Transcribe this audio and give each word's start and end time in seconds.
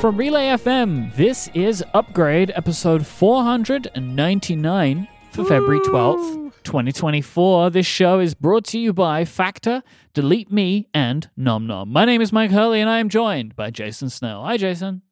From 0.00 0.16
Relay 0.16 0.46
FM, 0.50 1.12
this 1.16 1.50
is 1.54 1.82
Upgrade 1.92 2.52
episode 2.54 3.04
499 3.04 5.08
for 5.32 5.44
February 5.44 5.80
12th, 5.80 6.52
2024. 6.62 7.70
This 7.70 7.84
show 7.84 8.20
is 8.20 8.34
brought 8.34 8.64
to 8.66 8.78
you 8.78 8.92
by 8.92 9.24
Factor, 9.24 9.82
Delete 10.14 10.52
Me, 10.52 10.86
and 10.94 11.28
Nom 11.36 11.66
Nom. 11.66 11.92
My 11.92 12.04
name 12.04 12.20
is 12.20 12.32
Mike 12.32 12.52
Hurley, 12.52 12.80
and 12.80 12.88
I 12.88 13.00
am 13.00 13.08
joined 13.08 13.56
by 13.56 13.70
Jason 13.70 14.08
Snell. 14.08 14.44
Hi, 14.44 14.56
Jason. 14.56 15.02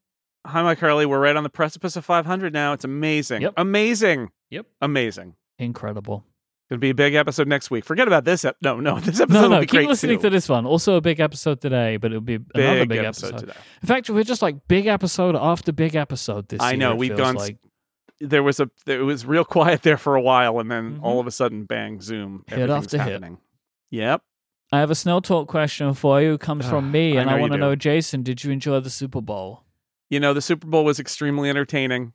Hi, 0.47 0.63
Mike 0.63 0.79
Hurley. 0.79 1.05
We're 1.05 1.19
right 1.19 1.35
on 1.35 1.43
the 1.43 1.51
precipice 1.51 1.97
of 1.97 2.05
500 2.05 2.53
now. 2.53 2.73
It's 2.73 2.85
amazing. 2.85 3.43
Yep. 3.43 3.55
Amazing. 3.57 4.31
Yep. 4.51 4.67
Amazing. 4.81 5.35
Incredible. 5.59 6.25
Gonna 6.69 6.81
be 6.81 6.91
a 6.91 6.95
big 6.95 7.15
episode 7.15 7.47
next 7.47 7.71
week. 7.71 7.85
Forget 7.85 8.09
about 8.09 8.25
this. 8.25 8.45
Ep- 8.45 8.57
no, 8.61 8.81
no, 8.81 8.99
this 9.01 9.21
episode 9.21 9.33
No, 9.35 9.43
will 9.43 9.49
no, 9.57 9.61
be 9.61 9.67
keep 9.67 9.87
listening 9.89 10.19
too. 10.19 10.23
to 10.23 10.31
this 10.31 10.49
one. 10.49 10.67
Also, 10.67 10.97
a 10.97 11.01
big 11.01 11.21
episode 11.21 11.61
today, 11.61 11.97
but 11.97 12.11
it'll 12.11 12.21
be 12.21 12.39
another 12.55 12.87
big, 12.87 12.99
episode. 13.05 13.39
today. 13.39 13.53
In 13.83 13.87
fact, 13.87 14.11
we're 14.11 14.25
just 14.25 14.43
like 14.43 14.67
big 14.67 14.87
episode 14.87 15.37
after 15.37 15.71
big 15.73 15.95
episode 15.95 16.49
this 16.49 16.61
I 16.61 16.71
year. 16.73 16.79
know, 16.79 16.95
we've 16.97 17.17
gone 17.17 17.37
like. 17.37 17.59
There 18.19 18.43
was 18.43 18.59
a. 18.61 18.69
It 18.87 18.99
was 19.03 19.25
real 19.27 19.45
quiet 19.57 19.83
there 19.83 19.97
for 19.99 20.17
a 20.17 20.21
while, 20.21 20.59
and 20.59 20.71
then 20.71 20.97
Mhm. 20.99 21.03
all 21.03 21.21
of 21.21 21.27
a 21.27 21.31
sudden, 21.31 21.65
bang, 21.67 22.01
zoom, 22.01 22.43
Hit 22.49 22.69
after 22.71 22.99
hit. 22.99 23.13
happening. 23.13 23.39
Yep. 23.91 24.23
I 24.73 24.81
have 24.81 24.91
a 24.91 24.97
Snell 24.97 25.21
Talk 25.21 25.47
question 25.47 25.95
for 25.95 26.21
you. 26.21 26.33
It 26.33 26.41
comes 26.41 26.69
from 26.69 26.87
Ah, 26.87 26.91
me, 26.91 27.17
I 27.17 27.21
and 27.21 27.31
I 27.31 27.39
want 27.39 27.53
to 27.53 27.59
know, 27.59 27.77
Jason, 27.77 28.25
did 28.25 28.43
you 28.43 28.51
enjoy 28.51 28.81
the 28.81 28.91
Super 28.91 29.21
Bowl? 29.21 29.63
You 30.11 30.19
know, 30.19 30.35
the 30.35 30.41
Super 30.43 30.67
Bowl 30.67 30.85
was 30.85 30.99
extremely 30.99 31.49
entertaining, 31.49 32.13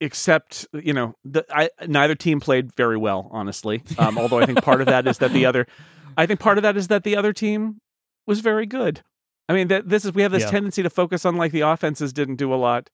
except 0.00 0.66
you 0.72 0.92
know, 0.92 1.14
the, 1.24 1.44
I 1.50 1.70
neither 1.86 2.14
team 2.14 2.40
played 2.40 2.74
very 2.74 2.96
well, 2.96 3.28
honestly. 3.32 3.82
Um, 3.98 4.18
although 4.18 4.38
I 4.38 4.46
think 4.46 4.60
part 4.62 4.80
of 4.80 4.86
that 4.88 5.06
is 5.06 5.18
that 5.18 5.32
the 5.32 5.46
other, 5.46 5.66
I 6.16 6.26
think 6.26 6.40
part 6.40 6.58
of 6.58 6.62
that 6.62 6.76
is 6.76 6.88
that 6.88 7.04
the 7.04 7.16
other 7.16 7.32
team 7.32 7.80
was 8.26 8.40
very 8.40 8.66
good. 8.66 9.02
I 9.48 9.52
mean, 9.52 9.68
that 9.68 9.88
this 9.88 10.04
is 10.04 10.12
we 10.12 10.22
have 10.22 10.32
this 10.32 10.42
Yeah. 10.44 10.50
tendency 10.50 10.82
to 10.82 10.90
focus 10.90 11.24
on 11.24 11.36
like 11.36 11.52
the 11.52 11.60
offenses 11.60 12.12
didn't 12.12 12.36
do 12.36 12.52
a 12.52 12.56
lot, 12.56 12.90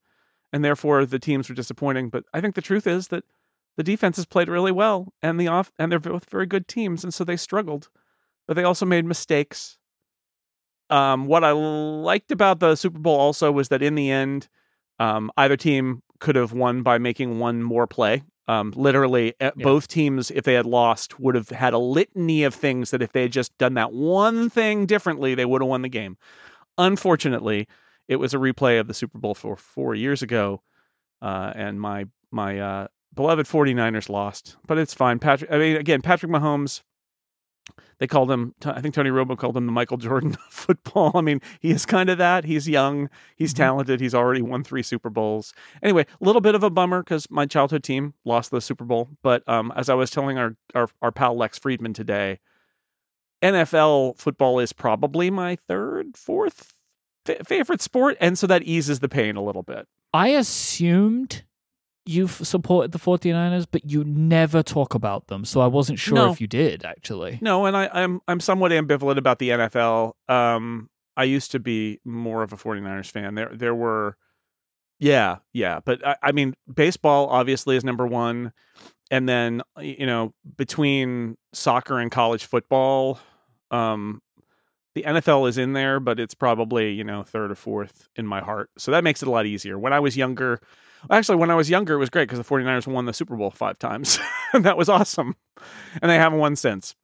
and 0.53 0.65
therefore 0.65 1.07
the 1.07 1.19
teams 1.19 1.49
were 1.49 1.55
disappointing. 1.55 2.09
But 2.11 2.25
I 2.35 2.41
think 2.41 2.55
the 2.55 2.61
truth 2.63 2.87
is 2.87 3.09
that 3.09 3.25
the 3.77 3.83
defenses 3.83 4.27
played 4.27 4.49
really 4.49 4.73
well, 4.73 5.13
and 5.23 5.41
the 5.41 5.49
off 5.49 5.73
and 5.79 5.91
they're 5.91 5.99
both 5.99 6.29
very 6.31 6.47
good 6.47 6.69
teams, 6.69 7.05
and 7.05 7.13
so 7.15 7.25
they 7.25 7.37
struggled, 7.39 7.89
but 8.47 8.55
they 8.55 8.65
also 8.65 8.85
made 8.85 9.05
mistakes. 9.07 9.79
Um, 10.91 11.25
what 11.27 11.43
I 11.43 11.53
liked 11.53 12.31
about 12.31 12.61
the 12.61 12.77
Super 12.77 12.99
Bowl 12.99 13.19
also 13.19 13.51
was 13.51 13.69
that 13.71 13.83
in 13.83 13.95
the 13.95 14.11
end, 14.11 14.49
um, 14.99 15.31
either 15.39 15.57
team 15.57 16.03
could 16.23 16.37
have 16.37 16.53
won 16.55 16.83
by 16.83 16.97
making 16.97 17.39
one 17.39 17.63
more 17.63 17.87
play. 17.87 18.23
Um, 18.49 18.73
literally, 18.77 19.35
Yeah. 19.41 19.51
both 19.57 19.87
teams, 19.89 20.31
if 20.31 20.45
they 20.45 20.55
had 20.55 20.67
lost, 20.67 21.21
would 21.21 21.35
have 21.35 21.51
had 21.51 21.75
a 21.75 21.79
litany 21.79 22.45
of 22.45 22.55
things 22.55 22.91
that 22.93 23.03
if 23.03 23.13
they 23.13 23.23
had 23.23 23.33
just 23.33 23.57
done 23.59 23.75
that 23.75 23.93
one 23.93 24.49
thing 24.49 24.87
differently, 24.87 25.35
they 25.35 25.45
would 25.45 25.61
have 25.63 25.69
won 25.69 25.83
the 25.83 25.89
game. 25.89 26.17
Unfortunately, 26.79 27.69
it 28.09 28.17
was 28.17 28.35
a 28.35 28.39
replay 28.39 28.81
of 28.81 28.89
the 28.89 28.95
Super 28.95 29.19
Bowl 29.19 29.35
for 29.35 29.57
four 29.57 29.95
years 29.95 30.23
ago, 30.23 30.63
uh, 31.21 31.53
and 31.55 31.81
my 31.81 32.07
my 32.31 32.59
uh, 32.59 32.87
beloved 33.15 33.47
49ers 33.47 34.09
lost. 34.09 34.57
But 34.67 34.79
it's 34.79 34.95
fine. 34.95 35.19
Patrick, 35.19 35.51
I 35.53 35.59
mean, 35.59 35.77
again, 35.77 36.03
Patrick 36.03 36.33
Mahomes. 36.33 36.83
They 37.99 38.07
called 38.09 38.31
him. 38.31 38.55
I 38.65 38.81
think 38.81 38.95
Tony 38.95 39.11
Romo 39.11 39.39
called 39.39 39.57
him 39.57 39.67
the 39.67 39.73
Michael 39.73 39.97
Jordan 39.97 40.33
of 40.33 40.41
football. 40.51 41.13
I 41.15 41.21
mean, 41.21 41.41
he 41.61 41.71
is 41.71 41.87
kind 41.87 42.11
of 42.11 42.19
that. 42.19 42.45
He's 42.45 42.69
young. 42.69 43.09
He's 43.37 43.55
Mhm. 43.55 43.59
talented. 43.59 44.01
He's 44.01 44.15
already 44.15 44.43
won 44.43 44.65
three 44.65 44.83
Super 44.83 45.09
Bowls. 45.11 45.55
Anyway, 45.83 46.03
a 46.21 46.25
little 46.25 46.41
bit 46.41 46.55
of 46.57 46.65
a 46.65 46.71
bummer 46.71 47.03
because 47.03 47.31
my 47.31 47.47
childhood 47.47 47.85
team 47.85 48.15
lost 48.25 48.51
the 48.51 48.61
Super 48.61 48.85
Bowl. 48.85 49.11
But 49.23 49.49
um, 49.49 49.73
as 49.77 49.89
I 49.89 49.95
was 49.95 50.11
telling 50.11 50.37
our, 50.39 50.57
our 50.75 50.89
our 51.01 51.13
pal 51.13 51.37
Lex 51.37 51.59
Friedman 51.59 51.93
today, 51.93 52.41
NFL 53.43 54.19
football 54.19 54.59
is 54.59 54.73
probably 54.73 55.31
my 55.31 55.57
third, 55.69 56.17
fourth 56.17 56.75
fa- 57.25 57.43
favorite 57.45 57.81
sport, 57.81 58.17
and 58.21 58.39
so 58.39 58.47
that 58.47 58.63
eases 58.63 59.01
the 59.01 59.09
pain 59.09 59.37
a 59.37 59.43
little 59.43 59.63
bit. 59.63 59.87
I 60.13 60.29
assumed 60.29 61.45
you 62.05 62.25
f- 62.25 62.43
supported 62.45 62.93
the 62.93 62.99
49ers, 62.99 63.67
but 63.71 63.89
you 63.89 64.03
never 64.05 64.63
talk 64.63 64.95
about 64.95 65.29
them. 65.29 65.45
So 65.45 65.61
I 65.61 65.67
wasn't 65.69 65.99
sure 65.99 66.15
No. 66.17 66.33
if 66.33 66.41
you 66.41 66.47
did, 66.47 66.85
actually. 66.85 67.39
No, 67.41 67.65
and 67.67 67.77
I, 67.77 67.89
I'm 67.93 68.21
I'm 68.27 68.41
somewhat 68.41 68.73
ambivalent 68.73 69.19
about 69.19 69.39
the 69.39 69.51
NFL. 69.51 70.13
Um, 70.29 70.89
I 71.17 71.25
used 71.25 71.53
to 71.53 71.61
be 71.61 72.01
more 72.05 72.43
of 72.43 72.53
a 72.53 72.57
49ers 72.57 73.11
fan. 73.11 73.35
There 73.37 73.51
there 73.55 73.75
were, 73.75 74.17
yeah, 74.99 75.39
yeah, 75.53 75.81
but 75.85 76.05
I, 76.07 76.17
I 76.23 76.33
mean, 76.33 76.55
baseball 76.73 77.29
obviously 77.29 77.77
is 77.77 77.85
number 77.85 78.07
one, 78.07 78.53
and 79.11 79.29
then 79.29 79.63
you 79.81 80.07
know 80.07 80.33
between 80.57 81.37
soccer 81.53 81.99
and 81.99 82.11
college 82.11 82.45
football, 82.47 83.21
um, 83.71 84.23
the 84.95 85.03
NFL 85.03 85.49
is 85.49 85.57
in 85.59 85.73
there, 85.73 86.01
but 86.01 86.19
it's 86.19 86.35
probably 86.35 86.93
you 86.93 87.05
know 87.05 87.23
third 87.23 87.51
or 87.51 87.55
fourth 87.55 88.09
in 88.17 88.27
my 88.27 88.41
heart. 88.41 88.71
So 88.79 88.91
that 88.91 89.05
makes 89.05 89.23
it 89.23 89.29
a 89.29 89.31
lot 89.31 89.47
easier. 89.47 89.79
When 89.79 89.93
I 89.93 90.01
was 90.01 90.17
younger. 90.17 90.61
Actually, 91.11 91.37
when 91.37 91.51
I 91.51 91.55
was 91.55 91.69
younger, 91.69 91.95
it 91.95 91.99
was 91.99 92.11
great 92.11 92.29
because 92.29 92.39
the 92.39 92.45
49ers 92.45 92.87
won 92.87 93.07
the 93.07 93.13
Super 93.13 93.37
Bowl 93.37 93.51
five 93.51 93.79
times. 93.79 94.19
and 94.53 94.65
that 94.67 94.77
was 94.77 94.89
awesome. 94.89 95.37
And 96.01 96.11
they 96.11 96.17
haven't 96.17 96.39
won 96.39 96.57
since 96.57 96.95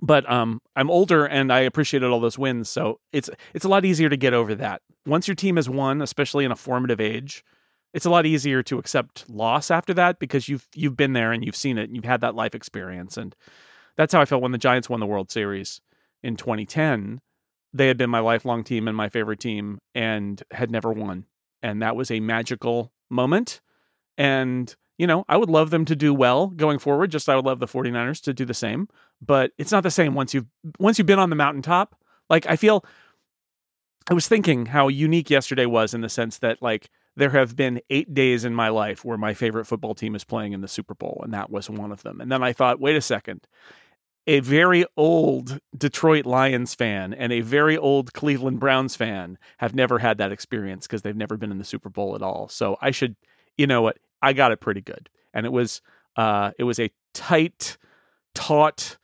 but 0.00 0.28
um 0.30 0.60
I'm 0.74 0.90
older 0.90 1.26
and 1.26 1.52
I 1.52 1.60
appreciated 1.60 2.06
all 2.10 2.20
those 2.20 2.38
wins 2.38 2.68
so 2.68 3.00
it's 3.12 3.30
it's 3.54 3.64
a 3.64 3.68
lot 3.68 3.84
easier 3.84 4.08
to 4.08 4.16
get 4.16 4.34
over 4.34 4.54
that. 4.56 4.82
Once 5.06 5.28
your 5.28 5.34
team 5.34 5.56
has 5.56 5.68
won, 5.68 6.02
especially 6.02 6.44
in 6.44 6.52
a 6.52 6.56
formative 6.56 7.00
age, 7.00 7.44
it's 7.94 8.06
a 8.06 8.10
lot 8.10 8.26
easier 8.26 8.62
to 8.64 8.78
accept 8.78 9.28
loss 9.30 9.70
after 9.70 9.94
that 9.94 10.18
because 10.18 10.48
you've 10.48 10.66
you've 10.74 10.96
been 10.96 11.12
there 11.12 11.32
and 11.32 11.44
you've 11.44 11.56
seen 11.56 11.78
it 11.78 11.84
and 11.84 11.96
you've 11.96 12.04
had 12.04 12.20
that 12.20 12.34
life 12.34 12.54
experience 12.54 13.16
and 13.16 13.34
that's 13.96 14.12
how 14.12 14.20
I 14.20 14.26
felt 14.26 14.42
when 14.42 14.52
the 14.52 14.58
Giants 14.58 14.90
won 14.90 15.00
the 15.00 15.06
World 15.06 15.30
Series 15.30 15.80
in 16.22 16.36
2010. 16.36 17.20
They 17.72 17.88
had 17.88 17.96
been 17.96 18.10
my 18.10 18.18
lifelong 18.18 18.62
team 18.62 18.88
and 18.88 18.96
my 18.96 19.08
favorite 19.08 19.40
team 19.40 19.78
and 19.94 20.42
had 20.50 20.70
never 20.70 20.92
won. 20.92 21.24
And 21.62 21.80
that 21.80 21.96
was 21.96 22.10
a 22.10 22.20
magical 22.20 22.92
moment 23.10 23.60
and 24.18 24.74
you 24.98 25.06
know, 25.06 25.24
I 25.28 25.36
would 25.36 25.50
love 25.50 25.70
them 25.70 25.84
to 25.86 25.96
do 25.96 26.14
well 26.14 26.46
going 26.48 26.78
forward. 26.78 27.10
Just 27.10 27.28
I 27.28 27.36
would 27.36 27.44
love 27.44 27.60
the 27.60 27.66
49ers 27.66 28.22
to 28.22 28.32
do 28.32 28.44
the 28.44 28.54
same. 28.54 28.88
But 29.20 29.52
it's 29.58 29.72
not 29.72 29.82
the 29.82 29.90
same 29.90 30.14
once 30.14 30.34
you've 30.34 30.46
once 30.78 30.98
you've 30.98 31.06
been 31.06 31.18
on 31.18 31.30
the 31.30 31.36
mountaintop. 31.36 31.94
Like 32.28 32.46
I 32.46 32.56
feel 32.56 32.84
I 34.10 34.14
was 34.14 34.28
thinking 34.28 34.66
how 34.66 34.88
unique 34.88 35.30
yesterday 35.30 35.66
was 35.66 35.94
in 35.94 36.00
the 36.00 36.08
sense 36.08 36.38
that 36.38 36.62
like 36.62 36.90
there 37.16 37.30
have 37.30 37.56
been 37.56 37.80
eight 37.88 38.12
days 38.12 38.44
in 38.44 38.54
my 38.54 38.68
life 38.68 39.04
where 39.04 39.16
my 39.16 39.34
favorite 39.34 39.64
football 39.66 39.94
team 39.94 40.14
is 40.14 40.24
playing 40.24 40.52
in 40.52 40.60
the 40.60 40.68
Super 40.68 40.94
Bowl, 40.94 41.20
and 41.24 41.32
that 41.32 41.50
was 41.50 41.70
one 41.70 41.92
of 41.92 42.02
them. 42.02 42.20
And 42.20 42.30
then 42.30 42.42
I 42.42 42.52
thought, 42.52 42.80
wait 42.80 42.96
a 42.96 43.00
second. 43.00 43.46
A 44.28 44.40
very 44.40 44.84
old 44.96 45.60
Detroit 45.76 46.26
Lions 46.26 46.74
fan 46.74 47.14
and 47.14 47.32
a 47.32 47.42
very 47.42 47.76
old 47.76 48.12
Cleveland 48.12 48.58
Browns 48.58 48.96
fan 48.96 49.38
have 49.58 49.74
never 49.74 49.98
had 50.00 50.18
that 50.18 50.32
experience 50.32 50.86
because 50.86 51.02
they've 51.02 51.16
never 51.16 51.36
been 51.36 51.52
in 51.52 51.58
the 51.58 51.64
Super 51.64 51.88
Bowl 51.88 52.16
at 52.16 52.22
all. 52.22 52.48
So 52.48 52.76
I 52.80 52.90
should, 52.90 53.14
you 53.56 53.66
know 53.66 53.82
what? 53.82 53.98
I 54.22 54.32
got 54.32 54.50
it 54.50 54.60
pretty 54.60 54.80
good. 54.80 55.08
And 55.32 55.46
it 55.46 55.52
was 55.52 55.80
uh 56.16 56.50
it 56.58 56.64
was 56.64 56.80
a 56.80 56.90
tight, 57.14 57.76
taut, 58.34 58.96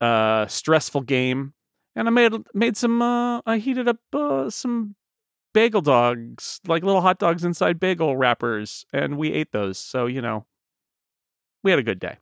uh 0.00 0.46
stressful 0.46 1.02
game. 1.02 1.54
And 1.96 2.06
I 2.06 2.10
made 2.10 2.32
made 2.54 2.76
some 2.76 3.02
uh 3.02 3.40
I 3.46 3.58
heated 3.58 3.88
up 3.88 3.98
uh, 4.12 4.50
some 4.50 4.94
bagel 5.52 5.80
dogs, 5.80 6.60
like 6.66 6.84
little 6.84 7.00
hot 7.00 7.18
dogs 7.18 7.44
inside 7.44 7.80
bagel 7.80 8.16
wrappers, 8.16 8.86
and 8.92 9.18
we 9.18 9.32
ate 9.32 9.52
those. 9.52 9.78
So, 9.78 10.06
you 10.06 10.22
know, 10.22 10.46
we 11.62 11.70
had 11.70 11.80
a 11.80 11.84
good 11.84 11.98
day. 11.98 12.18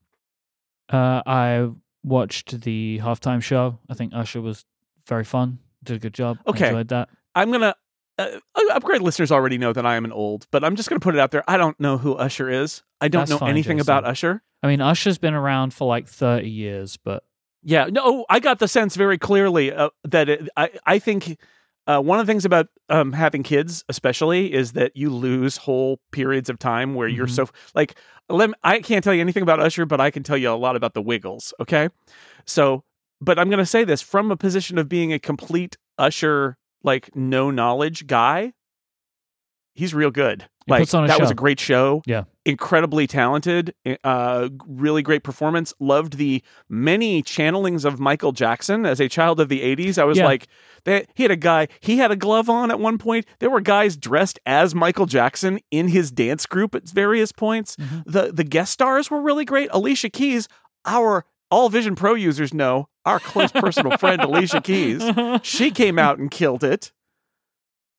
Uh, 0.89 1.23
I 1.27 1.69
watched 2.05 2.61
the 2.63 3.01
halftime 3.03 3.43
show. 3.43 3.79
I 3.89 3.95
think 3.95 4.13
Usher 4.15 4.41
was 4.41 4.65
very 5.07 5.25
fun. 5.25 5.59
Did 5.83 5.97
a 5.97 5.99
good 5.99 6.15
job. 6.15 6.39
I 6.47 6.51
Okay. 6.51 6.67
enjoyed 6.69 6.89
that. 6.89 7.09
I'm 7.35 7.51
gonna 7.53 7.75
uh, 8.19 8.29
upgrade 8.73 9.01
listeners 9.03 9.31
already 9.31 9.59
know 9.59 9.73
that 9.73 9.87
I 9.87 9.97
am 9.97 10.05
an 10.05 10.13
old, 10.13 10.47
but 10.51 10.65
I'm 10.65 10.75
just 10.77 10.89
gonna 10.89 11.01
put 11.01 11.15
it 11.15 11.21
out 11.21 11.31
there. 11.31 11.45
I 11.49 11.57
don't 11.57 11.79
know 11.79 11.99
who 11.99 12.15
Usher 12.15 12.51
is. 12.51 12.83
I 13.01 13.09
don't 13.09 13.21
That's 13.23 13.31
know 13.31 13.39
fine, 13.39 13.51
anything 13.51 13.77
Jason. 13.79 13.87
about 13.93 14.05
Usher. 14.05 14.43
I 14.63 14.67
mean, 14.67 14.81
Usher's 14.81 15.19
been 15.19 15.35
around 15.35 15.73
for 15.73 15.87
like 15.87 16.09
30 16.09 16.49
years, 16.51 16.97
but 16.97 17.23
Yeah, 17.63 17.87
no, 17.91 18.27
I 18.29 18.41
got 18.41 18.59
the 18.59 18.67
sense 18.69 18.97
very 18.97 19.19
clearly 19.19 19.73
uh, 19.73 19.91
that 20.05 20.29
it, 20.29 20.49
I 20.57 20.71
I 20.85 20.99
think 20.99 21.39
uh, 21.89 22.01
one 22.01 22.21
of 22.21 22.27
the 22.27 22.31
things 22.31 22.45
about 22.45 22.69
um, 22.91 23.13
having 23.13 23.43
kids, 23.43 23.85
especially, 23.89 24.53
is 24.53 24.73
that 24.73 24.97
you 24.97 25.11
lose 25.11 25.57
whole 25.57 25.99
periods 26.13 26.49
of 26.49 26.59
time 26.59 26.95
where 26.95 27.09
you're 27.09 27.27
Mhm. 27.27 27.35
so 27.35 27.49
like. 27.75 27.99
Let 28.31 28.51
me, 28.51 28.55
I 28.63 28.81
can't 28.81 29.03
tell 29.03 29.15
you 29.15 29.23
anything 29.23 29.43
about 29.43 29.59
Usher, 29.59 29.87
but 29.87 30.03
I 30.03 30.11
can 30.11 30.23
tell 30.23 30.37
you 30.37 30.51
a 30.51 30.53
lot 30.53 30.77
about 30.77 30.93
the 30.93 31.01
Wiggles. 31.01 31.55
Okay, 31.61 31.89
so 32.45 32.85
but 33.23 33.39
I'm 33.39 33.49
going 33.49 33.59
to 33.59 33.65
say 33.67 33.85
this 33.85 34.03
from 34.03 34.31
a 34.31 34.37
position 34.37 34.77
of 34.77 34.87
being 34.87 35.15
a 35.15 35.19
complete 35.19 35.79
Usher 35.97 36.59
like 36.85 37.17
no 37.17 37.51
knowledge 37.51 38.07
guy. 38.07 38.53
He's 39.75 39.95
real 39.95 40.11
good. 40.11 40.43
He 40.67 40.73
like 40.73 40.83
puts 40.83 40.93
on 40.95 41.05
a 41.05 41.07
that 41.07 41.19
was 41.21 41.31
a 41.31 41.35
great 41.35 41.59
show. 41.59 42.03
Yeah. 42.05 42.25
Incredibly 42.49 43.07
talented. 43.07 43.75
Uh, 44.03 44.49
really 44.67 45.03
great 45.03 45.23
performance. 45.23 45.73
Loved 45.79 46.15
the 46.17 46.43
many 46.69 47.23
channelings 47.23 47.85
of 47.85 48.01
Michael 48.01 48.33
Jackson 48.33 48.87
as 48.87 48.99
a 49.01 49.09
child 49.09 49.39
of 49.39 49.49
the 49.49 49.61
'80s. 49.61 49.99
I 49.99 50.05
was 50.05 50.19
Yeah. 50.19 50.25
like, 50.25 50.49
they, 50.85 51.07
he 51.15 51.23
had 51.25 51.31
a 51.33 51.37
guy. 51.37 51.69
He 51.81 51.99
had 51.99 52.11
a 52.11 52.17
glove 52.17 52.49
on 52.49 52.71
at 52.71 52.81
one 52.81 52.99
point. 52.99 53.27
There 53.39 53.51
were 53.51 53.61
guys 53.61 53.97
dressed 53.97 54.39
as 54.47 54.75
Michael 54.75 55.07
Jackson 55.07 55.61
in 55.71 55.89
his 55.89 56.11
dance 56.11 56.47
group 56.47 56.75
at 56.75 56.89
various 56.89 57.31
points. 57.33 57.77
Mhm. 57.77 58.05
The 58.07 58.33
the 58.33 58.45
guest 58.45 58.73
stars 58.73 59.11
were 59.11 59.21
really 59.21 59.45
great. 59.45 59.69
Alicia 59.73 60.09
Keys, 60.11 60.49
our 60.87 61.25
all 61.51 61.69
Vision 61.71 61.95
Pro 61.95 62.15
users 62.15 62.53
know, 62.53 62.89
our 63.07 63.19
close 63.19 63.51
personal 63.53 63.97
friend 63.99 64.21
Alicia 64.23 64.61
Keys. 64.61 65.03
She 65.43 65.71
came 65.71 65.99
out 65.99 66.19
and 66.19 66.31
killed 66.31 66.63
it. 66.65 66.93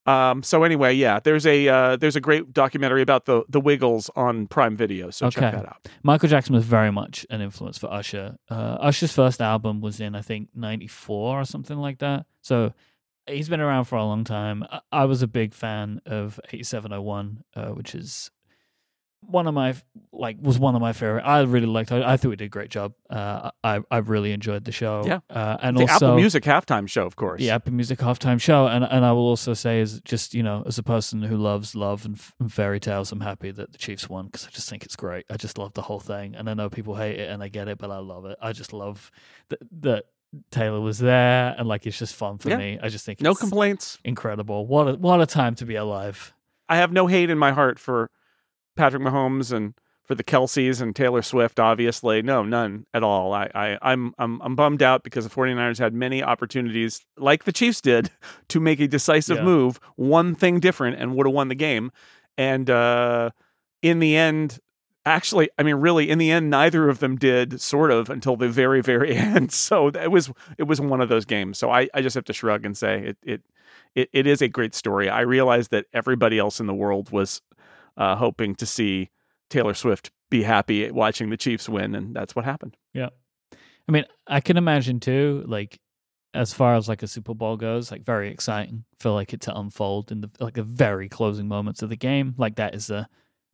Um, 0.10 0.42
so 0.42 0.64
anyway, 0.64 0.96
yeah, 0.96 1.20
there's 1.20 1.46
a 1.46 1.68
uh, 1.68 1.96
there's 1.96 2.16
a 2.16 2.22
great 2.22 2.52
documentary 2.52 3.04
about 3.04 3.26
the 3.26 3.44
the 3.48 3.62
Wiggles 3.62 4.10
on 4.16 4.48
Prime 4.48 4.76
Video, 4.76 5.12
so 5.12 5.30
check 5.30 5.54
that 5.54 5.68
out. 5.68 5.88
Michael 6.02 6.30
Jackson 6.30 6.56
was 6.56 6.66
very 6.66 6.92
much 6.92 7.28
an 7.30 7.42
influence 7.42 7.78
for 7.78 7.92
Usher. 7.94 8.38
Uh, 8.50 8.78
Usher's 8.80 9.12
first 9.12 9.40
album 9.40 9.82
was 9.82 10.00
in, 10.00 10.16
I 10.16 10.22
think, 10.22 10.50
94 10.56 11.42
or 11.42 11.46
something 11.46 11.78
like 11.78 12.00
that. 12.00 12.26
So 12.42 12.74
he's 13.28 13.50
been 13.50 13.60
around 13.60 13.86
for 13.86 13.98
a 13.98 14.04
long 14.04 14.24
time. 14.24 14.66
I, 14.72 14.80
I 14.92 15.06
was 15.06 15.22
a 15.22 15.28
big 15.28 15.54
fan 15.54 16.02
of 16.08 16.40
8701, 16.46 17.44
uh, 17.56 17.68
which 17.68 17.94
is 17.94 18.32
one 19.22 19.48
of 19.48 19.54
my, 19.54 19.76
like, 20.12 20.38
was 20.42 20.58
one 20.58 20.76
of 20.76 20.82
my 20.82 20.94
favorite. 20.94 21.22
I 21.24 21.42
really 21.42 21.66
liked 21.68 21.92
I, 21.92 22.14
I 22.14 22.18
thought 22.18 22.30
we 22.30 22.36
did 22.36 22.46
a 22.46 22.50
great 22.50 22.70
job. 22.72 22.94
Uh, 23.10 23.52
I, 23.64 23.82
I 23.92 23.98
really 23.98 24.32
enjoyed 24.32 24.64
the 24.66 24.72
show. 24.72 25.04
Yeah. 25.06 25.20
Uh, 25.30 25.58
and 25.62 25.78
The 25.78 25.82
also, 25.82 25.94
Apple 26.08 26.16
Music 26.16 26.44
halftime 26.44 26.88
show, 26.90 27.06
of 27.06 27.16
course. 27.16 27.40
the 27.40 27.50
Apple 27.52 27.74
Music 27.74 28.00
halftime 28.00 28.40
show, 28.42 28.68
and 28.68 28.84
and 28.84 29.06
I 29.06 29.12
will 29.12 29.28
also 29.28 29.54
say, 29.54 29.82
is 29.82 30.02
just 30.02 30.34
you 30.34 30.42
know, 30.44 30.64
as 30.66 30.78
a 30.78 30.84
person 30.84 31.22
who 31.22 31.38
loves 31.38 31.76
love 31.76 32.06
and, 32.06 32.16
f- 32.16 32.34
and 32.40 32.52
fairy 32.52 32.80
tales, 32.80 33.12
I'm 33.12 33.22
happy 33.22 33.52
that 33.52 33.72
the 33.72 33.78
Chiefs 33.78 34.10
won 34.10 34.26
because 34.28 34.48
I 34.48 34.50
just 34.52 34.70
think 34.70 34.84
it's 34.84 34.96
great. 34.96 35.26
I 35.30 35.38
just 35.38 35.58
love 35.58 35.74
the 35.74 35.84
whole 35.84 36.00
thing, 36.00 36.36
and 36.36 36.50
I 36.50 36.54
know 36.54 36.70
people 36.70 36.96
hate 36.96 37.20
it, 37.20 37.30
and 37.30 37.44
I 37.44 37.50
get 37.50 37.68
it, 37.68 37.78
but 37.78 37.92
I 37.92 37.98
love 38.00 38.26
it. 38.26 38.38
I 38.42 38.52
just 38.54 38.74
love 38.74 39.12
that 39.50 39.60
that 39.82 40.06
Taylor 40.52 40.80
was 40.80 40.98
there, 41.00 41.56
and 41.58 41.68
like 41.68 41.86
it's 41.86 42.00
just 42.00 42.16
fun 42.16 42.38
for 42.38 42.50
Yeah. 42.50 42.58
me. 42.58 42.80
I 42.82 42.88
just 42.90 43.06
think 43.06 43.20
no 43.22 43.36
complaints. 43.36 44.00
incredible. 44.04 44.66
What 44.66 44.88
a 44.88 44.94
what 44.96 45.22
a 45.22 45.26
time 45.26 45.56
to 45.56 45.66
be 45.66 45.76
alive. 45.76 46.34
I 46.68 46.78
have 46.78 46.92
no 46.92 47.08
hate 47.08 47.30
in 47.30 47.38
my 47.38 47.52
heart 47.52 47.80
for 47.80 48.10
Patrick 48.80 49.04
Mahomes 49.04 49.52
and 49.52 49.74
for 50.06 50.16
the 50.16 50.24
Kelseys 50.24 50.82
and 50.82 50.96
Taylor 50.96 51.22
Swift, 51.22 51.60
obviously. 51.60 52.22
No, 52.22 52.44
none 52.44 52.86
at 52.94 53.04
all. 53.04 53.34
I, 53.34 53.52
I, 53.54 53.78
I'm, 53.82 54.16
I'm, 54.18 54.42
I'm 54.42 54.56
bummed 54.56 54.82
out 54.82 55.04
because 55.04 55.28
the 55.28 55.30
49ers 55.30 55.78
had 55.78 55.94
many 55.94 56.24
opportunities, 56.24 57.06
like 57.18 57.44
the 57.44 57.52
Chiefs 57.52 57.82
did, 57.82 58.10
to 58.48 58.60
make 58.62 58.80
a 58.80 58.88
decisive 58.88 59.38
Yeah. 59.38 59.44
move, 59.44 59.80
one 59.98 60.34
thing 60.34 60.62
different, 60.62 60.98
and 61.00 61.14
would 61.16 61.28
have 61.28 61.34
won 61.36 61.50
the 61.50 61.56
game. 61.56 61.92
And 62.38 62.70
uh, 62.70 63.32
in 63.82 64.00
the 64.00 64.16
end, 64.16 64.60
actually, 65.06 65.50
I 65.60 65.64
mean, 65.64 65.76
really, 65.76 66.10
in 66.10 66.18
the 66.18 66.32
end, 66.32 66.50
neither 66.50 66.88
of 66.88 67.00
them 67.00 67.18
did, 67.18 67.60
sort 67.60 67.92
of, 67.92 68.10
until 68.10 68.38
the 68.38 68.48
very, 68.48 68.82
very 68.82 69.16
end. 69.16 69.52
So 69.52 69.90
it 69.90 70.10
was, 70.10 70.32
it 70.58 70.64
was 70.64 70.80
one 70.80 71.02
of 71.02 71.10
those 71.10 71.26
games. 71.26 71.60
So 71.60 71.70
I, 71.70 71.90
I 71.94 72.02
just 72.02 72.16
have 72.16 72.26
to 72.26 72.34
shrug 72.34 72.66
and 72.66 72.76
say 72.78 73.10
it, 73.10 73.18
it, 73.24 73.42
it, 73.94 74.10
it 74.14 74.26
is 74.26 74.42
a 74.42 74.48
great 74.48 74.74
story. 74.74 75.10
I 75.10 75.22
realize 75.22 75.68
that 75.68 75.86
everybody 75.94 76.40
else 76.40 76.60
in 76.60 76.66
the 76.66 76.74
world 76.74 77.12
was 77.12 77.42
uh, 78.00 78.16
hoping 78.16 78.56
to 78.56 78.66
see 78.66 79.12
Taylor 79.52 79.76
Swift 79.76 80.10
be 80.32 80.42
happy 80.44 80.90
watching 80.90 81.30
the 81.30 81.38
Chiefs 81.38 81.70
win, 81.70 81.94
and 81.94 82.16
that's 82.16 82.36
what 82.36 82.46
happened. 82.46 82.76
Yeah, 82.94 83.10
I 83.88 83.92
mean, 83.92 84.06
I 84.28 84.40
can 84.42 84.58
imagine 84.58 85.00
too, 85.00 85.44
like 85.48 85.80
as 86.34 86.54
far 86.54 86.76
as 86.76 86.88
like 86.88 87.02
a 87.04 87.08
Super 87.08 87.34
Bowl 87.34 87.58
goes, 87.58 87.92
like 87.92 88.04
very 88.04 88.30
exciting 88.32 88.86
for 89.00 89.10
like 89.12 89.34
it 89.34 89.42
to 89.42 89.56
unfold 89.60 90.12
in 90.12 90.22
the 90.22 90.30
like 90.40 90.54
the 90.56 90.64
very 90.64 91.10
closing 91.10 91.48
moments 91.48 91.82
of 91.82 91.90
the 91.90 91.96
game. 91.96 92.34
Like 92.38 92.56
that 92.56 92.74
is 92.76 92.90
a 92.90 93.08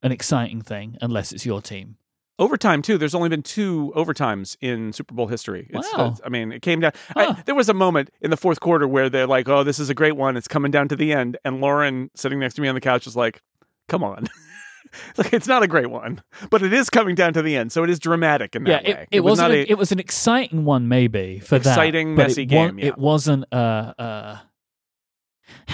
an 0.04 0.12
exciting 0.12 0.62
thing, 0.62 0.98
unless 1.02 1.32
it's 1.32 1.46
your 1.46 1.62
team. 1.62 1.98
Overtime 2.38 2.82
too. 2.82 2.98
There's 2.98 3.16
only 3.16 3.30
been 3.30 3.44
two 3.44 3.94
overtimes 3.96 4.58
in 4.60 4.92
Super 4.92 5.16
Bowl 5.16 5.28
history. 5.28 5.68
It's, 5.70 5.88
Wow. 5.94 6.08
it's- 6.08 6.22
I 6.26 6.28
mean, 6.28 6.52
it 6.52 6.62
came 6.62 6.82
down. 6.82 6.92
Huh. 7.16 7.36
I, 7.38 7.42
there 7.44 7.56
was 7.56 7.70
a 7.70 7.74
moment 7.74 8.10
in 8.20 8.30
the 8.30 8.36
fourth 8.36 8.60
quarter 8.60 8.86
where 8.90 9.10
they're 9.10 9.26
like, 9.26 9.48
"Oh, 9.48 9.64
this 9.64 9.80
is 9.80 9.90
a 9.90 9.94
great 9.94 10.18
one. 10.18 10.36
It's 10.36 10.50
coming 10.50 10.70
down 10.70 10.90
to 10.90 10.98
the 10.98 11.14
end." 11.14 11.38
And 11.46 11.62
Lauren, 11.62 12.12
sitting 12.14 12.40
next 12.40 12.56
to 12.56 12.62
me 12.62 12.68
on 12.68 12.76
the 12.76 12.82
couch, 12.82 13.06
was 13.06 13.16
like, 13.16 13.42
"Come 13.88 14.04
on." 14.04 14.28
like 15.18 15.34
it's 15.34 15.48
not 15.48 15.62
a 15.64 15.68
great 15.68 15.90
one, 15.90 16.22
but 16.50 16.62
it 16.62 16.72
is 16.74 16.90
coming 16.90 17.16
down 17.16 17.34
to 17.34 17.42
the 17.42 17.56
end, 17.56 17.72
so 17.72 17.84
it 17.84 17.90
is 17.90 18.00
dramatic 18.00 18.56
in 18.56 18.66
Yeah, 18.66 18.74
that 18.82 18.88
it, 18.90 18.96
way. 18.96 19.08
it, 19.12 19.20
was 19.22 19.32
wasn't. 19.40 19.52
a, 19.54 19.58
a, 19.58 19.66
it 19.70 19.78
was 19.78 19.92
an 19.92 20.00
exciting 20.00 20.64
one, 20.66 20.88
maybe 20.88 21.40
for 21.40 21.56
Exciting, 21.58 22.16
that, 22.16 22.22
but 22.22 22.28
messy 22.30 22.44
it 22.44 22.52
wa- 22.52 22.68
game, 22.68 22.80
yeah. 22.80 22.86
It 22.88 22.98
wasn't. 22.98 23.46
Uh, 23.52 23.94
uh, 24.00 24.38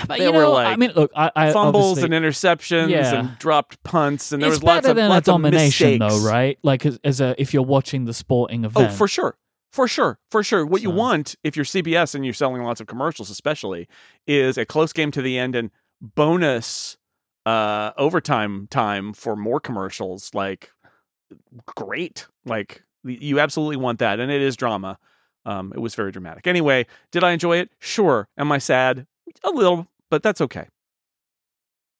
but 0.07 0.17
There 0.17 0.27
you 0.29 0.33
were, 0.33 0.41
know, 0.41 0.55
I 0.57 0.75
mean, 0.75 0.91
look, 0.95 1.11
I, 1.15 1.31
I 1.35 1.53
fumbles 1.53 1.99
and 2.03 2.13
interceptions 2.13 2.89
Yeah. 2.89 3.13
and 3.19 3.37
dropped 3.39 3.81
punts, 3.83 4.31
and 4.31 4.41
there 4.41 4.49
it's 4.49 4.57
was 4.59 4.63
lots 4.63 4.81
better 4.81 4.91
of 4.91 4.95
than 4.97 5.09
lots 5.09 5.27
a 5.27 5.31
of 5.31 5.35
domination, 5.41 5.99
though, 5.99 6.19
right? 6.25 6.57
Like 6.63 6.85
as, 6.85 6.99
as 7.03 7.21
a 7.21 7.35
if 7.37 7.53
you're 7.53 7.63
watching 7.63 8.05
the 8.05 8.13
sporting 8.13 8.65
event, 8.65 8.91
Oh, 8.91 8.93
for 8.93 9.07
sure. 9.07 9.37
For 9.71 9.87
sure. 9.87 10.19
For 10.29 10.43
sure. 10.43 10.65
What 10.65 10.81
you 10.81 10.89
want, 10.89 11.35
if 11.45 11.55
you're 11.55 11.63
CBS 11.63 12.13
and 12.15 12.25
you're 12.25 12.33
selling 12.33 12.61
lots 12.63 12.81
of 12.81 12.87
commercials, 12.87 13.29
especially, 13.29 13.87
is 14.27 14.57
a 14.57 14.65
close 14.65 14.91
game 14.91 15.11
to 15.11 15.21
the 15.21 15.37
end 15.37 15.55
and 15.55 15.71
bonus 16.01 16.97
uh 17.45 17.91
overtime 17.97 18.67
time 18.69 19.13
for 19.13 19.35
more 19.35 19.59
commercials. 19.59 20.31
Like 20.33 20.71
great. 21.75 22.27
Like 22.45 22.83
you 23.03 23.39
absolutely 23.39 23.77
want 23.77 23.99
that. 23.99 24.19
And 24.19 24.31
it 24.31 24.41
is 24.41 24.55
drama. 24.55 24.97
Um, 25.45 25.71
it 25.75 25.79
was 25.79 25.95
very 25.95 26.11
dramatic. 26.11 26.45
Anyway, 26.45 26.85
did 27.11 27.23
I 27.23 27.31
enjoy 27.31 27.57
it? 27.57 27.71
Sure. 27.79 28.27
Am 28.37 28.51
I 28.51 28.59
sad? 28.59 29.07
A 29.43 29.49
little, 29.49 29.87
but 30.11 30.21
that's 30.21 30.39
okay. 30.41 30.67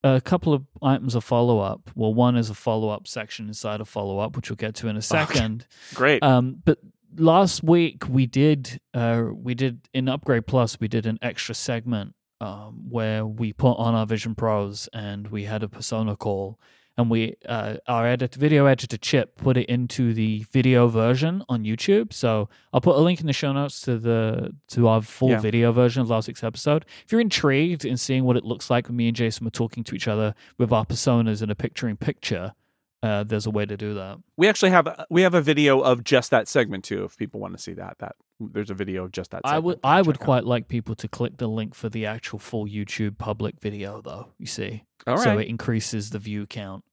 a 0.04 0.22
couple 0.22 0.54
of 0.54 0.64
items 0.82 1.16
of 1.16 1.24
follow 1.24 1.60
up. 1.60 1.90
Well, 1.96 2.14
one 2.14 2.36
is 2.36 2.50
a 2.52 2.54
follow 2.54 2.90
up 2.90 3.08
section 3.08 3.48
inside 3.48 3.82
a 3.82 3.86
follow 3.86 4.20
up, 4.20 4.36
which 4.36 4.50
we'll 4.50 4.58
get 4.58 4.76
to 4.76 4.88
in 4.90 4.98
a 4.98 5.02
second. 5.18 5.66
Great. 5.96 6.22
um, 6.22 6.62
but 6.64 6.78
last 7.18 7.64
week 7.64 8.08
we 8.08 8.26
did 8.28 8.80
uh, 8.94 9.24
we 9.34 9.56
did 9.56 9.88
in 9.94 10.08
Upgrade 10.08 10.46
Plus 10.46 10.80
we 10.80 10.88
did 10.88 11.06
an 11.06 11.18
extra 11.22 11.56
segment 11.56 12.14
um, 12.42 12.90
where 12.90 13.26
we 13.26 13.54
put 13.54 13.74
on 13.78 13.96
our 13.96 14.06
Vision 14.06 14.36
Pros 14.36 14.90
and 14.94 15.28
we 15.28 15.44
had 15.46 15.64
a 15.64 15.70
persona 15.70 16.16
call. 16.18 16.60
And 16.98 17.10
we, 17.10 17.36
uh, 17.48 17.78
our 17.88 18.06
edit, 18.06 18.36
video 18.36 18.66
editor 18.66 18.98
Chip, 18.98 19.38
put 19.38 19.56
it 19.56 19.70
into 19.70 20.14
the 20.14 20.46
video 20.52 20.88
version 20.90 21.42
on 21.48 21.64
YouTube. 21.64 22.12
So 22.12 22.50
I'll 22.74 22.82
put 22.82 22.98
a 22.98 23.00
link 23.00 23.22
in 23.22 23.28
the 23.28 23.34
show 23.34 23.54
notes 23.54 23.80
to 23.82 23.98
the 23.98 24.52
to 24.70 24.88
our 24.90 25.02
full 25.02 25.30
Yeah. 25.30 25.40
video 25.40 25.72
version 25.72 26.02
of 26.02 26.10
last 26.10 26.28
week's 26.28 26.44
episode. 26.44 26.86
If 27.06 27.12
you're 27.12 27.22
intrigued 27.22 27.86
in 27.86 27.96
seeing 27.96 28.26
what 28.26 28.36
it 28.36 28.44
looks 28.44 28.70
like 28.70 28.88
when 28.88 28.98
me 28.98 29.08
and 29.08 29.16
Jason 29.16 29.46
were 29.46 29.52
talking 29.52 29.84
to 29.86 29.96
each 29.96 30.08
other 30.08 30.36
with 30.58 30.72
our 30.74 30.86
personas 30.86 31.42
in 31.42 31.50
a 31.50 31.56
picture 31.56 31.88
in 31.88 31.96
picture, 31.96 32.54
uh, 33.02 33.24
there's 33.24 33.46
a 33.48 33.52
way 33.52 33.66
to 33.66 33.78
do 33.78 33.94
that. 33.94 34.18
we 34.36 34.48
actually 34.50 34.72
have 34.72 35.06
we 35.10 35.22
have 35.22 35.34
a 35.34 35.42
video 35.42 35.80
of 35.80 36.04
just 36.04 36.30
that 36.32 36.48
segment 36.50 36.84
too. 36.84 37.06
If 37.06 37.16
people 37.18 37.40
want 37.40 37.56
to 37.56 37.62
see 37.62 37.74
that, 37.74 37.98
that 38.00 38.16
there's 38.52 38.70
a 38.70 38.74
video 38.74 39.04
of 39.06 39.12
just 39.12 39.32
that. 39.32 39.42
I 39.44 39.60
would 39.60 39.80
I 39.84 40.02
would 40.02 40.18
out. 40.18 40.26
quite 40.26 40.46
like 40.46 40.68
people 40.68 40.96
to 40.96 41.08
click 41.08 41.38
the 41.38 41.48
link 41.48 41.76
for 41.76 41.90
the 41.90 42.06
actual 42.06 42.40
full 42.40 42.66
YouTube 42.66 43.18
public 43.18 43.60
video 43.60 44.02
though, 44.02 44.30
you 44.38 44.48
see. 44.48 44.84
All 45.08 45.16
right. 45.16 45.24
So 45.24 45.38
it 45.38 45.48
increases 45.48 46.10
the 46.10 46.20
view 46.20 46.46
count 46.46 46.84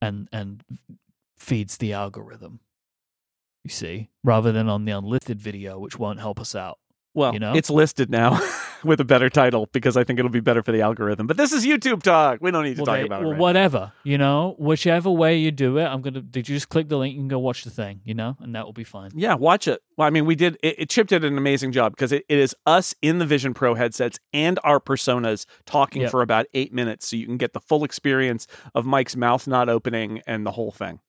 and 0.00 0.28
and 0.32 0.62
feeds 1.38 1.76
the 1.76 1.92
algorithm. 1.92 2.60
You 3.64 3.70
see, 3.70 4.08
rather 4.24 4.52
than 4.52 4.68
on 4.68 4.84
the 4.84 4.92
unlisted 4.92 5.40
video 5.40 5.78
which 5.78 5.98
won't 5.98 6.20
help 6.20 6.40
us 6.40 6.54
out. 6.54 6.78
Well, 7.18 7.32
you 7.34 7.40
know? 7.40 7.54
it's 7.54 7.68
listed 7.68 8.10
now 8.10 8.40
with 8.84 9.00
a 9.00 9.04
better 9.04 9.28
title 9.28 9.68
because 9.72 9.96
I 9.96 10.04
think 10.04 10.18
it'll 10.18 10.30
be 10.30 10.40
better 10.40 10.62
for 10.62 10.72
the 10.72 10.80
algorithm. 10.80 11.26
But 11.26 11.36
this 11.36 11.52
is 11.52 11.66
YouTube 11.66 12.02
talk. 12.02 12.38
We 12.40 12.50
don't 12.50 12.64
need 12.64 12.76
to 12.76 12.82
Well, 12.82 12.86
talk 12.86 12.96
they- 12.96 13.02
about 13.06 13.20
it. 13.22 13.24
well 13.24 13.32
right 13.32 13.40
whatever, 13.40 13.92
you 14.04 14.16
know, 14.18 14.54
whichever 14.58 15.10
way 15.10 15.36
you 15.38 15.50
do 15.50 15.78
it, 15.78 15.84
I'm 15.84 16.00
gonna 16.00 16.20
did 16.22 16.48
you 16.48 16.56
just 16.56 16.68
click 16.68 16.88
the 16.88 16.96
link, 16.96 17.16
can 17.16 17.28
go 17.28 17.38
watch 17.38 17.64
the 17.64 17.70
thing, 17.70 18.00
you 18.04 18.14
know, 18.14 18.36
and 18.40 18.54
that 18.54 18.64
will 18.64 18.72
be 18.72 18.84
fine. 18.84 19.10
Yeah, 19.14 19.34
watch 19.34 19.68
it. 19.68 19.82
Well, 19.96 20.06
I 20.06 20.10
mean, 20.10 20.24
we 20.26 20.34
did. 20.36 20.56
It, 20.62 20.76
it 20.78 20.88
Chip 20.90 21.08
did 21.08 21.24
an 21.24 21.36
amazing 21.36 21.72
job 21.72 21.92
because 21.92 22.12
it, 22.12 22.24
it 22.28 22.38
is 22.38 22.54
us 22.66 22.94
in 23.02 23.18
the 23.18 23.26
Vision 23.26 23.52
Pro 23.52 23.74
headsets 23.74 24.18
and 24.32 24.58
our 24.64 24.78
personas 24.80 25.44
talking 25.66 26.02
Yep. 26.02 26.10
for 26.12 26.22
about 26.22 26.46
eight 26.54 26.72
minutes, 26.72 27.08
so 27.08 27.16
you 27.16 27.26
can 27.26 27.36
get 27.36 27.52
the 27.52 27.60
full 27.60 27.82
experience 27.84 28.46
of 28.74 28.86
Mike's 28.86 29.16
mouth 29.16 29.46
not 29.48 29.68
opening 29.68 30.22
and 30.26 30.46
the 30.46 30.52
whole 30.52 30.70
thing. 30.70 31.00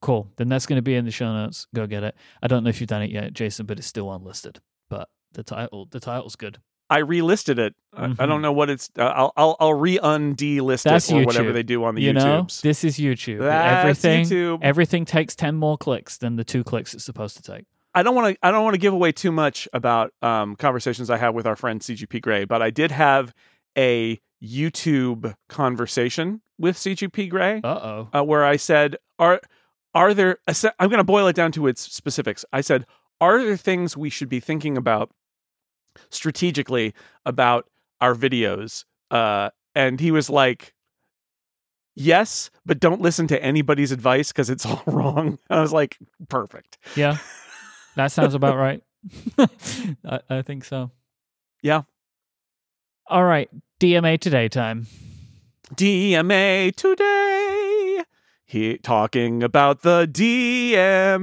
Cool. 0.00 0.28
Then 0.36 0.48
that's 0.48 0.64
gonna 0.64 0.80
be 0.80 0.94
in 0.94 1.04
the 1.04 1.10
show 1.10 1.32
notes. 1.32 1.66
Go 1.74 1.86
get 1.86 2.04
it. 2.04 2.14
I 2.40 2.46
don't 2.46 2.62
know 2.64 2.70
if 2.70 2.80
you've 2.80 2.88
done 2.88 3.02
it 3.02 3.10
yet, 3.10 3.32
Jason, 3.34 3.66
but 3.66 3.78
it's 3.78 3.86
still 3.88 4.10
unlisted. 4.12 4.60
But 4.88 5.08
the 5.38 5.44
title 5.44 5.86
the 5.88 6.00
title's 6.00 6.34
good. 6.36 6.58
I 6.90 7.00
relisted 7.02 7.58
it. 7.58 7.74
I- 7.94 8.04
I, 8.04 8.08
Mhm. 8.08 8.26
don't 8.28 8.42
know 8.42 8.50
what 8.52 8.68
it's. 8.70 8.90
Uh, 8.98 9.02
I'll 9.04 9.32
I'll, 9.36 9.56
I'll 9.60 9.74
re 9.74 9.98
undelist 9.98 10.86
it 10.86 11.12
or 11.14 11.24
whatever 11.24 11.52
they 11.52 11.62
do 11.62 11.84
on 11.84 11.94
the 11.94 12.02
you 12.02 12.12
know, 12.12 12.46
this 12.62 12.82
is 12.82 12.98
YouTube. 12.98 13.40
That's 13.40 13.80
everything 13.84 14.24
YouTube. 14.24 14.58
everything 14.62 15.04
takes 15.04 15.36
ten 15.36 15.54
more 15.54 15.78
clicks 15.78 16.18
than 16.18 16.36
the 16.36 16.44
two 16.44 16.64
clicks 16.64 16.94
it's 16.94 17.04
supposed 17.04 17.36
to 17.36 17.42
take. 17.42 17.66
I 17.94 18.02
don't 18.02 18.14
want 18.14 18.34
to. 18.34 18.46
I 18.46 18.50
don't 18.50 18.64
want 18.64 18.74
to 18.74 18.78
give 18.80 18.92
away 18.94 19.12
too 19.12 19.30
much 19.32 19.68
about 19.72 20.12
um, 20.22 20.56
conversations 20.56 21.08
I 21.10 21.18
have 21.18 21.34
with 21.34 21.46
our 21.46 21.56
friend 21.56 21.80
CGP 21.80 22.20
Grey, 22.20 22.44
but 22.44 22.62
I 22.62 22.70
did 22.70 22.90
have 22.90 23.32
a 23.76 24.18
YouTube 24.42 25.34
conversation 25.48 26.40
with 26.58 26.76
CGP 26.76 27.28
Grey 27.28 27.60
Uh 27.62 27.68
oh. 27.68 28.08
uh, 28.18 28.24
where 28.24 28.44
I 28.44 28.56
said, 28.56 28.96
"Are 29.18 29.40
are 29.94 30.14
there?" 30.14 30.38
I 30.48 30.54
I'm 30.78 30.88
going 30.88 30.98
to 30.98 31.04
boil 31.04 31.26
it 31.28 31.36
down 31.36 31.52
to 31.52 31.66
its 31.66 31.82
specifics. 31.92 32.44
I 32.52 32.60
said, 32.62 32.86
"Are 33.20 33.42
there 33.44 33.56
things 33.56 33.96
we 33.96 34.10
should 34.10 34.28
be 34.28 34.40
thinking 34.40 34.76
about 34.76 35.10
strategically 36.10 36.94
about 37.26 37.68
our 38.00 38.14
videos?" 38.14 38.84
Uh, 39.10 39.50
and 39.74 40.00
he 40.00 40.10
was 40.10 40.30
like. 40.30 40.74
Yes, 42.00 42.50
but 42.64 42.78
don't 42.78 43.00
listen 43.00 43.26
to 43.26 43.42
anybody's 43.42 43.90
advice 43.90 44.30
because 44.30 44.50
it's 44.50 44.64
all 44.66 44.84
wrong. 44.86 45.36
I 45.50 45.60
was 45.60 45.72
like, 45.72 45.98
perfect. 46.28 46.78
Yeah. 46.94 47.16
That 47.96 48.12
sounds 48.12 48.34
about 48.34 48.56
right. 48.56 48.80
I, 50.06 50.20
I 50.30 50.42
think 50.42 50.64
so. 50.64 50.92
Yeah. 51.60 51.82
All 53.08 53.24
right. 53.24 53.50
DMA 53.80 54.20
today 54.20 54.46
time. 54.46 54.86
DMA 55.74 56.72
today. 56.76 57.67
He 58.48 58.78
talking 58.78 59.42
about 59.42 59.82
the 59.82 60.06
DMA. 60.10 61.20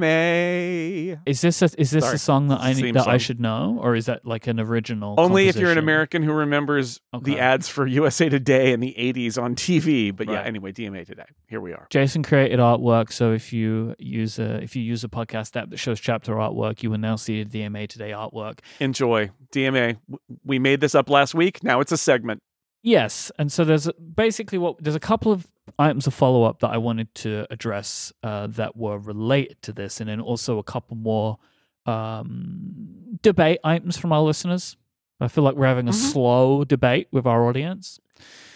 Is 1.25 1.41
this 1.41 1.63
a, 1.63 1.69
is 1.77 1.89
this 1.89 2.03
Sorry. 2.03 2.15
a 2.15 2.19
song 2.19 2.49
that 2.49 2.61
I 2.61 2.73
need, 2.73 2.93
that 2.93 3.07
I 3.07 3.17
should 3.17 3.39
know, 3.39 3.79
or 3.81 3.95
is 3.95 4.05
that 4.05 4.27
like 4.27 4.45
an 4.45 4.59
original? 4.59 5.15
Only 5.17 5.47
if 5.47 5.55
you're 5.55 5.71
an? 5.71 5.79
American 5.79 6.21
who 6.21 6.31
remembers 6.33 7.01
the 7.19 7.39
ads 7.39 7.67
for 7.67 7.87
USA 7.87 8.29
Today 8.29 8.73
in 8.73 8.79
the 8.79 8.93
80s 8.95 9.41
on 9.41 9.55
TV. 9.55 10.15
But 10.15 10.29
yeah, 10.29 10.43
anyway, 10.43 10.71
DMA 10.71 11.03
Today. 11.03 11.25
Here 11.47 11.59
we 11.59 11.73
are. 11.73 11.87
Jason 11.89 12.21
created 12.21 12.59
artwork, 12.59 13.11
so 13.11 13.33
if 13.33 13.51
you 13.51 13.95
use 13.97 14.37
a 14.37 14.61
if 14.61 14.75
you 14.75 14.83
use 14.83 15.03
a 15.03 15.09
podcast 15.09 15.59
app 15.59 15.71
that 15.71 15.77
shows 15.77 15.99
chapter 15.99 16.35
artwork, 16.35 16.83
you 16.83 16.91
will 16.91 16.99
now 16.99 17.15
see 17.15 17.43
the 17.43 17.59
DMA 17.59 17.87
today 17.87 18.11
artwork. 18.11 18.59
Enjoy. 18.79 19.31
DMA. 19.51 19.97
We 20.43 20.59
made 20.59 20.79
this 20.79 20.93
up 20.93 21.09
last 21.09 21.33
week. 21.33 21.63
Now 21.63 21.79
it's 21.79 21.91
a 21.91 21.97
segment. 21.97 22.43
Yes, 22.83 23.31
and 23.39 23.51
so 23.51 23.65
there's 23.65 23.89
basically 23.93 24.59
what 24.59 24.75
there's 24.83 24.95
a 24.95 24.99
couple 24.99 25.31
of 25.31 25.47
items 25.79 26.05
of 26.07 26.13
follow 26.13 26.43
up 26.43 26.59
that 26.59 26.69
I 26.69 26.77
wanted 26.77 27.13
to 27.15 27.47
address 27.49 28.13
uh, 28.23 28.47
that 28.47 28.75
were 28.77 28.97
related 28.99 29.61
to 29.63 29.73
this, 29.73 29.99
and 29.99 30.09
then 30.09 30.19
also 30.21 30.57
a 30.59 30.63
couple 30.63 30.95
more 30.97 31.37
um, 31.85 33.17
debate 33.21 33.59
items 33.63 33.97
from 33.97 34.11
our 34.11 34.21
listeners. 34.21 34.75
I 35.19 35.27
feel 35.27 35.43
like 35.43 35.55
we're 35.55 35.67
having 35.67 35.87
a 35.87 35.91
Mhm. 35.91 36.11
slow 36.11 36.63
debate 36.65 37.07
with 37.11 37.25
our 37.25 37.47
audience. 37.47 37.99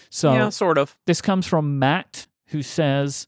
So 0.09 0.33
yeah, 0.33 0.49
sort 0.49 0.77
of. 0.77 0.97
this 1.05 1.21
comes 1.21 1.45
from 1.47 1.79
Matt, 1.79 2.27
who 2.47 2.61
says, 2.61 3.27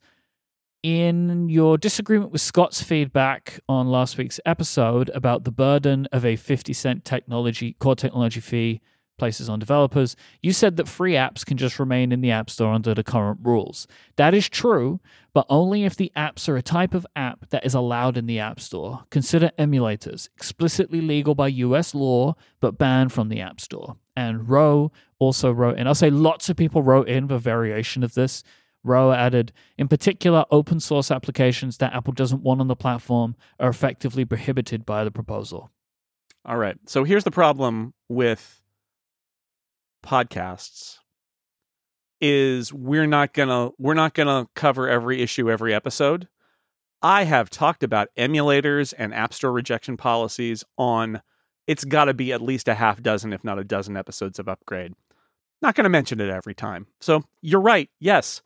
In 0.84 1.48
your 1.48 1.78
disagreement 1.78 2.32
with 2.32 2.42
Scott's 2.42 2.82
feedback 2.82 3.60
on 3.70 3.88
last 3.88 4.18
week's 4.18 4.40
episode 4.48 5.12
about 5.14 5.44
the 5.44 5.52
burden 5.52 6.08
of 6.12 6.26
a 6.26 6.36
50 6.36 6.74
cent 6.74 7.06
technology 7.06 7.74
core 7.74 7.96
technology 7.96 8.40
fee 8.40 8.82
places 9.22 9.48
on 9.48 9.60
developers, 9.60 10.16
you 10.42 10.52
said 10.52 10.78
that 10.78 10.88
free 10.88 11.14
apps 11.14 11.46
can 11.46 11.56
just 11.56 11.78
remain 11.78 12.12
in 12.12 12.22
the 12.22 12.32
App 12.32 12.50
Store 12.50 12.74
under 12.74 12.96
the 12.96 13.04
current 13.04 13.38
rules. 13.44 13.86
That 14.16 14.34
is 14.34 14.50
true, 14.50 15.00
but 15.32 15.46
only 15.48 15.84
if 15.84 15.96
the 15.96 16.12
apps 16.18 16.50
are 16.50 16.58
a 16.58 16.64
type 16.64 16.96
of 16.96 17.06
app 17.16 17.48
that 17.52 17.64
is 17.64 17.76
allowed 17.76 18.18
in 18.18 18.26
the 18.26 18.40
App 18.40 18.60
Store. 18.60 19.04
Consider 19.12 19.52
emulators, 19.60 20.28
explicitly 20.36 21.02
legal 21.02 21.36
by 21.36 21.50
US 21.50 21.94
law, 21.94 22.34
but 22.62 22.80
banned 22.80 23.14
from 23.14 23.30
the 23.30 23.42
App 23.42 23.62
Store. 23.62 23.96
And 24.16 24.50
Roe 24.50 24.92
also 25.20 25.52
wrote 25.52 25.78
in. 25.78 25.86
I'll 25.86 25.94
say 25.94 26.10
lots 26.10 26.50
of 26.50 26.58
people 26.58 26.82
wrote 26.82 27.08
in 27.08 27.32
a 27.32 27.38
variation 27.38 28.02
of 28.02 28.16
this. 28.16 28.42
Roe 28.84 29.12
added, 29.12 29.54
in 29.78 29.88
particular, 29.88 30.46
open 30.50 30.80
source 30.80 31.12
applications 31.12 31.78
that 31.78 31.94
Apple 31.94 32.14
doesn't 32.14 32.42
want 32.42 32.60
on 32.60 32.68
the 32.68 32.76
platform 32.76 33.36
are 33.60 33.70
effectively 33.70 34.26
prohibited 34.26 34.84
by 34.84 35.04
the 35.04 35.12
proposal. 35.12 35.70
All 36.44 36.58
right. 36.58 36.78
So 36.88 37.04
here's 37.04 37.24
the 37.24 37.30
problem 37.32 37.94
with 38.10 38.61
podcasts 40.02 40.98
is 42.20 42.72
we're 42.72 43.08
not 43.08 43.34
to 43.50 43.74
we're 43.78 43.94
not 43.94 44.14
to 44.28 44.48
cover 44.56 44.88
every 44.88 45.22
issue 45.22 45.50
every 45.50 45.74
episode. 45.74 46.28
I 47.02 47.24
have 47.24 47.50
talked 47.50 47.84
about 47.84 48.10
emulators 48.16 48.94
and 48.98 49.14
app 49.14 49.34
store 49.34 49.52
rejection 49.52 49.98
policies 49.98 50.64
on 50.78 51.22
it's 51.66 51.84
got 51.84 52.06
to 52.06 52.14
be 52.14 52.32
at 52.32 52.42
least 52.42 52.68
a 52.68 52.76
half 52.76 53.02
dozen 53.02 53.34
if 53.34 53.44
not 53.44 53.58
a 53.58 53.64
dozen 53.64 53.98
episodes 53.98 54.38
of 54.38 54.48
upgrade. 54.48 54.94
Not 55.62 55.76
going 55.76 55.86
to 55.86 55.90
mention 55.90 56.20
it 56.20 56.30
every 56.30 56.54
time. 56.54 56.88
So 57.00 57.24
you're 57.42 57.62
right. 57.62 57.90
Yes. 58.00 58.42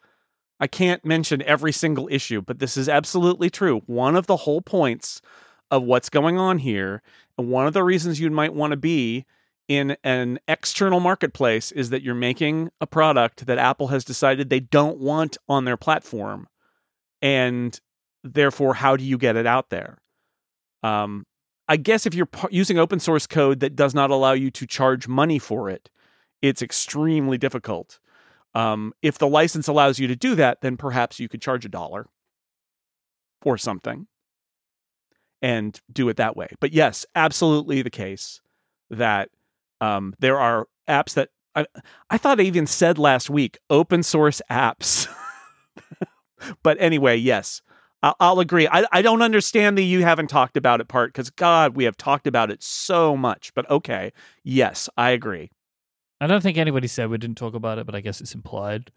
I 0.60 0.68
can't 0.68 1.04
mention 1.04 1.42
every 1.42 1.74
single 1.74 2.08
issue, 2.10 2.42
but 2.42 2.60
this 2.60 2.78
is 2.78 2.88
absolutely 2.88 3.50
true. 3.50 3.82
One 3.88 4.16
of 4.16 4.26
the 4.28 4.38
whole 4.38 4.62
points 4.62 5.22
of 5.70 5.84
what's 5.84 6.10
going 6.10 6.38
on 6.38 6.60
here 6.60 7.02
and 7.38 7.50
one 7.50 7.68
of 7.68 7.74
the 7.74 7.84
reasons 7.84 8.20
you 8.22 8.30
might 8.30 8.54
want 8.54 8.72
to 8.72 8.78
be 8.78 9.26
in 9.68 9.98
an 10.04 10.40
external 10.48 11.00
marketplace 11.00 11.72
is 11.72 11.90
that 11.90 12.04
you're 12.04 12.14
making 12.14 12.70
a 12.80 12.88
product 12.88 13.46
that 13.48 13.58
Apple 13.58 13.88
has 13.88 14.06
decided 14.06 14.50
they 14.50 14.60
don't 14.60 15.00
want 15.00 15.38
on 15.50 15.66
their 15.66 15.78
platform. 15.78 16.48
And 17.22 17.80
therefore, 18.24 18.76
how 18.76 18.96
do 18.96 19.04
you 19.04 19.18
get 19.18 19.36
it 19.36 19.48
out 19.48 19.70
there? 19.70 19.98
Um, 20.84 21.26
I 21.68 21.78
guess 21.78 22.06
if 22.06 22.14
you're 22.14 22.28
p- 22.28 22.48
using 22.52 22.78
open 22.78 23.00
source 23.00 23.26
code 23.26 23.60
that 23.62 23.76
does 23.76 23.96
not 23.96 24.12
allow 24.12 24.34
you 24.34 24.52
to 24.52 24.68
charge 24.68 25.08
money 25.08 25.40
for 25.40 25.70
it, 25.70 25.90
it's 26.42 26.62
extremely 26.62 27.40
difficult. 27.40 28.00
Um, 28.54 28.94
if 29.02 29.18
the 29.18 29.28
license 29.28 29.68
allows 29.68 29.98
you 29.98 30.08
to 30.08 30.16
do 30.16 30.36
that, 30.36 30.62
then 30.62 30.78
perhaps 30.78 31.20
you 31.20 31.28
could 31.28 31.42
charge 31.42 31.66
a 31.66 31.70
dollar 31.70 32.08
or 33.44 33.58
something 33.58 34.08
and 35.42 35.80
do 35.92 36.08
it 36.10 36.18
that 36.18 36.38
way. 36.38 36.48
But 36.60 36.72
yes, 36.72 37.06
absolutely 37.16 37.82
the 37.82 37.90
case 37.90 38.42
that 38.90 39.30
um, 39.86 40.14
there 40.20 40.40
are 40.40 40.68
apps 40.88 41.14
that 41.14 41.30
I, 41.56 41.66
I 42.10 42.18
thought 42.18 42.40
I 42.40 42.44
even 42.44 42.68
said 42.68 42.98
last 42.98 43.30
week 43.30 43.58
open 43.70 44.04
source 44.04 44.42
apps. 44.50 45.08
but 46.64 46.78
anyway, 46.80 47.18
yes, 47.18 47.62
I'll, 48.04 48.16
I'll 48.20 48.40
agree. 48.40 48.68
I, 48.68 48.86
I 48.92 49.02
don't 49.02 49.22
understand 49.22 49.78
the 49.78 49.86
you 49.86 50.04
haven't 50.04 50.28
talked 50.28 50.58
about 50.58 50.82
it 50.82 50.88
part 50.88 51.14
because, 51.14 51.30
God, 51.30 51.76
we 51.76 51.86
have 51.86 51.98
talked 51.98 52.28
about 52.28 52.52
it 52.52 52.62
so 52.62 53.16
much. 53.16 53.54
But 53.54 53.70
okay, 53.70 54.12
yes, 54.44 54.90
I 54.98 55.12
agree. 55.12 55.52
I 56.20 56.28
don't 56.28 56.42
think 56.42 56.58
anybody 56.58 56.88
said 56.88 57.10
we 57.10 57.18
didn't 57.18 57.38
talk 57.38 57.54
about 57.54 57.78
it, 57.78 57.86
but 57.86 57.96
I 57.96 58.02
guess 58.02 58.22
it's 58.22 58.36
implied. 58.36 58.92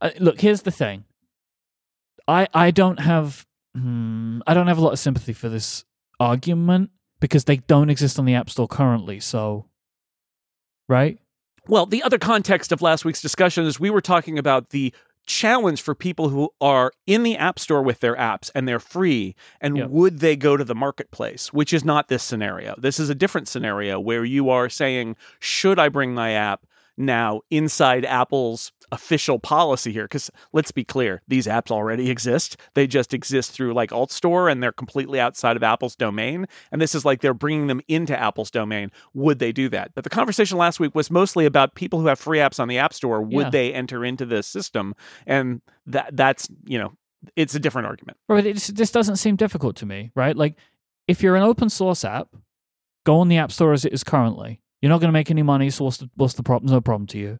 Uh, 0.00 0.10
look, 0.18 0.40
here's 0.40 0.62
the 0.62 0.70
thing. 0.70 1.04
I 2.28 2.48
I 2.54 2.70
don't 2.70 3.00
have 3.00 3.46
hmm, 3.74 4.40
I 4.46 4.54
don't 4.54 4.68
have 4.68 4.78
a 4.78 4.80
lot 4.80 4.92
of 4.92 4.98
sympathy 4.98 5.32
for 5.32 5.48
this 5.48 5.84
argument 6.20 6.90
because 7.20 7.44
they 7.44 7.56
don't 7.56 7.90
exist 7.90 8.18
on 8.18 8.24
the 8.24 8.34
App 8.34 8.50
Store 8.50 8.68
currently. 8.68 9.20
So, 9.20 9.66
right? 10.88 11.18
Well, 11.68 11.86
the 11.86 12.02
other 12.02 12.18
context 12.18 12.72
of 12.72 12.82
last 12.82 13.04
week's 13.04 13.22
discussion 13.22 13.64
is 13.66 13.78
we 13.78 13.90
were 13.90 14.00
talking 14.00 14.38
about 14.38 14.70
the 14.70 14.92
challenge 15.24 15.80
for 15.80 15.94
people 15.94 16.30
who 16.30 16.50
are 16.60 16.90
in 17.06 17.22
the 17.22 17.36
App 17.36 17.58
Store 17.60 17.82
with 17.82 18.00
their 18.00 18.16
apps 18.16 18.50
and 18.56 18.66
they're 18.66 18.80
free, 18.80 19.36
and 19.60 19.76
Yep. 19.76 19.90
would 19.90 20.18
they 20.18 20.34
go 20.34 20.56
to 20.56 20.64
the 20.64 20.74
marketplace, 20.74 21.52
which 21.52 21.72
is 21.72 21.84
not 21.84 22.08
this 22.08 22.24
scenario. 22.24 22.74
This 22.76 22.98
is 22.98 23.08
a 23.08 23.14
different 23.14 23.46
scenario 23.46 24.00
where 24.00 24.24
you 24.24 24.50
are 24.50 24.68
saying, 24.68 25.14
should 25.38 25.78
I 25.78 25.88
bring 25.88 26.12
my 26.12 26.32
app 26.32 26.66
now 26.96 27.40
inside 27.50 28.04
Apple's 28.04 28.72
official 28.90 29.38
policy 29.38 29.92
here? 29.92 30.04
Because 30.04 30.30
let's 30.52 30.70
be 30.72 30.84
clear, 30.84 31.22
these 31.28 31.46
apps 31.46 31.70
already 31.70 32.10
exist. 32.10 32.56
They 32.74 32.86
just 32.86 33.14
exist 33.14 33.52
through 33.52 33.74
like 33.74 33.92
Alt 33.92 34.10
Store 34.12 34.48
and 34.48 34.62
they're 34.62 34.72
completely 34.72 35.18
outside 35.20 35.56
of 35.56 35.62
Apple's 35.62 35.96
domain. 35.96 36.46
And 36.70 36.80
this 36.80 36.94
is 36.94 37.04
like 37.04 37.20
they're 37.20 37.34
bringing 37.34 37.66
them 37.66 37.80
into 37.88 38.18
Apple's 38.18 38.50
domain. 38.50 38.90
Would 39.14 39.38
they 39.38 39.52
do 39.52 39.68
that? 39.70 39.92
But 39.94 40.04
the 40.04 40.10
conversation 40.10 40.58
last 40.58 40.80
week 40.80 40.94
was 40.94 41.10
mostly 41.10 41.46
about 41.46 41.74
people 41.74 42.00
who 42.00 42.06
have 42.06 42.18
free 42.18 42.38
apps 42.38 42.60
on 42.60 42.68
the 42.68 42.78
App 42.78 42.94
Store. 42.94 43.20
Would 43.22 43.46
Yeah. 43.46 43.50
they 43.50 43.72
enter 43.72 44.04
into 44.04 44.24
this 44.26 44.46
system? 44.46 44.94
And 45.26 45.62
that 45.86 46.16
that's 46.16 46.48
you 46.64 46.78
know 46.78 46.92
it's 47.36 47.54
a 47.54 47.60
different 47.60 47.86
argument. 47.86 48.18
Right, 48.28 48.44
it 48.46 48.54
just, 48.54 48.74
this 48.76 48.90
doesn't 48.90 49.16
seem 49.16 49.36
difficult 49.36 49.76
to 49.76 49.86
me, 49.86 50.10
right? 50.14 50.36
Like, 50.36 50.56
if 51.06 51.22
you're 51.22 51.36
an 51.36 51.42
open 51.42 51.68
source 51.68 52.04
app, 52.04 52.28
go 53.04 53.18
on 53.20 53.28
the 53.28 53.36
App 53.36 53.52
Store 53.52 53.72
as 53.72 53.84
it 53.84 53.92
is 53.92 54.02
currently. 54.04 54.61
You're 54.82 54.90
not 54.90 55.00
going 55.00 55.08
to 55.08 55.12
make 55.12 55.30
any 55.30 55.42
money, 55.42 55.70
so 55.70 55.84
what's 55.84 55.98
the, 55.98 56.10
what's 56.16 56.34
the 56.34 56.42
problem? 56.42 56.72
No 56.72 56.80
problem 56.80 57.06
to 57.08 57.18
you, 57.18 57.38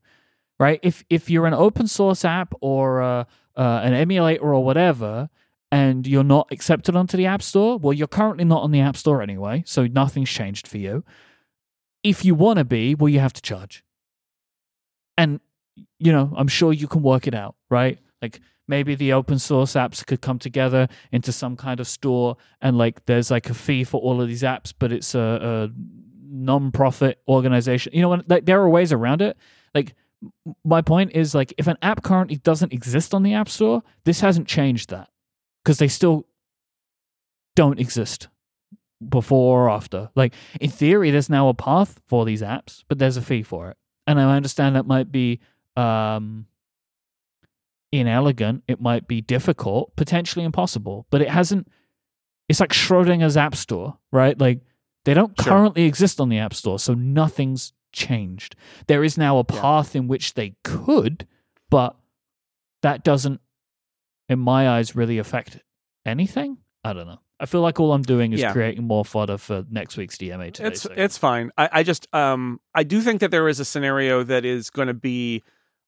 right? 0.60 0.78
If 0.82 1.04
if 1.10 1.28
you're 1.28 1.46
an 1.46 1.54
open 1.54 1.88
source 1.88 2.24
app 2.24 2.54
or 2.60 3.02
uh, 3.02 3.24
uh, 3.56 3.80
an 3.82 3.94
emulator 3.94 4.54
or 4.54 4.64
whatever, 4.64 5.28
and 5.72 6.06
you're 6.06 6.22
not 6.22 6.46
accepted 6.52 6.94
onto 6.94 7.16
the 7.16 7.26
App 7.26 7.42
Store, 7.42 7.78
well, 7.78 7.92
you're 7.92 8.06
currently 8.06 8.44
not 8.44 8.62
on 8.62 8.70
the 8.70 8.80
App 8.80 8.96
Store 8.96 9.20
anyway, 9.20 9.64
so 9.66 9.86
nothing's 9.88 10.30
changed 10.30 10.68
for 10.68 10.78
you. 10.78 11.04
If 12.04 12.24
you 12.24 12.36
want 12.36 12.58
to 12.58 12.64
be, 12.64 12.94
well, 12.94 13.08
you 13.08 13.18
have 13.18 13.32
to 13.32 13.42
charge, 13.42 13.84
and 15.18 15.40
you 15.98 16.12
know, 16.12 16.32
I'm 16.36 16.48
sure 16.48 16.72
you 16.72 16.86
can 16.86 17.02
work 17.02 17.26
it 17.26 17.34
out, 17.34 17.56
right? 17.68 17.98
Like 18.20 18.40
maybe 18.68 18.94
the 18.94 19.12
open 19.12 19.38
source 19.38 19.72
apps 19.72 20.06
could 20.06 20.20
come 20.20 20.38
together 20.38 20.88
into 21.10 21.32
some 21.32 21.56
kind 21.56 21.80
of 21.80 21.88
store 21.88 22.36
and 22.60 22.78
like 22.78 23.04
there's 23.06 23.30
like 23.30 23.50
a 23.50 23.54
fee 23.54 23.84
for 23.84 24.00
all 24.00 24.22
of 24.22 24.28
these 24.28 24.42
apps 24.42 24.72
but 24.78 24.92
it's 24.92 25.14
a, 25.14 25.18
a 25.18 25.70
non-profit 26.32 27.20
organization 27.28 27.92
you 27.94 28.02
know 28.02 28.22
like 28.26 28.44
there 28.44 28.60
are 28.60 28.68
ways 28.68 28.92
around 28.92 29.20
it 29.20 29.36
like 29.74 29.94
my 30.64 30.80
point 30.80 31.12
is 31.14 31.34
like 31.34 31.52
if 31.58 31.66
an 31.66 31.76
app 31.82 32.02
currently 32.02 32.36
doesn't 32.36 32.72
exist 32.72 33.12
on 33.12 33.22
the 33.22 33.34
app 33.34 33.48
store 33.48 33.82
this 34.04 34.20
hasn't 34.20 34.48
changed 34.48 34.90
that 34.90 35.08
because 35.62 35.78
they 35.78 35.88
still 35.88 36.26
don't 37.54 37.78
exist 37.78 38.28
before 39.08 39.64
or 39.64 39.70
after 39.70 40.08
like 40.14 40.32
in 40.60 40.70
theory 40.70 41.10
there's 41.10 41.28
now 41.28 41.48
a 41.48 41.54
path 41.54 42.00
for 42.06 42.24
these 42.24 42.40
apps 42.40 42.84
but 42.88 42.98
there's 42.98 43.16
a 43.16 43.22
fee 43.22 43.42
for 43.42 43.68
it 43.68 43.76
and 44.06 44.20
i 44.20 44.36
understand 44.36 44.76
that 44.76 44.86
might 44.86 45.10
be 45.12 45.40
um 45.76 46.46
inelegant, 47.92 48.64
it 48.66 48.80
might 48.80 49.06
be 49.06 49.20
difficult, 49.20 49.94
potentially 49.96 50.44
impossible, 50.44 51.06
but 51.10 51.20
it 51.20 51.28
hasn't. 51.28 51.68
It's 52.48 52.58
like 52.58 52.72
Schrodinger's 52.72 53.36
App 53.36 53.54
Store, 53.54 53.98
right? 54.10 54.38
Like 54.38 54.60
they 55.04 55.14
don't 55.14 55.34
Sure. 55.40 55.52
currently 55.52 55.84
exist 55.84 56.20
on 56.20 56.28
the 56.28 56.38
App 56.38 56.54
Store, 56.54 56.78
so 56.78 56.94
nothing's 56.94 57.72
changed. 57.92 58.56
There 58.86 59.04
is 59.04 59.18
now 59.18 59.38
a 59.38 59.44
Yeah. 59.50 59.60
path 59.60 59.94
in 59.96 60.08
which 60.08 60.34
they 60.34 60.54
could, 60.64 61.26
but 61.70 61.96
that 62.82 63.04
doesn't, 63.04 63.40
in 64.28 64.38
my 64.38 64.68
eyes, 64.68 64.96
really 64.96 65.18
affect 65.18 65.58
anything. 66.06 66.58
I 66.84 66.92
don't 66.92 67.06
know. 67.06 67.20
I 67.38 67.46
feel 67.46 67.60
like 67.60 67.80
all 67.80 67.92
I'm 67.92 68.02
doing 68.02 68.32
is 68.32 68.40
Yeah. 68.40 68.52
creating 68.52 68.84
more 68.84 69.04
fodder 69.04 69.36
for 69.36 69.64
next 69.68 69.96
week's 69.96 70.16
DMA 70.16 70.50
today. 70.52 70.68
It's 70.68 70.82
so- 70.82 70.92
it's 70.96 71.18
fine. 71.18 71.50
I, 71.58 71.68
I 71.72 71.82
just 71.82 72.06
um 72.14 72.60
I 72.74 72.84
do 72.84 73.00
think 73.00 73.20
that 73.20 73.30
there 73.32 73.48
is 73.48 73.58
a 73.60 73.64
scenario 73.64 74.22
that 74.22 74.44
is 74.44 74.70
going 74.70 74.86
to 74.88 74.94
be 74.94 75.42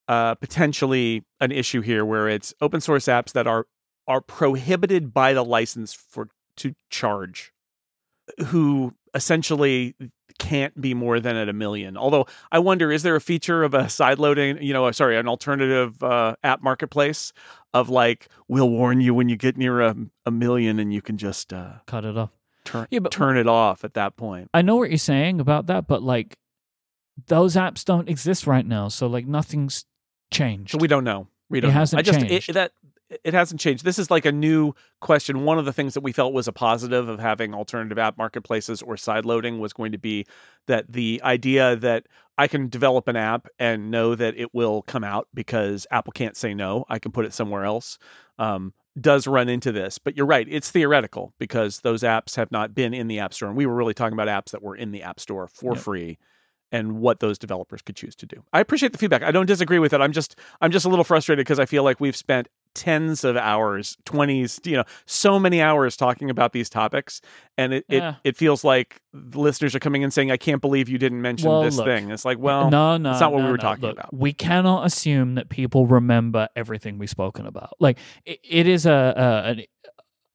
uh 0.09 0.35
potentially 0.35 1.25
an 1.41 1.53
issue 1.53 1.81
here 1.81 2.05
where 2.05 2.29
it's 2.29 2.53
open 2.61 2.81
source 2.81 3.07
apps 3.07 3.33
that 3.33 3.47
are 3.47 3.67
are 4.09 4.21
prohibited 4.21 5.15
by 5.15 5.33
the 5.33 5.45
license 5.45 5.95
for 5.95 6.29
to 6.57 6.75
charge 6.91 7.53
who 8.47 8.95
essentially 9.15 9.95
can't 10.39 10.81
be 10.81 10.95
more 10.95 11.21
than 11.21 11.37
at 11.37 11.49
a 11.49 11.53
million. 11.53 11.97
Although 11.97 12.27
I 12.51 12.59
wonder, 12.59 12.91
is 12.91 13.03
there 13.05 13.15
a 13.17 13.21
feature 13.21 13.63
of 13.63 13.73
a 13.75 13.89
side 13.89 14.19
loading, 14.19 14.61
you 14.63 14.73
know, 14.73 14.91
sorry, 14.91 15.17
an 15.17 15.29
alternative 15.29 16.03
uh, 16.03 16.35
app 16.43 16.63
marketplace 16.63 17.33
of 17.73 17.89
like, 17.89 18.29
we'll 18.49 18.69
warn 18.71 19.01
you 19.01 19.15
when 19.15 19.29
you 19.29 19.37
get 19.37 19.57
near 19.57 19.81
a, 19.81 19.95
a 20.27 20.31
million 20.31 20.79
and 20.81 20.93
you 20.93 21.01
can 21.03 21.17
just 21.19 21.53
uh, 21.53 21.75
Cut 21.87 22.05
it 22.05 22.17
off. 22.17 22.31
turn, 22.65 22.87
Yeah, 22.91 22.99
but- 23.01 23.13
turn 23.13 23.37
it 23.37 23.47
off 23.47 23.85
at 23.85 23.95
that 23.95 24.17
point. 24.17 24.51
I 24.53 24.63
know 24.63 24.77
what 24.77 24.91
you're 24.91 24.99
saying 24.99 25.41
about 25.41 25.67
that, 25.67 25.87
but 25.87 26.03
like 26.03 26.37
those 27.29 27.55
apps 27.55 27.85
don't 27.85 28.09
exist 28.09 28.47
right 28.47 28.67
now, 28.67 28.89
so 28.89 29.07
like 29.07 29.27
nothing's 29.27 29.85
changed. 30.33 30.73
So 30.73 30.79
we 30.79 30.89
don't 30.89 31.05
know. 31.05 31.29
We 31.49 31.61
don't. 31.61 31.71
It 31.71 31.75
know. 31.75 31.79
hasn't 31.79 31.99
I 32.01 32.03
just 32.03 32.21
changed. 32.27 32.49
It, 32.51 32.55
that 32.55 32.73
it 33.25 33.35
hasn't 33.35 33.61
changed. 33.61 33.85
This 33.85 33.99
is 33.99 34.11
like 34.11 34.25
a 34.25 34.33
new 34.33 34.73
question. 35.01 35.45
One 35.45 35.59
of 35.59 35.65
the 35.65 35.73
things 35.73 35.95
that 35.95 36.03
we 36.03 36.13
felt 36.13 36.33
was 36.33 36.49
a 36.49 36.53
positive 36.53 37.09
of 37.09 37.19
having 37.21 37.55
alternative 37.55 37.99
app 37.99 38.17
marketplaces 38.19 38.83
or 38.83 38.97
side 38.97 39.25
loading 39.25 39.59
was 39.59 39.73
going 39.73 39.93
to 39.93 39.99
be 39.99 40.27
that 40.67 40.93
the 40.93 41.21
idea 41.25 41.77
that 41.77 42.07
I 42.37 42.49
can 42.49 42.69
develop 42.69 43.07
an 43.09 43.17
app 43.17 43.47
and 43.59 43.91
know 43.91 44.15
that 44.15 44.37
it 44.37 44.55
will 44.55 44.83
come 44.83 45.05
out 45.05 45.29
because 45.35 45.87
Apple 45.91 46.13
can't 46.13 46.37
say 46.37 46.55
no. 46.55 46.85
I 46.89 46.99
can 46.99 47.13
put 47.13 47.25
it 47.27 47.33
somewhere 47.33 47.65
else. 47.65 47.99
Um, 48.39 48.73
does 49.01 49.27
run 49.27 49.49
into 49.49 49.73
this, 49.73 49.99
but 49.99 50.17
you're 50.17 50.27
right. 50.27 50.47
It's 50.49 50.71
theoretical 50.71 51.35
because 51.39 51.81
those 51.81 52.03
apps 52.03 52.37
have 52.37 52.53
not 52.53 52.75
been 52.75 52.95
in 52.95 53.09
the 53.09 53.19
App 53.19 53.35
Store, 53.35 53.49
and 53.49 53.57
we 53.57 53.67
were 53.67 53.75
really 53.75 53.95
talking 53.95 54.13
about 54.13 54.29
apps 54.29 54.53
that 54.53 54.63
were 54.63 54.77
in 54.77 54.93
the 54.93 55.03
App 55.03 55.19
Store 55.19 55.49
for 55.49 55.75
Yep. 55.75 55.83
free 55.83 56.19
and 56.75 56.99
what 56.99 57.21
those 57.21 57.39
developers 57.39 57.81
could 57.83 57.95
choose 57.95 58.17
to 58.17 58.27
do. 58.27 58.43
I 58.53 58.59
appreciate 58.59 58.91
the 58.91 58.99
feedback. 58.99 59.23
I 59.23 59.31
don't 59.31 59.47
disagree 59.47 59.79
with 59.79 59.93
it. 59.93 60.01
I'm 60.01 60.13
just 60.13 60.39
I'm 60.61 60.73
just 60.73 60.85
a 60.85 60.89
little 60.89 61.05
frustrated 61.05 61.45
because 61.45 61.61
I 61.61 61.67
feel 61.67 61.85
like 61.85 62.01
we've 62.01 62.17
spent 62.17 62.49
tens 62.75 63.23
of 63.23 63.37
hours, 63.37 63.97
20s, 64.05 64.67
you 64.67 64.77
know, 64.77 64.83
so 65.07 65.39
many 65.39 65.63
hours 65.63 65.97
talking 65.97 66.29
about 66.29 66.53
these 66.53 66.69
topics 66.69 67.21
and 67.57 67.73
it 67.75 67.85
Yeah. 67.89 68.17
it, 68.25 68.31
it 68.31 68.37
feels 68.37 68.65
like 68.65 69.01
listeners 69.13 69.77
are 69.77 69.79
coming 69.79 70.03
in 70.03 70.11
saying 70.11 70.33
I 70.33 70.37
can't 70.37 70.61
believe 70.61 70.89
you 70.89 70.99
didn't 70.99 71.23
mention 71.23 71.49
Well, 71.49 71.63
this 71.63 71.77
look, 71.77 71.87
thing. 71.87 72.11
It's 72.11 72.25
like, 72.25 72.39
well, 72.41 72.69
no, 72.71 72.97
no, 72.97 73.11
that's 73.11 73.21
not 73.21 73.33
what 73.33 73.39
no, 73.39 73.45
we 73.45 73.51
were 73.53 73.57
no. 73.59 73.63
talking 73.63 73.83
Look, 73.83 73.93
about. 73.99 74.13
We 74.13 74.33
cannot 74.33 74.85
assume 74.85 75.37
that 75.37 75.49
people 75.51 75.87
remember 75.87 76.49
everything 76.57 76.99
we've 76.99 77.09
spoken 77.09 77.47
about. 77.47 77.75
Like 77.79 77.99
it, 78.25 78.41
it 78.43 78.67
is 78.67 78.85
a 78.87 79.55
a 79.57 79.69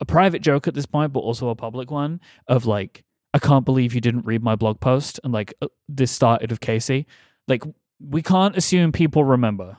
a 0.01 0.05
private 0.05 0.41
joke 0.41 0.65
at 0.69 0.74
this 0.74 0.86
point, 0.86 1.12
but 1.12 1.19
also 1.19 1.50
a 1.50 1.55
public 1.55 1.91
one 1.91 2.22
of 2.48 2.65
like, 2.65 3.03
I 3.33 3.39
can't 3.39 3.65
believe 3.65 3.93
you 3.93 4.01
didn't 4.01 4.25
read 4.25 4.41
my 4.43 4.55
blog 4.55 4.79
post, 4.79 5.19
and 5.24 5.31
like 5.33 5.53
uh, 5.62 5.67
this 5.88 6.12
started 6.12 6.51
of 6.51 6.59
Casey. 6.59 7.05
Like 7.48 7.63
we 8.00 8.21
can't 8.21 8.55
assume 8.57 8.91
people 8.91 9.24
remember. 9.24 9.77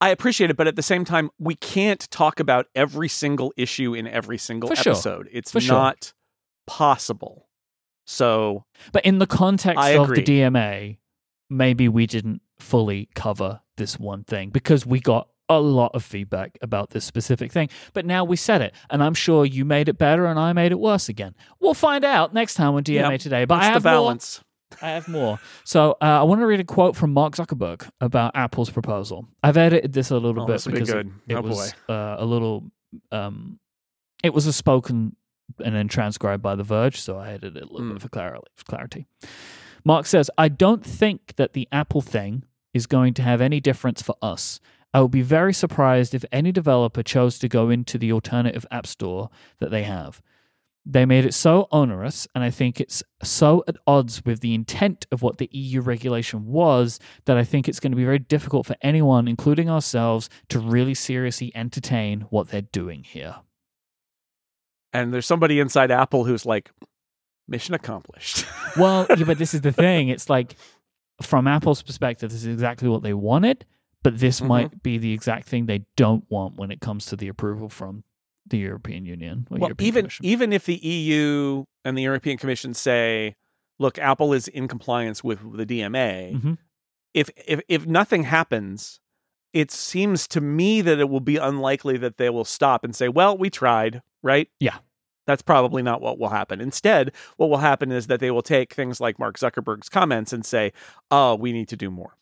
I 0.00 0.08
appreciate 0.08 0.50
it, 0.50 0.56
but 0.56 0.66
at 0.66 0.74
the 0.74 0.82
same 0.82 1.04
time, 1.04 1.30
we 1.38 1.54
can't 1.54 2.10
talk 2.10 2.40
about 2.40 2.66
every 2.74 3.08
single 3.08 3.52
issue 3.56 3.94
in 3.94 4.08
every 4.08 4.36
single 4.36 4.68
For 4.68 4.74
sure. 4.76 4.92
episode. 4.94 5.28
It's 5.30 5.52
For 5.52 5.60
sure. 5.60 5.76
not 5.76 6.12
possible. 6.66 7.48
So 8.04 8.64
But 8.92 9.04
in 9.04 9.20
the 9.20 9.28
context 9.28 9.78
I 9.78 9.90
of 9.90 10.08
the. 10.08 10.22
DMA, 10.22 10.98
maybe 11.48 11.88
we 11.88 12.06
didn't 12.08 12.42
fully 12.58 13.10
cover 13.14 13.60
this 13.76 13.96
one 13.98 14.24
thing 14.24 14.50
because 14.50 14.84
we 14.84 14.98
got 14.98 15.28
a 15.58 15.60
lot 15.60 15.90
of 15.94 16.02
feedback 16.04 16.58
about 16.62 16.90
this 16.90 17.04
specific 17.04 17.52
thing. 17.52 17.68
But 17.92 18.04
now 18.06 18.24
we 18.24 18.36
said 18.36 18.60
it, 18.62 18.74
and 18.90 19.02
I'm 19.02 19.14
sure 19.14 19.44
you 19.44 19.64
made 19.64 19.88
it 19.88 19.98
better 19.98 20.26
and 20.26 20.38
I 20.38 20.52
made 20.52 20.72
it 20.72 20.78
worse 20.80 21.08
again. 21.08 21.34
We'll 21.60 21.74
find 21.74 22.04
out 22.04 22.32
next 22.34 22.54
time 22.54 22.74
on 22.74 22.82
DMA 22.84 23.12
Yep. 23.12 23.20
today. 23.20 23.44
But 23.44 23.56
I 23.56 23.66
the 23.68 23.72
have 23.74 23.84
more. 23.84 23.92
balance? 23.92 24.42
I 24.80 24.90
have 24.90 25.06
more. 25.06 25.38
So 25.64 25.92
uh, 26.00 26.04
I 26.04 26.22
want 26.22 26.40
to 26.40 26.46
read 26.46 26.60
a 26.60 26.64
quote 26.64 26.96
from 26.96 27.12
Mark 27.12 27.34
Zuckerberg 27.36 27.88
about 28.00 28.32
Apple's 28.34 28.70
proposal. 28.70 29.28
I've 29.42 29.58
edited 29.58 29.92
this 29.92 30.10
a 30.10 30.16
little 30.18 30.42
Oh, 30.44 30.46
bit 30.46 30.64
will 30.64 30.72
be 30.72 30.80
because 30.80 30.88
it- 30.94 31.06
it, 31.28 31.34
Oh, 31.36 31.42
was 31.42 31.74
uh, 31.88 32.16
a 32.18 32.24
little. 32.24 32.70
Um, 33.10 33.58
it 34.24 34.32
was 34.32 34.46
a 34.46 34.52
spoken 34.52 35.14
and 35.62 35.74
then 35.74 35.88
transcribed 35.88 36.42
by 36.42 36.54
The 36.54 36.62
Verge, 36.62 36.98
so 36.98 37.18
I 37.18 37.28
edited 37.30 37.58
it 37.58 37.62
a 37.64 37.66
little 37.66 37.80
Mm. 37.88 37.92
bit 37.94 38.02
for 38.02 38.08
clarity. 38.08 38.44
For 38.54 38.64
clarity. 38.64 39.06
Mark 39.84 40.06
says, 40.06 40.30
"I 40.38 40.48
don't 40.48 40.84
think 40.84 41.34
that 41.36 41.52
the 41.52 41.68
Apple 41.72 42.00
thing 42.00 42.44
is 42.72 42.86
going 42.86 43.12
to 43.14 43.22
have 43.22 43.40
any 43.42 43.60
difference 43.60 44.00
for 44.00 44.14
us." 44.22 44.60
I 44.94 45.00
would 45.00 45.10
be 45.10 45.22
very 45.22 45.54
surprised 45.54 46.14
if 46.14 46.24
any 46.30 46.52
developer 46.52 47.02
chose 47.02 47.38
to 47.38 47.48
go 47.48 47.70
into 47.70 47.98
the 47.98 48.12
alternative 48.12 48.66
app 48.70 48.86
store 48.86 49.30
that 49.58 49.70
they 49.70 49.84
have. 49.84 50.20
They 50.84 51.06
made 51.06 51.24
it 51.24 51.32
so 51.32 51.68
onerous, 51.70 52.26
and 52.34 52.42
I 52.42 52.50
think 52.50 52.80
it's 52.80 53.04
so 53.22 53.62
at 53.68 53.76
odds 53.86 54.24
with 54.24 54.40
the 54.40 54.52
intent 54.52 55.06
of 55.12 55.22
what 55.22 55.38
the 55.38 55.48
EU 55.52 55.80
regulation 55.80 56.46
was 56.46 56.98
that 57.24 57.38
I 57.38 57.44
think 57.44 57.68
it's 57.68 57.78
going 57.78 57.92
to 57.92 57.96
be 57.96 58.04
very 58.04 58.18
difficult 58.18 58.66
for 58.66 58.74
anyone, 58.82 59.28
including 59.28 59.70
ourselves, 59.70 60.28
to 60.48 60.58
really 60.58 60.94
seriously 60.94 61.52
entertain 61.54 62.22
what 62.30 62.48
they're 62.48 62.62
doing 62.62 63.04
here. 63.04 63.36
And 64.92 65.14
there's 65.14 65.26
somebody 65.26 65.60
inside 65.60 65.92
Apple 65.92 66.24
who's 66.24 66.44
like, 66.44 66.70
mission 67.46 67.74
accomplished. 67.74 68.44
Well, 68.76 69.06
yeah, 69.10 69.24
but 69.24 69.38
this 69.38 69.54
is 69.54 69.60
the 69.60 69.72
thing. 69.72 70.08
It's 70.08 70.28
like, 70.28 70.56
from 71.20 71.46
Apple's 71.46 71.82
perspective, 71.82 72.30
this 72.30 72.40
is 72.40 72.52
exactly 72.52 72.88
what 72.88 73.02
they 73.02 73.14
wanted, 73.14 73.64
but 74.02 74.18
this 74.18 74.40
Mhm. 74.40 74.46
might 74.48 74.82
be 74.82 74.98
the 74.98 75.12
exact 75.12 75.48
thing 75.48 75.66
they 75.66 75.84
don't 75.96 76.24
want 76.30 76.56
when 76.56 76.70
it 76.70 76.80
comes 76.80 77.06
to 77.06 77.16
the 77.16 77.28
approval 77.28 77.68
from 77.68 78.04
the 78.46 78.58
European 78.58 79.06
Union. 79.06 79.46
Well, 79.50 79.60
European 79.60 79.86
even 79.88 80.02
Commission. 80.04 80.26
even 80.26 80.52
if 80.52 80.66
the 80.66 80.84
EU 80.86 81.64
and 81.84 81.96
the 81.96 82.02
European 82.02 82.38
Commission 82.38 82.74
say, 82.74 83.36
"Look, 83.78 83.98
Apple 83.98 84.32
is 84.32 84.48
in 84.48 84.66
compliance 84.68 85.22
with 85.22 85.56
the 85.56 85.64
DMA," 85.64 86.32
Mhm. 86.34 86.58
if 87.14 87.30
if 87.46 87.60
if 87.68 87.86
nothing 87.86 88.24
happens, 88.24 89.00
it 89.52 89.70
seems 89.70 90.26
to 90.28 90.40
me 90.40 90.80
that 90.80 90.98
it 90.98 91.08
will 91.08 91.20
be 91.20 91.36
unlikely 91.36 91.96
that 91.98 92.16
they 92.16 92.30
will 92.30 92.44
stop 92.44 92.84
and 92.84 92.96
say, 92.96 93.08
"Well, 93.08 93.36
we 93.38 93.50
tried." 93.50 94.02
Right? 94.22 94.48
Yeah. 94.60 94.78
That's 95.24 95.42
probably 95.42 95.82
not 95.84 96.00
what 96.00 96.18
will 96.18 96.30
happen. 96.30 96.60
Instead, 96.60 97.12
what 97.36 97.48
will 97.48 97.58
happen 97.58 97.92
is 97.92 98.08
that 98.08 98.18
they 98.18 98.30
will 98.32 98.42
take 98.42 98.74
things 98.74 99.00
like 99.00 99.20
Mark 99.20 99.38
Zuckerberg's 99.38 99.88
comments 99.88 100.32
and 100.32 100.44
say, 100.44 100.72
"Oh, 101.12 101.36
we 101.36 101.52
need 101.52 101.68
to 101.68 101.76
do 101.76 101.90
more." 101.92 102.16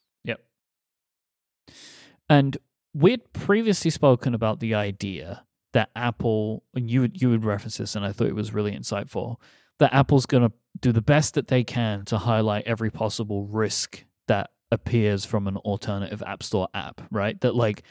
And 2.31 2.57
we'd 2.95 3.33
previously 3.35 3.91
spoken 3.91 4.35
about 4.35 4.61
the 4.61 4.75
idea 4.75 5.45
that 5.73 5.91
Apple, 5.95 6.65
and 6.75 6.91
you 6.91 7.03
would, 7.03 7.21
you 7.21 7.29
would 7.29 7.45
reference 7.45 7.77
this, 7.77 7.95
and 7.95 8.05
I 8.05 8.13
thought 8.13 8.29
it 8.29 8.35
was 8.35 8.55
really 8.55 8.73
insightful, 8.73 9.37
that 9.79 9.93
Apple's 9.93 10.27
going 10.27 10.49
to 10.49 10.53
do 10.81 10.93
the 10.93 11.03
best 11.03 11.35
that 11.35 11.49
they 11.49 11.65
can 11.65 12.05
to 12.07 12.19
highlight 12.19 12.67
every 12.67 12.91
possible 12.91 13.45
risk 13.45 14.05
that 14.29 14.51
appears 14.71 15.25
from 15.25 15.47
an 15.47 15.57
alternative 15.59 16.23
App 16.25 16.43
Store 16.43 16.69
app, 16.73 17.03
right? 17.11 17.41
That 17.41 17.55
like 17.55 17.83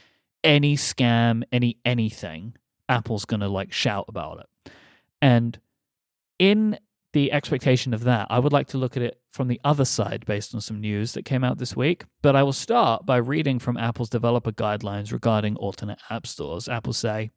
any 0.44 0.76
scam, 0.76 1.44
any 1.52 1.78
anything, 1.84 2.56
Apple's 2.88 3.26
going 3.26 3.42
to 3.42 3.50
like 3.50 3.74
shout 3.74 4.06
about 4.08 4.40
it. 4.40 4.72
And 5.22 5.60
in 6.38 6.80
the 7.14 7.32
expectation 7.32 7.94
of 7.94 8.04
that, 8.04 8.28
I 8.30 8.40
would 8.40 8.54
like 8.54 8.68
to 8.68 8.78
look 8.78 8.96
at 8.96 9.04
it 9.04 9.20
from 9.32 9.48
the 9.48 9.60
other 9.64 9.86
side 9.86 10.26
based 10.26 10.54
on 10.54 10.62
some 10.62 10.80
news 10.80 11.14
that 11.14 11.26
came 11.26 11.44
out 11.44 11.58
this 11.58 11.76
week. 11.76 12.04
But 12.22 12.36
I 12.36 12.44
will 12.44 12.54
start 12.54 13.06
by 13.06 13.18
reading 13.18 13.60
from 13.60 13.78
Apple's 13.78 14.10
developer 14.10 14.52
guidelines 14.52 15.12
regarding 15.12 15.56
alternate 15.56 16.00
app 16.10 16.28
stores. 16.28 16.68
Apple 16.68 16.94
say, 16.94 17.32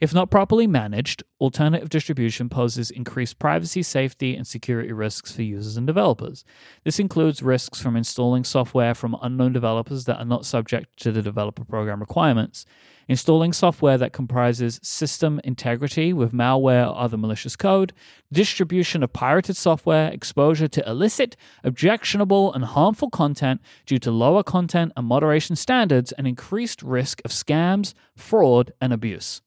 if 0.00 0.12
not 0.12 0.30
properly 0.30 0.66
managed, 0.66 1.22
alternative 1.40 1.88
distribution 1.88 2.48
poses 2.48 2.90
increased 2.90 3.38
privacy, 3.38 3.82
safety, 3.82 4.34
and 4.34 4.46
security 4.46 4.92
risks 4.92 5.32
for 5.32 5.42
users 5.42 5.76
and 5.76 5.86
developers. 5.86 6.44
This 6.84 6.98
includes 6.98 7.42
risks 7.42 7.80
from 7.80 7.96
installing 7.96 8.44
software 8.44 8.94
from 8.94 9.16
unknown 9.22 9.52
developers 9.52 10.04
that 10.04 10.18
are 10.18 10.24
not 10.24 10.46
subject 10.46 10.98
to 11.00 11.12
the 11.12 11.22
developer 11.22 11.64
program 11.64 12.00
requirements, 12.00 12.64
installing 13.08 13.52
software 13.52 13.98
that 13.98 14.12
comprises 14.12 14.80
system 14.82 15.40
integrity 15.44 16.12
with 16.12 16.32
malware 16.32 16.88
or 16.88 16.96
other 16.96 17.16
malicious 17.16 17.56
code, 17.56 17.92
distribution 18.32 19.02
of 19.02 19.12
pirated 19.12 19.56
software, 19.56 20.08
exposure 20.08 20.68
to 20.68 20.88
illicit, 20.88 21.36
objectionable, 21.64 22.52
and 22.52 22.64
harmful 22.64 23.10
content 23.10 23.60
due 23.86 23.98
to 23.98 24.10
lower 24.10 24.42
content 24.42 24.92
and 24.96 25.06
moderation 25.06 25.56
standards, 25.56 26.12
and 26.12 26.26
increased 26.26 26.82
risk 26.82 27.20
of 27.24 27.30
scams, 27.30 27.94
fraud, 28.16 28.72
and 28.80 28.92
abuse. 28.92 29.42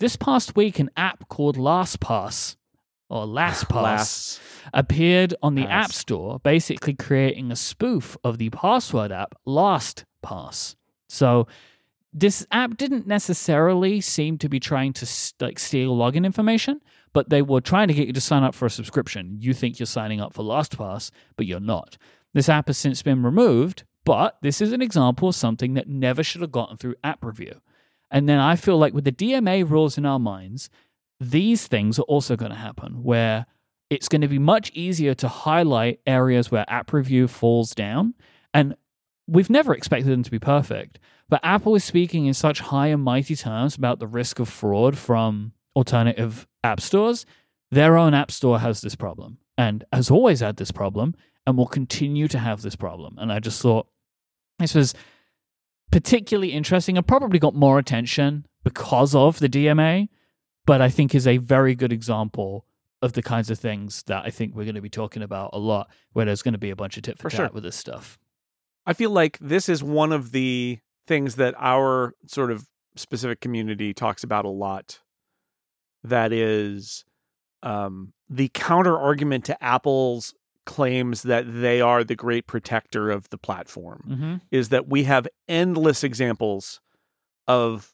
This 0.00 0.16
past 0.16 0.56
week, 0.56 0.78
an 0.78 0.90
app 0.96 1.28
called 1.28 1.56
LassPass 1.56 2.56
or 3.08 3.26
LastPass 3.26 3.70
Last, 3.82 4.40
appeared 4.72 5.34
on 5.42 5.54
the 5.54 5.64
Pass. 5.64 5.84
App 5.84 5.92
Store, 5.92 6.40
basically 6.40 6.94
creating 6.94 7.52
a 7.52 7.56
spoof 7.56 8.16
of 8.24 8.38
the 8.38 8.50
password 8.50 9.12
app 9.12 9.34
LastPass. 9.46 10.74
So 11.08 11.46
this 12.16 12.46
app 12.52 12.76
didn't 12.76 13.08
necessarily 13.08 14.00
seem 14.00 14.38
to 14.38 14.48
be 14.48 14.60
trying 14.60 14.92
to 14.94 15.06
like 15.40 15.58
steal 15.58 15.96
login 15.96 16.24
information, 16.24 16.80
but 17.12 17.28
they 17.28 17.42
were 17.42 17.60
trying 17.60 17.88
to 17.88 17.94
get 17.94 18.06
you 18.06 18.12
to 18.12 18.20
sign 18.20 18.44
up 18.44 18.54
for 18.54 18.66
a 18.66 18.70
subscription. 18.70 19.36
You 19.40 19.52
think 19.52 19.80
you're 19.80 19.86
signing 19.86 20.20
up 20.20 20.32
for 20.32 20.44
LastPass, 20.44 21.10
but 21.36 21.46
you're 21.46 21.58
not. 21.58 21.98
This 22.32 22.48
app 22.48 22.68
has 22.68 22.78
since 22.78 23.02
been 23.02 23.24
removed, 23.24 23.82
but 24.04 24.38
this 24.42 24.60
is 24.60 24.72
an 24.72 24.80
example 24.80 25.28
of 25.28 25.34
something 25.34 25.74
that 25.74 25.88
never 25.88 26.22
should 26.22 26.40
have 26.40 26.52
gotten 26.52 26.76
through 26.76 26.94
app 27.02 27.24
review. 27.24 27.60
And 28.12 28.28
then 28.28 28.38
I 28.38 28.54
feel 28.54 28.78
like 28.78 28.94
with 28.94 29.04
the 29.04 29.12
DMA 29.12 29.68
rules 29.68 29.98
in 29.98 30.06
our 30.06 30.20
minds, 30.20 30.70
these 31.18 31.66
things 31.66 31.98
are 31.98 32.02
also 32.02 32.36
going 32.36 32.52
to 32.52 32.58
happen 32.58 33.02
where 33.02 33.46
it's 33.90 34.08
going 34.08 34.20
to 34.20 34.28
be 34.28 34.38
much 34.38 34.70
easier 34.72 35.14
to 35.14 35.26
highlight 35.26 36.00
areas 36.06 36.50
where 36.50 36.64
app 36.68 36.92
review 36.92 37.26
falls 37.26 37.74
down. 37.74 38.14
And 38.52 38.76
we've 39.26 39.50
never 39.50 39.74
expected 39.74 40.10
them 40.10 40.22
to 40.22 40.30
be 40.30 40.38
perfect. 40.38 41.00
But 41.28 41.40
Apple 41.42 41.74
is 41.74 41.84
speaking 41.84 42.26
in 42.26 42.34
such 42.34 42.60
high 42.60 42.88
and 42.88 43.02
mighty 43.02 43.34
terms 43.34 43.76
about 43.76 43.98
the 43.98 44.06
risk 44.06 44.38
of 44.38 44.48
fraud 44.48 44.96
from 44.98 45.52
alternative 45.74 46.46
app 46.62 46.80
stores. 46.80 47.24
Their 47.70 47.96
own 47.96 48.14
app 48.14 48.30
store 48.30 48.60
has 48.60 48.80
this 48.82 48.94
problem 48.94 49.38
and 49.56 49.84
has 49.92 50.10
always 50.10 50.40
had 50.40 50.56
this 50.56 50.70
problem 50.70 51.14
and 51.46 51.56
will 51.56 51.66
continue 51.66 52.28
to 52.28 52.38
have 52.38 52.62
this 52.62 52.76
problem. 52.76 53.16
And 53.18 53.32
I 53.32 53.40
just 53.40 53.60
thought 53.60 53.88
this 54.58 54.74
was 54.74 54.94
particularly 55.90 56.52
interesting 56.52 56.96
and 56.96 57.06
probably 57.06 57.38
got 57.38 57.54
more 57.54 57.78
attention 57.78 58.46
because 58.62 59.14
of 59.14 59.38
the 59.40 59.48
DMA, 59.48 60.08
but 60.66 60.80
I 60.80 60.88
think 60.88 61.14
is 61.14 61.26
a 61.26 61.38
very 61.38 61.74
good 61.74 61.92
example 61.92 62.66
of 63.02 63.12
the 63.12 63.22
kinds 63.22 63.50
of 63.50 63.58
things 63.58 64.02
that 64.04 64.24
I 64.24 64.30
think 64.30 64.54
we're 64.54 64.64
going 64.64 64.76
to 64.76 64.80
be 64.80 64.88
talking 64.88 65.22
about 65.22 65.50
a 65.52 65.58
lot, 65.58 65.90
where 66.12 66.24
there's 66.24 66.42
going 66.42 66.52
to 66.54 66.58
be 66.58 66.70
a 66.70 66.76
bunch 66.76 66.96
of 66.96 67.02
tit 67.02 67.18
for, 67.18 67.28
For 67.28 67.36
tat 67.36 67.48
sure. 67.48 67.50
with 67.52 67.64
this 67.64 67.76
stuff. 67.76 68.18
I 68.86 68.92
feel 68.94 69.10
like 69.10 69.38
this 69.40 69.68
is 69.68 69.82
one 69.82 70.12
of 70.12 70.32
the 70.32 70.78
things 71.06 71.36
that 71.36 71.54
our 71.58 72.14
sort 72.26 72.50
of 72.50 72.66
specific 72.96 73.40
community 73.40 73.92
talks 73.92 74.24
about 74.24 74.44
a 74.44 74.50
lot. 74.50 75.00
That 76.02 76.32
is 76.32 77.04
um, 77.62 78.12
the 78.28 78.50
counter 78.52 78.96
argument 78.98 79.44
to 79.46 79.64
Apple's 79.64 80.34
claims 80.66 81.22
that 81.22 81.44
they 81.60 81.80
are 81.80 82.04
the 82.04 82.14
great 82.14 82.46
protector 82.46 83.10
of 83.10 83.28
the 83.30 83.38
platform 83.38 84.02
Mm-hmm. 84.08 84.34
is 84.50 84.70
that 84.70 84.88
we 84.88 85.04
have 85.04 85.28
endless 85.48 86.02
examples 86.04 86.80
of 87.46 87.92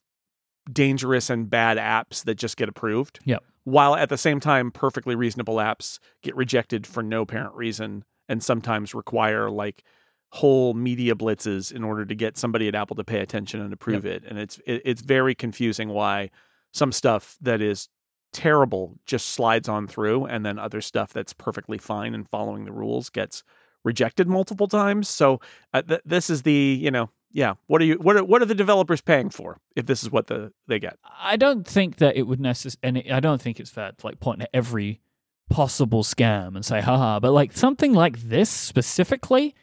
dangerous 0.70 1.30
and 1.30 1.50
bad 1.50 1.78
apps 1.78 2.22
that 2.24 2.36
just 2.36 2.56
get 2.56 2.68
approved. 2.68 3.18
Yep. 3.24 3.42
While 3.64 3.96
at 3.96 4.08
the 4.08 4.18
same 4.18 4.38
time, 4.40 4.70
perfectly 4.70 5.14
reasonable 5.16 5.56
apps 5.56 5.98
get 6.22 6.36
rejected 6.36 6.86
for 6.86 7.02
no 7.02 7.22
apparent 7.22 7.54
reason 7.54 8.04
and 8.28 8.42
sometimes 8.42 8.94
require 8.94 9.50
like 9.50 9.82
whole 10.30 10.74
media 10.74 11.14
blitzes 11.14 11.72
in 11.72 11.82
order 11.82 12.04
to 12.06 12.14
get 12.14 12.38
somebody 12.38 12.68
at 12.68 12.74
Apple 12.74 12.96
to 12.96 13.04
pay 13.04 13.20
attention 13.20 13.60
and 13.60 13.72
approve 13.72 14.06
it. 14.06 14.24
And 14.28 14.38
it's 14.38 14.58
it, 14.64 14.82
it's 14.84 15.02
very 15.02 15.34
confusing 15.34 15.88
why 15.88 16.30
some 16.72 16.92
stuff 16.92 17.36
that 17.40 17.60
is 17.60 17.88
terrible 18.32 18.96
just 19.06 19.30
slides 19.30 19.68
on 19.68 19.88
through 19.88 20.24
and 20.26 20.46
then 20.46 20.58
other 20.58 20.80
stuff 20.80 21.12
that's 21.12 21.32
perfectly 21.32 21.78
fine 21.78 22.14
and 22.14 22.28
following 22.28 22.64
the 22.64 22.72
rules 22.72 23.10
gets 23.10 23.42
rejected 23.82 24.28
multiple 24.28 24.68
times. 24.68 25.08
So 25.08 25.40
uh, 25.74 25.82
th- 25.82 26.02
this 26.04 26.30
is 26.30 26.42
the, 26.42 26.78
you 26.80 26.92
know, 26.92 27.10
yeah, 27.32 27.54
what 27.66 27.80
are 27.82 27.84
you 27.84 27.94
what 27.94 28.16
are, 28.16 28.24
what 28.24 28.42
are 28.42 28.46
the 28.46 28.54
developers 28.54 29.00
paying 29.00 29.30
for 29.30 29.58
if 29.74 29.86
this 29.86 30.02
is 30.02 30.10
what 30.10 30.28
the 30.28 30.52
they 30.68 30.78
get? 30.78 30.96
I 31.20 31.36
don't 31.36 31.66
think 31.66 31.96
that 31.96 32.16
it 32.16 32.22
would 32.22 32.40
necessarily, 32.40 33.04
and 33.04 33.12
I 33.12 33.20
don't 33.20 33.40
think 33.40 33.58
it's 33.58 33.70
fair 33.70 33.92
to 33.96 34.06
like 34.06 34.20
point 34.20 34.42
at 34.42 34.50
every 34.54 35.00
possible 35.48 36.04
scam 36.04 36.54
and 36.54 36.64
say, 36.64 36.80
haha, 36.80 37.18
but 37.18 37.32
like 37.32 37.52
something 37.52 37.92
like 37.92 38.20
this 38.20 38.48
specifically 38.48 39.54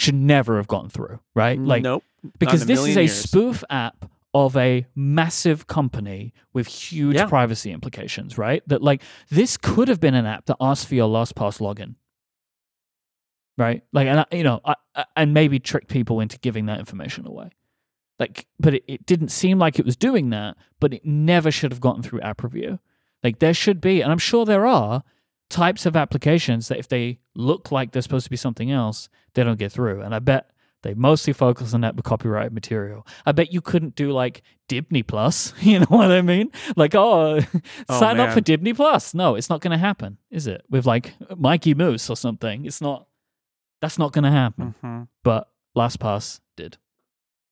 should 0.00 0.14
never 0.14 0.56
have 0.56 0.66
gotten 0.68 0.88
through, 0.90 1.20
right? 1.34 1.58
Like, 1.58 1.82
nope. 1.82 2.02
because 2.38 2.66
this 2.66 2.80
is 2.80 2.96
a 2.96 3.02
years. 3.02 3.14
spoof 3.20 3.62
app 3.70 4.06
of 4.32 4.56
a 4.56 4.86
massive 4.94 5.66
company 5.66 6.32
with 6.52 6.66
huge 6.68 7.16
Yeah. 7.16 7.26
privacy 7.26 7.72
implications, 7.72 8.38
right? 8.38 8.62
That 8.68 8.82
like 8.82 9.02
this 9.28 9.56
could 9.56 9.88
have 9.88 10.00
been 10.00 10.14
an 10.14 10.26
app 10.26 10.46
that 10.46 10.56
asked 10.60 10.86
for 10.88 10.94
your 10.94 11.08
LastPass 11.08 11.60
login, 11.60 11.96
right? 13.58 13.82
Like, 13.92 14.06
and 14.08 14.20
I, 14.20 14.26
you 14.32 14.44
know, 14.44 14.60
I, 14.64 14.74
I- 14.94 15.04
and 15.16 15.34
maybe 15.34 15.58
trick 15.58 15.88
people 15.88 16.20
into 16.20 16.38
giving 16.38 16.66
that 16.66 16.78
information 16.78 17.26
away. 17.26 17.50
Like, 18.18 18.46
but 18.58 18.74
it, 18.74 18.84
it 18.86 19.06
didn't 19.06 19.30
seem 19.30 19.58
like 19.58 19.78
it 19.78 19.84
was 19.84 19.96
doing 19.96 20.30
that. 20.30 20.56
But 20.78 20.92
it 20.94 21.04
never 21.04 21.50
should 21.50 21.72
have 21.72 21.80
gotten 21.80 22.02
through 22.02 22.20
app 22.20 22.42
review. 22.42 22.78
Like, 23.24 23.38
there 23.38 23.54
should 23.54 23.80
be, 23.80 24.00
and 24.02 24.10
I'm 24.12 24.18
sure 24.18 24.44
there 24.46 24.66
are 24.66 25.02
types 25.50 25.84
of 25.84 25.96
applications 25.96 26.68
that 26.68 26.78
if 26.78 26.88
they 26.88 27.18
look 27.34 27.70
like 27.70 27.92
they're 27.92 28.00
supposed 28.02 28.24
to 28.24 28.30
be 28.30 28.36
something 28.36 28.70
else, 28.70 29.08
they 29.34 29.44
don't 29.44 29.58
get 29.58 29.70
through. 29.72 30.00
And 30.00 30.14
I 30.14 30.18
bet 30.20 30.50
they 30.82 30.94
mostly 30.94 31.34
focus 31.34 31.74
on 31.74 31.82
that 31.82 31.94
with 31.94 32.06
copyrighted 32.06 32.54
material. 32.54 33.06
I 33.26 33.32
bet 33.32 33.52
you 33.52 33.60
couldn't 33.60 33.94
do 33.96 34.12
like 34.12 34.42
Dibney 34.68 35.06
Plus. 35.06 35.52
You 35.60 35.80
know 35.80 35.86
what 35.90 36.10
I 36.10 36.22
mean? 36.22 36.50
Like, 36.76 36.94
oh, 36.94 37.40
Oh, 37.88 37.98
sign 37.98 38.18
up 38.18 38.30
for 38.30 38.36
man. 38.36 38.44
Dibney 38.44 38.74
Plus. 38.74 39.12
No, 39.12 39.34
it's 39.34 39.50
not 39.50 39.60
going 39.60 39.72
to 39.72 39.78
happen, 39.78 40.16
is 40.30 40.46
it? 40.46 40.62
With 40.70 40.86
like 40.86 41.14
Mikey 41.36 41.74
Moose 41.74 42.08
or 42.08 42.16
something. 42.16 42.64
It's 42.64 42.80
not. 42.80 43.06
That's 43.82 43.98
not 43.98 44.12
going 44.12 44.24
to 44.24 44.30
happen. 44.30 44.74
Mhm. 44.82 45.08
But 45.22 45.48
LastPass 45.76 46.40
did. 46.56 46.78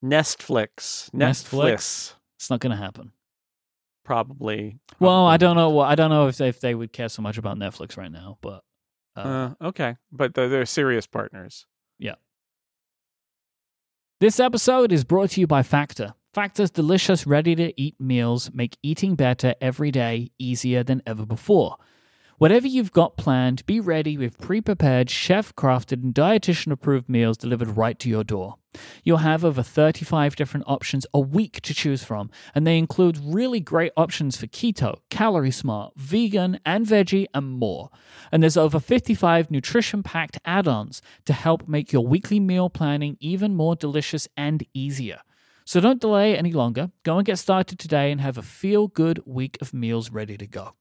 Nestflix. 0.05 1.11
Nestflix? 1.11 1.13
Netflix. 1.13 2.13
It's 2.37 2.51
not 2.51 2.61
going 2.61 2.71
to 2.71 2.77
happen. 2.83 3.13
Probably. 4.09 4.79
Well, 5.01 5.27
I 5.27 5.37
don't 5.37 5.55
know. 5.55 5.69
What 5.69 5.91
I 5.91 5.95
don't 5.95 6.09
know 6.09 6.29
if 6.29 6.39
they, 6.39 6.49
if 6.49 6.61
they 6.61 6.75
would 6.75 6.95
care 6.95 7.11
so 7.11 7.21
much 7.21 7.37
about 7.37 7.59
Netflix 7.59 7.99
right 7.99 8.11
now, 8.11 8.39
but 8.41 8.65
uh, 9.15 9.21
Uh, 9.21 9.55
okay, 9.67 9.97
but 10.11 10.33
they're, 10.33 10.49
they're 10.49 10.65
serious 10.65 11.07
partners. 11.07 11.67
Yeah. 11.99 12.15
This 14.19 14.41
episode 14.41 14.93
is 14.93 15.05
brought 15.05 15.33
to 15.33 15.41
you 15.43 15.47
by 15.47 15.63
Factor. 15.63 16.15
Factor's 16.33 16.71
delicious, 16.71 17.27
ready 17.27 17.55
to 17.57 17.79
eat 17.79 17.97
meals 18.01 18.51
make 18.55 18.79
eating 18.83 19.15
better 19.15 19.55
every 19.61 19.91
day 19.91 20.31
easier 20.39 20.83
than 20.83 21.03
ever 21.07 21.27
before. 21.27 21.77
Whatever 22.39 22.69
you've 22.69 22.93
got 22.93 23.17
planned, 23.17 23.67
be 23.67 23.81
ready 23.81 24.17
with 24.17 24.39
pre 24.39 24.61
prepared, 24.61 25.11
chef 25.11 25.53
crafted, 25.57 26.05
and 26.05 26.15
dietitian 26.15 26.71
approved 26.71 27.09
meals 27.09 27.37
delivered 27.37 27.77
right 27.77 27.99
to 27.99 28.09
your 28.09 28.23
door. 28.23 28.55
You'll 29.03 29.19
have 29.19 29.45
over 29.45 29.61
35 29.61 30.37
different 30.37 30.65
options 30.69 31.05
a 31.13 31.19
week 31.19 31.61
to 31.63 31.75
choose 31.75 32.05
from, 32.05 32.31
and 32.55 32.65
they 32.65 32.79
include 32.79 33.19
really 33.19 33.59
great 33.59 33.91
options 33.97 34.37
for 34.37 34.47
keto, 34.47 35.01
calorie 35.11 35.51
smart, 35.51 35.95
vegan, 35.97 36.61
and 36.65 36.87
veggie, 36.87 37.27
and 37.35 37.49
more. 37.49 37.91
And 38.31 38.41
there's 38.41 38.57
over 38.57 38.79
55 38.79 39.51
nutrition 39.51 40.05
packed 40.05 40.39
add 40.45 40.69
ons 40.69 41.03
to 41.25 41.33
help 41.33 41.67
make 41.67 41.93
your 41.93 42.07
weekly 42.07 42.39
meal 42.39 42.71
planning 42.71 43.17
even 43.19 43.57
more 43.57 43.75
delicious 43.75 44.29
and 44.37 44.65
easier. 44.73 45.23
So 45.65 45.81
don't 45.81 46.01
delay 46.01 46.39
any 46.39 46.53
longer. 46.53 46.93
Go 47.03 47.17
and 47.17 47.27
get 47.27 47.41
started 47.41 47.81
today 47.81 48.13
and 48.13 48.21
have 48.21 48.39
a 48.39 48.43
feel 48.43 48.87
good 48.87 49.21
week 49.27 49.59
of 49.61 49.75
meals 49.75 50.13
ready 50.13 50.37
to 50.37 50.47
go. 50.47 50.75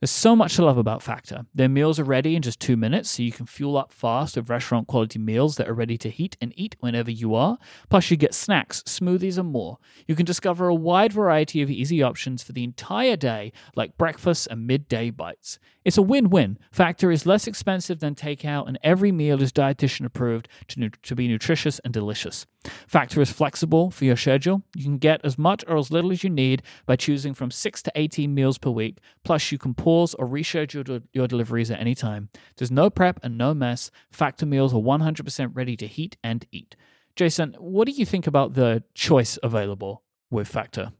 There's 0.00 0.10
so 0.10 0.36
much 0.36 0.56
to 0.56 0.64
love 0.64 0.76
about 0.76 1.02
Factor. 1.02 1.46
Their 1.54 1.70
meals 1.70 1.98
are 1.98 2.04
ready 2.04 2.36
in 2.36 2.42
just 2.42 2.60
two 2.60 2.76
minutes, 2.76 3.08
so 3.08 3.22
you 3.22 3.32
can 3.32 3.46
fuel 3.46 3.78
up 3.78 3.94
fast 3.94 4.36
with 4.36 4.50
restaurant 4.50 4.88
quality 4.88 5.18
meals 5.18 5.56
that 5.56 5.68
are 5.68 5.74
ready 5.74 5.96
to 5.96 6.10
heat 6.10 6.36
and 6.38 6.52
eat 6.54 6.76
whenever 6.80 7.10
you 7.10 7.34
are. 7.34 7.56
Plus, 7.88 8.10
you 8.10 8.18
get 8.18 8.34
snacks, 8.34 8.82
smoothies, 8.82 9.38
and 9.38 9.50
more. 9.50 9.78
You 10.06 10.14
can 10.14 10.26
discover 10.26 10.68
a 10.68 10.74
wide 10.74 11.14
variety 11.14 11.62
of 11.62 11.70
easy 11.70 12.02
options 12.02 12.42
for 12.42 12.52
the 12.52 12.62
entire 12.62 13.16
day, 13.16 13.54
like 13.74 13.96
breakfast 13.96 14.48
and 14.50 14.66
midday 14.66 15.08
bites. 15.08 15.58
It's 15.86 15.96
a 15.96 16.02
win 16.02 16.30
win. 16.30 16.58
Factor 16.72 17.12
is 17.12 17.26
less 17.26 17.46
expensive 17.46 18.00
than 18.00 18.16
takeout, 18.16 18.66
and 18.66 18.76
every 18.82 19.12
meal 19.12 19.40
is 19.40 19.52
dietitian 19.52 20.04
approved 20.04 20.48
to, 20.66 20.80
nu- 20.80 20.90
to 21.04 21.14
be 21.14 21.28
nutritious 21.28 21.78
and 21.78 21.94
delicious. 21.94 22.44
Factor 22.88 23.20
is 23.20 23.30
flexible 23.30 23.92
for 23.92 24.04
your 24.04 24.16
schedule. 24.16 24.64
You 24.74 24.82
can 24.82 24.98
get 24.98 25.20
as 25.22 25.38
much 25.38 25.64
or 25.68 25.76
as 25.76 25.92
little 25.92 26.10
as 26.10 26.24
you 26.24 26.30
need 26.30 26.64
by 26.86 26.96
choosing 26.96 27.34
from 27.34 27.52
6 27.52 27.82
to 27.84 27.92
18 27.94 28.34
meals 28.34 28.58
per 28.58 28.70
week. 28.70 28.98
Plus, 29.22 29.52
you 29.52 29.58
can 29.58 29.74
pause 29.74 30.14
or 30.14 30.26
reschedule 30.26 30.82
de- 30.82 31.02
your 31.12 31.28
deliveries 31.28 31.70
at 31.70 31.78
any 31.78 31.94
time. 31.94 32.30
There's 32.56 32.72
no 32.72 32.90
prep 32.90 33.20
and 33.22 33.38
no 33.38 33.54
mess. 33.54 33.92
Factor 34.10 34.44
meals 34.44 34.74
are 34.74 34.80
100% 34.80 35.50
ready 35.54 35.76
to 35.76 35.86
heat 35.86 36.16
and 36.24 36.44
eat. 36.50 36.74
Jason, 37.14 37.54
what 37.60 37.86
do 37.86 37.92
you 37.92 38.04
think 38.04 38.26
about 38.26 38.54
the 38.54 38.82
choice 38.94 39.38
available 39.40 40.02
with 40.32 40.48
Factor? 40.48 40.90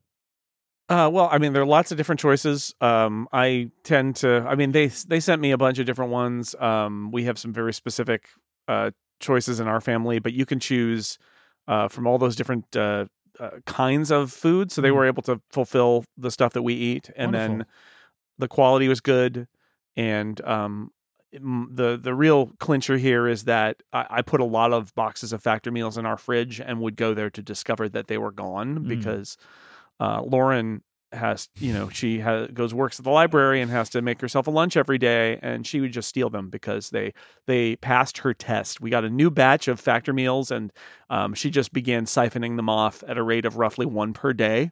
Uh, 0.88 1.11
well, 1.12 1.29
I 1.33 1.38
mean, 1.38 1.53
there 1.53 1.62
are 1.62 1.66
lots 1.66 1.90
of 1.90 1.96
different 1.99 2.20
choices. 2.20 2.75
Um, 2.81 3.29
I 3.33 3.70
tend 3.83 4.16
to. 4.16 4.46
I 4.49 4.55
mean, 4.55 4.70
they 4.72 4.87
they 4.87 5.18
sent 5.18 5.42
me 5.42 5.51
a 5.51 5.59
bunch 5.59 5.79
of 5.81 5.87
different 5.87 6.12
ones. 6.12 6.55
Um, 6.61 7.11
we 7.11 7.25
have 7.25 7.38
some 7.38 7.53
very 7.53 7.72
specific 7.75 8.29
uh, 8.68 8.92
choices 9.18 9.59
in 9.59 9.66
our 9.66 9.81
family, 9.81 10.20
but 10.20 10.33
you 10.33 10.46
can 10.46 10.61
choose 10.61 11.18
uh, 11.66 11.88
from 11.88 12.07
all 12.07 12.18
those 12.18 12.37
different 12.37 12.77
uh, 12.77 13.07
uh, 13.40 13.51
kinds 13.66 14.12
of 14.12 14.33
food. 14.33 14.70
So 14.70 14.81
they 14.81 14.90
Mhm. 14.90 14.94
were 14.94 15.07
able 15.07 15.22
to 15.25 15.40
fulfill 15.51 16.05
the 16.16 16.31
stuff 16.31 16.53
that 16.53 16.62
we 16.62 16.75
eat, 16.75 17.11
and 17.16 17.35
then 17.35 17.66
the 18.38 18.46
quality 18.49 18.87
was 18.87 19.01
good. 19.01 19.49
And 19.96 20.40
um, 20.44 20.92
m- 21.35 21.68
the 21.72 21.99
the 22.01 22.14
real 22.14 22.53
clincher 22.61 22.96
here 22.96 23.27
is 23.27 23.42
that 23.44 23.83
I, 23.92 24.07
I 24.11 24.22
put 24.22 24.40
a 24.40 24.44
lot 24.44 24.72
of 24.72 24.94
boxes 24.94 25.33
of 25.33 25.42
factor 25.42 25.72
meals 25.72 25.99
in 25.99 26.07
our 26.07 26.16
fridge 26.16 26.61
and 26.61 26.81
would 26.81 26.94
go 26.94 27.12
there 27.12 27.31
to 27.31 27.42
discover 27.42 27.88
that 27.88 28.07
they 28.07 28.18
were 28.18 28.31
gone 28.31 28.85
Mm. 28.85 28.88
because 28.88 29.37
uh, 30.01 30.23
Lauren 30.23 30.83
has 31.13 31.49
you 31.59 31.73
know 31.73 31.89
she 31.89 32.19
has, 32.19 32.49
goes 32.49 32.75
works 32.75 32.99
at 32.99 33.05
the 33.05 33.11
library 33.11 33.61
and 33.61 33.71
has 33.71 33.89
to 33.89 34.03
make 34.03 34.21
herself 34.21 34.49
a 34.49 34.51
lunch 34.51 34.77
every 34.77 34.99
day 34.99 35.39
and 35.41 35.67
she 35.67 35.81
would 35.81 35.93
just 35.93 36.09
steal 36.09 36.29
them 36.29 36.51
because 36.51 36.91
they 36.91 37.13
they 37.47 37.77
passed 37.77 38.19
her 38.19 38.35
test. 38.35 38.81
We 38.81 38.91
got 38.91 39.05
a 39.05 39.11
new 39.11 39.31
batch 39.31 39.69
of 39.69 39.81
factor 39.81 40.13
meals 40.13 40.51
and 40.51 40.73
um, 41.09 41.35
she 41.35 41.51
just 41.51 41.73
began 41.73 42.05
siphoning 42.05 42.57
them 42.57 42.69
off 42.69 43.05
at 43.07 43.19
a 43.19 43.23
rate 43.23 43.45
of 43.45 43.57
roughly 43.57 43.87
one 43.87 44.13
per 44.13 44.33
day. 44.33 44.71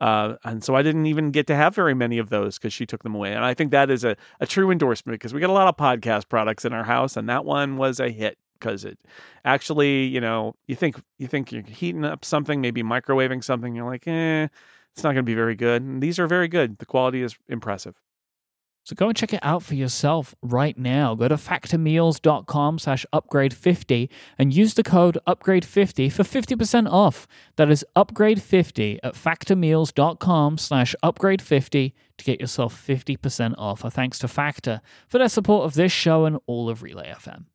Uh, 0.00 0.34
and 0.44 0.62
so 0.62 0.74
I 0.74 0.82
didn't 0.82 1.06
even 1.06 1.30
get 1.30 1.46
to 1.46 1.54
have 1.54 1.74
very 1.74 1.94
many 1.94 2.18
of 2.18 2.28
those 2.28 2.58
because 2.58 2.72
she 2.72 2.84
took 2.84 3.02
them 3.02 3.14
away. 3.14 3.32
And 3.32 3.44
I 3.44 3.54
think 3.54 3.70
that 3.70 3.90
is 3.90 4.04
a, 4.04 4.16
a 4.40 4.46
true 4.46 4.70
endorsement 4.70 5.14
because 5.14 5.32
we 5.32 5.40
got 5.40 5.50
a 5.50 5.54
lot 5.54 5.68
of 5.68 5.76
podcast 5.76 6.28
products 6.28 6.64
in 6.64 6.72
our 6.72 6.84
house, 6.84 7.16
and 7.16 7.28
that 7.28 7.44
one 7.44 7.76
was 7.76 8.00
a 8.00 8.10
hit 8.10 8.36
because 8.64 8.84
it 8.84 8.98
actually, 9.44 10.04
you 10.04 10.20
know, 10.20 10.54
you 10.66 10.74
think 10.74 11.00
you 11.18 11.26
think 11.26 11.52
you're 11.52 11.62
heating 11.62 12.04
up 12.04 12.24
something, 12.24 12.60
maybe 12.60 12.82
microwaving 12.82 13.44
something, 13.44 13.74
you're 13.74 13.84
like, 13.84 14.08
eh, 14.08 14.48
it's 14.92 15.02
not 15.02 15.10
going 15.10 15.16
to 15.16 15.22
be 15.22 15.34
very 15.34 15.54
good. 15.54 15.82
And 15.82 16.02
these 16.02 16.18
are 16.18 16.26
very 16.26 16.48
good. 16.48 16.78
The 16.78 16.86
quality 16.86 17.22
is 17.22 17.36
impressive. 17.48 17.94
So 18.84 18.94
go 18.94 19.08
and 19.08 19.16
check 19.16 19.32
it 19.32 19.40
out 19.42 19.62
for 19.62 19.74
yourself 19.74 20.34
right 20.42 20.76
now. 20.76 21.14
Go 21.14 21.28
to 21.28 21.36
factormeals.com 21.36 22.78
slash 22.78 23.06
upgrade50 23.14 24.10
and 24.38 24.52
use 24.52 24.74
the 24.74 24.82
code 24.82 25.16
upgrade50 25.26 26.12
for 26.12 26.22
50% 26.22 26.90
off. 26.90 27.26
That 27.56 27.70
is 27.70 27.84
upgrade50 27.96 28.98
at 29.02 29.14
factormeals.com 29.14 30.58
slash 30.58 30.94
upgrade50 31.02 31.92
to 32.18 32.24
get 32.24 32.40
yourself 32.40 32.86
50% 32.86 33.54
off. 33.56 33.84
A 33.84 33.90
thanks 33.90 34.18
to 34.18 34.28
Factor 34.28 34.82
for 35.08 35.16
their 35.16 35.30
support 35.30 35.64
of 35.64 35.74
this 35.74 35.92
show 35.92 36.26
and 36.26 36.38
all 36.46 36.68
of 36.68 36.82
Relay 36.82 37.10
FM. 37.10 37.46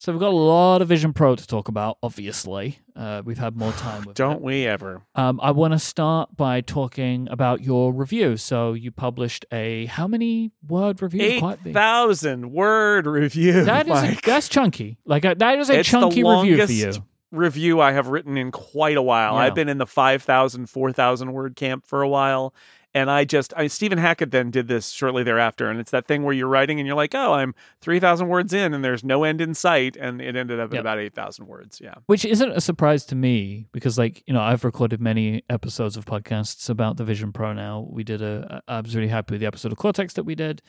So 0.00 0.12
we've 0.12 0.20
got 0.20 0.32
a 0.32 0.34
lot 0.34 0.80
of 0.80 0.88
Vision 0.88 1.12
Pro 1.12 1.36
to 1.36 1.46
talk 1.46 1.68
about. 1.68 1.98
Obviously, 2.02 2.78
uh, 2.96 3.20
we've 3.22 3.36
had 3.36 3.54
more 3.54 3.72
time 3.72 4.02
with. 4.06 4.16
Don't 4.16 4.36
it. 4.36 4.40
we 4.40 4.66
ever? 4.66 5.02
Um, 5.14 5.38
I 5.42 5.50
want 5.50 5.74
to 5.74 5.78
start 5.78 6.34
by 6.34 6.62
talking 6.62 7.28
about 7.30 7.60
your 7.60 7.92
review. 7.92 8.38
So 8.38 8.72
you 8.72 8.92
published 8.92 9.44
a 9.52 9.84
how 9.84 10.08
many 10.08 10.52
word 10.66 11.02
review? 11.02 11.20
Eight 11.22 11.74
thousand 11.74 12.50
word 12.50 13.04
review. 13.06 13.64
That 13.64 13.88
is 13.88 14.02
a, 14.02 14.18
that's 14.24 14.48
chunky. 14.48 14.96
Like 15.04 15.26
a, 15.26 15.34
that 15.34 15.58
is 15.58 15.68
a 15.68 15.82
chunky 15.82 16.24
review 16.24 16.64
for 16.66 16.72
you. 16.72 16.92
review 17.30 17.82
I 17.82 17.92
have 17.92 18.08
written 18.08 18.38
in 18.38 18.52
quite 18.52 18.96
a 18.96 19.02
while. 19.02 19.34
Yeah. 19.34 19.40
I've 19.40 19.54
been 19.54 19.68
in 19.68 19.76
the 19.76 19.86
5,000, 19.86 20.64
4,000 20.70 21.32
word 21.34 21.56
camp 21.56 21.86
for 21.86 22.00
a 22.00 22.08
while. 22.08 22.54
And 22.92 23.08
I 23.08 23.24
just, 23.24 23.54
I, 23.56 23.68
Stephen 23.68 23.98
Hackett 23.98 24.32
then 24.32 24.50
did 24.50 24.66
this 24.66 24.90
shortly 24.90 25.22
thereafter. 25.22 25.70
And 25.70 25.78
it's 25.78 25.92
that 25.92 26.08
thing 26.08 26.24
where 26.24 26.34
you're 26.34 26.48
writing 26.48 26.80
and 26.80 26.86
you're 26.88 26.96
like, 26.96 27.14
oh, 27.14 27.34
I'm 27.34 27.54
3,000 27.82 28.26
words 28.26 28.52
in 28.52 28.74
and 28.74 28.84
there's 28.84 29.04
no 29.04 29.22
end 29.22 29.40
in 29.40 29.54
sight. 29.54 29.96
And 29.96 30.20
it 30.20 30.34
ended 30.34 30.58
up 30.58 30.74
at 30.74 30.80
about 30.80 30.98
8,000 30.98 31.46
words. 31.46 31.80
Yeah. 31.80 31.94
Which 32.06 32.24
isn't 32.24 32.50
a 32.50 32.60
surprise 32.60 33.04
to 33.06 33.14
me 33.14 33.68
because, 33.70 33.96
like, 33.96 34.24
you 34.26 34.34
know, 34.34 34.40
I've 34.40 34.64
recorded 34.64 35.00
many 35.00 35.44
episodes 35.48 35.96
of 35.96 36.04
podcasts 36.04 36.68
about 36.68 36.96
the 36.96 37.04
Vision 37.04 37.32
Pro 37.32 37.52
now. 37.52 37.86
We 37.88 38.02
did 38.02 38.22
a, 38.22 38.60
I 38.66 38.80
was 38.80 38.96
really 38.96 39.08
happy 39.08 39.34
with 39.34 39.40
the 39.40 39.46
episode 39.46 39.70
of 39.70 39.78
Cortex 39.78 40.14
that 40.14 40.24
we 40.24 40.34
did, 40.34 40.60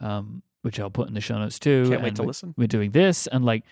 um, 0.00 0.42
which 0.62 0.80
I'll 0.80 0.88
put 0.90 1.08
in 1.08 1.14
the 1.14 1.20
show 1.20 1.38
notes 1.38 1.58
too. 1.58 1.90
Can't 1.90 2.00
wait 2.00 2.08
and 2.08 2.16
to 2.16 2.22
we- 2.22 2.28
listen. 2.28 2.54
we're 2.56 2.66
doing 2.68 2.92
this 2.92 3.26
and 3.26 3.44
like 3.44 3.64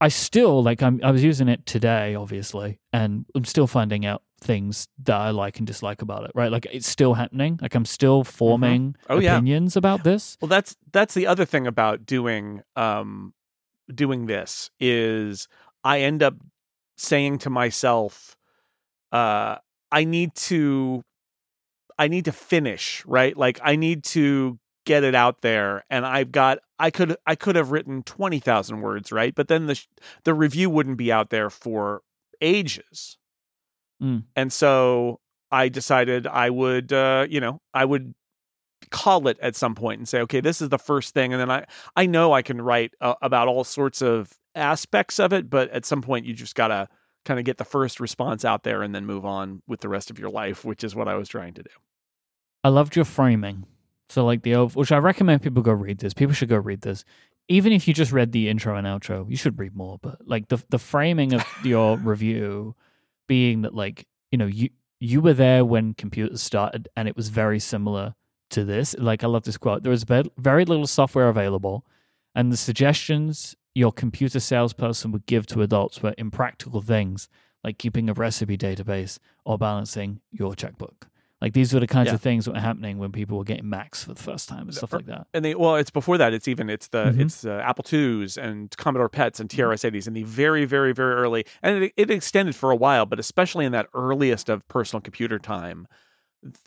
i 0.00 0.08
still 0.08 0.62
like 0.62 0.82
i'm 0.82 1.00
i 1.02 1.10
was 1.10 1.22
using 1.24 1.48
it 1.48 1.64
today 1.66 2.14
obviously 2.14 2.78
and 2.92 3.24
i'm 3.34 3.44
still 3.44 3.66
finding 3.66 4.04
out 4.06 4.22
things 4.40 4.86
that 5.02 5.16
i 5.16 5.30
like 5.30 5.58
and 5.58 5.66
dislike 5.66 6.00
about 6.02 6.24
it 6.24 6.30
right 6.34 6.52
like 6.52 6.66
it's 6.70 6.86
still 6.88 7.14
happening 7.14 7.58
like 7.60 7.74
i'm 7.74 7.84
still 7.84 8.22
forming 8.24 8.94
Oh, 9.10 9.18
yeah. 9.18 9.34
opinions 9.34 9.76
about 9.76 10.04
this 10.04 10.36
Well, 10.40 10.48
that's 10.48 10.76
that's 10.92 11.14
the 11.14 11.26
other 11.26 11.44
thing 11.44 11.66
about 11.66 12.06
doing 12.06 12.62
um 12.76 13.34
doing 13.92 14.26
this 14.26 14.70
is 14.78 15.48
I 15.82 16.00
end 16.00 16.22
up 16.22 16.34
saying 16.96 17.38
to 17.38 17.50
myself, 17.50 18.36
uh, 19.12 19.56
I 19.90 20.04
need 20.04 20.34
to 20.50 21.02
I 21.98 22.08
need 22.08 22.26
to 22.26 22.32
finish, 22.32 23.02
right? 23.06 23.34
Like 23.36 23.58
I 23.62 23.76
need 23.76 24.04
to 24.16 24.58
get 24.88 25.04
it 25.04 25.14
out 25.14 25.42
there 25.42 25.84
and 25.90 26.06
I've 26.06 26.32
got 26.32 26.60
I 26.78 26.90
could 26.90 27.14
I 27.26 27.34
could 27.34 27.56
have 27.56 27.72
written 27.72 28.02
20,000 28.04 28.80
words, 28.80 29.12
right? 29.12 29.34
But 29.34 29.48
then 29.48 29.66
the 29.66 29.78
the 30.24 30.32
review 30.32 30.70
wouldn't 30.70 30.96
be 30.96 31.12
out 31.12 31.28
there 31.28 31.50
for 31.50 32.00
ages. 32.40 33.18
Mm. 34.02 34.24
And 34.34 34.50
so 34.50 35.20
I 35.52 35.68
decided 35.68 36.26
I 36.26 36.48
would 36.48 36.90
uh, 36.90 37.26
you 37.28 37.38
know, 37.38 37.60
I 37.74 37.84
would 37.84 38.14
call 38.90 39.28
it 39.28 39.38
at 39.42 39.56
some 39.56 39.74
point 39.74 39.98
and 39.98 40.08
say, 40.08 40.20
okay, 40.22 40.40
this 40.40 40.62
is 40.62 40.70
the 40.70 40.78
first 40.78 41.12
thing, 41.12 41.34
and 41.34 41.40
then 41.40 41.50
I 41.50 41.66
I 41.94 42.06
know 42.06 42.32
I 42.32 42.40
can 42.40 42.62
write 42.62 42.94
uh, 43.02 43.14
about 43.20 43.46
all 43.46 43.64
sorts 43.64 44.00
of 44.00 44.32
aspects 44.54 45.20
of 45.20 45.34
it, 45.34 45.50
but 45.50 45.68
at 45.70 45.84
some 45.84 46.00
point 46.00 46.24
you 46.24 46.32
just 46.32 46.54
gotta 46.54 46.88
kind 47.26 47.38
of 47.38 47.44
get 47.44 47.58
the 47.58 47.64
first 47.66 48.00
response 48.00 48.42
out 48.42 48.62
there 48.62 48.82
and 48.82 48.94
then 48.94 49.04
move 49.04 49.26
on 49.26 49.60
with 49.66 49.80
the 49.80 49.88
rest 49.90 50.10
of 50.10 50.18
your 50.18 50.30
life, 50.30 50.64
which 50.64 50.82
is 50.82 50.94
what 50.94 51.08
I 51.08 51.14
was 51.14 51.28
trying 51.28 51.52
to 51.54 51.62
do. 51.62 51.70
i 52.64 52.70
loved 52.70 52.96
your 52.96 53.04
framing 53.04 53.66
so 54.08 54.24
like 54.24 54.42
the 54.42 54.54
which 54.54 54.92
i 54.92 54.98
recommend 54.98 55.42
people 55.42 55.62
go 55.62 55.72
read 55.72 55.98
this. 55.98 56.14
People 56.14 56.34
should 56.34 56.48
go 56.48 56.56
read 56.56 56.82
this. 56.82 57.04
Even 57.48 57.72
if 57.72 57.88
you 57.88 57.94
just 57.94 58.12
read 58.12 58.32
the 58.32 58.48
intro 58.48 58.76
and 58.76 58.86
outro 58.86 59.28
you 59.28 59.36
should 59.36 59.58
read 59.58 59.74
more 59.74 59.98
but 60.02 60.18
like 60.26 60.48
the 60.48 60.62
the 60.68 60.78
framing 60.78 61.32
of 61.32 61.44
your 61.64 61.96
review 61.96 62.74
being 63.26 63.62
that 63.62 63.74
like 63.74 64.06
you 64.30 64.38
know 64.38 64.46
you 64.46 64.70
you 65.00 65.20
were 65.20 65.34
there 65.34 65.64
when 65.64 65.94
computers 65.94 66.42
started 66.42 66.88
and 66.96 67.06
it 67.08 67.16
was 67.16 67.28
very 67.28 67.58
similar 67.58 68.14
to 68.50 68.64
this. 68.64 68.94
Like 68.98 69.24
i 69.24 69.26
love 69.26 69.44
this 69.44 69.58
quote. 69.58 69.82
There 69.82 69.90
was 69.90 70.04
very 70.04 70.64
little 70.64 70.86
software 70.86 71.28
available 71.28 71.84
and 72.34 72.52
the 72.52 72.56
suggestions 72.56 73.56
your 73.74 73.92
computer 73.92 74.40
salesperson 74.40 75.12
would 75.12 75.26
give 75.26 75.46
to 75.46 75.62
adults 75.62 76.02
were 76.02 76.14
impractical 76.18 76.80
things 76.80 77.28
like 77.62 77.78
keeping 77.78 78.08
a 78.08 78.14
recipe 78.14 78.56
database 78.56 79.18
or 79.44 79.58
balancing 79.58 80.20
your 80.30 80.54
checkbook 80.54 81.08
like 81.40 81.52
these 81.52 81.72
were 81.72 81.80
the 81.80 81.86
kinds 81.86 82.08
Yeah. 82.08 82.14
of 82.14 82.20
things 82.20 82.44
that 82.46 82.54
were 82.54 82.60
happening 82.60 82.98
when 82.98 83.12
people 83.12 83.38
were 83.38 83.44
getting 83.44 83.68
Macs 83.68 84.02
for 84.04 84.12
the 84.14 84.22
first 84.22 84.48
time 84.48 84.62
and 84.62 84.74
stuff 84.74 84.92
like 84.92 85.06
that. 85.06 85.26
And 85.32 85.44
they 85.44 85.54
well, 85.54 85.76
it's 85.76 85.90
before 85.90 86.18
that. 86.18 86.32
It's 86.34 86.48
even 86.48 86.68
it's 86.68 86.88
the 86.88 87.04
Mhm. 87.14 87.20
it's 87.20 87.44
uh, 87.44 87.62
Apple 87.64 87.84
IIs 87.90 88.36
and 88.36 88.76
Commodore 88.76 89.08
PETs 89.08 89.38
and 89.40 89.48
TRS-80s 89.48 90.06
in 90.08 90.14
the 90.14 90.24
very 90.24 90.64
very 90.64 90.92
very 90.92 91.14
early, 91.14 91.44
and 91.62 91.84
it, 91.84 91.92
it 91.96 92.10
extended 92.10 92.54
for 92.56 92.70
a 92.70 92.76
while, 92.76 93.06
but 93.06 93.18
especially 93.18 93.64
in 93.64 93.72
that 93.72 93.86
earliest 93.94 94.48
of 94.48 94.66
personal 94.68 95.00
computer 95.00 95.38
time. 95.38 95.86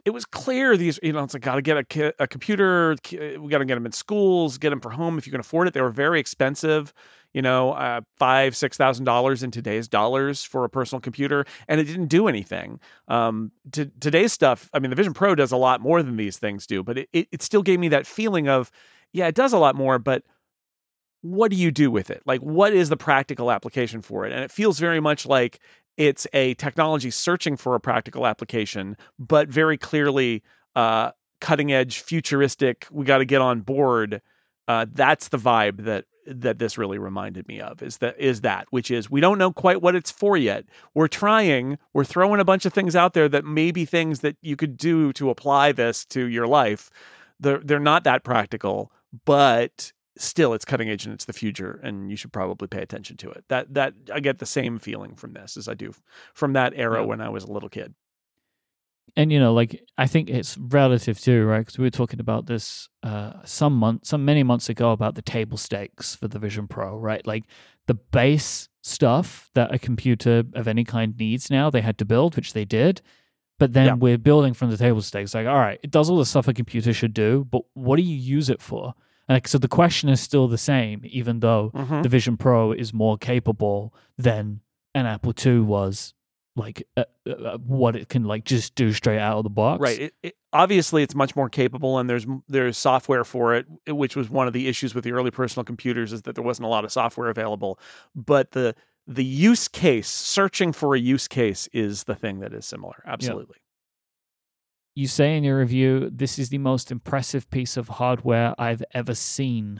It 0.04 0.10
was 0.10 0.26
clear 0.26 0.76
these, 0.76 1.00
you 1.02 1.14
know, 1.14 1.24
it's 1.24 1.34
like 1.34 1.44
got 1.44 1.56
to 1.56 1.62
get 1.62 1.78
a, 1.78 1.84
ki- 1.86 2.12
a 2.20 2.28
computer. 2.28 2.94
We 3.10 3.48
got 3.50 3.60
to 3.60 3.66
get 3.66 3.76
them 3.76 3.86
in 3.86 3.94
schools, 3.94 4.58
get 4.58 4.72
them 4.72 4.82
for 4.82 4.90
home 4.90 5.18
if 5.18 5.26
you 5.26 5.32
can 5.32 5.40
afford 5.40 5.66
it. 5.70 5.74
They 5.74 5.80
were 5.80 5.90
very 5.92 6.20
expensive, 6.20 6.94
you 7.34 7.42
know, 7.42 7.72
uh, 7.72 8.02
five, 8.18 8.56
six 8.56 8.78
thousand 8.78 9.06
dollars 9.06 9.44
in 9.44 9.52
today's 9.52 9.88
dollars 9.88 10.44
for 10.44 10.66
a 10.66 10.70
personal 10.70 11.00
computer, 11.00 11.46
and 11.68 11.80
it 11.80 11.86
didn't 11.86 12.08
do 12.08 12.28
anything. 12.28 12.80
Um, 13.08 13.52
to, 13.72 13.86
today's 14.00 14.34
stuff, 14.34 14.70
I 14.74 14.80
mean, 14.80 14.90
the 14.90 14.96
Vision 14.96 15.14
Pro 15.14 15.36
does 15.36 15.52
a 15.52 15.58
lot 15.58 15.82
more 15.82 16.04
than 16.04 16.18
these 16.18 16.38
things 16.38 16.68
do, 16.68 16.84
but 16.84 16.98
it, 16.98 17.10
it, 17.14 17.28
it 17.32 17.42
still 17.42 17.64
gave 17.64 17.80
me 17.80 17.90
that 17.90 18.06
feeling 18.06 18.50
of, 18.50 18.72
yeah, 19.14 19.28
it 19.28 19.36
does 19.36 19.54
a 19.54 19.58
lot 19.58 19.76
more, 19.76 20.00
but 20.00 20.24
what 21.22 21.52
do 21.52 21.58
you 21.58 21.72
do 21.72 21.92
with 21.92 22.10
it? 22.10 22.22
Like, 22.26 22.42
what 22.42 22.74
is 22.74 22.90
the 22.90 22.98
practical 22.98 23.52
application 23.52 24.02
for 24.02 24.26
it? 24.26 24.34
And 24.34 24.44
it 24.44 24.52
feels 24.52 24.80
very 24.80 25.00
much 25.00 25.26
like 25.26 25.60
it's 25.98 26.26
a 26.34 26.56
technology 26.56 27.12
searching 27.12 27.58
for 27.58 27.76
a 27.76 27.80
practical 27.80 28.26
application, 28.26 28.98
but 29.20 29.48
very 29.48 29.78
clearly 29.78 30.42
uh, 30.76 31.12
cutting 31.40 31.72
edge, 31.72 32.00
futuristic. 32.00 32.88
We 32.90 33.06
got 33.06 33.20
to 33.20 33.26
get 33.26 33.42
on 33.42 33.62
board. 33.62 34.22
Uh, 34.68 34.86
that's 34.92 35.28
the 35.28 35.38
vibe 35.38 35.84
that 35.84 36.06
that 36.28 36.60
this 36.60 36.78
really 36.78 36.98
reminded 36.98 37.48
me 37.48 37.60
of 37.60 37.82
is 37.82 37.98
that 37.98 38.20
is 38.20 38.42
that 38.42 38.68
which 38.70 38.92
is 38.92 39.10
we 39.10 39.22
don't 39.22 39.38
know 39.38 39.52
quite 39.52 39.82
what 39.82 39.96
it's 39.96 40.12
for 40.12 40.38
yet. 40.38 40.66
We're 40.94 41.08
trying 41.08 41.78
we're 41.94 42.04
throwing 42.04 42.40
a 42.40 42.46
bunch 42.46 42.66
of 42.66 42.74
things 42.74 42.96
out 42.96 43.14
there 43.14 43.28
that 43.30 43.46
may 43.46 43.72
be 43.72 43.86
things 43.86 44.20
that 44.20 44.38
you 44.42 44.56
could 44.56 44.78
do 44.78 45.12
to 45.14 45.30
apply 45.30 45.72
this 45.72 46.06
to 46.06 46.26
your 46.26 46.48
life. 46.48 46.90
They're, 47.40 47.60
they're 47.60 47.80
not 47.80 48.04
that 48.04 48.24
practical 48.24 48.92
but 49.26 49.92
still 50.18 50.54
it's 50.54 50.66
cutting 50.66 50.90
edge 50.90 51.06
and 51.06 51.14
it's 51.14 51.26
the 51.26 51.34
future 51.34 51.80
and 51.84 52.10
you 52.12 52.16
should 52.16 52.32
probably 52.32 52.68
pay 52.68 52.82
attention 52.82 53.18
to 53.18 53.30
it. 53.32 53.44
That 53.48 53.74
that 53.74 53.94
i 54.14 54.20
get 54.20 54.40
the 54.40 54.46
same 54.46 54.78
feeling 54.78 55.16
from 55.16 55.34
this 55.34 55.58
as 55.58 55.68
i 55.68 55.74
do 55.74 55.94
from 56.34 56.54
that 56.54 56.74
era 56.76 57.00
Yeah. 57.00 57.06
when 57.08 57.22
i 57.22 57.30
was 57.30 57.44
a 57.44 57.52
little 57.52 57.70
kid 57.70 57.96
and 59.18 59.32
you 59.32 59.40
know 59.40 59.54
like 59.54 59.84
i 59.98 60.08
think 60.08 60.30
it's 60.30 60.58
relative 60.58 61.20
too 61.20 61.46
right? 61.46 61.60
Because 61.60 61.78
we 61.78 61.84
were 61.86 61.90
talking 62.02 62.20
about 62.20 62.46
this 62.46 62.88
uh 63.04 63.34
some 63.44 63.74
months 63.74 64.10
some 64.10 64.24
many 64.26 64.44
months 64.44 64.70
ago 64.70 64.92
about 64.92 65.16
the 65.16 65.22
table 65.22 65.58
stakes 65.58 66.16
for 66.16 66.28
the 66.28 66.40
vision 66.40 66.68
pro 66.68 66.98
right? 66.98 67.26
Like 67.28 67.44
the 67.88 67.96
base 67.96 68.70
stuff 68.82 69.50
that 69.54 69.74
a 69.74 69.80
computer 69.80 70.44
of 70.54 70.68
any 70.68 70.84
kind 70.84 71.16
needs 71.18 71.50
now 71.52 71.70
they 71.70 71.82
had 71.82 71.98
to 71.98 72.06
build 72.06 72.36
which 72.36 72.54
they 72.54 72.66
did. 72.66 73.02
But 73.60 73.74
then 73.74 73.86
Yeah. 73.86 73.94
we're 73.94 74.18
building 74.18 74.54
from 74.56 74.72
the 74.72 74.78
table 74.78 75.02
stakes. 75.02 75.34
Like 75.36 75.46
all 75.48 75.60
right 75.60 75.80
it 75.84 75.92
does 75.92 76.10
all 76.10 76.18
the 76.18 76.26
stuff 76.26 76.48
a 76.48 76.54
computer 76.54 76.94
should 76.94 77.14
do 77.14 77.46
but 77.52 77.64
what 77.74 77.98
do 77.98 78.04
you 78.04 78.16
use 78.38 78.50
it 78.50 78.62
for? 78.62 78.94
Like 79.28 79.48
so 79.48 79.58
the 79.58 79.68
question 79.68 80.08
is 80.10 80.20
still 80.22 80.48
the 80.48 80.58
same 80.58 81.02
even 81.04 81.42
though 81.42 81.72
Mhm. 81.76 82.04
the 82.04 82.10
vision 82.10 82.38
pro 82.38 82.72
is 82.72 82.94
more 82.94 83.18
capable 83.18 83.94
than 84.18 84.62
an 84.96 85.06
apple 85.06 85.34
ii 85.46 85.60
was 85.60 86.14
like 86.56 86.86
uh, 86.98 87.06
uh, 87.30 87.58
what 87.60 87.96
it 87.96 88.10
can 88.10 88.26
like 88.26 88.44
just 88.44 88.76
do 88.76 88.92
straight 88.92 89.20
out 89.20 89.38
of 89.38 89.44
the 89.44 89.50
box 89.50 89.82
Right. 89.82 90.00
It, 90.00 90.14
it, 90.22 90.36
obviously, 90.52 91.02
it's 91.02 91.16
much 91.16 91.36
more 91.36 91.50
capable, 91.50 91.98
and 91.98 92.10
there's 92.10 92.26
there's 92.48 92.78
software 92.78 93.24
for 93.24 93.56
it, 93.56 93.66
which 93.88 94.16
was 94.16 94.30
one 94.30 94.48
of 94.48 94.54
the 94.54 94.68
issues 94.68 94.94
with 94.94 95.04
the 95.04 95.14
early 95.14 95.32
personal 95.32 95.64
computers 95.64 96.12
is 96.12 96.24
that 96.24 96.36
there 96.36 96.44
wasn't 96.44 96.66
a 96.66 96.70
lot 96.70 96.84
of 96.84 96.92
software 96.92 97.30
available. 97.30 97.80
But 98.16 98.52
the 98.52 98.76
the 99.08 99.26
use 99.26 99.68
case, 99.68 100.10
searching 100.10 100.74
for 100.74 100.94
a 100.96 101.00
use 101.00 101.28
case, 101.28 101.68
is 101.74 102.04
the 102.04 102.16
thing 102.16 102.40
that 102.40 102.54
is 102.54 102.66
similar. 102.66 103.04
Absolutely. 103.06 103.58
you 104.94 105.08
say 105.08 105.38
in 105.38 105.44
your 105.44 105.58
review 105.58 106.10
this 106.12 106.38
is 106.38 106.50
the 106.50 106.58
most 106.58 106.92
impressive 106.92 107.50
piece 107.50 107.78
of 107.78 107.88
hardware 107.88 108.54
i've 108.60 108.84
ever 108.94 109.16
seen 109.16 109.80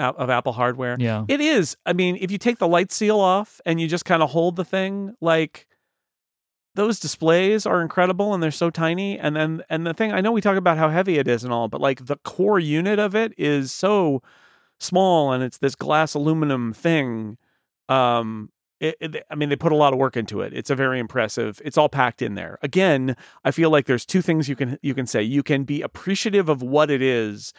Out 0.00 0.16
of 0.16 0.28
Apple 0.30 0.52
hardware. 0.52 0.96
yeah 0.98 1.24
It 1.28 1.40
is. 1.40 1.76
I 1.86 1.92
mean, 1.94 2.18
if 2.20 2.30
you 2.30 2.38
take 2.38 2.58
the 2.58 2.68
light 2.68 2.90
seal 2.92 3.18
off 3.20 3.60
and 3.64 3.80
you 3.80 3.86
just 3.88 4.04
kind 4.04 4.22
of 4.22 4.30
hold 4.30 4.56
the 4.56 4.64
thing, 4.64 5.14
like 5.20 5.66
those 6.76 7.00
displays 7.00 7.66
are 7.66 7.82
incredible 7.82 8.32
and 8.32 8.42
they're 8.42 8.50
so 8.50 8.70
tiny. 8.70 9.18
And 9.18 9.34
then, 9.34 9.62
and 9.68 9.86
the 9.86 9.94
thing 9.94 10.12
I 10.12 10.20
know 10.20 10.30
we 10.30 10.40
talk 10.40 10.56
about 10.56 10.78
how 10.78 10.88
heavy 10.88 11.18
it 11.18 11.26
is 11.26 11.42
and 11.42 11.52
all, 11.52 11.68
but 11.68 11.80
like 11.80 12.06
the 12.06 12.16
core 12.16 12.58
unit 12.60 12.98
of 12.98 13.14
it 13.14 13.32
is 13.36 13.72
so 13.72 14.22
small 14.78 15.32
and 15.32 15.42
it's 15.42 15.58
this 15.58 15.74
glass 15.74 16.14
aluminum 16.14 16.72
thing. 16.72 17.38
Um, 17.88 18.50
it, 18.78 18.96
it, 19.00 19.26
I 19.30 19.34
mean, 19.34 19.48
they 19.48 19.56
put 19.56 19.72
a 19.72 19.76
lot 19.76 19.94
of 19.94 19.98
work 19.98 20.16
into 20.16 20.42
it. 20.42 20.52
It's 20.52 20.68
a 20.68 20.74
very 20.74 21.00
impressive. 21.00 21.60
It's 21.64 21.78
all 21.78 21.88
packed 21.88 22.20
in 22.20 22.34
there. 22.34 22.58
Again, 22.62 23.16
I 23.44 23.50
feel 23.50 23.70
like 23.70 23.86
there's 23.86 24.04
two 24.04 24.20
things 24.20 24.48
you 24.48 24.56
can 24.56 24.78
you 24.82 24.94
can 24.94 25.06
say. 25.06 25.22
You 25.22 25.42
can 25.42 25.64
be 25.64 25.80
appreciative 25.80 26.50
of 26.50 26.62
what 26.62 26.90
it 26.90 27.00
is 27.00 27.54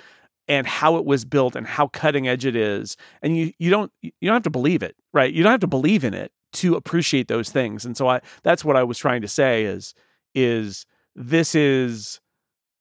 and 0.48 0.68
how 0.68 0.96
it 0.98 1.06
was 1.06 1.26
built 1.26 1.56
and 1.56 1.66
how 1.66 1.88
cutting 1.88 2.28
edge 2.28 2.46
it 2.46 2.56
is, 2.56 2.98
and 3.24 3.36
you 3.36 3.52
you 3.58 3.72
don't 3.72 3.92
you 4.02 4.12
don't 4.22 4.36
have 4.36 4.44
to 4.44 4.52
believe 4.52 4.84
it, 4.84 4.96
right? 5.12 5.34
You 5.34 5.42
don't 5.42 5.52
have 5.52 5.62
to 5.62 5.68
believe 5.68 6.04
in 6.04 6.14
it 6.14 6.32
to 6.54 6.76
appreciate 6.76 7.28
those 7.28 7.50
things. 7.50 7.86
And 7.86 7.96
so 7.98 8.08
I 8.08 8.22
that's 8.44 8.66
what 8.66 8.76
I 8.76 8.84
was 8.84 8.98
trying 8.98 9.22
to 9.22 9.28
say 9.28 9.66
is 9.66 9.94
is 10.34 10.86
this 11.16 11.56
is 11.56 12.20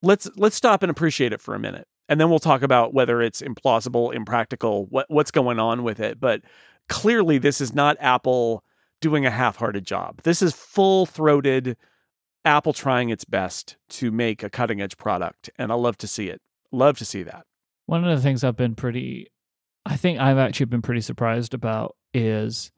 let's 0.02 0.29
let's 0.37 0.57
stop 0.57 0.83
and 0.83 0.90
appreciate 0.90 1.33
it 1.33 1.40
for 1.40 1.55
a 1.55 1.59
minute 1.59 1.88
and 2.09 2.20
then 2.20 2.31
we'll 2.31 2.38
talk 2.38 2.62
about 2.62 2.94
whether 2.94 3.20
it's 3.20 3.42
implausible, 3.42 4.14
impractical, 4.14 4.87
what 4.87 5.07
what's 5.09 5.31
going 5.31 5.59
on 5.59 5.83
with 5.83 6.00
it. 6.00 6.20
But 6.20 6.42
clearly, 6.88 7.38
this 7.38 7.61
is 7.61 7.74
not 7.74 7.96
Apple 8.00 8.64
doing 9.00 9.26
a 9.26 9.31
half-hearted 9.31 9.85
job. 9.85 10.22
This 10.22 10.40
is 10.40 10.55
full-throated 10.55 11.76
Apple 12.44 12.72
trying 12.72 13.11
its 13.11 13.24
best 13.24 13.76
to 13.90 14.11
make 14.11 14.42
a 14.42 14.50
cutting-edge 14.50 14.96
product, 14.96 15.50
and 15.59 15.72
I 15.72 15.74
love 15.74 15.98
to 15.98 16.07
see 16.07 16.29
it. 16.29 16.40
Love 16.72 16.96
to 16.98 17.05
see 17.05 17.22
that. 17.24 17.44
One 17.87 18.05
of 18.05 18.16
the 18.16 18.22
things 18.22 18.42
I've 18.42 18.57
been 18.57 18.74
pretty, 18.74 19.29
I 19.85 19.96
think 19.96 20.18
I've 20.18 20.38
actually 20.38 20.66
been 20.66 20.83
pretty 20.83 21.00
surprised 21.00 21.55
about 21.55 21.96
is 22.14 22.70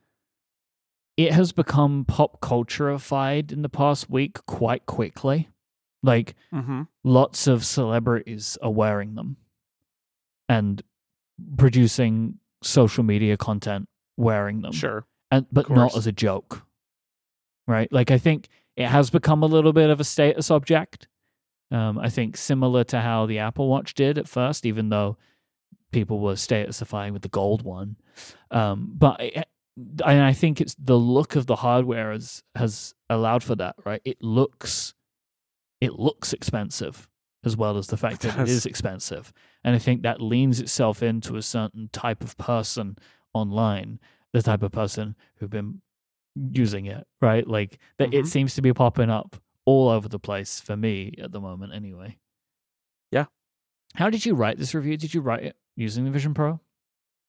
it 1.19 1.33
has 1.35 1.53
become 1.53 2.05
pop 2.07 2.41
cultureified 2.41 3.53
in 3.53 3.61
the 3.63 3.69
past 3.69 4.09
week 4.09 4.39
quite 4.47 4.87
quickly. 4.87 5.49
Like 6.03 6.35
Mm-hmm. 6.55 6.83
lots 7.05 7.47
of 7.49 7.65
celebrities 7.67 8.57
are 8.63 8.71
wearing 8.71 9.17
them 9.17 9.37
and 10.49 10.81
producing 11.57 12.39
social 12.63 13.03
media 13.05 13.37
content 13.37 13.89
wearing 14.17 14.63
them. 14.63 14.73
Sure. 14.73 15.05
And 15.31 15.47
but 15.53 15.69
not 15.69 15.97
as 15.97 16.07
a 16.07 16.13
joke. 16.13 16.63
Right? 17.67 17.93
Like 17.93 18.11
I 18.11 18.19
think 18.19 18.49
it 18.77 18.87
has 18.87 19.11
become 19.11 19.43
a 19.43 19.47
little 19.47 19.73
bit 19.73 19.91
of 19.91 20.01
a 20.01 20.05
status 20.05 20.51
object. 20.51 21.09
Um, 21.71 21.99
I 21.99 22.09
think 22.09 22.37
similar 22.37 22.85
to 22.85 23.01
how 23.01 23.27
the 23.27 23.41
Apple 23.41 23.69
Watch 23.69 23.93
did 23.95 24.17
at 24.19 24.29
first, 24.29 24.65
even 24.65 24.89
though 24.89 25.19
people 25.93 26.21
were 26.21 26.35
statusifying 26.35 27.13
with 27.13 27.23
the 27.23 27.29
gold 27.29 27.63
one. 27.63 27.97
Um, 28.51 28.93
but 28.97 29.21
it, 29.21 29.49
and 30.05 30.23
I 30.23 30.33
think 30.33 30.61
it's 30.61 30.75
the 30.79 30.97
look 30.99 31.37
of 31.37 31.47
the 31.47 31.57
hardware 31.57 32.13
has 32.13 32.43
has 32.55 32.95
allowed 33.09 33.43
for 33.45 33.55
that, 33.57 33.77
right? 33.85 34.01
It 34.05 34.23
looks 34.23 34.95
it 35.81 35.93
looks 35.95 36.33
expensive 36.33 37.09
as 37.45 37.57
well 37.57 37.79
as 37.79 37.87
the 37.87 37.97
fact 37.97 38.25
It 38.25 38.29
that 38.35 38.41
it 38.41 38.49
is 38.49 38.67
expensive. 38.67 39.33
And 39.63 39.77
I 39.77 39.79
think 39.79 40.03
that 40.03 40.21
leans 40.21 40.59
itself 40.61 41.03
into 41.03 41.37
a 41.37 41.43
certain 41.43 41.89
type 41.93 42.23
of 42.25 42.37
person 42.37 42.97
online, 43.33 44.01
the 44.33 44.43
type 44.43 44.63
of 44.65 44.73
person 44.73 45.15
who've 45.37 45.49
been 45.51 45.81
using 46.53 46.87
it, 46.87 47.07
right? 47.21 47.47
Like 47.47 47.79
that 47.99 48.13
it 48.13 48.25
Mhm. 48.25 48.29
seems 48.29 48.55
to 48.57 48.63
be 48.63 48.73
popping 48.73 49.09
up 49.11 49.37
all 49.65 49.89
over 49.89 50.09
the 50.09 50.19
place 50.19 50.61
for 50.61 50.77
me 50.77 51.15
at 51.23 51.31
the 51.31 51.41
moment 51.41 51.73
anyway. 51.75 52.19
Yeah. 53.13 53.27
How 53.95 54.11
did 54.11 54.27
you 54.27 54.35
write 54.35 54.59
this 54.59 54.75
review? 54.75 54.97
Did 54.97 55.15
you 55.15 55.21
write 55.21 55.45
it 55.45 55.57
using 55.77 56.05
the 56.05 56.11
Vision 56.11 56.35
Pro? 56.35 56.61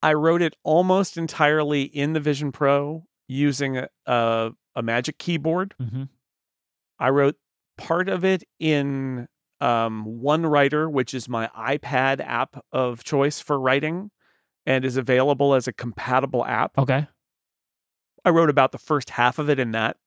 I 0.01 0.13
wrote 0.13 0.41
it 0.41 0.55
almost 0.63 1.17
entirely 1.17 1.83
in 1.83 2.13
the 2.13 2.19
Vision 2.19 2.51
Pro 2.51 3.05
using 3.27 3.77
a, 3.77 3.89
a, 4.05 4.51
a 4.75 4.81
Magic 4.81 5.17
keyboard. 5.17 5.75
Mm-hmm. 5.81 6.03
I 6.99 7.09
wrote 7.09 7.35
part 7.77 8.09
of 8.09 8.23
it 8.23 8.43
in 8.59 9.27
um, 9.61 10.05
1Writer, 10.21 10.91
which 10.91 11.13
is 11.13 11.27
my 11.27 11.49
iPad 11.57 12.21
app 12.21 12.63
of 12.71 13.03
choice 13.03 13.39
for 13.39 13.59
writing 13.59 14.11
and 14.65 14.85
is 14.85 14.97
available 14.97 15.53
as 15.53 15.67
a 15.67 15.73
compatible 15.73 16.45
app. 16.45 16.77
Okay. 16.77 17.07
I 18.23 18.29
wrote 18.29 18.49
about 18.49 18.71
the 18.71 18.77
first 18.77 19.09
half 19.11 19.39
of 19.39 19.49
it 19.49 19.59
in 19.59 19.71
that. 19.71 19.97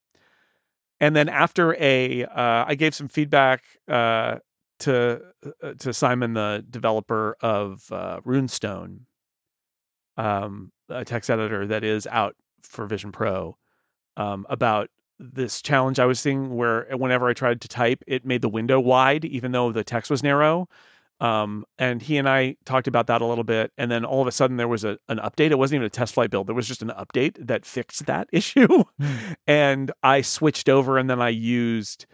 And 1.01 1.17
then 1.17 1.29
after 1.29 1.75
a, 1.81 2.25
uh, 2.25 2.65
I 2.67 2.75
gave 2.77 2.95
some 2.95 3.09
feedback 3.09 3.65
uh, 3.89 4.37
to 4.81 5.21
uh, 5.63 5.75
to 5.81 5.93
Simon, 5.93 6.35
the 6.35 6.65
developer 6.69 7.37
of 7.41 7.85
uh, 7.91 8.21
Runestone, 8.21 9.01
um, 10.17 10.73
a 10.89 11.05
text 11.05 11.31
editor 11.31 11.67
that 11.67 11.85
is 11.85 12.07
out 12.07 12.37
for 12.63 12.87
Vision 12.87 13.13
Pro, 13.13 13.57
um, 14.17 14.47
about 14.49 14.89
this 15.19 15.63
challenge 15.63 15.99
I 15.99 16.05
was 16.05 16.21
seeing 16.21 16.55
where 16.55 16.87
whenever 16.97 17.29
I 17.29 17.33
tried 17.33 17.61
to 17.63 17.69
type, 17.69 18.03
it 18.07 18.25
made 18.25 18.43
the 18.43 18.49
window 18.49 18.81
wide, 18.81 19.25
even 19.25 19.53
though 19.53 19.73
the 19.73 19.85
text 19.85 20.11
was 20.11 20.23
narrow. 20.23 20.69
Um, 21.21 21.65
and 21.79 22.03
he 22.03 22.17
and 22.17 22.29
I 22.29 22.57
talked 22.65 22.89
about 22.89 23.07
that 23.07 23.23
a 23.23 23.27
little 23.27 23.45
bit, 23.45 23.71
and 23.79 23.89
then 23.89 24.05
all 24.05 24.21
of 24.21 24.27
a 24.27 24.33
sudden 24.33 24.57
there 24.57 24.67
was 24.67 24.83
a, 24.83 24.99
an 25.09 25.19
update. 25.19 25.53
It 25.53 25.59
wasn't 25.59 25.77
even 25.77 25.87
a 25.87 25.91
test 25.91 26.15
flight 26.15 26.31
build; 26.31 26.49
there 26.49 26.55
was 26.55 26.67
just 26.67 26.83
an 26.83 26.91
update 26.99 27.47
that 27.47 27.65
fixed 27.65 28.07
that 28.07 28.29
issue. 28.33 28.83
and 29.47 29.93
I 30.03 30.23
switched 30.23 30.69
over, 30.69 30.99
and 30.99 31.09
then 31.09 31.23
I 31.23 31.29
used 31.29 32.07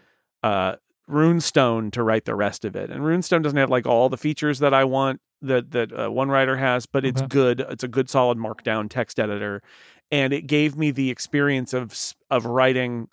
uh, 0.43 0.75
Runestone 1.09 1.91
to 1.93 2.03
write 2.03 2.25
the 2.25 2.35
rest 2.35 2.65
of 2.65 2.75
it. 2.75 2.91
And 2.91 3.01
Runestone 3.01 3.41
doesn't 3.41 3.57
have 3.57 3.71
like 3.71 3.87
all 3.87 4.09
the 4.09 4.17
features 4.17 4.59
that 4.59 4.75
I 4.75 4.83
want 4.83 5.21
that 5.41 5.71
that 5.71 5.91
uh, 5.93 6.09
1Writer 6.09 6.57
has, 6.57 6.85
but 6.85 7.05
it's 7.05 7.21
Okay. 7.21 7.27
good. 7.27 7.61
It's 7.69 7.83
a 7.83 7.87
good, 7.87 8.09
solid 8.09 8.37
Markdown 8.37 8.89
text 8.89 9.19
editor, 9.19 9.61
and 10.11 10.33
it 10.33 10.47
gave 10.47 10.75
me 10.75 10.91
the 10.91 11.09
experience 11.09 11.73
of 11.73 11.95
of 12.29 12.45
writing. 12.45 13.07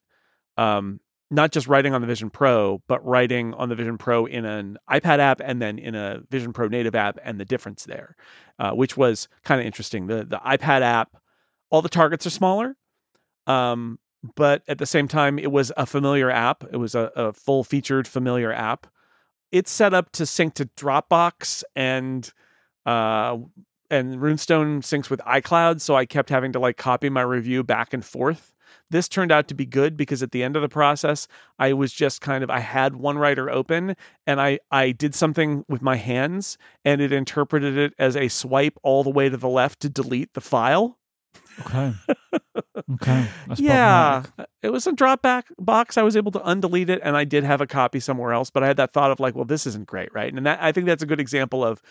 Um, 0.56 1.00
not 1.28 1.50
just 1.50 1.66
writing 1.66 1.92
on 1.92 2.00
the 2.00 2.06
Vision 2.06 2.30
Pro, 2.30 2.80
but 2.86 3.04
writing 3.04 3.52
on 3.54 3.68
the 3.68 3.74
Vision 3.74 3.98
Pro 3.98 4.26
in 4.26 4.44
an 4.44 4.78
iPad 4.88 5.18
app 5.18 5.40
and 5.44 5.60
then 5.60 5.76
in 5.76 5.96
a 5.96 6.20
Vision 6.30 6.52
Pro 6.52 6.68
native 6.68 6.94
app, 6.94 7.18
and 7.24 7.40
the 7.40 7.44
difference 7.44 7.84
there, 7.84 8.14
uh, 8.60 8.70
which 8.70 8.96
was 8.96 9.26
kind 9.44 9.60
of 9.60 9.66
interesting. 9.66 10.06
The 10.06 10.24
the 10.24 10.38
iPad 10.38 10.82
app, 10.82 11.16
all 11.70 11.82
the 11.82 11.88
targets 11.88 12.26
are 12.26 12.30
smaller, 12.30 12.76
um, 13.46 13.98
but 14.36 14.62
at 14.68 14.78
the 14.78 14.86
same 14.86 15.08
time, 15.08 15.38
it 15.38 15.50
was 15.52 15.72
a 15.76 15.86
familiar 15.86 16.30
app. 16.30 16.64
It 16.72 16.76
was 16.76 16.94
a, 16.94 17.10
a 17.16 17.32
full 17.32 17.64
featured 17.64 18.06
familiar 18.08 18.52
app. 18.52 18.86
It's 19.52 19.70
set 19.70 19.94
up 19.94 20.12
to 20.12 20.26
sync 20.26 20.54
to 20.54 20.66
Dropbox 20.76 21.62
and 21.74 22.30
uh, 22.84 23.38
and 23.90 24.16
Runestone 24.16 24.80
syncs 24.80 25.10
with 25.10 25.20
iCloud, 25.20 25.80
so 25.80 25.94
I 25.94 26.06
kept 26.06 26.30
having 26.30 26.52
to 26.52 26.58
like 26.58 26.76
copy 26.76 27.08
my 27.08 27.22
review 27.22 27.62
back 27.62 27.92
and 27.92 28.04
forth. 28.04 28.52
This 28.90 29.08
turned 29.08 29.32
out 29.32 29.48
to 29.48 29.54
be 29.54 29.66
good 29.66 29.96
because 29.96 30.22
at 30.22 30.32
the 30.32 30.42
end 30.42 30.56
of 30.56 30.62
the 30.62 30.68
process, 30.68 31.26
I 31.58 31.72
was 31.72 31.92
just 31.92 32.20
kind 32.20 32.44
of 32.44 32.50
I 32.50 32.60
had 32.60 32.94
1Writer 32.94 33.50
open 33.50 33.96
and 34.26 34.40
I 34.40 34.60
I 34.70 34.92
did 34.92 35.14
something 35.14 35.64
with 35.68 35.82
my 35.82 35.96
hands 35.96 36.58
and 36.84 37.00
it 37.00 37.12
interpreted 37.12 37.76
it 37.76 37.94
as 37.98 38.16
a 38.16 38.28
swipe 38.28 38.78
all 38.82 39.02
the 39.02 39.10
way 39.10 39.28
to 39.28 39.36
the 39.36 39.48
left 39.48 39.80
to 39.80 39.88
delete 39.88 40.34
the 40.34 40.40
file. 40.40 40.98
Okay. 41.60 41.92
okay. 42.92 43.28
That's 43.48 43.60
yeah, 43.60 44.24
it 44.62 44.70
was 44.70 44.86
a 44.86 44.92
drop 44.92 45.22
back 45.22 45.46
box. 45.58 45.96
I 45.96 46.02
was 46.02 46.16
able 46.16 46.32
to 46.32 46.40
undelete 46.40 46.88
it, 46.88 47.00
and 47.02 47.16
I 47.16 47.24
did 47.24 47.44
have 47.44 47.60
a 47.60 47.66
copy 47.66 48.00
somewhere 48.00 48.32
else. 48.32 48.50
But 48.50 48.62
I 48.62 48.66
had 48.66 48.76
that 48.76 48.92
thought 48.92 49.10
of 49.10 49.20
like, 49.20 49.34
well, 49.34 49.44
this 49.44 49.66
isn't 49.66 49.86
great, 49.86 50.12
right? 50.14 50.32
And 50.32 50.46
that 50.46 50.58
I 50.62 50.72
think 50.72 50.86
that's 50.86 51.02
a 51.02 51.06
good 51.06 51.20
example 51.20 51.64
of 51.64 51.82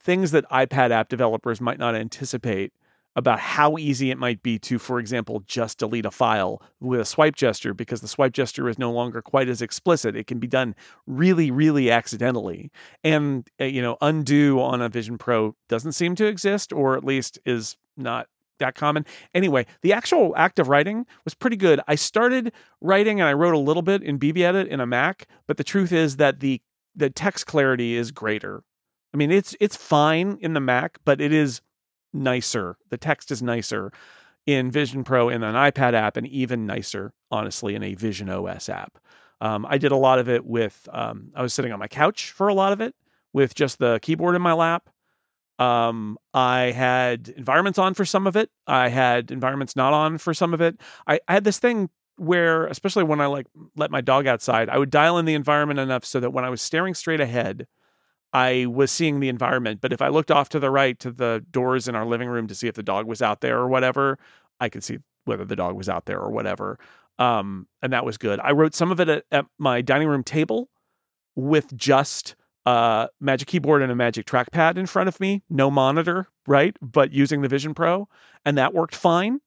things 0.00 0.32
that 0.32 0.48
iPad 0.50 0.90
app 0.90 1.08
developers 1.08 1.60
might 1.60 1.78
not 1.78 1.94
anticipate 1.94 2.72
about 3.16 3.38
how 3.38 3.78
easy 3.78 4.10
it 4.10 4.18
might 4.18 4.42
be 4.42 4.58
to, 4.58 4.78
for 4.78 4.98
example, 4.98 5.40
just 5.46 5.78
delete 5.78 6.04
a 6.04 6.10
file 6.10 6.60
with 6.80 7.00
a 7.00 7.04
swipe 7.04 7.36
gesture 7.36 7.72
because 7.72 8.00
the 8.00 8.08
swipe 8.08 8.32
gesture 8.32 8.68
is 8.68 8.78
no 8.78 8.90
longer 8.90 9.22
quite 9.22 9.48
as 9.48 9.62
explicit. 9.62 10.16
It 10.16 10.26
can 10.26 10.38
be 10.38 10.48
done 10.48 10.74
really, 11.06 11.50
really 11.50 11.90
accidentally, 11.90 12.70
and 13.02 13.48
uh, 13.60 13.64
you 13.64 13.80
know, 13.80 13.96
undo 14.00 14.60
on 14.60 14.82
a 14.82 14.88
Vision 14.88 15.16
Pro 15.16 15.54
doesn't 15.68 15.92
seem 15.92 16.14
to 16.16 16.26
exist, 16.26 16.72
or 16.72 16.96
at 16.96 17.04
least 17.04 17.38
is 17.46 17.76
not 17.96 18.26
that 18.58 18.74
common. 18.74 19.04
Anyway, 19.34 19.66
the 19.82 19.92
actual 19.92 20.34
act 20.36 20.58
of 20.58 20.68
writing 20.68 21.06
was 21.24 21.34
pretty 21.34 21.56
good. 21.56 21.80
I 21.88 21.94
started 21.94 22.52
writing 22.80 23.20
and 23.20 23.28
I 23.28 23.32
wrote 23.32 23.54
a 23.54 23.58
little 23.58 23.82
bit 23.82 24.02
in 24.02 24.18
BBEdit 24.18 24.66
in 24.68 24.80
a 24.80 24.86
Mac, 24.86 25.26
but 25.46 25.56
the 25.56 25.64
truth 25.64 25.92
is 25.92 26.16
that 26.16 26.40
the 26.40 26.60
the 26.96 27.10
text 27.10 27.46
clarity 27.46 27.96
is 27.96 28.12
greater. 28.12 28.62
I 29.12 29.16
mean, 29.16 29.30
it's 29.30 29.56
it's 29.60 29.76
fine 29.76 30.38
in 30.40 30.54
the 30.54 30.60
Mac, 30.60 30.98
but 31.04 31.20
it 31.20 31.32
is 31.32 31.60
nicer. 32.12 32.76
The 32.90 32.98
text 32.98 33.30
is 33.30 33.42
nicer 33.42 33.92
in 34.46 34.70
Vision 34.70 35.04
Pro 35.04 35.28
in 35.28 35.42
an 35.42 35.54
iPad 35.54 35.94
app, 35.94 36.16
and 36.16 36.26
even 36.26 36.66
nicer, 36.66 37.12
honestly, 37.30 37.74
in 37.74 37.82
a 37.82 37.94
Vision 37.94 38.28
OS 38.28 38.68
app. 38.68 38.98
Um, 39.40 39.66
I 39.68 39.78
did 39.78 39.92
a 39.92 39.96
lot 39.96 40.18
of 40.18 40.28
it 40.28 40.44
with. 40.44 40.88
Um, 40.92 41.32
I 41.34 41.42
was 41.42 41.52
sitting 41.52 41.72
on 41.72 41.78
my 41.78 41.88
couch 41.88 42.30
for 42.30 42.48
a 42.48 42.54
lot 42.54 42.72
of 42.72 42.80
it 42.80 42.94
with 43.32 43.54
just 43.54 43.78
the 43.78 43.98
keyboard 44.00 44.36
in 44.36 44.42
my 44.42 44.52
lap. 44.52 44.88
Um, 45.58 46.18
I 46.32 46.72
had 46.72 47.28
environments 47.36 47.78
on 47.78 47.94
for 47.94 48.04
some 48.04 48.26
of 48.26 48.36
it. 48.36 48.50
I 48.66 48.88
had 48.88 49.30
environments 49.30 49.76
not 49.76 49.92
on 49.92 50.18
for 50.18 50.34
some 50.34 50.52
of 50.52 50.60
it. 50.60 50.80
I, 51.06 51.20
I 51.28 51.34
had 51.34 51.44
this 51.44 51.58
thing 51.58 51.90
where, 52.16 52.66
especially 52.66 53.04
when 53.04 53.20
I 53.20 53.26
like 53.26 53.46
let 53.76 53.90
my 53.90 54.00
dog 54.00 54.26
outside, 54.26 54.68
I 54.68 54.78
would 54.78 54.90
dial 54.90 55.18
in 55.18 55.24
the 55.24 55.34
environment 55.34 55.80
enough 55.80 56.04
so 56.04 56.20
that 56.20 56.30
when 56.30 56.44
I 56.44 56.50
was 56.50 56.60
staring 56.60 56.94
straight 56.94 57.20
ahead, 57.20 57.66
I 58.32 58.66
was 58.66 58.90
seeing 58.90 59.20
the 59.20 59.28
environment. 59.28 59.80
But 59.80 59.92
if 59.92 60.02
I 60.02 60.08
looked 60.08 60.30
off 60.30 60.48
to 60.50 60.58
the 60.58 60.70
right 60.70 60.98
to 61.00 61.12
the 61.12 61.44
doors 61.50 61.86
in 61.86 61.94
our 61.94 62.04
living 62.04 62.28
room 62.28 62.48
to 62.48 62.54
see 62.54 62.66
if 62.66 62.74
the 62.74 62.82
dog 62.82 63.06
was 63.06 63.22
out 63.22 63.40
there 63.40 63.58
or 63.58 63.68
whatever, 63.68 64.18
I 64.60 64.68
could 64.68 64.82
see 64.82 64.98
whether 65.24 65.44
the 65.44 65.56
dog 65.56 65.76
was 65.76 65.88
out 65.88 66.06
there 66.06 66.20
or 66.20 66.30
whatever. 66.30 66.78
Um, 67.18 67.68
and 67.80 67.92
that 67.92 68.04
was 68.04 68.18
good. 68.18 68.40
I 68.40 68.50
wrote 68.50 68.74
some 68.74 68.90
of 68.90 68.98
it 68.98 69.08
at, 69.08 69.24
at 69.30 69.46
my 69.58 69.82
dining 69.82 70.08
room 70.08 70.24
table 70.24 70.68
with 71.36 71.74
just 71.76 72.34
uh 72.66 73.06
magic 73.20 73.48
keyboard 73.48 73.82
and 73.82 73.92
a 73.92 73.94
magic 73.94 74.26
trackpad 74.26 74.76
in 74.76 74.86
front 74.86 75.08
of 75.08 75.20
me 75.20 75.42
no 75.50 75.70
monitor 75.70 76.28
right 76.46 76.76
but 76.80 77.12
using 77.12 77.42
the 77.42 77.48
vision 77.48 77.74
pro 77.74 78.08
and 78.44 78.56
that 78.58 78.72
worked 78.74 78.94
fine 78.94 79.40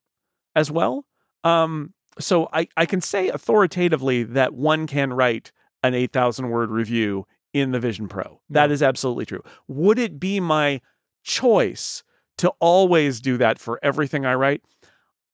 as 0.56 0.72
well. 0.72 1.06
Um, 1.44 1.94
so 2.20 2.50
I, 2.52 2.68
I 2.76 2.88
can 2.88 3.00
say 3.00 3.30
authoritatively 3.30 4.24
that 4.24 4.56
one 4.56 4.88
can 4.88 5.14
write 5.14 5.52
an 5.84 5.94
8,000 5.94 6.50
word 6.50 6.72
review 6.72 7.28
in 7.54 7.72
the 7.72 7.80
Vision 7.80 8.08
Pro. 8.08 8.42
That 8.50 8.70
Yeah. 8.70 8.74
is 8.74 8.82
absolutely 8.82 9.28
true. 9.28 9.44
Would 9.68 10.00
it 10.00 10.20
be 10.20 10.40
my 10.40 10.82
choice 11.24 12.04
to 12.40 12.50
always 12.60 13.22
do 13.22 13.38
that 13.38 13.60
for 13.60 13.80
everything 13.84 14.26
I 14.26 14.34
write? 14.34 14.64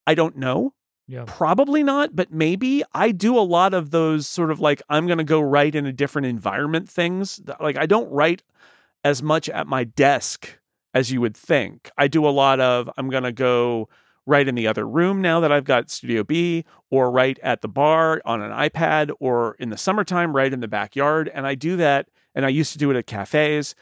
I 0.06 0.14
don't 0.14 0.36
know. 0.36 0.74
Yeah. 1.08 1.26
Probably 1.28 1.84
not, 1.84 2.16
but 2.16 2.32
maybe 2.32 2.84
I 2.94 3.12
do 3.12 3.38
a 3.38 3.42
lot 3.42 3.74
of 3.74 3.92
those 3.92 4.26
sort 4.26 4.52
of 4.52 4.60
like 4.60 4.82
I'm 4.90 5.06
going 5.06 5.18
to 5.18 5.24
go 5.24 5.42
write 5.42 5.76
in 5.76 5.86
a 5.86 5.92
different 5.92 6.28
environment 6.28 6.90
things. 6.90 7.42
Like 7.60 7.78
I 7.78 7.86
don't 7.86 8.10
write 8.10 8.42
as 9.04 9.22
much 9.22 9.50
at 9.50 9.68
my 9.68 9.84
desk 9.84 10.60
as 10.94 11.12
you 11.12 11.20
would 11.20 11.36
think. 11.36 11.92
I 11.98 12.08
do 12.08 12.26
a 12.26 12.30
lot 12.30 12.60
of 12.60 12.90
I'm 12.98 13.10
going 13.10 13.24
to 13.24 13.34
go 13.34 13.90
write 14.26 14.48
in 14.48 14.56
the 14.56 14.68
other 14.68 14.88
room 14.88 15.22
now 15.22 15.42
that 15.42 15.52
I've 15.52 15.66
got 15.66 15.90
Studio 15.90 16.24
B 16.24 16.64
or 16.90 17.12
write 17.12 17.38
at 17.40 17.62
the 17.62 17.68
bar 17.68 18.22
on 18.24 18.42
an 18.42 18.52
iPad 18.52 19.12
or 19.20 19.56
in 19.60 19.70
the 19.70 19.78
summertime 19.78 20.34
right 20.34 20.54
in 20.54 20.62
the 20.62 20.68
backyard 20.70 21.30
and 21.34 21.46
I 21.46 21.56
do 21.56 21.76
that 21.78 22.08
and 22.34 22.46
I 22.46 22.50
used 22.50 22.72
to 22.74 22.78
do 22.78 22.90
it 22.92 22.98
at 22.98 23.08
cafes. 23.08 23.76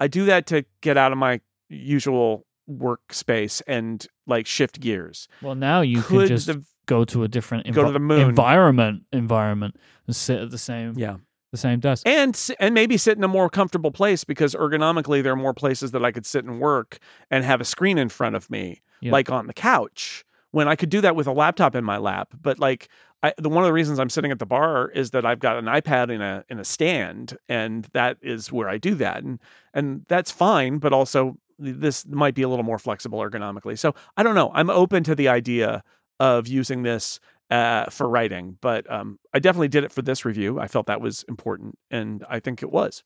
I 0.00 0.08
do 0.08 0.24
that 0.24 0.46
to 0.46 0.64
get 0.80 0.96
out 0.96 1.12
of 1.12 1.18
my 1.18 1.40
usual 1.68 2.46
workspace 2.70 3.62
and 3.66 4.06
like 4.26 4.46
shift 4.46 4.80
gears. 4.80 5.28
Well, 5.42 5.54
now 5.54 5.80
you 5.80 6.02
Could 6.02 6.20
can 6.20 6.28
just 6.28 6.46
the 6.46 6.64
go 6.86 7.04
to 7.06 7.22
a 7.22 7.28
different 7.28 7.70
Go 7.72 7.84
to 7.84 7.92
the 7.92 7.98
moon. 7.98 8.20
environment 8.28 9.04
environment 9.12 9.76
and 10.06 10.14
sit 10.14 10.38
at 10.40 10.50
the 10.50 10.58
same 10.58 10.94
yeah. 10.96 11.16
the 11.52 11.56
same 11.58 11.80
desk. 11.80 12.06
and 12.06 12.38
and 12.60 12.74
maybe 12.74 12.96
sit 12.96 13.16
in 13.16 13.24
a 13.24 13.28
more 13.28 13.48
comfortable 13.48 13.90
place 13.90 14.24
because 14.24 14.54
ergonomically 14.54 15.22
there 15.22 15.32
are 15.32 15.36
more 15.36 15.54
places 15.54 15.90
that 15.92 16.04
I 16.04 16.12
could 16.12 16.26
sit 16.26 16.44
and 16.44 16.60
work 16.60 16.98
and 17.30 17.44
have 17.44 17.60
a 17.60 17.64
screen 17.64 17.98
in 17.98 18.08
front 18.08 18.36
of 18.36 18.50
me, 18.50 18.82
Yeah. 19.00 19.12
like 19.12 19.30
on 19.30 19.46
the 19.46 19.54
couch. 19.54 20.24
When 20.50 20.68
I 20.68 20.76
could 20.76 20.88
do 20.90 21.00
that 21.00 21.16
with 21.16 21.26
a 21.26 21.32
laptop 21.32 21.74
in 21.74 21.82
my 21.84 21.96
lap, 21.96 22.28
but 22.40 22.58
like 22.60 22.88
I, 23.24 23.32
the 23.38 23.48
one 23.48 23.64
of 23.64 23.66
the 23.66 23.72
reasons 23.72 23.98
I'm 23.98 24.10
sitting 24.10 24.30
at 24.30 24.38
the 24.38 24.46
bar 24.46 24.88
is 24.90 25.10
that 25.12 25.24
I've 25.24 25.40
got 25.40 25.56
an 25.56 25.64
iPad 25.64 26.10
in 26.10 26.20
a 26.20 26.44
in 26.48 26.58
a 26.60 26.64
stand, 26.64 27.36
and 27.48 27.88
that 27.92 28.18
is 28.22 28.52
where 28.52 28.68
I 28.68 28.76
do 28.78 28.94
that, 28.96 29.24
and 29.24 29.40
and 29.72 30.04
that's 30.08 30.30
fine. 30.30 30.78
But 30.78 30.92
also 30.92 31.38
this 31.58 32.06
might 32.06 32.34
be 32.34 32.42
a 32.42 32.48
little 32.48 32.64
more 32.64 32.78
flexible 32.78 33.18
ergonomically. 33.20 33.78
So 33.78 33.94
I 34.16 34.22
don't 34.22 34.34
know. 34.34 34.50
I'm 34.54 34.70
open 34.70 35.04
to 35.04 35.14
the 35.14 35.28
idea 35.28 35.82
of 36.20 36.46
using 36.46 36.82
this 36.82 37.20
uh, 37.50 37.86
for 37.90 38.08
writing, 38.08 38.58
but 38.60 38.90
um, 38.90 39.18
I 39.32 39.38
definitely 39.38 39.68
did 39.68 39.84
it 39.84 39.92
for 39.92 40.02
this 40.02 40.24
review. 40.24 40.58
I 40.58 40.66
felt 40.66 40.86
that 40.86 41.00
was 41.00 41.24
important, 41.28 41.78
and 41.90 42.24
I 42.28 42.40
think 42.40 42.62
it 42.62 42.70
was. 42.70 43.02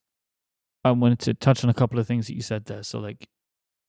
I 0.84 0.92
wanted 0.92 1.18
to 1.20 1.34
touch 1.34 1.64
on 1.64 1.70
a 1.70 1.74
couple 1.74 1.98
of 1.98 2.06
things 2.06 2.26
that 2.28 2.34
you 2.34 2.42
said 2.42 2.66
there. 2.66 2.82
So 2.82 2.98
like 2.98 3.28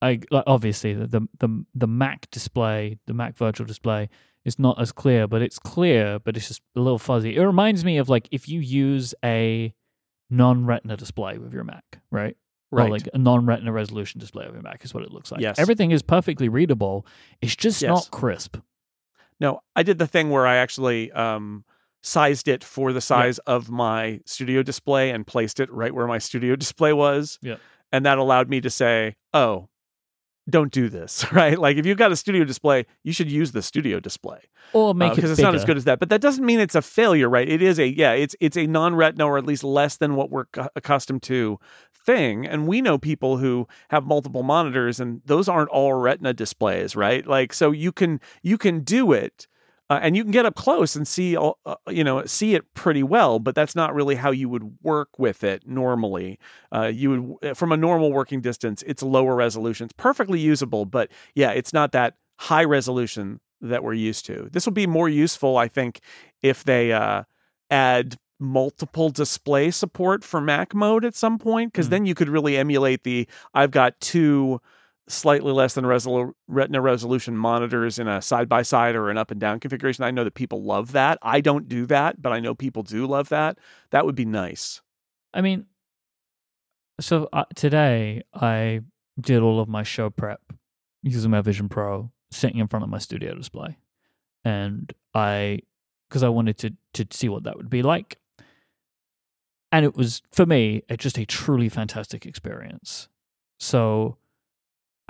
I 0.02 0.20
like 0.32 0.44
obviously 0.48 0.94
the 0.94 1.08
the 1.08 1.22
the, 1.40 1.66
the 1.76 1.88
Mac 1.88 2.30
display, 2.32 2.98
the 3.06 3.14
Mac 3.14 3.38
virtual 3.38 3.66
display 3.66 4.10
is 4.46 4.58
not 4.58 4.82
as 4.82 4.92
clear, 4.92 5.28
but 5.28 5.42
it's 5.42 5.60
clear, 5.60 6.20
but 6.20 6.38
it's 6.38 6.48
just 6.48 6.62
a 6.76 6.80
little 6.80 7.00
fuzzy. 7.00 7.36
It 7.36 7.44
reminds 7.44 7.84
me 7.84 7.98
of 7.98 8.10
like 8.10 8.28
if 8.32 8.48
you 8.48 8.60
use 8.60 9.14
a 9.24 9.74
non-retina 10.30 10.96
display 10.96 11.38
with 11.38 11.54
your 11.54 11.64
Mac, 11.64 11.84
right? 12.12 12.38
Right. 12.72 12.92
like 12.92 13.10
a 13.14 13.18
non-retina 13.18 13.72
resolution 13.72 14.20
display 14.20 14.46
of 14.46 14.54
your 14.54 14.62
Mac 14.62 14.86
is 14.86 14.94
what 14.94 15.04
it 15.04 15.12
looks 15.12 15.32
like. 15.32 15.42
Yes. 15.42 15.58
Everything 15.58 15.92
is 15.92 16.02
perfectly 16.04 16.50
readable. 16.50 17.06
It's 17.42 17.56
just 17.56 17.82
Yes. 17.82 17.90
not 17.90 18.12
crisp. 18.12 18.58
No, 19.40 19.62
I 19.76 19.84
did 19.84 19.98
the 20.00 20.08
thing 20.08 20.30
where 20.30 20.46
I 20.46 20.58
actually 20.58 21.12
um, 21.14 21.64
sized 22.04 22.48
it 22.48 22.64
for 22.64 22.94
the 22.94 23.02
size 23.02 23.40
of 23.40 23.70
my 23.70 24.20
studio 24.26 24.62
display 24.64 25.10
and 25.12 25.26
placed 25.26 25.60
it 25.60 25.72
right 25.72 25.94
where 25.96 26.08
my 26.08 26.18
studio 26.20 26.56
display 26.58 26.94
was. 26.94 27.40
Yeah. 27.42 27.56
And 27.92 28.06
that 28.06 28.18
allowed 28.20 28.50
me 28.50 28.62
to 28.62 28.70
say, 28.70 29.16
oh, 29.34 29.70
don't 30.50 30.72
do 30.72 30.90
this, 30.90 31.26
right? 31.32 31.58
Like 31.58 31.78
if 31.78 31.86
you've 31.86 31.98
got 31.98 32.12
a 32.12 32.16
studio 32.16 32.44
display, 32.44 32.86
you 33.04 33.14
should 33.14 33.32
use 33.32 33.52
the 33.52 33.62
studio 33.62 34.00
display 34.00 34.40
Or 34.74 34.94
make 34.96 35.12
it 35.12 35.16
because 35.16 35.32
it's 35.32 35.40
not 35.40 35.54
as 35.56 35.64
good 35.64 35.78
as 35.78 35.84
that. 35.86 36.00
But 36.00 36.10
that 36.10 36.22
doesn't 36.22 36.44
mean 36.46 36.60
it's 36.60 36.74
a 36.76 36.82
failure, 36.82 37.30
right? 37.30 37.48
It 37.48 37.62
is 37.62 37.80
a 37.80 37.88
yeah, 37.88 38.14
it's 38.14 38.36
it's 38.40 38.58
a 38.58 38.66
non-retina 38.66 39.26
or 39.26 39.38
at 39.38 39.46
least 39.46 39.64
less 39.64 39.98
than 39.98 40.16
what 40.16 40.32
we're 40.32 40.46
cu- 40.46 40.68
accustomed 40.76 41.22
to 41.24 41.60
thing. 42.10 42.46
And 42.48 42.68
we 42.68 42.82
know 42.82 42.98
people 42.98 43.38
who 43.38 43.68
have 43.90 44.04
multiple 44.06 44.44
monitors, 44.44 45.00
and 45.00 45.22
those 45.26 45.48
aren't 45.48 45.70
all 45.70 45.94
retina 45.94 46.34
displays, 46.34 46.96
right? 46.96 47.26
Like 47.28 47.54
so 47.54 47.72
you 47.72 47.92
can 47.92 48.20
you 48.42 48.58
can 48.58 48.82
do 48.82 49.12
it. 49.12 49.48
Uh, 49.92 50.00
and 50.04 50.16
you 50.16 50.22
can 50.24 50.32
get 50.32 50.46
up 50.46 50.54
close 50.54 50.96
and 50.96 51.08
see, 51.08 51.36
all- 51.36 51.58
uh, 51.66 51.74
you 51.88 52.04
know, 52.04 52.24
see 52.26 52.54
it 52.54 52.64
pretty 52.76 53.02
well, 53.02 53.40
but 53.40 53.56
that's 53.56 53.76
not 53.76 53.96
really 53.96 54.14
how 54.14 54.30
you 54.30 54.48
would 54.48 54.78
work 54.84 55.10
with 55.18 55.44
it 55.44 55.64
normally. 55.66 56.38
Uh, 56.72 56.92
you 56.94 57.10
would, 57.42 57.58
from 57.58 57.72
a 57.72 57.78
normal 57.78 58.14
working 58.14 58.40
distance, 58.40 58.84
it's 58.86 59.02
lower 59.02 59.34
resolution. 59.36 59.86
It's 59.86 59.94
perfectly 59.98 60.40
usable, 60.40 60.86
but 60.86 61.10
yeah, 61.34 61.50
it's 61.50 61.74
not 61.74 61.92
that 61.94 62.14
high 62.38 62.66
resolution 62.66 63.40
that 63.62 63.84
we're 63.84 63.96
used 63.96 64.28
to. 64.28 64.48
This 64.52 64.68
will 64.68 64.74
be 64.74 64.86
more 64.86 65.10
useful, 65.10 65.58
I 65.58 65.68
think, 65.68 66.02
if 66.44 66.64
they 66.64 66.92
uh, 66.94 67.24
add 67.72 68.18
multiple 68.40 69.10
display 69.10 69.70
support 69.72 70.24
for 70.24 70.40
Mac 70.40 70.74
mode 70.74 71.04
at 71.06 71.14
some 71.16 71.38
point, 71.38 71.74
because 71.74 71.88
Mm. 71.88 71.92
then 71.92 72.06
you 72.06 72.16
could 72.16 72.30
really 72.30 72.58
emulate 72.58 73.04
the 73.04 73.28
I've 73.54 73.72
got 73.72 74.00
two 74.00 74.62
slightly 75.08 75.52
less 75.52 75.74
than 75.74 75.86
resolu- 75.86 76.34
retina 76.48 76.80
resolution 76.80 77.36
monitors 77.36 77.98
in 77.98 78.08
a 78.08 78.22
side 78.22 78.48
by 78.48 78.62
side 78.62 78.96
or 78.96 79.10
an 79.10 79.18
up 79.18 79.32
and 79.32 79.40
down 79.40 79.60
configuration. 79.60 80.04
I 80.04 80.12
know 80.12 80.24
that 80.24 80.36
people 80.36 80.64
love 80.64 80.92
that. 80.92 81.18
I 81.24 81.42
don't 81.42 81.68
do 81.68 81.88
that, 81.88 82.22
but 82.22 82.32
I 82.32 82.40
know 82.40 82.54
people 82.54 82.84
do 82.84 83.08
love 83.08 83.30
that. 83.30 83.58
That 83.90 84.06
would 84.06 84.14
be 84.16 84.26
nice. 84.26 84.82
I 85.34 85.42
mean, 85.42 85.66
so 87.00 87.28
uh, 87.34 87.46
today 87.56 88.22
I 88.34 88.82
did 89.20 89.42
all 89.42 89.60
of 89.60 89.68
my 89.68 89.84
show 89.84 90.10
prep 90.12 90.42
using 91.02 91.32
my 91.32 91.42
Vision 91.42 91.70
Pro, 91.70 92.12
sitting 92.32 92.60
in 92.60 92.68
front 92.68 92.84
of 92.84 92.90
my 92.90 93.00
studio 93.00 93.34
display, 93.34 93.78
and 94.44 94.94
I, 95.16 95.62
because 96.08 96.22
I 96.24 96.30
wanted 96.30 96.58
to 96.60 96.74
to 96.94 97.08
see 97.12 97.30
what 97.30 97.44
that 97.46 97.58
would 97.58 97.70
be 97.70 97.82
like, 97.82 98.19
and 99.72 99.86
it 99.86 99.96
was 99.96 100.22
for 100.32 100.46
me 100.46 100.84
a, 100.90 100.98
just 100.98 101.18
a 101.18 101.26
truly 101.26 101.70
fantastic 101.70 102.26
experience. 102.26 103.08
So. 103.60 104.18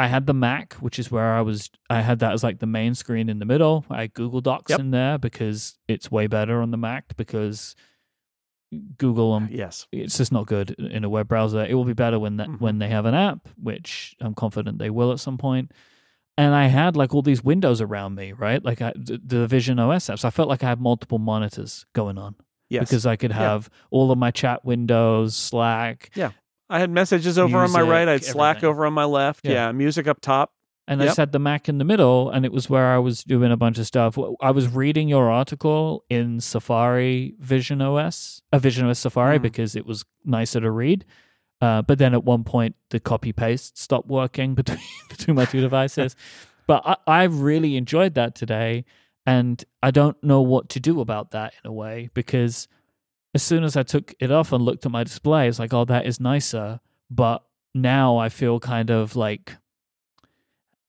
I 0.02 0.08
had 0.08 0.28
the 0.28 0.34
Mac, 0.34 0.76
which 0.76 0.98
is 0.98 1.12
where 1.12 1.34
I 1.34 1.42
was. 1.42 1.70
I 1.90 2.00
had 2.00 2.20
that 2.20 2.32
as 2.32 2.42
like 2.42 2.60
the 2.60 2.66
main 2.66 2.96
screen 2.96 3.28
in 3.28 3.40
the 3.40 3.46
middle. 3.46 3.84
I 3.90 4.04
had 4.04 4.14
Google 4.14 4.40
Docs 4.40 4.70
Yep. 4.70 4.80
in 4.80 4.92
there 4.92 5.18
because 5.18 5.78
it's 5.90 6.10
way 6.10 6.26
better 6.28 6.62
on 6.62 6.72
the 6.72 6.78
Mac 6.78 7.18
because 7.18 7.76
Google 8.98 9.36
and 9.36 9.50
Yes. 9.50 9.88
it's 9.92 10.18
just 10.18 10.32
not 10.32 10.46
good 10.46 10.72
in 10.72 11.04
a 11.04 11.10
web 11.10 11.28
browser. 11.28 11.66
It 11.66 11.74
will 11.74 11.84
be 11.84 11.92
better 11.92 12.18
when 12.18 12.38
that 12.38 12.48
Mhm. 12.48 12.62
when 12.62 12.80
they 12.80 12.88
have 12.88 13.06
an 13.06 13.14
app, 13.14 13.50
which 13.62 14.16
I'm 14.22 14.34
confident 14.36 14.78
they 14.78 14.90
will 14.90 15.12
at 15.12 15.20
some 15.20 15.38
point. 15.38 15.74
And 16.38 16.56
I 16.56 16.68
had 16.68 16.96
like 16.96 17.14
all 17.14 17.22
these 17.22 17.44
windows 17.44 17.82
around 17.82 18.16
me, 18.16 18.32
right? 18.32 18.64
Like 18.64 18.82
I, 18.82 18.94
the, 18.96 19.20
the 19.22 19.48
Vision 19.48 19.80
OS 19.80 20.06
apps. 20.08 20.24
I 20.24 20.30
felt 20.30 20.48
like 20.48 20.64
I 20.64 20.70
had 20.70 20.80
multiple 20.80 21.18
monitors 21.20 21.86
going 21.94 22.18
on 22.18 22.36
Yes. 22.70 22.82
because 22.90 23.06
I 23.06 23.16
could 23.16 23.32
Yeah. 23.32 23.38
have 23.38 23.70
all 23.92 24.12
of 24.12 24.18
my 24.18 24.32
chat 24.32 24.64
windows, 24.66 25.36
Slack, 25.36 26.12
Yeah. 26.16 26.32
I 26.70 26.80
had 26.80 26.92
messages 26.92 27.40
over 27.40 27.58
on 27.58 27.72
my 27.72 27.82
right. 27.82 28.08
I 28.08 28.12
had 28.12 28.22
Music, 28.22 28.32
Slack 28.34 28.58
everything. 28.58 28.70
over 28.70 28.86
on 28.86 28.94
my 28.94 29.06
left. 29.06 29.44
Yeah. 29.44 29.52
Yeah. 29.54 29.72
Music 29.72 30.08
up 30.08 30.22
top. 30.22 30.52
and 30.88 31.02
I 31.02 31.04
Yep. 31.04 31.10
just 31.10 31.18
had 31.18 31.32
the 31.34 31.38
Mac 31.40 31.70
in 31.70 31.78
the 31.78 31.84
middle, 31.84 32.32
and 32.32 32.46
it 32.46 32.52
was 32.52 32.68
where 32.68 32.88
I 32.88 32.98
was 32.98 33.24
doing 33.24 33.52
a 33.52 33.58
bunch 33.58 33.78
of 33.78 33.86
stuff. 33.86 34.18
I 34.42 34.50
was 34.50 34.68
reading 34.68 35.08
your 35.08 35.30
article 35.30 36.04
in 36.10 36.40
Safari 36.40 37.36
Vision 37.40 37.80
OS, 37.80 38.42
a 38.52 38.58
Vision 38.58 38.88
OS 38.88 38.98
Safari, 38.98 39.38
Mm. 39.38 39.42
because 39.44 39.76
it 39.76 39.86
was 39.86 40.04
nicer 40.26 40.60
to 40.60 40.72
read. 40.72 41.06
Uh, 41.62 41.84
but 41.84 42.00
then 42.00 42.14
at 42.16 42.24
one 42.24 42.44
point, 42.44 42.76
the 42.90 43.00
copy 43.00 43.32
paste 43.32 43.78
stopped 43.78 44.08
working 44.08 44.56
between 44.56 44.80
between 45.10 45.36
my 45.36 45.46
two 45.46 45.62
devices. 45.62 46.16
but 46.68 46.82
I, 46.84 46.96
I 47.06 47.24
really 47.26 47.76
enjoyed 47.78 48.16
that 48.16 48.34
today, 48.34 48.84
and 49.26 49.64
I 49.84 49.92
don't 49.92 50.22
know 50.24 50.42
what 50.42 50.70
to 50.70 50.80
do 50.80 51.02
about 51.02 51.32
that 51.32 51.54
in 51.64 51.70
a 51.70 51.74
way 51.74 52.10
because 52.14 52.68
as 53.34 53.44
soon 53.44 53.64
as 53.64 53.78
I 53.78 53.84
took 53.84 54.14
it 54.20 54.32
off 54.32 54.52
and 54.52 54.64
looked 54.64 54.86
at 54.86 54.92
my 54.92 55.04
display, 55.04 55.48
it's 55.48 55.60
like, 55.60 55.74
oh, 55.74 55.86
that 55.86 56.06
is 56.06 56.20
nicer. 56.20 56.80
But 57.12 57.44
now 57.74 58.18
I 58.18 58.30
feel 58.30 58.60
kind 58.60 58.90
of 58.90 59.16
like 59.16 59.58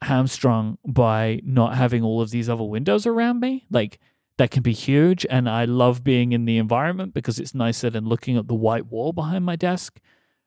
hamstrung 0.03 0.79
by 0.87 1.41
not 1.45 1.75
having 1.75 2.03
all 2.03 2.21
of 2.21 2.31
these 2.31 2.49
other 2.49 2.65
windows 2.65 3.07
around 3.07 3.41
me. 3.41 3.67
Like 3.71 3.99
that 4.39 4.51
can 4.51 4.63
be 4.63 4.73
huge, 4.73 5.27
and 5.29 5.49
I 5.49 5.67
love 5.67 6.03
being 6.03 6.33
in 6.33 6.47
the 6.47 6.57
environment 6.57 7.13
because 7.13 7.39
it's 7.39 7.55
nicer 7.55 7.91
than 7.91 8.07
looking 8.07 8.39
at 8.39 8.49
the 8.49 8.55
white 8.55 8.87
wall 8.87 9.13
behind 9.13 9.45
my 9.45 9.57
desk. 9.57 10.01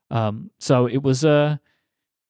Um, 0.09 0.49
so 0.59 0.87
it 0.87 1.03
was 1.03 1.23
a. 1.23 1.59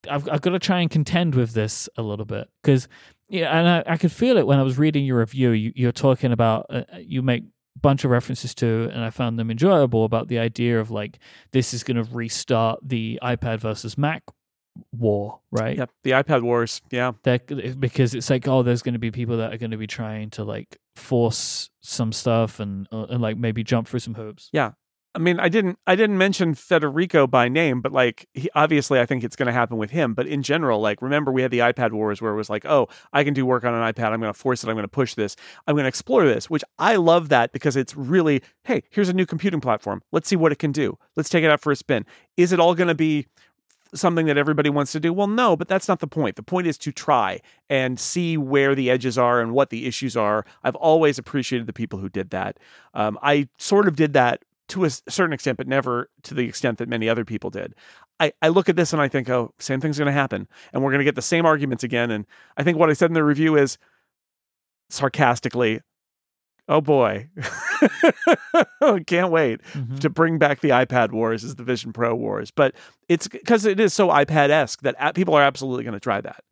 I've, 0.10 0.28
I've 0.28 0.42
got 0.42 0.50
to 0.50 0.60
try 0.60 0.82
and 0.82 0.92
contend 0.92 1.34
with 1.34 1.54
this 1.54 1.88
a 1.96 2.02
little 2.02 2.26
bit 2.26 2.50
because 2.62 2.90
yeah, 3.34 3.58
and 3.58 3.68
I, 3.68 3.94
I 3.94 3.98
could 3.98 4.12
feel 4.12 4.38
it 4.38 4.46
when 4.46 4.60
I 4.60 4.64
was 4.64 4.78
reading 4.78 5.06
your 5.06 5.18
review. 5.20 5.50
You, 5.52 5.74
you're 5.76 5.92
talking 5.92 6.32
about 6.32 6.68
uh, 6.70 6.84
you 7.00 7.24
make 7.24 7.44
a 7.44 7.80
bunch 7.80 8.06
of 8.06 8.12
references 8.12 8.54
to, 8.56 8.90
and 8.94 9.04
I 9.04 9.10
found 9.10 9.40
them 9.40 9.50
enjoyable 9.50 10.06
about 10.06 10.28
the 10.28 10.38
idea 10.38 10.80
of 10.80 10.92
like 10.92 11.18
this 11.52 11.74
is 11.74 11.84
going 11.84 11.98
to 11.98 12.04
restart 12.14 12.80
the 12.84 13.20
iPad 13.24 13.60
versus 13.60 13.98
Mac 13.98 14.24
war, 14.92 15.40
right? 15.52 15.78
Yep. 15.78 15.90
The 16.04 16.12
iPad 16.12 16.44
wars. 16.44 16.82
Yeah. 16.92 17.14
that 17.24 17.80
because 17.80 18.14
it's 18.14 18.30
like 18.30 18.48
oh 18.48 18.62
there's 18.62 18.84
going 18.84 18.94
to 18.94 19.00
be 19.00 19.10
people 19.12 19.38
that 19.38 19.52
are 19.52 19.58
going 19.58 19.72
to 19.72 19.78
be 19.78 19.88
trying 19.88 20.30
to 20.32 20.44
like 20.44 20.78
force 20.96 21.72
some 21.82 22.12
stuff 22.12 22.60
and 22.60 22.88
uh, 22.92 23.06
and 23.10 23.22
like 23.22 23.38
maybe 23.38 23.64
jump 23.64 23.88
through 23.88 24.00
some 24.00 24.14
hoops 24.14 24.50
Yeah. 24.54 24.72
I 25.16 25.20
mean, 25.20 25.40
I 25.40 25.48
didn't 25.48 25.78
I 25.86 25.96
didn't 25.96 26.18
mention 26.18 26.56
Federico 26.56 27.28
by 27.28 27.48
name, 27.48 27.82
but 27.82 27.92
like 27.92 28.28
he, 28.34 28.50
obviously 28.56 29.00
I 29.00 29.06
think 29.06 29.24
it's 29.24 29.36
going 29.36 29.48
to 29.48 29.54
happen 29.54 29.78
with 29.78 29.92
him, 29.92 30.16
but 30.16 30.26
in 30.26 30.42
general, 30.42 30.80
like 30.80 31.02
remember 31.04 31.32
we 31.32 31.44
had 31.44 31.52
the 31.52 31.60
iPad 31.60 31.92
wars 31.92 32.20
where 32.22 32.34
it 32.34 32.36
was 32.36 32.50
like, 32.50 32.66
"Oh, 32.66 32.88
I 33.12 33.24
can 33.24 33.34
do 33.34 33.46
work 33.46 33.64
on 33.64 33.76
an 33.76 33.94
iPad. 33.94 34.12
I'm 34.12 34.20
going 34.20 34.34
to 34.34 34.40
force 34.40 34.64
it. 34.64 34.70
I'm 34.70 34.76
going 34.76 34.84
to 34.84 34.88
push 34.88 35.14
this. 35.14 35.36
I'm 35.68 35.76
going 35.76 35.84
to 35.84 35.90
explore 35.90 36.26
this," 36.26 36.50
which 36.50 36.64
I 36.80 36.96
love 36.96 37.30
that 37.30 37.52
because 37.52 37.76
it's 37.76 37.96
really, 37.96 38.42
"Hey, 38.64 38.84
here's 38.90 39.10
a 39.10 39.14
new 39.14 39.28
computing 39.28 39.62
platform. 39.62 40.02
Let's 40.12 40.28
see 40.28 40.36
what 40.36 40.52
it 40.52 40.58
can 40.58 40.72
do. 40.72 40.98
Let's 41.16 41.30
take 41.30 41.44
it 41.44 41.52
out 41.52 41.62
for 41.62 41.72
a 41.72 41.76
spin." 41.76 42.06
Is 42.36 42.52
it 42.52 42.60
all 42.60 42.74
going 42.74 42.88
to 42.88 42.96
be 42.96 43.28
something 43.94 44.26
that 44.26 44.38
everybody 44.38 44.72
wants 44.72 44.92
to 44.94 45.00
do? 45.00 45.14
Well, 45.14 45.28
no, 45.28 45.56
but 45.56 45.68
that's 45.68 45.88
not 45.88 46.00
the 46.00 46.08
point. 46.08 46.38
The 46.38 46.44
point 46.44 46.66
is 46.66 46.80
to 46.80 46.92
try 46.92 47.40
and 47.70 48.00
see 48.00 48.38
where 48.38 48.74
the 48.74 48.90
edges 48.90 49.20
are 49.20 49.40
and 49.40 49.52
what 49.52 49.70
the 49.70 49.86
issues 49.86 50.18
are. 50.18 50.44
I've 50.64 50.76
always 50.76 51.20
appreciated 51.20 51.68
the 51.68 51.74
people 51.74 52.00
who 52.00 52.10
did 52.10 52.32
that. 52.32 52.58
Um, 52.96 53.20
I 53.22 53.50
sort 53.60 53.88
of 53.88 53.96
did 53.96 54.14
that 54.14 54.42
to 54.74 54.86
a 54.86 54.90
certain 54.90 55.34
extent, 55.34 55.58
but 55.58 55.68
never 55.68 56.10
to 56.24 56.34
the 56.34 56.48
extent 56.48 56.80
that 56.80 56.90
many 56.90 57.08
other 57.08 57.24
people 57.24 57.52
did. 57.52 57.76
I, 58.20 58.34
I 58.42 58.48
look 58.48 58.70
at 58.70 58.76
this 58.76 58.92
and 58.92 59.00
I 59.00 59.08
think, 59.08 59.30
oh, 59.30 59.54
same 59.60 59.80
thing's 59.80 60.00
going 60.00 60.08
to 60.08 60.12
happen. 60.12 60.48
And 60.74 60.82
we're 60.82 60.90
going 60.90 61.00
to 61.00 61.06
get 61.06 61.14
the 61.14 61.22
same 61.22 61.46
arguments 61.46 61.84
again. 61.84 62.10
And 62.10 62.26
I 62.58 62.64
think 62.64 62.80
what 62.80 62.90
I 62.90 62.94
said 62.94 63.12
in 63.12 63.14
the 63.14 63.24
review 63.24 63.56
is 63.56 63.78
sarcastically, 64.90 65.82
oh 66.68 66.82
boy, 66.82 67.30
can't 69.06 69.30
wait 69.30 69.62
mm-hmm. 69.74 69.98
to 69.98 70.10
bring 70.10 70.40
back 70.40 70.62
the 70.62 70.70
iPad 70.70 71.12
wars 71.12 71.44
as 71.44 71.54
the 71.54 71.64
Vision 71.64 71.94
Pro 71.94 72.16
wars. 72.16 72.50
But 72.50 72.74
it's 73.08 73.28
because 73.28 73.66
it 73.66 73.80
is 73.80 73.94
so 73.94 74.08
iPad 74.08 74.50
esque 74.50 74.82
that 74.82 75.14
people 75.14 75.36
are 75.36 75.44
absolutely 75.44 75.84
going 75.84 75.94
to 75.94 76.00
try 76.00 76.20
that. 76.20 76.44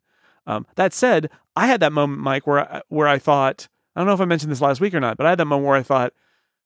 Um, 0.46 0.64
that 0.76 0.92
said, 0.92 1.28
I 1.56 1.66
had 1.66 1.80
that 1.80 1.92
moment, 1.92 2.22
Mike, 2.22 2.46
where 2.46 2.72
I, 2.72 2.82
where 2.88 3.08
I 3.08 3.18
thought, 3.18 3.66
I 3.96 4.00
don't 4.00 4.06
know 4.06 4.14
if 4.14 4.20
I 4.20 4.26
mentioned 4.26 4.52
this 4.52 4.60
last 4.60 4.80
week 4.80 4.94
or 4.94 5.00
not, 5.00 5.16
but 5.16 5.26
I 5.26 5.30
had 5.30 5.38
that 5.38 5.46
moment 5.46 5.66
where 5.66 5.76
I 5.76 5.82
thought, 5.82 6.12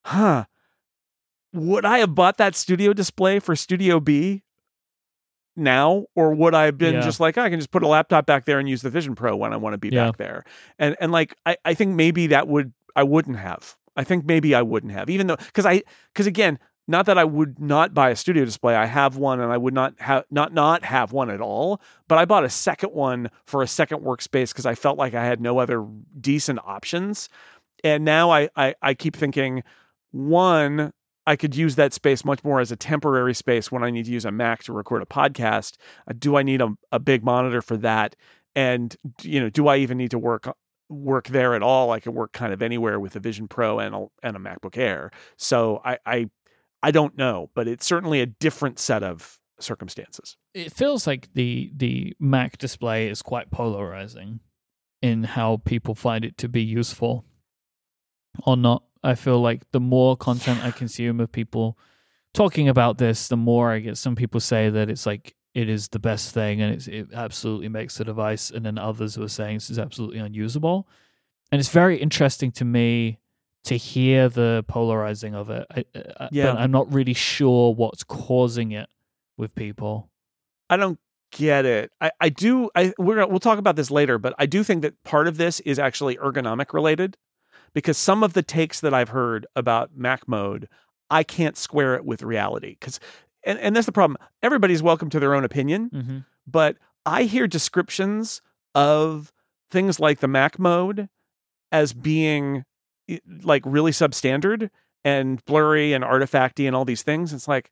huh, 0.05 0.45
would 1.53 1.85
I 1.85 1.99
have 1.99 2.15
bought 2.15 2.37
that 2.37 2.55
studio 2.55 2.93
display 2.93 3.39
for 3.39 3.55
Studio 3.55 3.99
B 3.99 4.43
now, 5.55 6.05
or 6.15 6.33
would 6.33 6.53
I 6.53 6.65
have 6.65 6.77
been 6.77 6.95
yeah. 6.95 7.01
just 7.01 7.19
like, 7.19 7.37
oh, 7.37 7.41
I 7.41 7.49
can 7.49 7.59
just 7.59 7.71
put 7.71 7.83
a 7.83 7.87
laptop 7.87 8.25
back 8.25 8.45
there 8.45 8.59
and 8.59 8.69
use 8.69 8.81
the 8.81 8.89
Vision 8.89 9.15
Pro 9.15 9.35
when 9.35 9.53
I 9.53 9.57
want 9.57 9.73
to 9.73 9.77
be 9.77 9.89
yeah. 9.89 10.07
back 10.07 10.17
there? 10.17 10.43
And 10.77 10.95
and 11.01 11.11
like 11.11 11.35
I, 11.45 11.57
I 11.65 11.73
think 11.73 11.95
maybe 11.95 12.27
that 12.27 12.47
would 12.47 12.73
I 12.95 13.03
wouldn't 13.03 13.37
have. 13.37 13.75
I 13.95 14.03
think 14.03 14.25
maybe 14.25 14.53
I 14.53 14.61
wouldn't 14.61 14.93
have, 14.93 15.09
even 15.09 15.27
though 15.27 15.35
because 15.37 15.65
I 15.65 15.81
because 16.13 16.27
again, 16.27 16.59
not 16.87 17.05
that 17.07 17.17
I 17.17 17.25
would 17.25 17.59
not 17.59 17.93
buy 17.93 18.11
a 18.11 18.15
studio 18.15 18.45
display. 18.45 18.75
I 18.75 18.85
have 18.85 19.17
one, 19.17 19.41
and 19.41 19.51
I 19.51 19.57
would 19.57 19.73
not 19.73 19.99
have 19.99 20.23
not 20.31 20.53
not 20.53 20.85
have 20.85 21.11
one 21.11 21.29
at 21.29 21.41
all. 21.41 21.81
But 22.07 22.17
I 22.17 22.25
bought 22.25 22.45
a 22.45 22.49
second 22.49 22.93
one 22.93 23.29
for 23.45 23.61
a 23.61 23.67
second 23.67 24.03
workspace 24.03 24.49
because 24.49 24.65
I 24.65 24.75
felt 24.75 24.97
like 24.97 25.13
I 25.13 25.25
had 25.25 25.41
no 25.41 25.57
other 25.57 25.85
decent 26.19 26.59
options. 26.63 27.29
And 27.83 28.05
now 28.05 28.31
I, 28.31 28.49
I 28.55 28.75
I 28.81 28.93
keep 28.93 29.15
thinking, 29.15 29.63
one, 30.11 30.93
I 31.27 31.35
could 31.35 31.55
use 31.55 31.75
that 31.75 31.93
space 31.93 32.23
much 32.23 32.43
more 32.43 32.61
as 32.61 32.71
a 32.71 32.77
temporary 32.77 33.35
space 33.35 33.69
when 33.69 33.83
I 33.83 33.91
need 33.91 34.05
to 34.05 34.11
use 34.11 34.23
a 34.23 34.31
Mac 34.31 34.63
to 34.63 34.73
record 34.73 35.01
a 35.01 35.05
podcast. 35.05 35.75
Uh, 36.09 36.13
do 36.17 36.37
I 36.37 36.41
need 36.41 36.61
a, 36.61 36.69
a 36.91 36.99
big 36.99 37.23
monitor 37.23 37.61
for 37.61 37.75
that? 37.77 38.15
And 38.55 38.95
you 39.21 39.41
know, 39.41 39.49
do 39.49 39.67
I 39.67 39.77
even 39.77 39.97
need 39.97 40.11
to 40.11 40.19
work 40.19 40.49
work 40.89 41.27
there 41.27 41.53
at 41.53 41.61
all? 41.61 41.91
I 41.91 41.99
can 41.99 42.13
work 42.13 42.31
kind 42.31 42.53
of 42.53 42.61
anywhere 42.61 42.97
with 42.97 43.15
a 43.17 43.19
Vision 43.19 43.49
Pro 43.49 43.77
and 43.77 43.93
a, 43.93 44.05
and 44.23 44.37
a 44.37 44.39
MacBook 44.39 44.77
Air. 44.77 45.11
So 45.35 45.81
I, 45.83 45.99
I 46.05 46.29
I 46.81 46.91
don't 46.91 47.17
know, 47.17 47.51
but 47.53 47.67
it's 47.67 47.85
certainly 47.85 48.21
a 48.21 48.25
different 48.25 48.79
set 48.79 49.03
of 49.03 49.37
circumstances. 49.59 50.37
It 50.53 50.71
feels 50.71 51.05
like 51.05 51.33
the 51.33 51.71
the 51.75 52.15
Mac 52.21 52.57
display 52.57 53.09
is 53.09 53.21
quite 53.21 53.51
polarizing 53.51 54.39
in 55.01 55.25
how 55.25 55.57
people 55.65 55.93
find 55.93 56.23
it 56.23 56.37
to 56.37 56.47
be 56.47 56.63
useful 56.63 57.25
or 58.45 58.55
not. 58.55 58.83
I 59.03 59.15
feel 59.15 59.39
like 59.39 59.69
the 59.71 59.79
more 59.79 60.17
content 60.17 60.63
I 60.63 60.71
consume 60.71 61.19
of 61.19 61.31
people 61.31 61.77
talking 62.33 62.69
about 62.69 62.97
this, 62.97 63.27
the 63.27 63.37
more 63.37 63.71
I 63.71 63.79
get 63.79 63.97
some 63.97 64.15
people 64.15 64.39
say 64.39 64.69
that 64.69 64.89
it's 64.89 65.05
like 65.05 65.35
it 65.53 65.69
is 65.69 65.87
the 65.89 65.99
best 65.99 66.33
thing 66.33 66.61
and 66.61 66.87
it 66.87 67.07
absolutely 67.13 67.69
makes 67.69 67.97
the 67.97 68.05
device, 68.05 68.49
and 68.51 68.65
then 68.65 68.77
others 68.77 69.15
who 69.15 69.23
are 69.23 69.29
saying 69.29 69.57
this 69.57 69.69
is 69.69 69.79
absolutely 69.79 70.19
unusable. 70.19 70.87
And 71.51 71.59
it's 71.59 71.69
very 71.69 71.97
interesting 71.97 72.51
to 72.53 72.65
me 72.65 73.19
to 73.63 73.75
hear 73.75 74.29
the 74.29 74.63
polarizing 74.67 75.35
of 75.35 75.49
it. 75.49 75.65
I, 75.69 75.85
uh, 75.95 75.99
uh, 75.99 76.13
I, 76.21 76.29
yeah. 76.31 76.51
But 76.51 76.59
I'm 76.59 76.71
not 76.71 76.91
really 76.93 77.13
sure 77.13 77.73
what's 77.73 78.03
causing 78.03 78.71
it 78.71 78.87
with 79.37 79.55
people. 79.55 80.09
I 80.69 80.77
don't 80.77 80.99
get 81.31 81.65
it. 81.65 81.91
I, 81.99 82.11
I 82.19 82.29
do. 82.29 82.69
I 82.75 82.93
we're 82.97 83.25
we'll 83.27 83.39
talk 83.39 83.59
about 83.59 83.75
this 83.75 83.91
later, 83.91 84.17
but 84.17 84.33
I 84.37 84.45
do 84.45 84.63
think 84.63 84.81
that 84.83 85.01
part 85.03 85.27
of 85.27 85.37
this 85.37 85.59
is 85.61 85.79
actually 85.79 86.17
ergonomic 86.17 86.73
related 86.73 87.17
because 87.73 87.97
some 87.97 88.23
of 88.23 88.33
the 88.33 88.43
takes 88.43 88.79
that 88.79 88.93
I've 88.93 89.09
heard 89.09 89.45
about 89.55 89.95
Mac 89.95 90.27
mode, 90.27 90.67
I 91.09 91.23
can't 91.23 91.57
square 91.57 91.95
it 91.95 92.05
with 92.05 92.21
reality. 92.23 92.75
Because, 92.79 92.99
and, 93.43 93.59
and 93.59 93.75
that's 93.75 93.85
the 93.85 93.91
problem. 93.91 94.17
Everybody's 94.41 94.83
welcome 94.83 95.09
to 95.11 95.19
their 95.19 95.35
own 95.35 95.43
opinion, 95.43 95.89
mm-hmm. 95.89 96.17
but 96.45 96.77
I 97.05 97.23
hear 97.23 97.47
descriptions 97.47 98.41
of 98.75 99.31
things 99.69 99.99
like 99.99 100.19
the 100.19 100.27
Mac 100.27 100.59
mode 100.59 101.09
as 101.71 101.93
being 101.93 102.63
like 103.41 103.63
really 103.65 103.91
substandard 103.91 104.69
and 105.03 105.43
blurry 105.45 105.93
and 105.93 106.03
artifacty 106.03 106.67
and 106.67 106.75
all 106.75 106.85
these 106.85 107.03
things. 107.03 107.31
It's 107.33 107.47
like, 107.47 107.71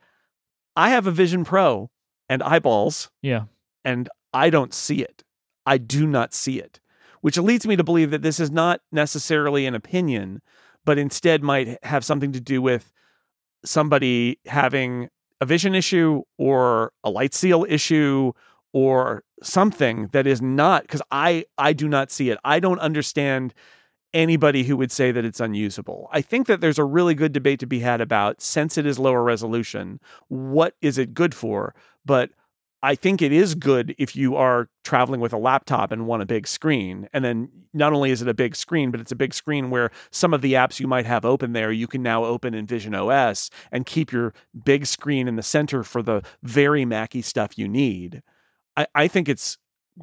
I 0.75 0.89
have 0.89 1.07
a 1.07 1.11
Vision 1.11 1.43
Pro 1.43 1.89
and 2.29 2.41
eyeballs. 2.41 3.09
Yeah. 3.21 3.45
And 3.83 4.09
I 4.33 4.49
don't 4.49 4.73
see 4.73 5.01
it. 5.01 5.23
I 5.65 5.77
do 5.77 6.05
not 6.07 6.33
see 6.33 6.59
it 6.59 6.79
which 7.25 7.39
leads 7.39 7.65
me 7.65 7.75
to 7.75 7.83
believe 7.83 8.11
that 8.11 8.21
this 8.21 8.39
is 8.39 8.51
not 8.51 8.81
necessarily 8.91 9.65
an 9.65 9.73
opinion, 9.73 10.43
but 10.85 10.99
instead 10.99 11.41
might 11.41 11.83
have 11.83 12.05
something 12.05 12.31
to 12.31 12.39
do 12.39 12.61
with 12.61 12.93
somebody 13.65 14.37
having 14.45 15.09
a 15.41 15.45
vision 15.47 15.73
issue 15.73 16.21
or 16.37 16.93
a 17.03 17.09
light 17.09 17.33
seal 17.33 17.65
issue 17.67 18.31
or 18.73 19.23
something 19.41 20.07
that 20.11 20.27
is 20.27 20.39
not 20.39 20.83
because 20.83 21.01
I 21.09 21.45
I 21.57 21.73
do 21.73 21.87
not 21.87 22.11
see 22.11 22.29
it. 22.29 22.37
I 22.45 22.59
don't 22.59 22.77
understand 22.77 23.55
anybody 24.13 24.61
who 24.61 24.77
would 24.77 24.91
say 24.91 25.11
that 25.11 25.25
it's 25.25 25.39
unusable. 25.39 26.07
I 26.11 26.21
think 26.21 26.45
that 26.45 26.61
there's 26.61 26.77
a 26.77 26.83
really 26.83 27.15
good 27.15 27.31
debate 27.31 27.59
to 27.61 27.65
be 27.65 27.79
had 27.79 28.01
about 28.01 28.39
since 28.39 28.77
it 28.77 28.85
is 28.85 28.99
lower 28.99 29.23
resolution, 29.23 29.99
what 30.27 30.75
is 30.79 30.99
it 30.99 31.15
good 31.15 31.33
for? 31.33 31.73
But 32.05 32.29
I 32.85 32.93
think 32.93 33.23
it 33.23 33.31
is 33.31 33.55
good 33.55 33.95
if 33.97 34.15
you 34.15 34.35
are 34.35 34.69
traveling 34.83 35.19
with 35.19 35.33
a 35.33 35.39
laptop 35.39 35.91
and 35.91 36.05
want 36.05 36.21
a 36.21 36.25
big 36.27 36.45
screen. 36.45 37.09
And 37.13 37.25
then 37.25 37.49
not 37.73 37.93
only 37.93 38.11
is 38.11 38.21
it 38.21 38.27
a 38.27 38.33
big 38.35 38.55
screen, 38.55 38.91
but 38.91 38.99
it's 38.99 39.11
a 39.11 39.15
big 39.15 39.33
screen 39.33 39.71
where 39.71 39.89
some 40.11 40.35
of 40.35 40.43
the 40.43 40.53
apps 40.53 40.79
you 40.79 40.85
might 40.85 41.07
have 41.07 41.25
open 41.25 41.53
there, 41.53 41.71
you 41.71 41.87
can 41.87 42.03
now 42.03 42.23
open 42.23 42.53
in 42.53 42.67
Vision 42.67 42.93
OS 42.93 43.49
and 43.71 43.87
keep 43.87 44.11
your 44.11 44.35
big 44.63 44.85
screen 44.85 45.27
in 45.27 45.35
the 45.35 45.41
center 45.41 45.81
for 45.81 46.03
the 46.03 46.21
very 46.43 46.85
Mackie 46.85 47.23
stuff 47.23 47.57
you 47.57 47.67
need. 47.67 48.21
I, 48.77 48.85
I 48.93 49.07
think 49.07 49.29
it's 49.29 49.57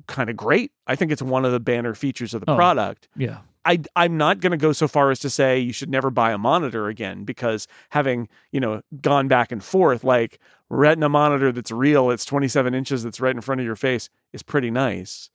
kind 0.08 0.28
of 0.28 0.36
great. 0.36 0.72
I 0.88 0.96
think 0.96 1.12
it's 1.12 1.22
one 1.22 1.44
of 1.44 1.52
the 1.52 1.60
banner 1.60 1.94
features 1.94 2.34
of 2.34 2.44
the 2.44 2.50
oh, 2.50 2.56
product. 2.56 3.06
Yeah. 3.16 3.38
I 3.64 3.80
I'm 3.94 4.16
not 4.16 4.40
going 4.40 4.50
to 4.50 4.56
go 4.56 4.72
so 4.72 4.88
far 4.88 5.10
as 5.10 5.20
to 5.20 5.30
say 5.30 5.58
you 5.58 5.72
should 5.72 5.90
never 5.90 6.10
buy 6.10 6.32
a 6.32 6.38
monitor 6.38 6.88
again 6.88 7.24
because 7.24 7.68
having 7.90 8.28
you 8.50 8.60
know 8.60 8.82
gone 9.00 9.28
back 9.28 9.52
and 9.52 9.62
forth 9.62 10.02
like 10.02 10.40
Retina 10.72 11.08
monitor 11.08 11.52
that's 11.52 11.70
real, 11.70 12.10
it's 12.10 12.24
27 12.24 12.74
inches, 12.74 13.02
that's 13.02 13.20
right 13.20 13.34
in 13.34 13.42
front 13.42 13.60
of 13.60 13.66
your 13.66 13.76
face 13.76 14.08
is 14.32 14.42
pretty 14.42 14.70
nice. 14.70 15.28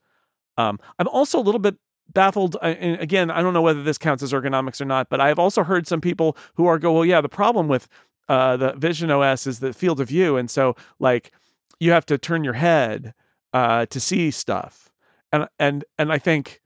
Um, 0.57 0.79
I'm 0.97 1.07
also 1.07 1.39
a 1.39 1.41
little 1.41 1.59
bit 1.59 1.75
baffled. 2.11 2.57
And 2.61 2.99
again, 2.99 3.29
I 3.29 3.43
don't 3.43 3.53
know 3.53 3.61
whether 3.61 3.83
this 3.83 3.99
counts 3.99 4.23
as 4.23 4.33
ergonomics 4.33 4.81
or 4.81 4.85
not, 4.85 5.09
but 5.09 5.21
I've 5.21 5.37
also 5.37 5.63
heard 5.63 5.87
some 5.87 6.01
people 6.01 6.35
who 6.55 6.65
are 6.65 6.79
go, 6.79 6.91
well, 6.91 7.05
yeah, 7.05 7.21
the 7.21 7.29
problem 7.29 7.67
with 7.67 7.87
uh, 8.27 8.57
the 8.57 8.73
Vision 8.73 9.11
OS 9.11 9.45
is 9.45 9.59
the 9.59 9.73
field 9.73 9.99
of 9.99 10.07
view, 10.07 10.37
and 10.37 10.49
so 10.49 10.75
like 10.99 11.31
you 11.79 11.91
have 11.91 12.05
to 12.07 12.17
turn 12.17 12.43
your 12.43 12.53
head 12.53 13.13
uh, 13.53 13.85
to 13.85 13.99
see 13.99 14.31
stuff, 14.31 14.91
and 15.31 15.47
and 15.59 15.85
and 15.97 16.11
I 16.11 16.17
think 16.17 16.61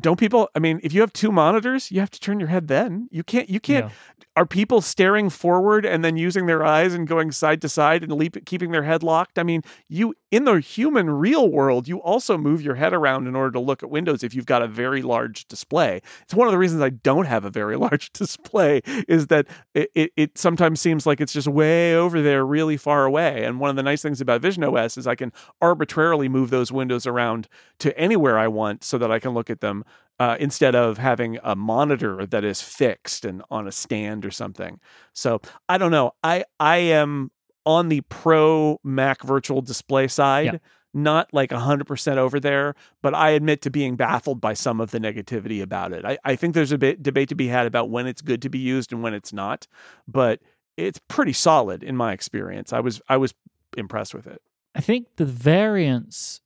don't 0.00 0.18
people 0.18 0.48
i 0.54 0.58
mean 0.58 0.80
if 0.82 0.92
you 0.92 1.00
have 1.00 1.12
two 1.12 1.30
monitors 1.30 1.90
you 1.90 2.00
have 2.00 2.10
to 2.10 2.20
turn 2.20 2.40
your 2.40 2.48
head 2.48 2.68
then. 2.68 3.08
You 3.10 3.22
can't 3.22 3.48
you 3.48 3.60
can't 3.60 3.86
yeah. 3.86 4.24
are 4.36 4.46
people 4.46 4.80
staring 4.80 5.30
forward 5.30 5.84
and 5.84 6.04
then 6.04 6.16
using 6.16 6.46
their 6.46 6.64
eyes 6.64 6.94
and 6.94 7.06
going 7.06 7.32
side 7.32 7.60
to 7.62 7.68
side 7.68 8.02
and 8.02 8.12
leap, 8.12 8.44
keeping 8.46 8.70
their 8.70 8.82
head 8.82 9.02
locked? 9.02 9.38
I 9.38 9.42
mean 9.42 9.62
you 9.88 10.14
in 10.30 10.44
the 10.44 10.60
human 10.60 11.10
real 11.10 11.48
world 11.48 11.88
you 11.88 11.98
also 11.98 12.38
move 12.38 12.62
your 12.62 12.76
head 12.76 12.92
around 12.92 13.26
in 13.26 13.34
order 13.34 13.50
to 13.52 13.60
look 13.60 13.82
at 13.82 13.90
windows 13.90 14.22
if 14.22 14.34
you've 14.34 14.46
got 14.46 14.62
a 14.62 14.68
very 14.68 15.02
large 15.02 15.46
display. 15.48 16.00
It's 16.22 16.34
one 16.34 16.46
of 16.46 16.52
the 16.52 16.58
reasons 16.58 16.82
i 16.82 16.90
don't 16.90 17.26
have 17.26 17.44
a 17.44 17.50
very 17.50 17.76
large 17.86 18.12
display 18.12 18.82
is 19.08 19.28
that 19.28 19.46
it, 19.74 19.90
it, 19.94 20.12
it 20.16 20.38
sometimes 20.38 20.80
seems 20.80 21.06
like 21.06 21.20
it's 21.20 21.32
just 21.32 21.48
way 21.48 21.94
over 21.94 22.22
there 22.22 22.44
really 22.44 22.76
far 22.76 23.04
away. 23.04 23.44
And 23.44 23.60
one 23.60 23.70
of 23.70 23.76
the 23.76 23.82
nice 23.82 24.02
things 24.02 24.20
about 24.20 24.40
vision 24.40 24.64
os 24.64 24.96
is 24.96 25.06
i 25.06 25.14
can 25.14 25.32
arbitrarily 25.60 26.28
move 26.28 26.50
those 26.50 26.70
windows 26.72 27.06
around 27.06 27.48
to 27.78 27.96
anywhere 27.98 28.38
i 28.38 28.46
want 28.46 28.84
so 28.84 28.98
that 28.98 29.10
i 29.10 29.18
can 29.18 29.32
look 29.32 29.50
at 29.50 29.60
them 29.60 29.84
uh, 30.18 30.36
instead 30.38 30.74
of 30.74 30.98
having 30.98 31.38
a 31.42 31.56
monitor 31.56 32.26
that 32.26 32.44
is 32.44 32.60
fixed 32.60 33.24
and 33.24 33.42
on 33.50 33.66
a 33.66 33.72
stand 33.72 34.26
or 34.26 34.30
something. 34.30 34.78
So 35.14 35.40
I 35.68 35.78
don't 35.78 35.90
know. 35.90 36.12
I 36.22 36.44
I 36.60 36.76
am 36.76 37.30
on 37.64 37.88
the 37.88 38.02
pro 38.02 38.78
Mac 38.84 39.22
Virtual 39.22 39.62
Display 39.62 40.08
side. 40.08 40.46
Yeah. 40.46 40.58
Not 40.92 41.32
like 41.32 41.50
100% 41.50 42.16
over 42.16 42.40
there, 42.40 42.74
but 43.00 43.14
I 43.14 43.30
admit 43.30 43.62
to 43.62 43.70
being 43.70 43.94
baffled 43.94 44.40
by 44.40 44.54
some 44.54 44.80
of 44.80 44.90
the 44.90 44.98
negativity 44.98 45.62
about 45.62 45.92
it. 45.92 46.04
I, 46.04 46.18
I 46.24 46.34
think 46.34 46.56
there's 46.56 46.72
a 46.72 46.78
bit 46.78 47.00
debate 47.00 47.28
to 47.28 47.36
be 47.36 47.46
had 47.46 47.68
about 47.68 47.90
when 47.90 48.08
it's 48.08 48.20
good 48.20 48.42
to 48.42 48.48
be 48.48 48.58
used 48.58 48.92
and 48.92 49.00
when 49.00 49.14
it's 49.14 49.32
not. 49.32 49.68
But 50.08 50.40
it's 50.76 51.00
pretty 51.08 51.32
solid 51.32 51.82
in 51.84 51.96
my 51.96 52.12
experience. 52.12 52.72
I 52.72 52.80
was 52.80 53.00
I 53.08 53.16
was 53.16 53.34
impressed 53.76 54.14
with 54.14 54.26
it. 54.26 54.42
I 54.74 54.80
think 54.80 55.06
the 55.16 55.24
variance 55.24 56.40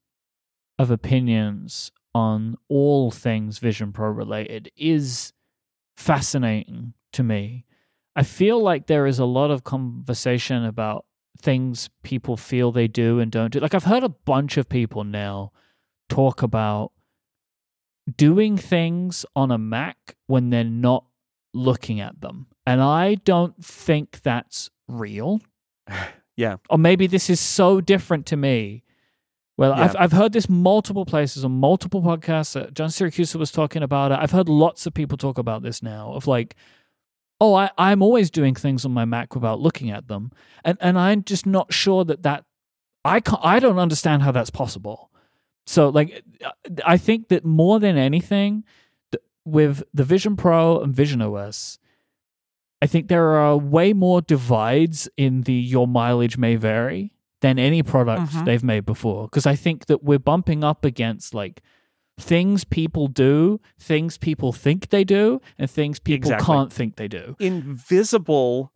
of 0.79 0.91
opinions 0.91 1.91
on 2.15 2.57
all 2.69 3.11
things 3.11 3.59
Vision 3.59 3.93
Pro 3.93 4.09
related 4.09 4.71
is 4.77 5.33
fascinating 5.97 6.95
to 7.13 7.23
me. 7.23 7.65
I 8.17 8.23
feel 8.23 8.61
like 8.61 8.87
there 8.87 9.07
is 9.07 9.19
a 9.19 9.25
lot 9.25 9.51
of 9.51 9.65
conversation 9.65 10.65
about 10.65 11.05
things 11.41 11.91
people 12.03 12.37
feel 12.37 12.71
they 12.71 12.87
do 12.87 13.19
and 13.19 13.31
don't 13.33 13.53
do. 13.53 13.61
Like 13.61 13.75
I've 13.75 13.85
heard 13.85 14.05
a 14.05 14.09
bunch 14.09 14.57
of 14.57 14.69
people 14.69 15.03
now 15.03 15.53
talk 16.09 16.43
about 16.43 16.93
doing 18.17 18.57
things 18.57 19.27
on 19.35 19.51
a 19.51 19.59
Mac 19.59 20.17
when 20.27 20.51
they're 20.51 20.63
not 20.65 21.05
looking 21.53 22.01
at 22.01 22.21
them. 22.21 22.47
And 22.67 22.81
I 22.81 23.17
don't 23.17 23.63
think 23.65 24.23
that's 24.23 24.71
real. 24.89 25.41
Yeah. 26.37 26.57
Or 26.69 26.79
maybe 26.79 27.07
this 27.07 27.31
is 27.31 27.41
so 27.41 27.81
different 27.81 28.27
to 28.27 28.37
me. 28.37 28.83
Well, 29.57 29.71
Yeah. 29.77 29.85
I've 29.85 29.97
I've 29.97 30.13
heard 30.13 30.33
this 30.33 30.49
multiple 30.49 31.05
places 31.07 31.45
on 31.45 31.53
multiple 31.53 32.03
podcasts. 32.03 32.61
Uh, 32.61 32.71
John 32.71 32.89
Siracusa 32.89 33.37
was 33.37 33.53
talking 33.53 33.83
about 33.83 34.11
it. 34.13 34.19
I've 34.21 34.33
heard 34.33 34.49
lots 34.49 34.87
of 34.87 34.95
people 34.95 35.17
talk 35.17 35.39
about 35.39 35.63
this 35.63 35.83
now 35.83 36.13
of 36.13 36.27
like, 36.27 36.57
oh, 37.41 37.55
I, 37.55 37.71
I'm 37.79 38.03
always 38.03 38.31
doing 38.31 38.55
things 38.55 38.85
on 38.85 38.93
my 38.93 39.05
Mac 39.05 39.35
without 39.35 39.61
looking 39.61 39.91
at 39.91 40.09
them, 40.09 40.33
and 40.65 40.77
and 40.81 40.99
I'm 40.99 41.23
just 41.23 41.47
not 41.47 41.73
sure 41.73 42.05
that 42.05 42.23
that 42.25 42.45
I 43.05 43.21
can't, 43.21 43.41
I 43.45 43.61
don't 43.61 43.79
understand 43.79 44.23
how 44.23 44.33
that's 44.33 44.51
possible. 44.51 45.11
So 45.67 45.89
like, 45.89 46.23
I 46.85 46.97
think 46.99 47.29
that 47.29 47.45
more 47.45 47.79
than 47.81 47.97
anything, 47.97 48.65
th- 49.13 49.23
with 49.47 49.83
the 49.95 50.05
Vision 50.05 50.37
Pro 50.37 50.81
and 50.81 50.95
Vision 50.95 51.23
OS, 51.23 51.79
I 52.83 52.87
think 52.87 53.09
there 53.09 53.37
are 53.37 53.57
way 53.57 53.93
more 53.95 54.21
divides 54.21 55.09
in 55.17 55.43
the 55.43 55.55
your 55.55 55.87
mileage 55.89 56.37
may 56.37 56.57
vary 56.57 57.14
than 57.41 57.59
any 57.59 57.83
product 57.83 58.33
Mhm. 58.33 58.45
they've 58.45 58.65
made 58.65 58.87
before. 58.87 59.25
Because 59.27 59.47
I 59.47 59.55
think 59.55 59.87
that 59.87 60.03
we're 60.03 60.19
bumping 60.19 60.65
up 60.65 60.85
against 60.85 61.35
like 61.35 61.61
things 62.19 62.65
people 62.65 63.07
do, 63.09 63.61
things 63.79 64.17
people 64.19 64.53
think 64.53 64.89
they 64.91 65.05
do, 65.05 65.41
and 65.59 65.69
things 65.71 65.99
people 65.99 66.31
Exactly. 66.31 66.47
can't 66.47 66.73
think 66.73 66.97
they 66.97 67.09
do. 67.09 67.37
invisible 67.41 68.71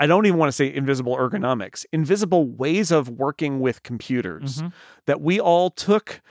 I 0.00 0.06
don't 0.06 0.24
even 0.24 0.38
want 0.38 0.48
to 0.48 0.52
say 0.52 0.72
invisible 0.72 1.14
ergonomics, 1.14 1.84
invisible 1.92 2.46
ways 2.46 2.90
of 2.90 3.10
working 3.10 3.60
with 3.60 3.82
computers 3.82 4.62
Mhm. 4.62 4.72
that 5.06 5.20
we 5.20 5.38
all 5.38 5.68
took. 5.68 6.22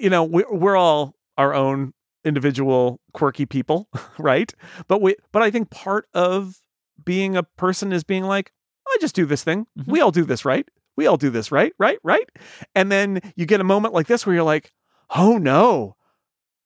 You 0.00 0.10
know, 0.10 0.24
we're, 0.24 0.52
we're 0.52 0.74
all 0.76 1.14
our 1.38 1.54
own 1.54 1.92
individual 2.24 3.00
quirky 3.12 3.46
people, 3.46 3.88
right? 4.18 4.52
But 4.88 5.00
we, 5.00 5.14
but 5.30 5.42
I 5.42 5.52
think 5.52 5.70
part 5.70 6.08
of 6.14 6.56
being 7.04 7.36
a 7.36 7.44
person 7.44 7.92
is 7.92 8.02
being 8.02 8.24
like, 8.24 8.50
I 8.96 8.98
just 9.00 9.14
do 9.14 9.26
this 9.26 9.44
thing. 9.44 9.66
Mhm. 9.78 9.86
We 9.88 10.00
all 10.00 10.10
do 10.10 10.24
this, 10.24 10.44
right? 10.44 10.66
We 10.96 11.06
all 11.06 11.16
do 11.18 11.30
this, 11.30 11.52
right? 11.52 11.72
Right? 11.78 11.98
Right? 12.02 12.28
And 12.74 12.90
then 12.90 13.20
you 13.36 13.44
get 13.46 13.60
a 13.60 13.64
moment 13.64 13.92
like 13.94 14.06
this 14.06 14.24
where 14.26 14.34
you're 14.34 14.42
like, 14.54 14.72
oh 15.14 15.36
no, 15.38 15.96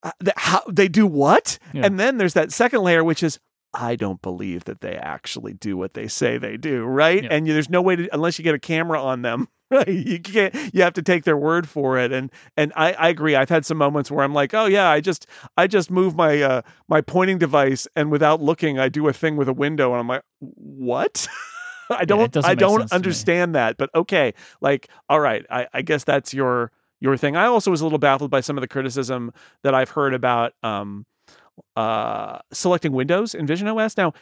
Uh, 0.02 0.12
th- 0.24 0.34
how 0.36 0.62
they 0.70 0.88
do 0.88 1.06
what? 1.06 1.58
Yeah. 1.74 1.84
And 1.84 2.00
then 2.00 2.16
there's 2.16 2.32
that 2.34 2.52
second 2.52 2.82
layer, 2.82 3.04
which 3.04 3.22
is 3.22 3.38
I 3.74 3.96
don't 3.96 4.22
believe 4.22 4.64
that 4.64 4.80
they 4.80 4.96
actually 4.96 5.52
do 5.52 5.76
what 5.76 5.92
they 5.94 6.08
say 6.08 6.38
they 6.38 6.56
do, 6.56 6.84
right? 6.84 7.22
Yeah. 7.22 7.28
And 7.32 7.46
you, 7.46 7.52
there's 7.52 7.68
no 7.70 7.82
way 7.82 7.96
to 7.96 8.08
unless 8.12 8.38
you 8.38 8.42
get 8.42 8.54
a 8.54 8.58
camera 8.58 9.00
on 9.02 9.22
them, 9.22 9.48
right? 9.70 9.86
You 9.88 10.18
can't. 10.18 10.54
You 10.74 10.82
have 10.82 10.94
to 10.94 11.02
take 11.02 11.24
their 11.24 11.36
word 11.36 11.68
for 11.68 11.98
it. 11.98 12.12
And 12.12 12.32
and 12.56 12.72
I, 12.76 12.92
I 12.94 13.08
agree. 13.10 13.36
I've 13.36 13.50
had 13.50 13.66
some 13.66 13.76
moments 13.78 14.10
where 14.10 14.24
I'm 14.24 14.32
like, 14.34 14.54
oh 14.54 14.64
yeah, 14.66 14.88
I 14.88 15.00
just 15.00 15.26
I 15.56 15.66
just 15.66 15.90
move 15.90 16.16
my 16.16 16.40
uh, 16.42 16.62
my 16.88 17.00
pointing 17.02 17.38
device, 17.38 17.86
and 17.94 18.10
without 18.10 18.40
looking, 18.40 18.78
I 18.78 18.88
do 18.88 19.06
a 19.06 19.12
thing 19.12 19.36
with 19.36 19.48
a 19.48 19.52
window, 19.64 19.90
and 19.92 20.00
I'm 20.00 20.08
like, 20.08 20.22
what? 20.40 21.28
I 21.98 22.04
don't 22.04 22.32
doesn't 22.32 22.50
I 22.50 22.54
don't 22.54 22.80
sense 22.80 22.90
to 22.90 22.94
me. 22.94 22.96
understand 22.96 23.54
that, 23.54 23.76
but 23.76 23.90
okay. 23.94 24.34
Like, 24.60 24.88
all 25.08 25.20
right, 25.20 25.44
I, 25.50 25.66
I 25.72 25.82
guess 25.82 26.04
that's 26.04 26.32
your 26.32 26.70
your 27.00 27.16
thing. 27.16 27.36
I 27.36 27.46
also 27.46 27.70
was 27.70 27.80
a 27.80 27.84
little 27.84 27.98
baffled 27.98 28.30
by 28.30 28.40
some 28.40 28.56
of 28.56 28.60
the 28.60 28.68
criticism 28.68 29.32
that 29.62 29.74
I've 29.74 29.90
heard 29.90 30.14
about 30.14 30.52
um, 30.62 31.06
uh, 31.76 32.38
selecting 32.52 32.92
windows 32.92 33.34
in 33.34 33.46
Vision 33.46 33.68
OS. 33.68 33.96
Now, 33.96 34.12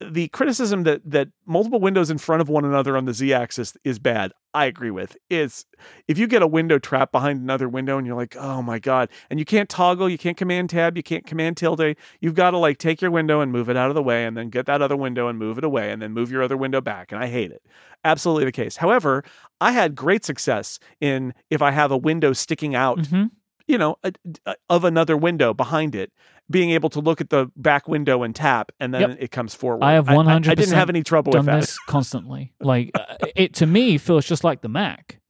the 0.00 0.28
criticism 0.28 0.84
that 0.84 1.00
that 1.04 1.28
multiple 1.44 1.80
windows 1.80 2.08
in 2.10 2.18
front 2.18 2.40
of 2.40 2.48
one 2.48 2.64
another 2.64 2.96
on 2.96 3.04
the 3.04 3.12
z-axis 3.12 3.76
is 3.84 3.98
bad. 3.98 4.32
I 4.54 4.66
agree 4.66 4.90
with. 4.92 5.16
It's 5.28 5.66
if 6.06 6.18
you 6.18 6.26
get 6.28 6.40
a 6.42 6.46
window 6.46 6.78
trapped 6.78 7.10
behind 7.12 7.40
another 7.40 7.68
window 7.68 7.98
and 7.98 8.06
you're 8.06 8.16
like, 8.16 8.36
"Oh 8.36 8.62
my 8.62 8.78
god." 8.78 9.08
And 9.28 9.38
you 9.38 9.44
can't 9.44 9.68
toggle, 9.68 10.08
you 10.08 10.16
can't 10.16 10.36
command 10.36 10.70
tab, 10.70 10.96
you 10.96 11.02
can't 11.02 11.26
command 11.26 11.56
tilde. 11.56 11.96
You've 12.20 12.34
got 12.34 12.52
to 12.52 12.58
like 12.58 12.78
take 12.78 13.02
your 13.02 13.10
window 13.10 13.40
and 13.40 13.50
move 13.50 13.68
it 13.68 13.76
out 13.76 13.88
of 13.88 13.94
the 13.96 14.02
way 14.02 14.24
and 14.24 14.36
then 14.36 14.50
get 14.50 14.66
that 14.66 14.82
other 14.82 14.96
window 14.96 15.26
and 15.28 15.38
move 15.38 15.58
it 15.58 15.64
away 15.64 15.90
and 15.90 16.00
then 16.00 16.12
move 16.12 16.30
your 16.30 16.42
other 16.42 16.56
window 16.56 16.80
back. 16.80 17.10
And 17.12 17.22
I 17.22 17.26
hate 17.26 17.50
it. 17.50 17.62
Absolutely 18.04 18.44
the 18.44 18.52
case. 18.52 18.76
However, 18.76 19.24
I 19.60 19.72
had 19.72 19.94
great 19.96 20.24
success 20.24 20.78
in 21.00 21.34
if 21.50 21.60
I 21.60 21.72
have 21.72 21.90
a 21.90 21.96
window 21.96 22.32
sticking 22.32 22.74
out 22.76 22.98
Mhm. 22.98 23.30
you 23.66 23.76
know, 23.76 23.96
a, 24.02 24.12
a- 24.46 24.54
of 24.70 24.84
another 24.84 25.16
window 25.16 25.52
behind 25.52 25.94
it, 25.94 26.10
being 26.50 26.70
able 26.70 26.88
to 26.90 27.00
look 27.00 27.20
at 27.20 27.30
the 27.30 27.50
back 27.56 27.86
window 27.88 28.22
and 28.22 28.34
tap, 28.34 28.72
and 28.80 28.92
then 28.94 29.10
Yep. 29.10 29.16
it 29.20 29.30
comes 29.30 29.54
forward. 29.54 29.84
I 29.84 29.92
have 29.92 30.08
I, 30.08 30.14
100% 30.14 30.42
didn't 30.56 30.72
have 30.74 30.88
any 30.88 31.02
trouble 31.02 31.32
Done 31.32 31.40
with 31.40 31.46
that. 31.46 31.60
this 31.60 31.78
constantly. 31.86 32.54
Like 32.60 32.90
uh, 32.94 33.16
it 33.36 33.54
to 33.54 33.66
me 33.66 33.98
feels 33.98 34.24
just 34.26 34.44
like 34.44 34.62
the 34.62 34.68
Mac. 34.68 35.20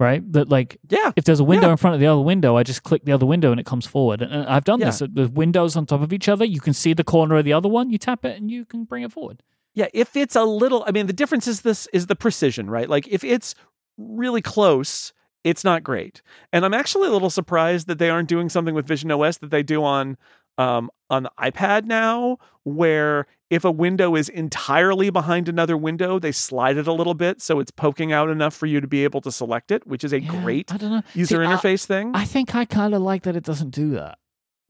Right? 0.00 0.22
That 0.32 0.48
like 0.48 0.78
Yeah, 0.88 1.10
if 1.16 1.24
there's 1.24 1.40
a 1.40 1.44
window 1.44 1.66
Yeah. 1.66 1.72
in 1.72 1.76
front 1.76 1.94
of 1.94 2.00
the 2.00 2.06
other 2.06 2.20
window, 2.20 2.56
I 2.56 2.62
just 2.62 2.84
click 2.84 3.04
the 3.04 3.12
other 3.12 3.26
window 3.26 3.50
and 3.50 3.58
it 3.58 3.66
comes 3.66 3.84
forward. 3.86 4.22
And, 4.22 4.32
and 4.32 4.46
I've 4.48 4.64
done 4.64 4.78
this. 4.78 5.00
The 5.00 5.28
windows 5.34 5.76
on 5.76 5.86
top 5.86 6.02
of 6.02 6.12
each 6.12 6.28
other, 6.28 6.44
you 6.44 6.60
can 6.60 6.72
see 6.72 6.92
the 6.92 7.02
corner 7.04 7.36
of 7.36 7.44
the 7.44 7.52
other 7.52 7.68
one. 7.68 7.90
You 7.90 7.98
tap 7.98 8.24
it 8.24 8.36
and 8.36 8.48
you 8.50 8.64
can 8.64 8.84
bring 8.84 9.02
it 9.02 9.10
forward. 9.10 9.42
yeah. 9.74 9.88
If 9.92 10.14
it's 10.16 10.36
a 10.36 10.44
little, 10.44 10.84
I 10.86 10.92
mean, 10.92 11.06
the 11.08 11.12
difference 11.12 11.48
is 11.48 11.62
this 11.62 11.88
is 11.92 12.06
the 12.06 12.14
precision, 12.14 12.70
right? 12.70 12.88
Like 12.88 13.08
if 13.08 13.24
it's 13.24 13.56
really 13.96 14.40
close, 14.42 15.12
it's 15.48 15.64
not 15.64 15.82
great. 15.82 16.20
And 16.52 16.64
I'm 16.64 16.74
actually 16.74 17.08
a 17.08 17.10
little 17.12 17.30
surprised 17.30 17.86
that 17.88 17.98
they 17.98 18.10
aren't 18.10 18.28
doing 18.28 18.48
something 18.48 18.74
with 18.74 18.86
Vision 18.86 19.10
OS 19.10 19.38
that 19.38 19.50
they 19.50 19.62
do 19.62 19.82
on 19.82 20.16
um, 20.58 20.90
on 21.08 21.22
the 21.22 21.30
iPad 21.38 21.84
now, 21.84 22.36
where 22.64 23.26
if 23.48 23.64
a 23.64 23.70
window 23.70 24.16
is 24.16 24.28
entirely 24.28 25.08
behind 25.08 25.48
another 25.48 25.76
window, 25.76 26.18
they 26.18 26.32
slide 26.32 26.76
it 26.76 26.86
a 26.88 26.92
little 26.92 27.14
bit 27.14 27.40
so 27.40 27.60
it's 27.60 27.70
poking 27.70 28.12
out 28.12 28.28
enough 28.28 28.54
for 28.54 28.66
you 28.66 28.80
to 28.80 28.86
be 28.88 29.04
able 29.04 29.20
to 29.22 29.30
select 29.30 29.70
it, 29.70 29.86
which 29.86 30.02
is 30.04 30.12
a 30.12 30.20
Yeah, 30.20 30.30
great 30.42 30.72
I 30.72 30.76
don't 30.76 30.90
know. 30.90 31.02
user 31.14 31.36
See, 31.36 31.46
I- 31.46 31.46
interface 31.54 31.84
thing. 31.86 32.10
I 32.14 32.24
think 32.24 32.54
I 32.56 32.64
kind 32.64 32.92
of 32.94 33.00
like 33.02 33.22
that 33.22 33.36
it 33.36 33.44
doesn't 33.44 33.70
do 33.70 33.90
that. 33.90 34.18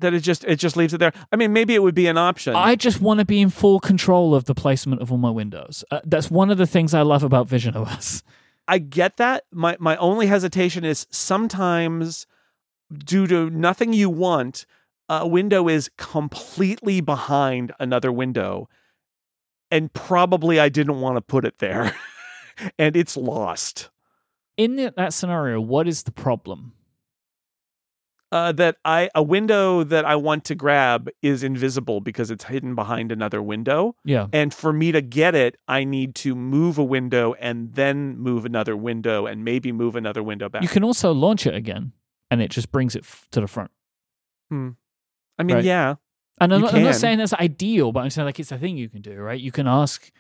that 0.01 0.13
it 0.15 0.21
just 0.21 0.45
it 0.45 0.57
just 0.57 0.77
leaves 0.77 0.93
it 0.95 0.99
there. 0.99 1.13
I 1.33 1.37
mean, 1.37 1.53
maybe 1.55 1.75
it 1.75 1.83
would 1.83 1.95
be 1.95 2.07
an 2.07 2.19
option. 2.19 2.55
I 2.55 2.77
just 2.77 3.01
want 3.01 3.19
to 3.21 3.25
be 3.27 3.41
in 3.41 3.49
full 3.51 3.81
control 3.81 4.35
of 4.35 4.45
the 4.45 4.55
placement 4.55 5.01
of 5.03 5.11
all 5.11 5.19
my 5.19 5.31
windows. 5.31 5.85
Uh, 5.91 6.01
that's 6.05 6.31
one 6.31 6.51
of 6.51 6.59
the 6.59 6.67
things 6.67 6.93
I 6.95 7.03
love 7.03 7.23
about 7.25 7.49
Vision 7.49 7.75
OS. 7.77 8.23
I 8.69 8.79
get 8.79 9.17
that. 9.17 9.45
My 9.51 9.77
my 9.81 9.97
only 9.97 10.27
hesitation 10.27 10.85
is 10.85 11.07
sometimes 11.11 12.27
due 12.93 13.27
to 13.27 13.51
nothing 13.51 13.93
you 13.93 14.11
want, 14.11 14.67
a 15.09 15.27
window 15.27 15.69
is 15.69 15.91
completely 15.97 17.01
behind 17.01 17.73
another 17.81 18.13
window. 18.13 18.69
And 19.71 19.93
probably 19.93 20.61
I 20.61 20.69
didn't 20.69 21.01
want 21.01 21.17
to 21.17 21.21
put 21.21 21.45
it 21.45 21.59
there. 21.59 21.95
and 22.79 22.97
it's 22.97 23.17
lost. 23.17 23.91
In 24.57 24.77
that 24.97 25.13
scenario, 25.13 25.61
what 25.61 25.87
is 25.87 26.03
the 26.03 26.13
problem? 26.13 26.73
Uh, 28.31 28.53
that 28.53 28.77
I 28.85 29.09
a 29.15 29.23
window 29.23 29.83
that 29.85 30.05
I 30.05 30.15
want 30.17 30.45
to 30.45 30.55
grab 30.55 31.09
is 31.23 31.43
invisible 31.43 32.01
because 32.03 32.31
it's 32.31 32.45
hidden 32.45 32.75
behind 32.75 33.11
another 33.11 33.41
window. 33.41 33.97
Yeah. 34.05 34.27
And 34.35 34.53
for 34.53 34.71
me 34.71 34.93
to 34.93 35.01
get 35.01 35.35
it, 35.35 35.57
I 35.67 35.85
need 35.85 36.15
to 36.17 36.35
move 36.35 36.77
a 36.77 36.85
window 36.85 37.33
and 37.41 37.73
then 37.75 38.19
move 38.19 38.45
another 38.45 38.77
window 38.77 39.25
and 39.25 39.45
maybe 39.47 39.73
move 39.73 39.97
another 39.97 40.23
window 40.23 40.51
back. 40.51 40.61
You 40.63 40.69
can 40.69 40.85
also 40.85 41.11
launch 41.13 41.47
it 41.47 41.55
again 41.55 41.93
and 42.31 42.43
it 42.43 42.51
just 42.51 42.71
brings 42.71 42.95
it 42.95 43.05
f- 43.05 43.27
to 43.31 43.41
the 43.41 43.47
front. 43.47 43.71
Hmm. 44.51 44.71
I 45.39 45.43
mean, 45.45 45.57
Right. 45.57 45.65
yeah. 45.65 45.95
And 46.41 46.53
I'm 46.55 46.61
not, 46.61 46.75
I'm 46.75 46.83
not 46.85 46.95
saying 46.97 47.19
that's 47.19 47.33
ideal, 47.33 47.93
but 47.93 48.01
I'm 48.01 48.11
saying 48.11 48.27
like 48.27 48.39
it's 48.39 48.53
a 48.53 48.59
thing 48.59 48.77
you 48.77 48.91
can 48.91 49.01
do, 49.01 49.15
right? 49.17 49.41
You 49.41 49.51
can 49.53 49.67
ask 49.67 50.13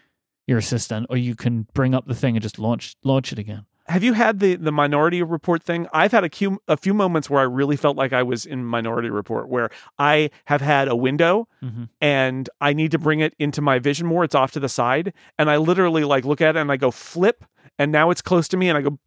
your 0.47 0.57
assistant 0.59 1.07
or 1.11 1.19
you 1.19 1.35
can 1.37 1.67
bring 1.75 1.95
up 1.95 2.07
the 2.07 2.15
thing 2.15 2.37
and 2.37 2.43
just 2.43 2.59
launch 2.59 2.97
launch 3.05 3.33
it 3.33 3.39
again. 3.39 3.67
Have 3.89 4.05
you 4.05 4.12
had 4.12 4.41
the 4.41 4.57
the 4.57 4.70
Minority 4.72 5.22
Report 5.22 5.62
thing? 5.62 5.86
I've 5.93 6.12
had 6.12 6.24
a 6.24 6.28
few 6.28 6.61
a 6.68 6.76
few 6.76 6.93
moments 6.93 7.30
where 7.30 7.41
I 7.41 7.45
really 7.45 7.76
felt 7.76 7.97
like 7.97 8.12
I 8.12 8.22
was 8.22 8.45
in 8.45 8.64
Minority 8.64 9.09
Report, 9.11 9.49
where 9.49 9.70
I 9.99 10.30
have 10.45 10.61
had 10.61 10.89
a 10.89 10.97
window 10.97 11.49
hmm 11.61 11.84
and 12.01 12.49
I 12.61 12.72
need 12.74 12.91
to 12.93 12.99
bring 12.99 13.20
it 13.20 13.34
into 13.39 13.61
my 13.61 13.78
vision 13.78 14.07
more. 14.07 14.22
It's 14.24 14.34
off 14.34 14.53
to 14.53 14.61
the 14.61 14.68
side, 14.68 15.12
and 15.39 15.51
I 15.51 15.57
literally 15.57 16.05
like 16.05 16.24
look 16.24 16.41
at 16.41 16.55
it 16.57 16.61
and 16.61 16.70
I 16.70 16.76
go 16.76 16.91
flip, 16.91 17.45
and 17.79 17.93
now 17.93 18.11
it's 18.11 18.20
close 18.22 18.49
to 18.49 18.57
me, 18.57 18.68
and 18.68 18.76
I 18.79 18.83
go 18.83 18.99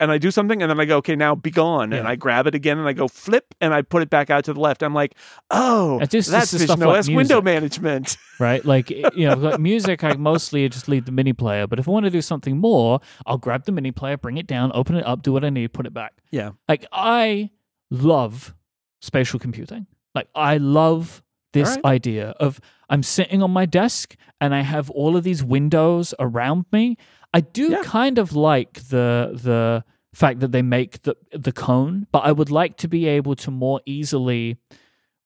and 0.00 0.10
I 0.12 0.18
do 0.18 0.30
something, 0.30 0.62
and 0.62 0.70
then 0.70 0.78
I 0.80 0.84
go 0.84 0.98
okay, 0.98 1.16
now 1.16 1.34
be 1.34 1.50
gone, 1.50 1.92
and 1.92 2.06
I 2.06 2.16
grab 2.16 2.46
it 2.46 2.54
again 2.54 2.78
and 2.78 2.86
I 2.88 2.92
go 2.92 3.08
flip, 3.08 3.54
and 3.60 3.72
I 3.74 3.82
put 3.82 4.02
it 4.02 4.10
back 4.10 4.30
out 4.30 4.44
to 4.44 4.52
the 4.52 4.60
left. 4.60 4.82
I'm 4.82 4.94
like, 4.94 5.14
oh, 5.50 5.98
It's 6.00 6.12
just- 6.12 6.30
that's 6.30 6.52
Vision 6.52 6.68
stuff 6.68 6.80
like 6.80 6.98
OS 6.98 7.08
window 7.08 7.40
management. 7.42 8.16
Right? 8.40 8.64
Like 8.64 8.90
you 8.90 9.28
know, 9.28 9.34
like 9.34 9.60
music, 9.60 10.02
I 10.02 10.14
mostly 10.14 10.68
just 10.68 10.88
leave 10.88 11.04
the 11.04 11.12
mini 11.12 11.32
player. 11.32 11.68
But 11.68 11.78
if 11.78 11.86
I 11.86 11.92
want 11.92 12.04
to 12.06 12.10
do 12.10 12.20
something 12.20 12.58
more, 12.58 12.98
I'll 13.26 13.38
grab 13.38 13.64
the 13.64 13.70
mini 13.70 13.92
player, 13.92 14.16
bring 14.16 14.38
it 14.38 14.48
down, 14.48 14.72
open 14.74 14.96
it 14.96 15.06
up, 15.06 15.22
do 15.22 15.32
what 15.32 15.44
I 15.44 15.50
need, 15.50 15.72
put 15.72 15.86
it 15.86 15.94
back. 15.94 16.14
Yeah. 16.32 16.50
Like 16.68 16.84
I 16.92 17.50
love 17.92 18.54
spatial 19.00 19.38
computing. 19.38 19.86
Like 20.16 20.28
I 20.34 20.56
love 20.56 21.22
this 21.52 21.68
Alright. 21.76 21.84
idea 21.84 22.30
of 22.40 22.60
I'm 22.90 23.02
sitting 23.04 23.40
on 23.42 23.52
my 23.52 23.66
desk 23.66 24.16
and 24.40 24.52
I 24.54 24.62
have 24.62 24.90
all 24.90 25.16
of 25.16 25.22
these 25.22 25.44
windows 25.44 26.12
around 26.18 26.64
me. 26.72 26.96
I 27.34 27.40
do 27.40 27.70
Yeah. 27.72 27.82
kind 27.82 28.18
of 28.18 28.32
like 28.34 28.74
the 28.88 29.32
the 29.34 29.84
fact 30.14 30.40
that 30.40 30.52
they 30.52 30.62
make 30.62 31.02
the 31.02 31.16
the 31.32 31.52
cone, 31.52 32.06
but 32.12 32.20
I 32.20 32.32
would 32.32 32.50
like 32.50 32.76
to 32.78 32.88
be 32.88 33.06
able 33.08 33.34
to 33.36 33.50
more 33.50 33.80
easily 33.84 34.56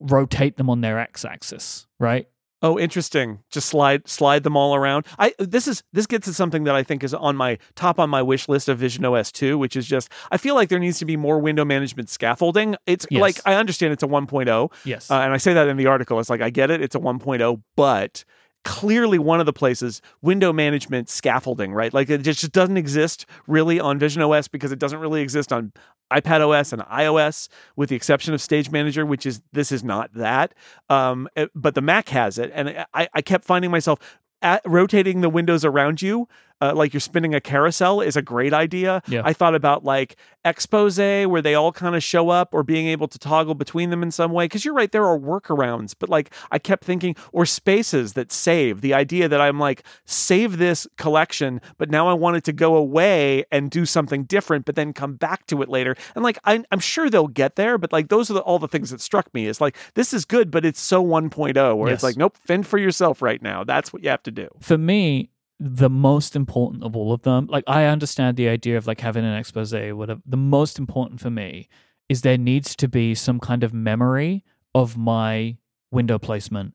rotate 0.00 0.56
them 0.56 0.70
on 0.70 0.80
their 0.80 0.98
x-axis, 0.98 1.86
right? 1.98 2.26
Oh, 2.60 2.76
interesting. 2.76 3.38
Just 3.52 3.68
slide 3.68 4.08
slide 4.08 4.42
them 4.42 4.56
all 4.56 4.74
around. 4.74 5.06
I 5.16 5.32
this 5.38 5.68
is 5.68 5.84
this 5.92 6.06
gets 6.06 6.26
to 6.26 6.34
something 6.34 6.64
that 6.64 6.74
I 6.74 6.82
think 6.82 7.04
is 7.04 7.14
on 7.14 7.36
my 7.36 7.58
top 7.76 8.00
on 8.00 8.10
my 8.10 8.20
wish 8.20 8.48
list 8.48 8.68
of 8.68 8.78
Vision 8.78 9.04
OS 9.04 9.30
2, 9.30 9.56
which 9.56 9.76
is 9.76 9.86
just 9.86 10.08
I 10.32 10.38
feel 10.38 10.56
like 10.56 10.68
there 10.68 10.80
needs 10.80 10.98
to 10.98 11.04
be 11.04 11.16
more 11.16 11.38
window 11.38 11.64
management 11.64 12.08
scaffolding. 12.08 12.74
It's 12.84 13.06
Yes. 13.12 13.20
like 13.20 13.36
I 13.46 13.54
understand 13.54 13.92
it's 13.92 14.02
a 14.02 14.08
1.0, 14.08 14.72
Yes. 14.84 15.08
uh, 15.08 15.14
and 15.20 15.32
I 15.32 15.36
say 15.36 15.52
that 15.54 15.68
in 15.68 15.76
the 15.76 15.86
article. 15.86 16.18
It's 16.18 16.30
like 16.30 16.40
I 16.40 16.50
get 16.50 16.68
it, 16.70 16.80
it's 16.82 16.96
a 16.96 17.00
1.0, 17.00 17.62
but 17.76 18.24
clearly 18.64 19.18
one 19.18 19.40
of 19.40 19.46
the 19.46 19.52
places 19.52 20.02
window 20.20 20.52
management 20.52 21.08
scaffolding, 21.08 21.72
right? 21.72 21.92
Like 21.92 22.10
it 22.10 22.22
just 22.22 22.52
doesn't 22.52 22.76
exist 22.76 23.26
really 23.46 23.80
on 23.80 23.98
Vision 23.98 24.22
OS 24.22 24.48
because 24.48 24.72
it 24.72 24.78
doesn't 24.78 24.98
really 24.98 25.22
exist 25.22 25.52
on 25.52 25.72
iPad 26.12 26.46
OS 26.46 26.72
and 26.72 26.82
iOS, 26.82 27.48
with 27.76 27.90
the 27.90 27.96
exception 27.96 28.34
of 28.34 28.40
Stage 28.40 28.70
Manager, 28.70 29.04
which 29.04 29.26
is 29.26 29.42
this 29.52 29.70
is 29.70 29.84
not 29.84 30.12
that. 30.14 30.54
Um, 30.88 31.28
eh, 31.36 31.46
but 31.54 31.74
the 31.74 31.82
Mac 31.82 32.08
has 32.10 32.38
it, 32.38 32.50
and 32.54 32.86
I, 32.94 33.08
I 33.12 33.22
kept 33.22 33.44
finding 33.44 33.70
myself 33.70 33.98
at, 34.42 34.62
rotating 34.64 35.20
the 35.20 35.28
windows 35.28 35.64
around 35.64 36.00
you, 36.00 36.28
uh, 36.60 36.72
like 36.74 36.92
you're 36.92 37.00
spinning 37.00 37.34
a 37.34 37.40
carousel, 37.40 38.00
is 38.00 38.16
a 38.16 38.22
great 38.22 38.52
idea. 38.52 39.02
Yeah. 39.08 39.22
I 39.24 39.32
thought 39.32 39.54
about 39.54 39.84
like 39.84 40.16
expose 40.44 40.98
where 40.98 41.42
they 41.42 41.54
all 41.54 41.72
kind 41.72 41.94
of 41.94 42.02
show 42.02 42.30
up, 42.30 42.54
or 42.54 42.62
being 42.62 42.86
able 42.88 43.06
to 43.08 43.18
toggle 43.18 43.54
between 43.54 43.90
them 43.90 44.02
in 44.02 44.10
some 44.10 44.32
way. 44.32 44.46
Because 44.46 44.64
you're 44.64 44.74
right, 44.74 44.90
there 44.90 45.04
are 45.04 45.18
workarounds, 45.18 45.94
but 45.98 46.08
like 46.08 46.32
I 46.50 46.58
kept 46.58 46.84
thinking, 46.84 47.14
or 47.32 47.44
spaces 47.46 48.14
that 48.14 48.32
save. 48.32 48.80
The 48.80 48.94
idea 48.94 49.28
that 49.28 49.40
I'm 49.40 49.58
like 49.58 49.84
save 50.04 50.58
this 50.58 50.86
collection, 50.96 51.60
but 51.76 51.90
now 51.90 52.08
I 52.08 52.14
want 52.14 52.36
it 52.36 52.44
to 52.44 52.52
go 52.52 52.76
away 52.76 53.44
and 53.52 53.70
do 53.70 53.84
something 53.86 54.24
different, 54.24 54.64
but 54.64 54.74
then 54.74 54.92
come 54.92 55.14
back 55.14 55.46
to 55.46 55.62
it 55.62 55.68
later. 55.68 55.94
And 56.14 56.24
like 56.24 56.38
I, 56.44 56.62
I'm 56.70 56.80
sure 56.80 57.10
they'll 57.10 57.28
get 57.28 57.56
there, 57.56 57.78
but 57.78 57.92
like 57.92 58.08
those 58.08 58.30
are 58.30 58.34
the, 58.34 58.40
all 58.40 58.58
the 58.58 58.68
things 58.68 58.90
that 58.90 59.00
struck 59.00 59.32
me. 59.34 59.46
Is 59.46 59.60
like 59.60 59.76
this 59.94 60.12
is 60.12 60.24
good, 60.24 60.50
but 60.50 60.64
it's 60.64 60.80
so 60.80 61.04
1.0 61.04 61.76
where 61.76 61.88
Yes. 61.88 61.96
it's 61.96 62.02
like 62.02 62.16
nope, 62.16 62.36
fend 62.46 62.66
for 62.66 62.78
yourself 62.78 63.22
right 63.22 63.42
now. 63.42 63.64
That's 63.64 63.92
what 63.92 64.02
you 64.02 64.08
have 64.10 64.22
to 64.24 64.30
do. 64.30 64.48
for 64.60 64.78
me, 64.78 65.30
the 65.60 65.90
most 65.90 66.36
important 66.36 66.84
of 66.84 66.94
all 66.96 67.12
of 67.12 67.22
them, 67.22 67.46
like 67.50 67.64
I 67.66 67.84
understand 67.86 68.36
the 68.36 68.48
idea 68.48 68.76
of 68.76 68.86
like 68.86 69.00
having 69.00 69.24
an 69.24 69.34
expose 69.34 69.74
or 69.74 69.96
whatever. 69.96 70.20
The 70.24 70.36
most 70.36 70.78
important 70.78 71.20
for 71.20 71.30
me 71.30 71.68
is 72.08 72.22
there 72.22 72.38
needs 72.38 72.76
to 72.76 72.88
be 72.88 73.14
some 73.14 73.40
kind 73.40 73.62
of 73.64 73.74
memory 73.74 74.44
of 74.74 74.96
my 74.96 75.56
window 75.90 76.18
placement 76.18 76.74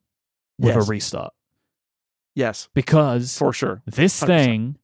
with 0.60 0.76
Yes. 0.76 0.88
a 0.88 0.90
restart. 0.90 1.34
Yes, 2.36 2.68
Because 2.74 3.38
for 3.38 3.54
sure. 3.54 3.82
this 3.86 4.20
100%. 4.22 4.26
thing, 4.28 4.78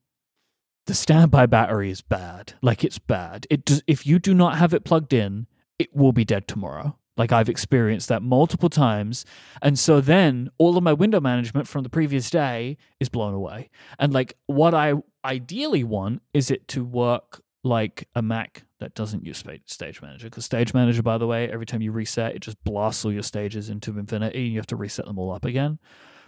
the 0.86 0.94
standby 0.94 1.46
battery 1.46 1.90
is 1.90 2.00
bad. 2.00 2.54
Like 2.62 2.84
it's 2.84 2.98
bad. 2.98 3.46
It 3.50 3.64
does, 3.64 3.82
if 3.86 4.06
you 4.06 4.18
do 4.18 4.34
not 4.34 4.56
have 4.56 4.72
it 4.72 4.84
plugged 4.84 5.12
in, 5.12 5.46
it 5.78 5.94
will 5.94 6.12
be 6.12 6.24
dead 6.24 6.46
tomorrow. 6.48 6.96
Like 7.16 7.32
I've 7.32 7.48
experienced 7.48 8.08
that 8.08 8.22
multiple 8.22 8.70
times. 8.70 9.24
And 9.60 9.78
so 9.78 10.00
then 10.00 10.48
all 10.58 10.76
of 10.76 10.82
my 10.82 10.92
window 10.92 11.20
management 11.20 11.68
from 11.68 11.82
the 11.82 11.90
previous 11.90 12.30
day 12.30 12.78
is 12.98 13.08
blown 13.08 13.34
away. 13.34 13.68
And 13.98 14.12
like 14.12 14.36
what 14.46 14.74
I 14.74 14.94
ideally 15.24 15.84
want 15.84 16.22
is 16.32 16.50
it 16.50 16.66
to 16.68 16.84
work 16.84 17.42
like 17.62 18.08
a 18.14 18.22
Mac 18.22 18.64
that 18.78 18.94
doesn't 18.94 19.24
use 19.24 19.44
Stage 19.66 20.00
Manager. 20.00 20.28
Because 20.28 20.44
Stage 20.44 20.72
Manager, 20.72 21.02
by 21.02 21.18
the 21.18 21.26
way, 21.26 21.50
every 21.50 21.66
time 21.66 21.82
you 21.82 21.92
reset, 21.92 22.34
it 22.34 22.40
just 22.40 22.62
blasts 22.64 23.04
all 23.04 23.12
your 23.12 23.22
stages 23.22 23.68
into 23.68 23.98
infinity 23.98 24.44
and 24.44 24.52
you 24.52 24.58
have 24.58 24.66
to 24.68 24.76
reset 24.76 25.04
them 25.04 25.18
all 25.18 25.32
up 25.32 25.44
again. 25.44 25.78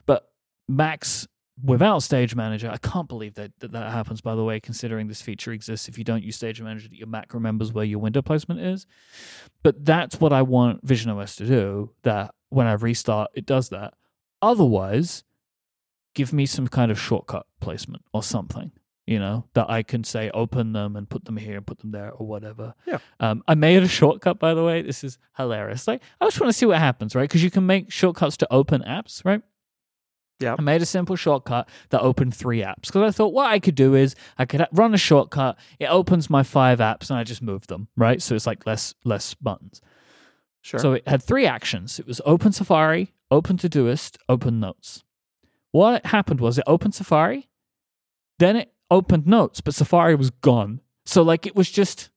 But 0.04 0.28
Macs 0.68 1.26
without 1.62 2.00
Stage 2.00 2.34
Manager, 2.34 2.70
I 2.70 2.78
can't 2.78 3.08
believe 3.08 3.34
that, 3.34 3.52
that 3.60 3.72
that 3.72 3.92
happens, 3.92 4.20
by 4.20 4.34
the 4.34 4.44
way, 4.44 4.60
considering 4.60 5.08
this 5.08 5.22
feature 5.22 5.52
exists 5.52 5.88
if 5.88 5.96
you 5.96 6.04
don't 6.04 6.22
use 6.22 6.36
Stage 6.36 6.60
Manager, 6.60 6.88
that 6.88 6.96
your 6.96 7.06
Mac 7.06 7.34
remembers 7.34 7.72
where 7.72 7.84
your 7.84 7.98
window 7.98 8.22
placement 8.22 8.60
is. 8.60 8.86
But 9.62 9.84
that's 9.84 10.20
what 10.20 10.32
I 10.32 10.42
want 10.42 10.84
Vision 10.84 11.10
OS 11.10 11.36
to 11.36 11.46
do, 11.46 11.90
that 12.02 12.34
when 12.48 12.66
I 12.66 12.72
restart, 12.72 13.30
it 13.34 13.46
does 13.46 13.68
that. 13.70 13.94
Otherwise, 14.40 15.24
give 16.14 16.32
me 16.32 16.46
some 16.46 16.68
kind 16.68 16.90
of 16.90 17.00
shortcut 17.00 17.46
placement 17.60 18.04
or 18.12 18.22
something. 18.22 18.72
You 19.04 19.18
know, 19.18 19.46
that 19.54 19.68
I 19.68 19.82
can 19.82 20.04
say 20.04 20.30
open 20.32 20.74
them 20.74 20.94
and 20.94 21.10
put 21.10 21.24
them 21.24 21.36
here 21.36 21.56
and 21.56 21.66
put 21.66 21.80
them 21.80 21.90
there 21.90 22.12
or 22.12 22.24
whatever. 22.24 22.74
Yeah. 22.86 22.98
Um, 23.18 23.42
I 23.48 23.56
made 23.56 23.82
a 23.82 23.88
shortcut, 23.88 24.38
by 24.38 24.54
the 24.54 24.62
way. 24.62 24.80
This 24.80 25.02
is 25.02 25.18
hilarious. 25.36 25.88
Like, 25.88 26.02
I 26.20 26.26
just 26.26 26.40
want 26.40 26.52
to 26.52 26.56
see 26.56 26.66
what 26.66 26.78
happens, 26.78 27.16
right? 27.16 27.28
Because 27.28 27.42
you 27.42 27.50
can 27.50 27.66
make 27.66 27.90
shortcuts 27.90 28.36
to 28.38 28.52
open 28.52 28.80
apps, 28.82 29.24
right? 29.24 29.42
Yeah. 30.40 30.56
I 30.58 30.62
made 30.62 30.82
a 30.82 30.86
simple 30.86 31.14
shortcut 31.16 31.68
that 31.90 32.00
opened 32.00 32.34
three 32.34 32.62
apps 32.62 32.86
because 32.86 33.02
I 33.02 33.10
thought 33.10 33.32
what 33.32 33.50
I 33.50 33.60
could 33.60 33.76
do 33.76 33.94
is 33.94 34.16
I 34.38 34.44
could 34.44 34.66
run 34.72 34.92
a 34.92 34.98
shortcut. 34.98 35.56
It 35.78 35.86
opens 35.86 36.28
my 36.28 36.42
five 36.42 36.80
apps 36.80 37.10
and 37.10 37.18
I 37.18 37.24
just 37.24 37.42
move 37.42 37.68
them, 37.68 37.88
right? 37.96 38.20
So 38.20 38.34
it's 38.34 38.46
like 38.46 38.66
less 38.66 38.94
less 39.04 39.34
buttons. 39.34 39.80
Sure. 40.62 40.80
So 40.80 40.92
it 40.94 41.06
had 41.06 41.22
three 41.22 41.46
actions. 41.46 41.98
It 41.98 42.06
was 42.06 42.20
open 42.24 42.52
Safari, 42.52 43.12
open 43.30 43.56
Todoist, 43.56 44.16
open 44.28 44.58
Notes. 44.60 45.04
What 45.70 46.06
happened 46.06 46.40
was 46.40 46.58
it 46.58 46.64
opened 46.66 46.94
Safari, 46.94 47.48
then 48.38 48.56
it 48.56 48.72
opened 48.90 49.26
Notes, 49.26 49.60
but 49.60 49.74
Safari 49.74 50.14
was 50.14 50.30
gone. 50.30 50.80
So 51.06 51.22
like 51.22 51.46
it 51.46 51.56
was 51.56 51.70
just 51.70 52.10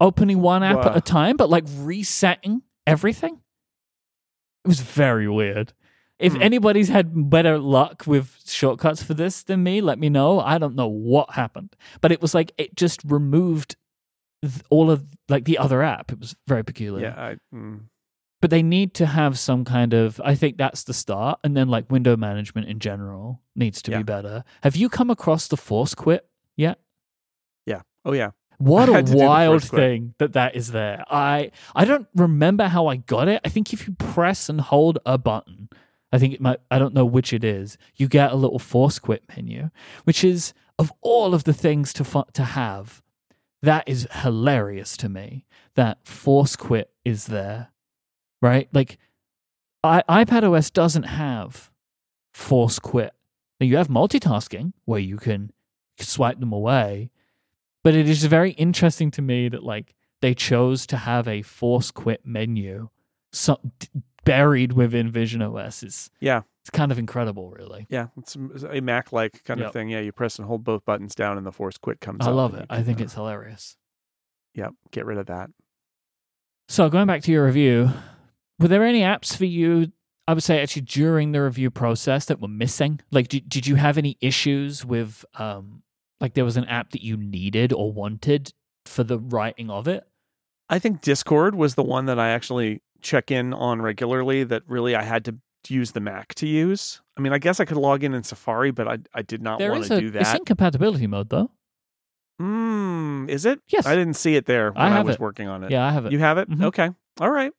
opening 0.00 0.40
one 0.40 0.62
app 0.62 0.84
at 0.84 0.96
a 0.96 1.00
time, 1.00 1.36
but 1.36 1.50
like 1.50 1.64
resetting 1.76 2.62
everything. 2.86 3.40
It 4.64 4.68
was 4.68 4.80
very 4.80 5.28
weird. 5.28 5.72
If 6.18 6.34
Hmm. 6.34 6.42
anybody's 6.42 6.88
had 6.88 7.30
better 7.30 7.58
luck 7.58 8.04
with 8.06 8.38
shortcuts 8.44 9.02
for 9.02 9.14
this 9.14 9.42
than 9.44 9.62
me, 9.62 9.80
let 9.80 9.98
me 9.98 10.08
know. 10.08 10.40
I 10.40 10.58
don't 10.58 10.74
know 10.74 10.88
what 10.88 11.30
happened, 11.34 11.76
but 12.00 12.10
it 12.12 12.20
was 12.20 12.34
like 12.34 12.52
it 12.58 12.74
just 12.76 13.02
removed 13.04 13.76
th- 14.42 14.62
all 14.70 14.90
of 14.90 15.04
like 15.28 15.44
the 15.44 15.58
other 15.58 15.82
app. 15.82 16.10
It 16.12 16.18
was 16.18 16.34
very 16.46 16.64
peculiar 16.64 17.14
yeah. 17.16 17.24
I, 17.24 17.36
mm. 17.54 17.80
but 18.40 18.50
they 18.50 18.62
need 18.62 18.94
to 18.94 19.06
have 19.06 19.36
some 19.38 19.64
kind 19.64 19.92
of 19.92 20.20
i 20.24 20.34
think 20.36 20.56
that's 20.58 20.84
the 20.84 20.94
start 20.94 21.40
and 21.42 21.56
then 21.56 21.68
like 21.68 21.90
window 21.90 22.16
management 22.16 22.68
in 22.68 22.78
general 22.78 23.40
needs 23.56 23.82
to 23.82 23.90
Yeah. 23.90 23.98
be 23.98 24.02
better 24.04 24.44
have 24.62 24.76
you 24.76 24.88
come 24.88 25.10
across 25.10 25.48
the 25.48 25.56
force 25.56 25.92
quit 25.94 26.24
yet 26.56 26.78
Yeah. 27.66 27.82
Oh 28.04 28.12
yeah. 28.12 28.30
what 28.58 28.88
a 28.88 28.92
had 28.92 29.06
to 29.06 29.12
do 29.12 29.18
the 29.18 29.24
wild 29.24 29.62
thing 29.64 30.14
that 30.18 30.32
that 30.34 30.54
is 30.56 30.70
there 30.72 31.04
i 31.10 31.50
i 31.74 31.84
don't 31.84 32.06
remember 32.14 32.66
how 32.68 32.86
i 32.86 32.96
got 32.96 33.26
it 33.28 33.40
i 33.44 33.48
think 33.48 33.72
if 33.72 33.86
you 33.88 33.94
press 33.94 34.48
and 34.48 34.60
hold 34.60 34.98
a 35.04 35.18
button 35.18 35.68
i 36.12 36.18
think 36.18 36.34
it 36.34 36.40
might 36.40 36.58
i 36.70 36.78
don't 36.78 36.94
know 36.94 37.06
which 37.06 37.32
it 37.32 37.44
is. 37.44 37.76
You 37.96 38.08
get 38.08 38.32
a 38.32 38.36
little 38.36 38.58
force 38.58 38.98
quit 38.98 39.24
menu 39.36 39.70
which 40.04 40.24
is 40.24 40.52
of 40.78 40.92
all 41.00 41.34
of 41.34 41.44
the 41.44 41.52
things 41.52 41.92
to 41.94 42.04
fu- 42.04 42.24
to 42.32 42.44
have 42.44 43.02
that 43.62 43.84
is 43.88 44.08
hilarious 44.12 44.96
to 44.98 45.08
me 45.08 45.44
that 45.74 46.06
force 46.06 46.56
quit 46.56 46.90
is 47.04 47.26
there 47.26 47.68
right? 48.40 48.68
Like 48.72 48.98
I, 49.82 50.02
ipad 50.08 50.44
os 50.44 50.70
doesn't 50.70 51.04
have 51.04 51.70
force 52.32 52.78
quit 52.78 53.12
now 53.60 53.66
you 53.66 53.76
have 53.76 53.88
multitasking 53.88 54.72
where 54.84 55.00
you 55.00 55.16
can 55.16 55.50
swipe 55.98 56.38
them 56.38 56.52
away 56.52 57.10
but 57.82 57.94
it 57.94 58.08
is 58.08 58.24
very 58.24 58.52
interesting 58.52 59.10
to 59.10 59.22
me 59.22 59.48
that 59.48 59.64
like 59.64 59.94
they 60.20 60.34
chose 60.34 60.86
to 60.86 60.96
have 60.96 61.26
a 61.26 61.42
force 61.42 61.90
quit 61.90 62.24
menu 62.24 62.88
so, 63.32 63.60
buried 64.24 64.72
within 64.72 65.10
vision 65.10 65.40
os 65.42 65.82
is 65.82 66.10
Yeah. 66.20 66.42
it's 66.62 66.70
kind 66.70 66.92
of 66.92 66.98
incredible 66.98 67.50
really 67.50 67.86
Yeah. 67.88 68.08
It's 68.18 68.36
a 68.36 68.80
Mac 68.80 69.12
like 69.12 69.42
kind 69.44 69.60
Yep. 69.60 69.66
of 69.68 69.72
thing. 69.72 69.88
Yeah. 69.88 70.00
You 70.00 70.12
press 70.12 70.38
and 70.38 70.46
hold 70.46 70.64
both 70.64 70.84
buttons 70.84 71.14
down, 71.14 71.36
and 71.38 71.46
the 71.46 71.52
force 71.52 71.78
quit 71.78 72.00
comes. 72.00 72.26
i 72.26 72.30
love 72.30 72.54
it 72.54 72.66
i 72.70 72.82
think 72.82 73.00
it's 73.00 73.14
hilarious 73.14 73.76
Yep. 74.54 74.72
Get 74.90 75.06
rid 75.06 75.18
of 75.18 75.26
that. 75.26 75.50
So 76.68 76.88
going 76.90 77.06
back 77.06 77.22
to 77.22 77.32
your 77.32 77.44
review, 77.46 77.90
were 78.58 78.68
there 78.68 78.84
any 78.84 79.00
apps 79.00 79.36
for 79.36 79.44
you? 79.44 79.92
I 80.26 80.34
would 80.34 80.42
say 80.42 80.60
actually 80.60 80.82
during 80.82 81.32
the 81.32 81.42
review 81.42 81.70
process 81.70 82.26
that 82.26 82.40
were 82.40 82.48
missing. 82.48 83.00
Like, 83.10 83.28
did, 83.28 83.48
did 83.48 83.66
you 83.66 83.76
have 83.76 83.96
any 83.96 84.18
issues 84.20 84.84
with, 84.84 85.24
um, 85.36 85.82
like 86.20 86.34
there 86.34 86.44
was 86.44 86.56
an 86.58 86.64
app 86.66 86.90
that 86.90 87.02
you 87.02 87.16
needed 87.16 87.72
or 87.72 87.92
wanted 87.92 88.52
for 88.84 89.04
the 89.04 89.18
writing 89.18 89.70
of 89.70 89.86
it? 89.88 90.04
I 90.68 90.78
think 90.78 91.00
Discord 91.00 91.54
was 91.54 91.76
the 91.76 91.82
one 91.84 92.04
that 92.06 92.18
I 92.18 92.30
actually 92.30 92.82
check 93.00 93.30
in 93.30 93.52
on 93.54 93.82
regularly. 93.82 94.44
That 94.44 94.62
really 94.66 94.94
I 94.96 95.02
had 95.02 95.24
to 95.26 95.36
use 95.68 95.92
the 95.92 96.00
Mac 96.00 96.34
to 96.36 96.46
use. 96.46 97.00
I 97.16 97.20
mean, 97.20 97.32
I 97.32 97.38
guess 97.38 97.60
I 97.60 97.64
could 97.64 97.76
log 97.76 98.02
in 98.04 98.14
in 98.14 98.22
Safari, 98.22 98.70
but 98.70 98.88
I 98.88 98.98
I 99.14 99.22
did 99.22 99.42
not 99.42 99.58
There 99.58 99.70
want 99.72 99.84
to 99.84 100.00
do 100.00 100.06
it's 100.08 100.30
that. 100.30 100.38
in 100.40 100.44
compatibility 100.44 101.06
mode 101.06 101.28
though. 101.30 101.50
Hmm. 102.38 103.26
Is 103.28 103.44
it? 103.44 103.60
Yes. 103.68 103.84
I 103.86 103.94
didn't 103.96 104.14
see 104.14 104.36
it 104.36 104.46
there 104.46 104.70
when 104.72 104.80
I 104.92 104.98
I, 104.98 105.02
was 105.02 105.16
it. 105.16 105.20
working 105.20 105.48
on 105.48 105.64
it. 105.64 105.70
Yeah, 105.70 105.84
I 105.84 105.90
have 105.90 106.06
it. 106.06 106.12
You 106.12 106.20
have 106.20 106.38
it? 106.38 106.48
Mhm. 106.48 106.64
Okay. 106.66 106.90
All 107.20 107.30
right. 107.30 107.52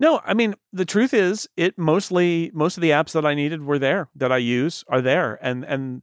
No, 0.00 0.20
I 0.24 0.34
mean 0.34 0.54
the 0.72 0.84
truth 0.84 1.14
is 1.14 1.48
it 1.56 1.78
mostly 1.78 2.50
most 2.52 2.76
of 2.76 2.80
the 2.80 2.90
apps 2.90 3.12
that 3.12 3.24
I 3.24 3.34
needed 3.34 3.64
were 3.64 3.78
there 3.78 4.08
that 4.16 4.32
I 4.32 4.38
use 4.38 4.82
are 4.88 5.00
there 5.00 5.38
and 5.40 5.64
and 5.64 6.02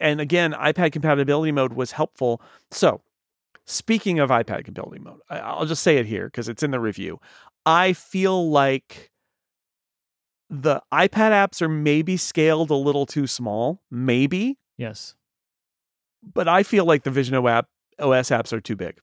and 0.00 0.20
again 0.20 0.52
iPad 0.52 0.92
compatibility 0.92 1.50
mode 1.52 1.72
was 1.72 1.92
helpful. 1.92 2.42
So, 2.70 3.00
speaking 3.64 4.18
of 4.18 4.28
iPad 4.28 4.64
compatibility 4.64 5.02
mode, 5.02 5.20
I'll 5.30 5.64
just 5.66 5.82
say 5.82 5.96
it 5.96 6.06
here 6.06 6.26
because 6.26 6.48
it's 6.48 6.62
in 6.62 6.72
the 6.72 6.80
review. 6.80 7.20
I 7.66 7.92
feel 7.92 8.48
like 8.50 9.10
the 10.48 10.80
iPad 10.94 11.32
apps 11.32 11.60
are 11.60 11.68
maybe 11.68 12.16
scaled 12.16 12.70
a 12.70 12.74
little 12.76 13.04
too 13.06 13.26
small, 13.26 13.82
maybe, 13.90 14.58
Yes. 14.78 15.14
but 16.22 16.46
I 16.48 16.62
feel 16.62 16.84
like 16.84 17.02
the 17.02 17.10
Vision 17.10 17.34
OS 17.34 17.64
OS 17.98 18.30
apps 18.30 18.52
are 18.52 18.60
too 18.60 18.76
big. 18.76 19.00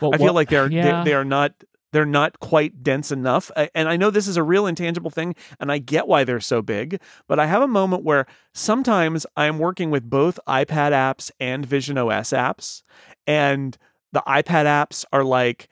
Well, 0.00 0.12
I 0.14 0.16
feel 0.18 0.26
what- 0.26 0.34
like 0.34 0.48
they're 0.48 0.70
yeah. 0.70 1.02
they, 1.04 1.10
they 1.10 1.14
are 1.14 1.24
not 1.24 1.52
they're 1.92 2.04
not 2.04 2.38
quite 2.40 2.82
dense 2.82 3.10
enough. 3.12 3.50
And 3.74 3.88
I 3.88 3.96
know 3.96 4.10
this 4.10 4.28
is 4.28 4.36
a 4.36 4.42
real 4.42 4.66
intangible 4.66 5.10
thing, 5.10 5.34
and 5.58 5.72
I 5.72 5.78
get 5.78 6.06
why 6.06 6.22
they're 6.24 6.38
so 6.40 6.60
big. 6.60 7.00
But 7.28 7.38
I 7.40 7.46
have 7.46 7.62
a 7.62 7.68
moment 7.68 8.04
where 8.04 8.26
sometimes 8.52 9.24
I'm 9.36 9.58
working 9.58 9.90
with 9.90 10.08
both 10.10 10.38
iPad 10.46 10.92
apps 10.92 11.30
and 11.40 11.64
Vision 11.64 11.96
OS 11.96 12.30
apps, 12.30 12.82
and 13.26 13.78
the 14.12 14.22
iPad 14.26 14.64
apps 14.66 15.04
are 15.12 15.22
like. 15.24 15.68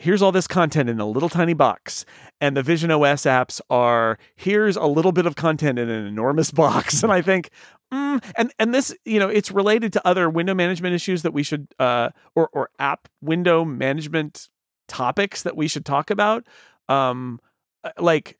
Here's 0.00 0.22
all 0.22 0.32
this 0.32 0.46
content 0.46 0.88
in 0.88 0.98
a 0.98 1.06
little 1.06 1.28
tiny 1.28 1.52
box. 1.52 2.06
And 2.40 2.56
the 2.56 2.62
Vision 2.62 2.90
OS 2.90 3.24
apps 3.24 3.60
are 3.68 4.18
here's 4.34 4.76
a 4.76 4.86
little 4.86 5.12
bit 5.12 5.26
of 5.26 5.36
content 5.36 5.78
in 5.78 5.90
an 5.90 6.06
enormous 6.06 6.50
box. 6.62 7.02
And 7.02 7.12
I 7.12 7.20
think, 7.20 7.50
mm, 7.92 8.24
and 8.34 8.50
and 8.58 8.74
this, 8.74 8.96
you 9.04 9.18
know, 9.18 9.28
it's 9.28 9.50
related 9.50 9.92
to 9.92 10.08
other 10.08 10.30
window 10.30 10.54
management 10.54 10.94
issues 10.94 11.20
that 11.20 11.34
we 11.34 11.42
should, 11.42 11.68
uh, 11.78 12.08
or 12.34 12.48
or 12.54 12.70
app 12.78 13.08
window 13.20 13.62
management 13.62 14.48
topics 14.88 15.42
that 15.42 15.54
we 15.54 15.68
should 15.68 15.84
talk 15.84 16.10
about. 16.10 16.46
Um, 16.88 17.38
uh, 17.84 17.90
like, 17.98 18.38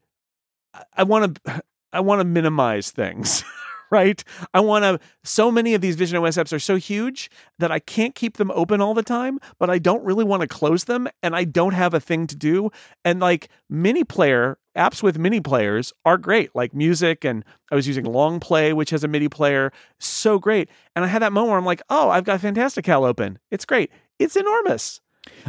I 0.96 1.02
want 1.02 1.42
to, 1.44 1.62
I 1.92 2.00
want 2.00 2.20
to 2.20 2.24
minimize 2.24 2.90
things. 2.90 3.44
Right, 4.00 4.22
I 4.54 4.60
want 4.60 4.84
to. 4.84 5.00
So 5.24 5.50
many 5.50 5.74
of 5.74 5.80
these 5.80 5.96
Vision 5.96 6.16
OS 6.16 6.36
apps 6.36 6.52
are 6.52 6.60
so 6.60 6.76
huge 6.76 7.28
that 7.58 7.72
I 7.72 7.80
can't 7.80 8.14
keep 8.14 8.36
them 8.36 8.52
open 8.52 8.80
all 8.80 8.94
the 8.94 9.02
time, 9.02 9.40
but 9.58 9.68
I 9.68 9.80
don't 9.80 10.04
really 10.04 10.22
want 10.22 10.42
to 10.42 10.48
close 10.48 10.84
them, 10.84 11.08
and 11.24 11.34
I 11.34 11.42
don't 11.42 11.74
have 11.74 11.92
a 11.92 11.98
thing 11.98 12.28
to 12.28 12.36
do. 12.36 12.70
And 13.04 13.18
like 13.18 13.48
mini 13.68 14.04
player 14.04 14.58
apps 14.76 15.02
with 15.02 15.18
mini 15.18 15.40
players 15.40 15.92
are 16.04 16.18
great, 16.18 16.54
like 16.54 16.74
music, 16.74 17.24
and 17.24 17.44
I 17.70 17.74
was 17.74 17.86
using 17.86 18.04
Longplay, 18.04 18.74
which 18.74 18.90
has 18.90 19.04
a 19.04 19.08
MIDI 19.08 19.28
player, 19.28 19.72
so 19.98 20.38
great. 20.38 20.70
And 20.94 21.04
I 21.04 21.08
had 21.08 21.22
that 21.22 21.32
moment 21.32 21.50
where 21.50 21.58
I'm 21.58 21.64
like, 21.64 21.82
oh, 21.90 22.10
I've 22.10 22.24
got 22.24 22.40
Fantastical 22.40 23.04
open. 23.04 23.38
It's 23.50 23.64
great. 23.64 23.90
It's 24.18 24.36
enormous. 24.36 25.00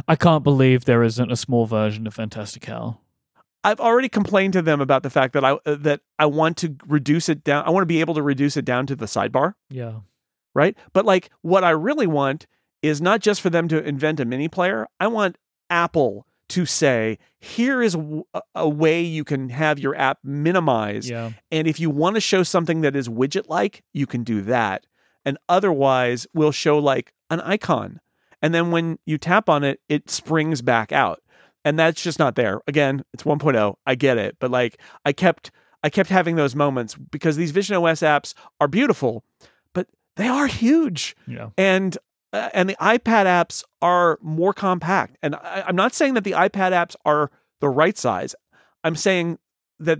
I 0.08 0.16
can't 0.16 0.44
believe 0.44 0.84
there 0.84 1.02
isn't 1.02 1.32
a 1.32 1.36
small 1.36 1.66
version 1.66 2.06
of 2.06 2.14
Fantastical. 2.14 3.01
I've 3.64 3.80
already 3.80 4.08
complained 4.08 4.52
to 4.54 4.62
them 4.62 4.80
about 4.80 5.02
the 5.02 5.10
fact 5.10 5.32
that 5.34 5.44
I 5.44 5.52
uh, 5.52 5.76
that 5.80 6.00
I 6.18 6.26
want 6.26 6.56
to 6.58 6.76
reduce 6.86 7.28
it 7.28 7.44
down. 7.44 7.64
I 7.66 7.70
want 7.70 7.82
to 7.82 7.86
be 7.86 8.00
able 8.00 8.14
to 8.14 8.22
reduce 8.22 8.56
it 8.56 8.64
down 8.64 8.86
to 8.88 8.96
the 8.96 9.06
sidebar, 9.06 9.54
Yeah. 9.70 10.00
right? 10.54 10.76
But 10.92 11.04
like 11.04 11.30
what 11.42 11.62
I 11.64 11.70
really 11.70 12.06
want 12.06 12.46
is 12.82 13.00
not 13.00 13.20
just 13.20 13.40
for 13.40 13.50
them 13.50 13.68
to 13.68 13.82
invent 13.84 14.18
a 14.20 14.24
mini 14.24 14.48
player. 14.48 14.88
I 14.98 15.06
want 15.06 15.36
Apple 15.70 16.26
to 16.48 16.66
say, 16.66 17.18
here 17.40 17.80
is 17.82 17.96
a 18.54 18.68
way 18.68 19.00
you 19.02 19.24
can 19.24 19.48
have 19.50 19.78
your 19.78 19.94
app 19.96 20.18
minimized 20.24 21.08
Yeah. 21.08 21.30
And 21.50 21.66
if 21.68 21.78
you 21.80 21.88
want 21.88 22.16
to 22.16 22.20
show 22.20 22.42
something 22.42 22.80
that 22.82 22.94
is 22.96 23.08
widget 23.08 23.48
like, 23.48 23.84
you 23.92 24.06
can 24.06 24.22
do 24.24 24.42
that. 24.42 24.84
And 25.24 25.38
otherwise, 25.48 26.26
we'll 26.34 26.50
show 26.52 26.78
like 26.78 27.12
an 27.30 27.40
icon. 27.42 28.00
And 28.42 28.52
then 28.52 28.72
when 28.72 28.98
you 29.06 29.16
tap 29.18 29.48
on 29.48 29.62
it, 29.62 29.80
it 29.88 30.10
springs 30.10 30.60
back 30.62 30.90
out. 30.90 31.22
And 31.64 31.78
that's 31.78 32.02
just 32.02 32.18
not 32.18 32.34
there. 32.34 32.60
Again, 32.66 33.04
it's 33.14 33.22
1.0. 33.22 33.74
I 33.86 33.94
get 33.94 34.18
it. 34.18 34.36
But 34.40 34.50
like 34.50 34.80
I 35.04 35.12
kept 35.12 35.50
I 35.84 35.90
kept 35.90 36.10
having 36.10 36.36
those 36.36 36.54
moments 36.54 36.94
because 36.94 37.36
these 37.36 37.50
Vision 37.50 37.76
OS 37.76 38.00
apps 38.00 38.34
are 38.60 38.68
beautiful, 38.68 39.24
but 39.72 39.88
they 40.16 40.28
are 40.28 40.46
huge 40.46 41.16
Yeah. 41.26 41.50
and 41.58 41.96
uh, 42.32 42.48
and 42.54 42.68
the 42.70 42.76
iPad 42.76 43.26
apps 43.26 43.62
are 43.82 44.18
more 44.22 44.52
compact. 44.54 45.16
And 45.22 45.34
I, 45.36 45.64
I'm 45.66 45.76
not 45.76 45.92
saying 45.92 46.14
that 46.14 46.24
the 46.24 46.30
iPad 46.32 46.70
apps 46.72 46.94
are 47.04 47.30
the 47.60 47.68
right 47.68 47.98
size. 47.98 48.34
I'm 48.84 48.96
saying 48.96 49.38
that 49.78 49.98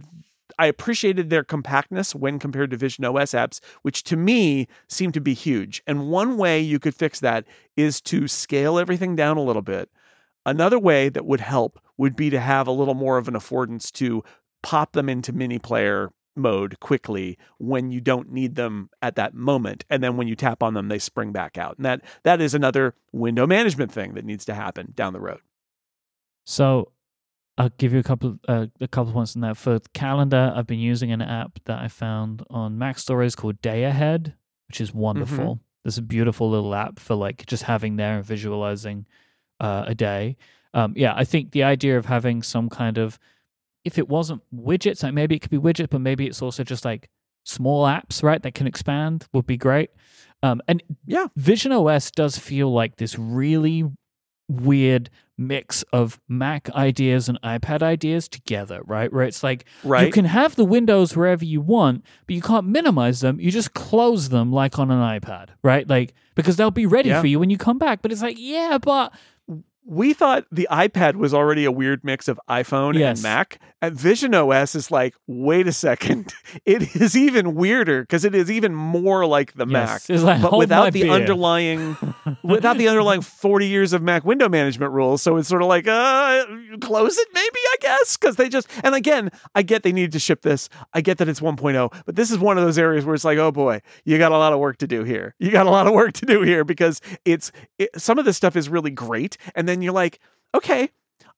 I 0.58 0.66
appreciated 0.66 1.30
their 1.30 1.44
compactness 1.44 2.14
when 2.14 2.38
compared 2.38 2.70
to 2.70 2.76
Vision 2.76 3.04
OS 3.04 3.32
apps, 3.32 3.60
which 3.82 4.02
to 4.04 4.16
me 4.16 4.66
seem 4.88 5.10
to 5.12 5.20
be 5.20 5.34
huge. 5.34 5.82
And 5.86 6.08
one 6.10 6.36
way 6.38 6.60
you 6.60 6.78
could 6.78 6.94
fix 6.94 7.20
that 7.20 7.44
is 7.76 8.00
to 8.02 8.28
scale 8.28 8.78
everything 8.78 9.14
down 9.16 9.36
a 9.36 9.42
little 9.42 9.62
bit. 9.62 9.90
Another 10.45 10.78
way 10.78 11.09
that 11.09 11.24
would 11.24 11.40
help 11.40 11.78
would 11.97 12.16
be 12.16 12.30
to 12.30 12.40
have 12.40 12.66
a 12.66 12.72
little 12.72 12.95
more 12.95 13.18
of 13.18 13.28
an 13.28 13.34
affordance 13.34 13.90
to 13.93 14.24
pop 14.62 14.93
them 14.93 15.09
into 15.09 15.32
mini 15.32 15.59
player 15.59 16.12
mode 16.34 16.80
quickly 16.80 17.36
when 17.59 17.90
you 17.90 18.01
don't 18.01 18.32
need 18.32 18.55
them 18.55 18.88
at 19.03 19.16
that 19.16 19.34
moment 19.34 19.84
and 19.90 20.03
then 20.03 20.16
when 20.16 20.26
you 20.26 20.34
tap 20.34 20.62
on 20.62 20.72
them 20.72 20.88
they 20.88 20.99
spring 20.99 21.30
back 21.30 21.59
out 21.59 21.76
and 21.76 21.84
that 21.84 22.01
that 22.22 22.40
is 22.40 22.55
another 22.55 22.95
window 23.12 23.47
management 23.47 23.93
thing 23.93 24.14
that 24.14 24.24
needs 24.24 24.47
to 24.47 24.55
happen 24.55 24.93
down 24.97 25.12
the 25.12 25.20
road 25.20 25.40
So 26.45 26.93
I'll 27.59 27.68
give 27.76 27.93
you 27.93 27.99
a 27.99 28.03
couple 28.03 28.38
uh, 28.49 28.66
a 28.80 28.88
couple 28.88 29.12
points 29.12 29.36
on 29.36 29.43
that. 29.43 29.57
For 29.59 29.78
calendar, 29.93 30.53
I've 30.57 30.66
been 30.66 30.78
using 30.78 31.12
an 31.12 31.20
app 31.20 31.59
that 31.66 31.78
I 31.80 31.88
found 31.88 32.43
on 32.49 32.78
MacStories 32.78 33.36
called 33.36 33.61
Day 33.61 33.84
Ahead, 33.84 34.34
which 34.68 34.80
is 34.80 34.95
wonderful. 34.95 35.61
This 35.84 35.95
is 35.95 35.99
a 35.99 36.03
beautiful 36.03 36.49
little 36.51 36.74
app 36.74 36.99
for 36.99 37.14
like 37.14 37.45
just 37.47 37.64
having 37.64 37.97
there 37.97 38.16
and 38.16 38.24
visualizing 38.24 39.07
uh, 39.62 39.84
a 39.86 39.94
day. 39.94 40.36
Um, 40.74 40.92
yeah, 40.96 41.14
I 41.16 41.24
think 41.24 41.52
the 41.52 41.62
idea 41.62 41.96
of 41.98 42.06
having 42.06 42.42
some 42.42 42.68
kind 42.68 42.98
of 42.98 43.18
if 43.84 43.98
it 43.98 44.08
wasn't 44.08 44.42
widgets, 44.54 45.02
like 45.02 45.12
maybe 45.14 45.34
it 45.34 45.40
could 45.40 45.50
be 45.50 45.58
widgets, 45.58 45.90
but 45.90 46.00
maybe 46.00 46.26
it's 46.26 46.40
also 46.42 46.62
just 46.64 46.84
like 46.84 47.08
small 47.44 47.84
apps, 47.86 48.22
right, 48.22 48.40
that 48.42 48.54
can 48.54 48.66
expand 48.66 49.26
would 49.32 49.46
be 49.46 49.56
great. 49.56 49.90
Um, 50.42 50.60
and 50.68 50.82
Yeah. 51.06 51.26
Vision 51.36 51.72
OS 51.72 52.10
does 52.10 52.38
feel 52.38 52.72
like 52.72 52.96
this 52.96 53.18
really 53.18 53.84
weird 54.48 55.08
mix 55.38 55.82
of 55.92 56.20
Mac 56.28 56.70
ideas 56.70 57.28
and 57.28 57.40
iPad 57.42 57.82
ideas 57.82 58.28
together, 58.28 58.82
right? 58.84 59.12
Where 59.12 59.24
it's 59.24 59.42
like 59.42 59.64
right 59.82 60.06
you 60.06 60.12
can 60.12 60.26
have 60.26 60.54
the 60.56 60.64
windows 60.64 61.16
wherever 61.16 61.44
you 61.44 61.60
want, 61.60 62.04
but 62.26 62.36
you 62.36 62.42
can't 62.42 62.66
minimize 62.66 63.20
them. 63.20 63.40
You 63.40 63.50
just 63.50 63.74
close 63.74 64.28
them 64.28 64.52
like 64.52 64.78
on 64.78 64.90
an 64.90 64.98
iPad, 65.20 65.48
right? 65.64 65.88
Like 65.88 66.14
because 66.36 66.56
they'll 66.56 66.70
be 66.70 66.86
ready 66.86 67.08
Yeah. 67.08 67.20
for 67.20 67.26
you 67.26 67.40
when 67.40 67.50
you 67.50 67.58
come 67.58 67.78
back. 67.78 68.02
But 68.02 68.12
it's 68.12 68.22
like, 68.22 68.36
yeah, 68.38 68.78
but 68.80 69.12
we 69.85 70.12
thought 70.14 70.45
the 70.53 70.68
iPad 70.70 71.16
was 71.16 71.35
already 71.35 71.64
a 71.64 71.72
weird 71.72 72.05
mix 72.05 72.28
of 72.28 72.41
iPhone 72.49 72.97
Yes. 72.99 73.18
and 73.18 73.22
Mac. 73.24 73.59
And 73.80 73.99
Vision 73.99 74.33
OS 74.33 74.76
is 74.76 74.93
like, 74.93 75.14
wait 75.26 75.66
a 75.66 75.72
second. 75.72 76.33
It 76.64 76.95
is 76.95 77.16
even 77.16 77.55
weirder 77.55 78.03
because 78.03 78.24
it 78.24 78.35
is 78.35 78.51
even 78.51 78.74
more 78.74 79.26
like 79.26 79.55
the 79.55 79.66
Mac. 79.66 79.89
yes, 79.89 80.11
it's 80.11 80.22
like, 80.22 80.41
But 80.43 80.57
without 80.57 80.93
the 80.93 81.03
beer. 81.03 81.11
underlying 81.12 81.97
without 82.45 82.76
the 82.78 82.89
underlying 82.89 83.22
40 83.22 83.66
years 83.66 83.93
of 83.93 84.03
Mac 84.03 84.24
window 84.24 84.49
management 84.49 84.93
rules. 84.93 85.22
So 85.22 85.37
it's 85.39 85.49
sort 85.49 85.62
of 85.62 85.68
like, 85.68 85.89
uh, 85.89 86.45
close 86.80 87.18
it 87.18 87.28
maybe, 87.35 87.47
I 87.72 87.76
guess. 87.80 88.16
Cause 88.18 88.37
they 88.37 88.49
just, 88.49 88.68
and 88.85 88.95
again, 88.95 89.30
I 89.55 89.62
get 89.62 89.83
they 89.83 89.93
needed 89.93 90.12
to 90.12 90.18
ship 90.20 90.43
this. 90.43 90.68
I 90.93 91.01
get 91.01 91.18
that 91.18 91.28
it's 91.28 91.41
1.0, 91.41 91.93
but 92.07 92.14
this 92.14 92.30
is 92.30 92.39
one 92.39 92.59
of 92.59 92.64
those 92.64 92.78
areas 92.78 93.05
where 93.05 93.14
it's 93.14 93.24
like, 93.24 93.39
oh 93.39 93.51
boy, 93.51 93.80
you 94.05 94.18
got 94.18 94.30
a 94.30 94.39
lot 94.39 94.53
of 94.53 94.59
work 94.61 94.76
to 94.78 94.87
do 94.87 95.03
here. 95.05 95.35
You 95.39 95.51
got 95.51 95.66
a 95.66 95.70
lot 95.70 95.87
of 95.89 95.95
work 95.95 96.12
to 96.14 96.26
do 96.26 96.43
here 96.43 96.64
because 96.64 97.01
it's, 97.24 97.51
it, 97.78 97.89
some 97.97 98.18
of 98.18 98.24
this 98.24 98.37
stuff 98.37 98.55
is 98.57 98.68
really 98.68 98.91
great. 98.91 99.37
And 99.57 99.66
then 99.68 99.72
you're 99.81 99.93
like, 99.93 100.18
okay, 100.55 100.91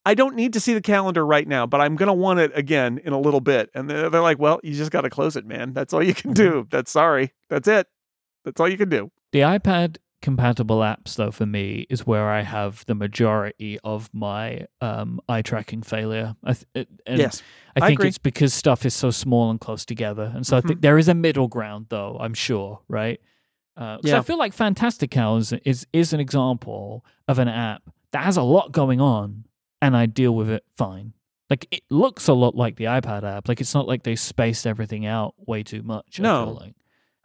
I 0.06 0.14
don't 0.14 0.34
need 0.34 0.52
to 0.54 0.60
see 0.60 0.74
the 0.74 0.80
calendar 0.80 1.24
right 1.24 1.46
now, 1.46 1.66
but 1.66 1.80
I'm 1.80 1.96
going 1.96 2.08
to 2.08 2.12
want 2.14 2.40
it 2.40 2.52
again 2.54 2.98
in 3.04 3.12
a 3.12 3.20
little 3.20 3.40
bit. 3.40 3.70
And 3.74 3.88
they're, 3.88 4.10
like, 4.10 4.38
well, 4.38 4.60
you 4.62 4.74
just 4.74 4.90
got 4.90 5.02
to 5.02 5.10
close 5.10 5.36
it, 5.36 5.46
man. 5.46 5.72
That's 5.72 5.94
all 5.94 6.02
you 6.02 6.14
can 6.14 6.32
do. 6.32 6.66
That's 6.70 6.90
sorry. 6.90 7.32
That's 7.48 7.68
it. 7.68 7.86
That's 8.44 8.60
all 8.60 8.68
you 8.68 8.76
can 8.76 8.88
do. 8.88 9.10
The 9.32 9.40
iPad 9.40 9.96
compatible 10.20 10.78
apps, 10.80 11.16
though, 11.16 11.30
for 11.30 11.46
me, 11.46 11.86
is 11.88 12.06
where 12.06 12.28
I 12.28 12.42
have 12.42 12.84
the 12.86 12.94
majority 12.94 13.78
of 13.82 14.10
my 14.12 14.66
um, 14.80 15.20
eye 15.28 15.42
tracking 15.42 15.82
failure. 15.82 16.34
I 16.44 16.54
th- 16.54 16.88
and 17.06 17.18
yes. 17.18 17.42
I 17.76 17.84
I 17.84 17.86
think 17.88 18.00
agree. 18.00 18.08
it's 18.08 18.18
because 18.18 18.52
stuff 18.52 18.84
is 18.84 18.94
so 18.94 19.10
small 19.10 19.50
and 19.50 19.60
close 19.60 19.84
together. 19.84 20.32
And 20.34 20.46
so 20.46 20.56
I 20.56 20.60
think 20.60 20.82
there 20.82 20.98
is 20.98 21.08
a 21.08 21.14
middle 21.14 21.48
ground, 21.48 21.86
though, 21.88 22.16
I'm 22.20 22.34
sure, 22.34 22.80
right? 22.88 23.20
Uh, 23.76 23.98
Yeah. 24.02 24.18
I 24.18 24.22
feel 24.22 24.38
like 24.38 24.52
Fantastical 24.52 25.38
is, 25.38 25.52
is, 25.64 25.86
is 25.92 26.12
an 26.12 26.20
example 26.20 27.04
of 27.26 27.38
an 27.38 27.48
app 27.48 27.82
that 28.14 28.24
has 28.24 28.36
a 28.38 28.42
lot 28.42 28.72
going 28.72 29.00
on, 29.00 29.44
and 29.82 29.94
I 29.96 30.06
deal 30.06 30.34
with 30.34 30.48
it 30.48 30.64
fine. 30.78 31.12
Like, 31.50 31.68
it 31.70 31.82
looks 31.90 32.26
a 32.26 32.32
lot 32.32 32.54
like 32.56 32.76
the 32.76 32.84
iPad 32.84 33.22
app. 33.22 33.48
Like, 33.48 33.60
it's 33.60 33.74
not 33.74 33.86
like 33.86 34.02
they 34.02 34.16
spaced 34.16 34.66
everything 34.66 35.04
out 35.04 35.34
way 35.36 35.62
too 35.62 35.82
much. 35.82 36.18
No. 36.18 36.56
like. 36.58 36.74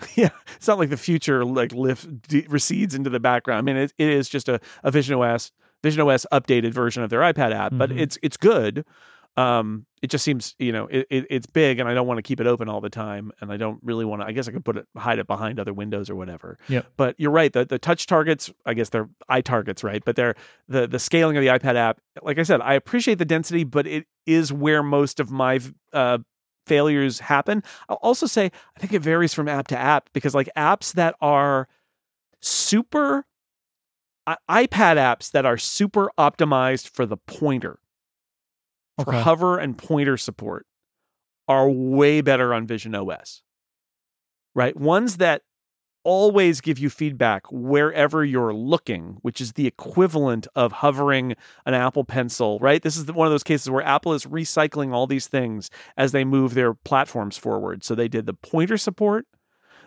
yeah, 0.16 0.30
it's 0.56 0.68
not 0.68 0.78
like 0.78 0.90
the 0.90 0.98
future 0.98 1.44
like 1.46 1.74
lift 1.74 2.22
de- 2.24 2.46
recedes 2.50 2.96
into 2.96 3.10
the 3.10 3.20
background. 3.20 3.60
I 3.60 3.62
mean, 3.62 3.76
it, 3.82 3.94
it 3.98 4.10
is 4.10 4.30
just 4.30 4.48
a, 4.50 4.60
a 4.84 4.92
Vision 4.92 5.16
OS 5.16 5.52
Vision 5.84 6.02
OS 6.02 6.26
updated 6.32 6.74
version 6.74 7.04
of 7.04 7.10
their 7.10 7.20
iPad 7.22 7.54
app, 7.54 7.74
but 7.76 7.90
Mhm. 7.90 8.00
it's 8.02 8.18
it's 8.22 8.38
good. 8.38 8.86
Um, 9.40 9.86
it 10.02 10.10
just 10.10 10.26
seems 10.26 10.54
you 10.60 10.74
know 10.74 10.88
it, 10.88 11.08
it, 11.10 11.26
it's 11.30 11.48
big, 11.48 11.80
and 11.80 11.88
I 11.88 11.94
don't 11.94 12.08
want 12.08 12.18
to 12.18 12.22
keep 12.22 12.42
it 12.42 12.48
open 12.48 12.68
all 12.68 12.82
the 12.82 12.90
time, 12.90 13.32
and 13.40 13.54
I 13.54 13.58
don't 13.58 13.80
really 13.82 14.04
want 14.04 14.22
to. 14.22 14.28
I 14.28 14.34
guess 14.34 14.50
I 14.50 14.52
could 14.52 14.66
put 14.66 14.76
it 14.76 14.86
hide 14.98 15.18
it 15.18 15.28
behind 15.28 15.60
other 15.60 15.74
windows 15.74 16.10
or 16.10 16.16
whatever. 16.16 16.58
Yep. 16.68 16.88
But 16.98 17.16
you're 17.18 17.32
right. 17.32 17.52
The 17.54 17.64
the 17.64 17.80
touch 17.80 18.06
targets, 18.06 18.52
I 18.66 18.74
guess 18.74 18.90
they're 18.90 19.10
eye 19.30 19.42
targets, 19.42 19.82
right? 19.82 20.04
But 20.04 20.18
they're 20.18 20.36
the 20.68 20.88
the 20.88 21.00
scaling 21.00 21.38
of 21.38 21.42
the 21.42 21.48
iPad 21.48 21.76
app. 21.76 22.02
Like 22.22 22.38
I 22.38 22.44
said, 22.44 22.60
I 22.60 22.74
appreciate 22.74 23.18
the 23.18 23.26
density, 23.26 23.64
but 23.64 23.88
it 23.88 24.08
is 24.26 24.52
where 24.52 24.84
most 24.84 25.22
of 25.22 25.32
my 25.32 25.62
uh, 25.94 26.18
failures 26.66 27.20
happen. 27.20 27.64
I'll 27.88 28.00
also 28.02 28.26
say 28.26 28.52
I 28.76 28.80
think 28.80 28.92
it 28.92 29.02
varies 29.02 29.34
from 29.34 29.48
app 29.48 29.68
to 29.70 29.78
app 29.78 30.10
because 30.12 30.36
like 30.36 30.50
apps 30.58 30.94
that 30.94 31.16
are 31.22 31.70
super 32.42 33.26
iPad 34.28 34.98
apps 34.98 35.32
that 35.32 35.46
are 35.46 35.58
super 35.58 36.12
optimized 36.18 36.90
for 36.90 37.06
the 37.06 37.18
pointer 37.18 37.80
for 39.04 39.14
hover 39.14 39.58
and 39.58 39.78
pointer 39.78 40.18
support 40.18 40.66
are 41.48 41.70
way 41.70 42.22
better 42.22 42.54
on 42.54 42.68
Vision 42.68 42.96
OS. 42.96 43.44
Right? 44.56 44.76
Ones 44.76 45.18
that 45.18 45.44
always 46.04 46.62
give 46.62 46.80
you 46.80 46.90
feedback 46.90 47.44
wherever 47.52 48.24
you're 48.24 48.54
looking, 48.54 49.18
which 49.22 49.42
is 49.42 49.54
the 49.54 49.68
equivalent 49.68 50.48
of 50.56 50.72
hovering 50.72 51.36
an 51.66 51.74
Apple 51.74 52.06
Pencil, 52.06 52.58
right? 52.60 52.82
This 52.82 52.96
is 52.96 53.12
one 53.12 53.28
of 53.28 53.32
those 53.32 53.44
cases 53.44 53.70
where 53.70 53.84
Apple 53.84 54.14
is 54.14 54.26
recycling 54.26 54.94
all 54.94 55.08
these 55.08 55.28
things 55.28 55.70
as 55.98 56.12
they 56.12 56.24
move 56.24 56.54
their 56.54 56.74
platforms 56.74 57.38
forward. 57.38 57.84
So 57.84 57.96
they 57.96 58.08
did 58.08 58.26
the 58.26 58.34
pointer 58.34 58.78
support, 58.78 59.28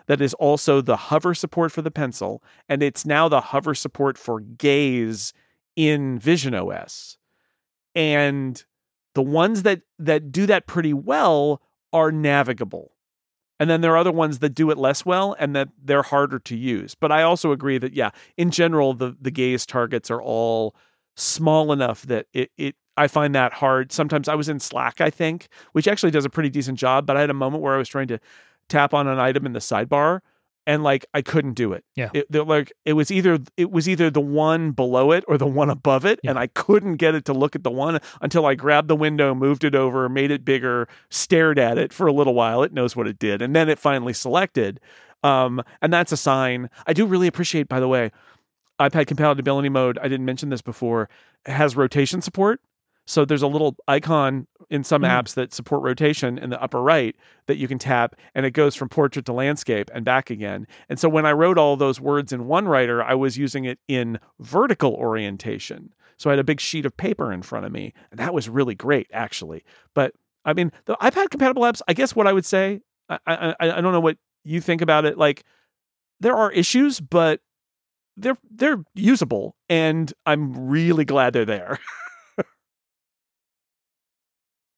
that 0.07 0.21
is 0.21 0.33
also 0.35 0.81
the 0.81 0.97
hover 0.97 1.33
support 1.33 1.71
for 1.71 1.81
the 1.81 1.91
pencil, 1.91 2.43
and 2.67 2.83
it's 2.83 3.05
now 3.05 3.29
the 3.29 3.41
hover 3.41 3.73
support 3.73 4.17
for 4.17 4.39
gaze 4.39 5.33
in 5.75 6.19
Vision 6.19 6.53
OS. 6.53 7.17
And 7.95 8.63
the 9.15 9.21
ones 9.21 9.63
that 9.63 9.81
that 9.99 10.31
do 10.31 10.45
that 10.45 10.67
pretty 10.67 10.93
well 10.93 11.61
are 11.91 12.11
navigable 12.11 12.93
and 13.59 13.69
then 13.69 13.81
there 13.81 13.93
are 13.93 13.97
other 13.97 14.11
ones 14.11 14.39
that 14.39 14.49
do 14.49 14.71
it 14.71 14.77
less 14.77 15.05
well 15.05 15.35
and 15.39 15.55
that 15.55 15.69
they're 15.81 16.03
harder 16.03 16.39
to 16.39 16.55
use. 16.55 16.95
But 16.95 17.13
I 17.13 17.21
also 17.21 17.51
agree 17.51 17.77
that 17.77 17.93
yeah, 17.93 18.09
in 18.35 18.51
general 18.51 18.93
the 18.93 19.15
the 19.21 19.31
gaze 19.31 19.65
targets 19.65 20.11
are 20.11 20.21
all 20.21 20.75
small 21.15 21.71
enough 21.71 22.01
that 22.03 22.27
it 22.33 22.51
it 22.57 22.75
I 22.97 23.07
find 23.07 23.33
that 23.35 23.53
hard. 23.53 23.91
Sometimes 23.91 24.27
I 24.27 24.35
was 24.35 24.49
in 24.49 24.59
Slack, 24.59 25.01
I 25.01 25.09
think, 25.09 25.47
which 25.71 25.87
actually 25.87 26.11
does 26.11 26.25
a 26.25 26.29
pretty 26.29 26.49
decent 26.49 26.77
job, 26.77 27.05
but 27.05 27.15
I 27.15 27.21
had 27.21 27.29
a 27.29 27.33
moment 27.33 27.63
where 27.63 27.73
I 27.73 27.77
was 27.77 27.87
trying 27.87 28.07
to 28.07 28.19
tap 28.67 28.93
on 28.93 29.07
an 29.07 29.19
item 29.19 29.45
in 29.45 29.53
the 29.53 29.59
sidebar 29.59 30.19
and 30.65 30.83
like 30.83 31.05
I 31.13 31.21
couldn't 31.21 31.53
do 31.53 31.73
it. 31.73 31.83
Yeah. 31.95 32.09
It, 32.13 32.31
like 32.31 32.71
it 32.85 32.93
was 32.93 33.11
either 33.11 33.39
it 33.57 33.71
was 33.71 33.87
either 33.89 34.09
the 34.09 34.21
one 34.21 34.71
below 34.71 35.11
it 35.11 35.23
or 35.27 35.37
the 35.37 35.47
one 35.47 35.69
above 35.69 36.05
it, 36.05 36.19
yeah. 36.23 36.31
and 36.31 36.39
I 36.39 36.47
couldn't 36.47 36.95
get 36.97 37.15
it 37.15 37.25
to 37.25 37.33
look 37.33 37.55
at 37.55 37.63
the 37.63 37.71
one 37.71 37.99
until 38.21 38.45
I 38.45 38.55
grabbed 38.55 38.87
the 38.87 38.95
window, 38.95 39.33
moved 39.35 39.63
it 39.63 39.75
over, 39.75 40.07
made 40.09 40.31
it 40.31 40.45
bigger, 40.45 40.87
stared 41.09 41.59
at 41.59 41.77
it 41.77 41.93
for 41.93 42.07
a 42.07 42.13
little 42.13 42.33
while. 42.33 42.63
It 42.63 42.73
knows 42.73 42.95
what 42.95 43.07
it 43.07 43.19
did, 43.19 43.41
and 43.41 43.55
then 43.55 43.69
it 43.69 43.79
finally 43.79 44.13
selected. 44.13 44.79
Um, 45.23 45.63
and 45.81 45.91
that's 45.91 46.11
a 46.11 46.17
sign. 46.17 46.69
I 46.85 46.93
do 46.93 47.05
really 47.05 47.27
appreciate, 47.27 47.69
by 47.69 47.79
the 47.79 47.87
way, 47.87 48.11
iPad 48.79 49.07
compatibility 49.07 49.69
mode. 49.69 49.97
I 49.99 50.09
didn't 50.09 50.25
mention 50.25 50.49
this 50.49 50.61
before. 50.61 51.09
Has 51.45 51.75
rotation 51.75 52.21
support. 52.21 52.59
So 53.05 53.25
there's 53.25 53.41
a 53.41 53.47
little 53.47 53.75
icon 53.87 54.47
in 54.69 54.83
some 54.83 55.01
mm. 55.01 55.09
apps 55.09 55.33
that 55.35 55.53
support 55.53 55.83
rotation 55.83 56.37
in 56.37 56.49
the 56.49 56.61
upper 56.61 56.81
right 56.81 57.15
that 57.47 57.57
you 57.57 57.67
can 57.67 57.77
tap 57.77 58.15
and 58.33 58.45
it 58.45 58.51
goes 58.51 58.75
from 58.75 58.89
portrait 58.89 59.25
to 59.25 59.33
landscape 59.33 59.91
and 59.93 60.05
back 60.05 60.29
again. 60.29 60.67
And 60.89 60.99
so 60.99 61.09
when 61.09 61.25
I 61.25 61.31
wrote 61.31 61.57
all 61.57 61.75
those 61.75 61.99
words 61.99 62.31
in 62.31 62.45
1Writer, 62.45 63.03
I 63.03 63.15
was 63.15 63.37
using 63.37 63.65
it 63.65 63.79
in 63.87 64.19
vertical 64.39 64.93
orientation. 64.93 65.93
So 66.17 66.29
I 66.29 66.33
had 66.33 66.39
a 66.39 66.43
big 66.43 66.61
sheet 66.61 66.85
of 66.85 66.95
paper 66.95 67.31
in 67.31 67.41
front 67.41 67.65
of 67.65 67.71
me 67.71 67.93
and 68.11 68.19
that 68.19 68.33
was 68.33 68.47
really 68.47 68.75
great 68.75 69.07
actually. 69.11 69.63
But 69.93 70.13
I 70.45 70.53
mean, 70.53 70.71
the 70.85 70.95
iPad 70.95 71.29
compatible 71.29 71.63
apps, 71.63 71.81
I 71.87 71.93
guess 71.93 72.15
what 72.15 72.27
I 72.27 72.33
would 72.33 72.45
say, 72.45 72.81
I, 73.09 73.19
I, 73.27 73.55
I 73.59 73.81
don't 73.81 73.91
know 73.91 73.99
what 73.99 74.17
you 74.43 74.61
think 74.61 74.81
about 74.81 75.05
it. 75.05 75.17
Like 75.17 75.43
there 76.19 76.35
are 76.35 76.51
issues, 76.51 76.99
but 77.01 77.41
they're 78.15 78.37
they're 78.49 78.83
usable 78.93 79.55
and 79.69 80.13
I'm 80.25 80.69
really 80.69 81.03
glad 81.03 81.33
they're 81.33 81.45
there. 81.45 81.79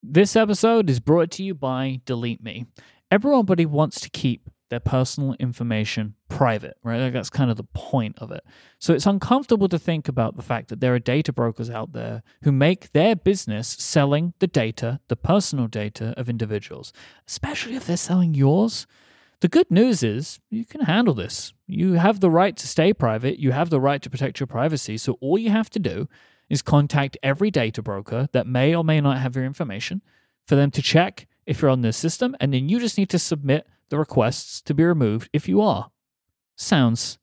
This 0.07 0.35
episode 0.35 0.87
is 0.87 0.99
brought 0.99 1.31
to 1.31 1.43
you 1.43 1.55
by 1.55 1.99
Delete 2.05 2.43
Me. 2.43 2.67
Everybody 3.09 3.65
wants 3.65 3.99
to 4.01 4.09
keep 4.11 4.51
their 4.69 4.79
personal 4.79 5.33
information 5.39 6.13
private, 6.29 6.77
right? 6.83 7.01
Like 7.01 7.13
that's 7.13 7.31
kind 7.31 7.49
of 7.49 7.57
the 7.57 7.63
point 7.73 8.19
of 8.19 8.29
it. 8.31 8.43
So 8.77 8.93
it's 8.93 9.07
uncomfortable 9.07 9.67
to 9.67 9.79
think 9.79 10.07
about 10.07 10.35
the 10.35 10.43
fact 10.43 10.69
that 10.69 10.79
there 10.79 10.93
are 10.93 10.99
data 10.99 11.33
brokers 11.33 11.71
out 11.71 11.93
there 11.93 12.21
who 12.43 12.51
make 12.51 12.91
their 12.91 13.15
business 13.15 13.67
selling 13.67 14.35
the 14.37 14.45
data, 14.47 14.99
the 15.07 15.15
personal 15.15 15.65
data 15.65 16.13
of 16.17 16.29
individuals, 16.29 16.93
especially 17.27 17.75
if 17.75 17.87
they're 17.87 17.97
selling 17.97 18.35
yours. 18.35 18.85
The 19.39 19.47
good 19.47 19.71
news 19.71 20.03
is 20.03 20.39
you 20.51 20.65
can 20.65 20.81
handle 20.81 21.15
this. 21.15 21.51
You 21.65 21.93
have 21.93 22.19
the 22.19 22.29
right 22.29 22.55
to 22.55 22.67
stay 22.67 22.93
private, 22.93 23.39
you 23.39 23.53
have 23.53 23.71
the 23.71 23.81
right 23.81 24.03
to 24.03 24.09
protect 24.11 24.39
your 24.39 24.47
privacy. 24.47 24.99
So 24.99 25.17
all 25.19 25.39
you 25.39 25.49
have 25.49 25.71
to 25.71 25.79
do 25.79 26.07
is 26.49 26.61
contact 26.61 27.17
every 27.23 27.51
data 27.51 27.81
broker 27.81 28.29
that 28.31 28.47
may 28.47 28.75
or 28.75 28.83
may 28.83 29.01
not 29.01 29.19
have 29.19 29.35
your 29.35 29.45
information 29.45 30.01
for 30.45 30.55
them 30.55 30.71
to 30.71 30.81
check 30.81 31.27
if 31.45 31.61
you're 31.61 31.71
on 31.71 31.81
their 31.81 31.91
system, 31.91 32.35
and 32.39 32.53
then 32.53 32.69
you 32.69 32.79
just 32.79 32.97
need 32.97 33.09
to 33.09 33.19
submit 33.19 33.67
the 33.89 33.97
requests 33.97 34.61
to 34.61 34.73
be 34.73 34.83
removed 34.83 35.29
if 35.33 35.47
you 35.47 35.61
are. 35.61 35.91
Sounds 36.55 37.17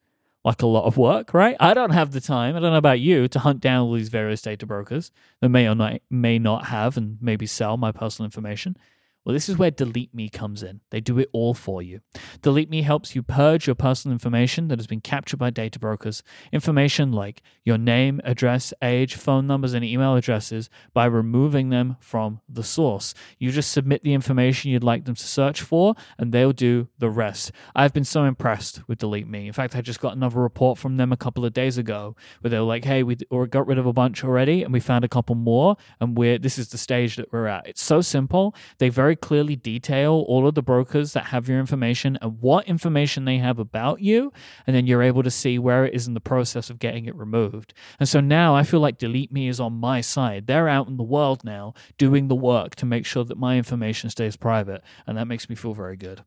like 0.45 0.63
a 0.63 0.67
lot 0.67 0.85
of 0.85 0.97
work, 0.97 1.33
right? 1.35 1.57
I 1.61 1.75
don't 1.75 1.91
have 1.91 2.13
the 2.13 2.21
time. 2.21 2.57
I 2.57 2.61
don't 2.61 2.73
know 2.73 2.79
about 2.79 3.01
you 3.01 3.29
to 3.29 3.39
hunt 3.39 3.61
down 3.61 3.87
all 3.87 3.95
these 3.95 4.09
various 4.09 4.43
data 4.43 4.67
brokers 4.67 5.13
that 5.41 5.49
may 5.49 5.69
or 5.69 5.75
not 5.75 6.01
may 6.11 6.39
not 6.39 6.67
have 6.67 6.97
and 6.97 7.19
maybe 7.21 7.47
sell 7.47 7.77
my 7.77 7.93
personal 7.93 8.27
information. 8.27 8.77
Well, 9.25 9.33
this 9.33 9.49
is 9.49 9.57
where 9.57 9.71
Delete 9.71 10.13
Me 10.13 10.29
comes 10.29 10.65
in. 10.65 10.81
They 10.91 11.01
do 11.01 11.19
it 11.19 11.29
all 11.33 11.55
for 11.55 11.81
you. 11.81 12.01
Delete 12.41 12.69
Me 12.69 12.83
helps 12.83 13.15
you 13.15 13.23
purge 13.23 13.69
your 13.69 13.77
personal 13.77 14.13
information 14.13 14.67
that 14.67 14.81
has 14.81 14.89
been 14.89 15.01
captured 15.01 15.37
by 15.37 15.51
data 15.51 15.79
brokers, 15.79 16.25
information 16.51 17.13
like 17.13 17.41
your 17.65 17.79
name, 17.79 18.21
address, 18.25 18.75
age, 18.83 19.15
phone 19.15 19.47
numbers, 19.47 19.75
and 19.75 19.85
email 19.85 20.17
addresses 20.17 20.69
by 20.93 21.05
removing 21.05 21.69
them 21.69 21.97
from 22.01 22.41
the 22.49 22.65
source. 22.65 23.15
You 23.39 23.53
just 23.53 23.71
submit 23.71 24.03
the 24.03 24.13
information 24.13 24.73
you'd 24.73 24.83
like 24.83 25.05
them 25.05 25.15
to 25.15 25.27
search 25.27 25.63
for, 25.63 25.95
and 26.19 26.33
they'll 26.33 26.53
do 26.53 26.89
the 26.99 27.11
rest. 27.11 27.53
I've 27.77 27.93
been 27.93 28.05
so 28.05 28.25
impressed 28.25 28.87
with 28.89 28.99
Delete 28.99 29.29
Me. 29.29 29.47
In 29.47 29.53
fact, 29.53 29.77
I 29.77 29.83
just 29.83 30.01
got 30.01 30.17
another 30.17 30.41
report 30.41 30.79
from 30.79 30.97
them 30.97 31.13
a 31.13 31.17
couple 31.17 31.45
of 31.45 31.53
days 31.53 31.79
ago 31.79 32.17
where 32.41 32.51
they 32.51 32.59
were 32.59 32.65
like, 32.65 32.85
"Hey, 32.85 33.05
we 33.05 33.15
got 33.15 33.69
rid 33.69 33.79
of 33.79 33.87
a 33.87 33.93
bunch 33.93 34.25
already, 34.25 34.65
and 34.65 34.73
we 34.73 34.81
found 34.81 35.05
a 35.05 35.09
couple 35.09 35.37
more, 35.37 35.77
and 36.01 36.19
we're 36.19 36.39
this 36.39 36.59
is 36.59 36.71
the 36.71 36.79
stage 36.79 37.15
that 37.17 37.33
we're 37.33 37.47
at." 37.47 37.69
It's 37.69 37.83
so 37.83 38.01
simple. 38.01 38.55
They 38.79 38.89
very 38.89 39.12
very 39.13 39.17
clearly 39.17 39.57
detail 39.57 40.25
all 40.27 40.49
of 40.49 40.55
the 40.55 40.63
brokers 40.63 41.13
that 41.13 41.27
have 41.27 41.47
your 41.47 41.59
information 41.59 42.17
and 42.23 42.41
what 42.41 42.67
information 42.67 43.27
they 43.27 43.37
have 43.37 43.59
about 43.59 44.01
you. 44.01 44.33
And 44.67 44.75
then 44.75 44.87
you're 44.87 45.03
able 45.03 45.23
to 45.23 45.31
see 45.31 45.59
where 45.59 45.85
it 45.85 45.93
is 45.93 46.07
in 46.07 46.15
the 46.15 46.21
process 46.21 46.71
of 46.71 46.79
getting 46.79 47.05
it 47.05 47.15
removed. 47.15 47.75
And 48.01 48.09
so 48.09 48.21
now 48.21 48.55
I 48.55 48.63
feel 48.63 48.81
like 48.81 48.97
Delete 48.97 49.31
Me 49.31 49.49
is 49.49 49.61
on 49.61 49.75
my 49.75 50.01
side. 50.01 50.47
They're 50.47 50.69
out 50.69 50.89
in 50.89 50.97
the 50.97 51.03
world 51.03 51.45
now 51.45 51.75
doing 51.99 52.29
the 52.29 52.35
work 52.35 52.75
to 52.77 52.87
make 52.87 53.05
sure 53.05 53.25
that 53.25 53.37
my 53.37 53.59
information 53.59 54.09
stays 54.09 54.37
private. 54.37 54.83
And 55.07 55.19
that 55.19 55.27
makes 55.27 55.51
me 55.51 55.57
feel 55.57 55.75
very 55.75 55.97
good. 55.97 56.25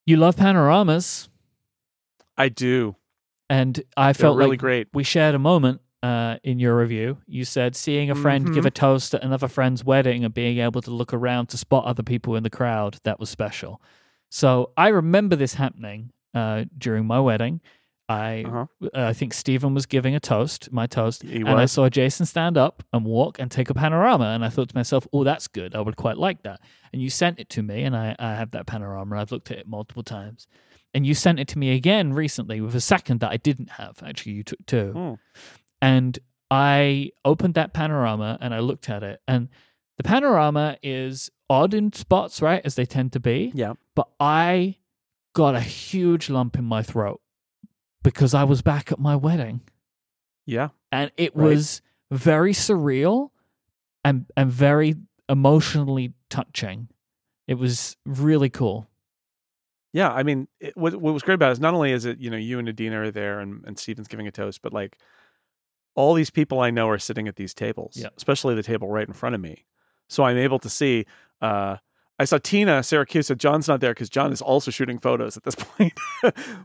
You 0.06 0.18
love 0.18 0.38
panoramas. 0.38 1.30
I 2.38 2.50
do. 2.50 2.96
And 3.50 3.82
I 3.96 4.14
felt 4.14 4.38
really 4.38 4.52
like 4.52 4.60
great. 4.60 4.88
we 4.94 5.04
shared 5.04 5.36
a 5.36 5.40
moment 5.40 5.82
uh, 6.04 6.38
in 6.44 6.60
your 6.60 6.78
review. 6.78 7.18
You 7.26 7.46
said 7.46 7.76
seeing 7.76 8.12
a 8.12 8.16
friend 8.16 8.46
mm-hmm. 8.46 8.54
give 8.54 8.66
a 8.66 8.72
toast 8.72 9.16
at 9.16 9.24
another 9.24 9.48
friend's 9.48 9.84
wedding 9.84 10.26
and 10.26 10.34
being 10.34 10.60
able 10.60 10.82
to 10.82 10.92
look 10.92 11.14
around 11.14 11.48
to 11.48 11.58
spot 11.58 11.86
other 11.86 12.04
people 12.04 12.36
in 12.36 12.44
the 12.44 12.50
crowd, 12.50 12.98
that 13.04 13.20
was 13.20 13.30
special. 13.30 13.82
So 14.30 14.72
I 14.76 14.90
remember 14.90 15.38
this 15.38 15.54
happening 15.54 16.12
uh, 16.34 16.66
during 16.78 17.06
my 17.06 17.22
wedding. 17.22 17.62
I 18.10 18.44
uh-huh. 18.46 18.90
I 18.94 19.14
think 19.14 19.34
Stephen 19.34 19.74
was 19.74 19.86
giving 19.86 20.14
a 20.14 20.20
toast, 20.20 20.74
my 20.74 20.88
toast, 20.88 21.24
he 21.24 21.38
and 21.38 21.46
was. 21.46 21.56
I 21.56 21.66
saw 21.66 21.88
Jason 21.88 22.26
stand 22.26 22.58
up 22.58 22.84
and 22.92 23.06
walk 23.06 23.40
and 23.40 23.50
take 23.50 23.70
a 23.70 23.74
panorama, 23.74 24.26
and 24.26 24.44
I 24.44 24.50
thought 24.50 24.70
to 24.70 24.76
myself, 24.76 25.08
"Oh, 25.14 25.24
that's 25.24 25.48
good. 25.48 25.74
I 25.74 25.80
would 25.80 25.96
quite 25.96 26.18
like 26.18 26.44
that." 26.44 26.60
And 26.92 27.02
you 27.02 27.10
sent 27.10 27.40
it 27.40 27.48
to 27.52 27.64
me, 27.64 27.84
and 27.84 27.96
I, 27.96 28.14
I 28.20 28.34
have 28.36 28.52
that 28.52 28.68
panorama. 28.68 29.22
I've 29.22 29.32
looked 29.32 29.52
at 29.52 29.58
it 29.58 29.68
multiple 29.70 30.04
times, 30.04 30.48
and 30.94 31.08
you 31.08 31.14
sent 31.14 31.40
it 31.40 31.48
to 31.50 31.58
me 31.58 31.74
again 31.74 32.12
recently 32.12 32.60
with 32.60 32.76
a 32.76 32.82
second 32.82 33.22
that 33.22 33.32
I 33.32 33.38
didn't 33.38 33.72
have. 33.72 34.04
Actually, 34.06 34.34
you 34.34 34.44
took 34.44 34.66
two. 34.66 34.94
Oh. 34.94 35.20
And 35.84 36.18
I 36.50 37.12
opened 37.26 37.56
that 37.56 37.74
panorama 37.74 38.38
and 38.40 38.54
I 38.54 38.60
looked 38.60 38.90
at 38.90 39.04
it. 39.04 39.22
And 39.28 39.50
the 39.98 40.04
panorama 40.04 40.78
is 40.82 41.30
odd 41.50 41.74
in 41.74 41.92
spots, 41.92 42.42
right? 42.42 42.62
As 42.64 42.76
they 42.76 42.86
tend 42.86 43.12
to 43.14 43.20
be. 43.20 43.52
Yeah. 43.54 43.74
But 43.96 44.08
I 44.20 44.78
got 45.34 45.56
a 45.56 45.60
huge 45.60 46.30
lump 46.30 46.58
in 46.58 46.64
my 46.64 46.84
throat 46.84 47.20
because 48.04 48.34
I 48.34 48.44
was 48.46 48.62
back 48.62 48.92
at 48.92 49.00
my 49.00 49.16
wedding. 49.16 49.62
Yeah. 50.46 50.70
And 50.92 51.12
it 51.18 51.36
Right. 51.36 51.50
was 51.50 51.82
very 52.12 52.54
surreal 52.54 53.32
and 54.06 54.26
and 54.38 54.52
very 54.52 54.96
emotionally 55.28 56.14
touching. 56.30 56.88
It 57.48 57.56
was 57.56 57.98
really 58.06 58.50
cool. 58.50 58.88
Yeah, 59.92 60.12
I 60.12 60.24
mean, 60.24 60.48
it, 60.60 60.76
what 60.78 60.96
what 60.96 61.14
was 61.14 61.24
great 61.24 61.36
about 61.36 61.50
it 61.50 61.54
is 61.54 61.60
not 61.60 61.74
only 61.74 61.92
is 61.92 62.06
it 62.06 62.20
you 62.20 62.30
know 62.30 62.38
you 62.38 62.58
and 62.60 62.70
Adina 62.70 63.02
are 63.02 63.12
there 63.12 63.40
and 63.40 63.64
and 63.66 63.78
Steven's 63.78 64.08
giving 64.08 64.28
a 64.28 64.32
toast, 64.32 64.62
but 64.62 64.74
like 64.74 64.98
all 65.96 66.14
these 66.14 66.30
people 66.30 66.60
I 66.60 66.72
know 66.72 66.90
are 66.90 66.98
sitting 67.00 67.28
at 67.28 67.36
these 67.36 67.54
tables, 67.54 67.98
Yeah. 67.98 68.10
especially 68.18 68.56
the 68.56 68.64
table 68.64 68.88
right 68.90 69.08
in 69.08 69.14
front 69.14 69.36
of 69.36 69.42
me. 69.42 69.66
So 70.10 70.24
I'm 70.24 70.38
able 70.38 70.60
to 70.60 70.70
see. 70.70 71.06
Uh, 71.42 71.78
I 72.20 72.26
saw 72.26 72.38
Tina 72.38 72.80
Siracusa. 72.82 73.36
John's 73.38 73.68
not 73.68 73.80
there 73.82 73.92
because 73.92 74.10
John 74.10 74.32
is 74.32 74.42
also 74.42 74.70
shooting 74.70 75.00
photos 75.00 75.36
at 75.36 75.44
this 75.44 75.56
point. 75.60 75.94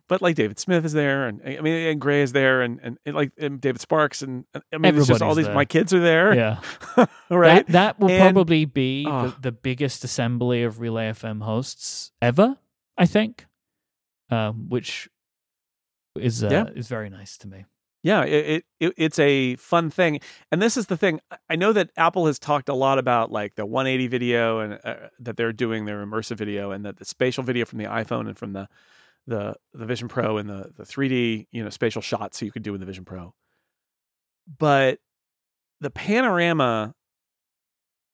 but 0.07 0.21
like 0.21 0.35
David 0.37 0.59
Smith 0.59 0.85
is 0.85 0.93
there, 0.93 1.27
and 1.27 1.41
I 1.45 1.61
mean, 1.63 1.75
and 1.89 2.01
Grey 2.01 2.21
is 2.23 2.33
there, 2.33 2.61
and 2.63 2.79
and, 2.83 2.99
and 3.07 3.17
like 3.17 3.33
and 3.39 3.59
David 3.61 3.81
Sparks, 3.81 4.21
and, 4.23 4.45
and 4.53 4.63
I 4.73 4.79
mean, 4.79 4.97
it's 4.97 5.07
just 5.09 5.23
all 5.23 5.35
these. 5.35 5.47
there. 5.47 5.55
My 5.55 5.65
kids 5.65 5.95
are 5.95 6.01
there, 6.01 6.35
Yeah. 6.35 6.61
right? 7.31 7.67
That, 7.69 7.73
that 7.73 7.99
will 8.01 8.11
And- 8.11 8.21
probably 8.35 8.67
be 8.67 9.07
Oh. 9.09 9.29
the, 9.29 9.41
the 9.41 9.53
biggest 9.53 10.05
assembly 10.05 10.63
of 10.65 10.81
Relay 10.81 11.11
FM 11.11 11.43
hosts 11.43 12.13
ever, 12.21 12.59
I 12.99 13.07
think, 13.07 13.47
um, 14.31 14.69
which 14.69 15.09
is 16.15 16.45
uh, 16.45 16.49
Yeah. 16.51 16.65
is 16.75 16.89
very 16.89 17.09
nice 17.09 17.39
to 17.39 17.49
me. 17.49 17.65
Yeah, 18.03 18.23
it, 18.25 18.47
it, 18.47 18.65
it 18.81 18.95
it's 18.97 19.19
a 19.19 19.57
fun 19.57 19.91
thing, 19.91 20.21
and 20.53 20.63
this 20.63 20.77
is 20.77 20.87
the 20.87 20.97
thing. 20.97 21.21
I- 21.51 21.57
know 21.57 21.73
that 21.73 21.91
Apple 21.97 22.27
has 22.27 22.39
talked 22.39 22.69
a 22.69 22.75
lot 22.75 22.99
about 22.99 23.33
like 23.33 23.57
the 23.57 23.67
180 23.67 24.07
video 24.07 24.61
and 24.61 24.79
uh, 24.85 25.09
that 25.19 25.37
they're 25.37 25.53
doing 25.53 25.85
their 25.85 26.05
immersive 26.07 26.37
video, 26.37 26.71
and 26.71 26.85
that 26.85 26.99
the 26.99 27.05
spatial 27.05 27.43
video 27.43 27.65
from 27.65 27.79
the 27.79 27.87
iPhone 27.87 28.29
and 28.29 28.39
from 28.39 28.53
the 28.53 28.69
the 29.27 29.55
the 29.75 29.87
Vision 29.87 30.09
Pro 30.09 30.39
and 30.39 30.49
the 30.49 30.73
the 30.77 30.85
3D 30.85 31.47
you 31.53 31.65
know 31.65 31.71
spatial 31.71 32.03
shots 32.03 32.39
so 32.39 32.47
you 32.47 32.53
could 32.53 32.63
do 32.63 32.73
with 32.73 32.81
the 32.81 32.87
Vision 32.87 33.05
Pro. 33.05 33.35
But 34.59 34.99
the 35.81 35.91
panorama, 35.91 36.95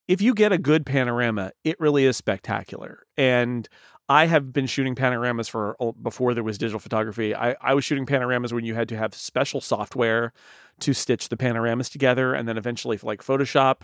if 0.07 0.21
you 0.21 0.35
get 0.35 0.53
a 0.53 0.59
good 0.59 0.85
panorama, 0.85 1.53
it 1.65 1.79
really 1.81 2.05
is 2.05 2.17
spectacular. 2.17 3.05
And 3.17 3.69
I 4.09 4.27
have 4.27 4.53
been 4.53 4.67
shooting 4.67 4.95
panoramas 4.95 5.49
for 5.49 5.77
before 6.03 6.35
there 6.35 6.45
was 6.45 6.59
digital 6.59 6.79
photography. 6.81 7.35
I, 7.35 7.57
I 7.61 7.73
was 7.75 7.85
shooting 7.85 8.05
panoramas 8.05 8.53
when 8.53 8.65
you 8.65 8.75
had 8.75 8.89
to 8.91 8.97
have 8.97 9.15
special 9.15 9.61
software 9.61 10.33
to 10.81 10.93
stitch 10.93 11.29
the 11.31 11.37
panoramas 11.37 11.89
together, 11.89 12.35
and 12.35 12.47
then 12.47 12.59
eventually, 12.59 12.99
like 13.03 13.23
Photoshop, 13.23 13.83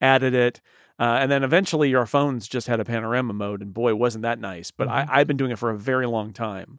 added 0.00 0.34
it, 0.34 0.60
uh, 1.00 1.18
and 1.20 1.30
then 1.30 1.42
eventually 1.42 1.90
your 1.90 2.06
phones 2.06 2.46
just 2.46 2.68
had 2.68 2.78
a 2.78 2.84
panorama 2.84 3.32
mode, 3.32 3.60
and 3.62 3.74
boy, 3.74 3.94
wasn't 3.94 4.22
that 4.22 4.38
nice. 4.38 4.70
But 4.70 4.88
Mhm. 4.88 4.92
I, 4.92 5.06
I've 5.10 5.26
been 5.26 5.36
doing 5.36 5.50
it 5.50 5.58
for 5.58 5.70
a 5.70 5.78
very 5.78 6.06
long 6.06 6.32
time, 6.32 6.78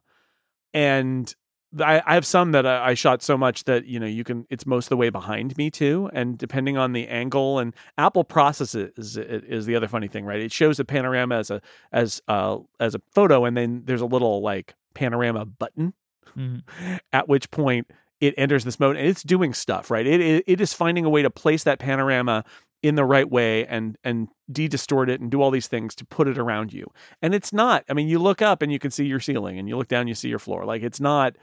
and 0.73 1.33
I, 1.79 2.01
I 2.05 2.13
have 2.13 2.25
some 2.25 2.53
that 2.53 2.65
I, 2.65 2.89
I 2.89 2.93
shot 2.93 3.21
so 3.21 3.37
much 3.37 3.65
that 3.65 3.85
you 3.85 3.99
know 3.99 4.05
you 4.05 4.23
can. 4.23 4.45
It's 4.49 4.65
most 4.65 4.85
of 4.85 4.89
the 4.89 4.97
way 4.97 5.09
behind 5.09 5.57
me 5.57 5.69
too, 5.69 6.09
and 6.13 6.37
depending 6.37 6.77
on 6.77 6.93
the 6.93 7.07
angle 7.07 7.59
and 7.59 7.75
Apple 7.97 8.23
processes 8.23 8.91
is 8.97 9.17
is 9.17 9.65
the 9.65 9.75
other 9.75 9.87
funny 9.87 10.07
thing, 10.07 10.25
right? 10.25 10.39
It 10.39 10.51
shows 10.51 10.79
a 10.79 10.85
panorama 10.85 11.35
as 11.35 11.51
a 11.51 11.61
as 11.91 12.21
uh 12.27 12.59
as 12.79 12.95
a 12.95 13.01
photo, 13.11 13.45
and 13.45 13.57
then 13.57 13.83
there's 13.85 14.01
a 14.01 14.05
little 14.05 14.41
like 14.41 14.75
panorama 14.93 15.45
button, 15.45 15.93
Mhm. 16.37 16.63
at 17.13 17.27
which 17.27 17.51
point 17.51 17.87
it 18.19 18.33
enters 18.37 18.63
this 18.63 18.79
mode 18.79 18.95
and 18.97 19.07
it's 19.07 19.23
doing 19.23 19.53
stuff, 19.53 19.91
right? 19.91 20.07
It 20.07 20.21
it, 20.21 20.43
it 20.47 20.61
is 20.61 20.73
finding 20.73 21.05
a 21.05 21.09
way 21.09 21.21
to 21.21 21.29
place 21.29 21.63
that 21.65 21.79
panorama 21.79 22.43
in 22.83 22.95
the 22.95 23.05
right 23.05 23.29
way 23.29 23.65
and 23.67 23.97
and 24.03 24.29
de-distort 24.51 25.09
it 25.09 25.19
and 25.19 25.29
do 25.29 25.41
all 25.41 25.51
these 25.51 25.67
things 25.67 25.93
to 25.95 26.05
put 26.05 26.27
it 26.27 26.37
around 26.37 26.71
you. 26.71 26.89
And 27.21 27.35
it's 27.35 27.51
not. 27.51 27.83
I 27.89 27.93
mean, 27.93 28.07
you 28.07 28.19
look 28.19 28.41
up 28.41 28.61
and 28.61 28.71
you 28.71 28.79
can 28.79 28.91
see 28.91 29.05
your 29.05 29.19
ceiling, 29.19 29.59
and 29.59 29.67
you 29.67 29.75
look 29.77 29.87
down, 29.89 30.07
you 30.07 30.15
see 30.15 30.29
your 30.29 30.39
floor. 30.39 30.63
Like 30.63 30.81
it's 30.83 30.99
not 31.01 31.35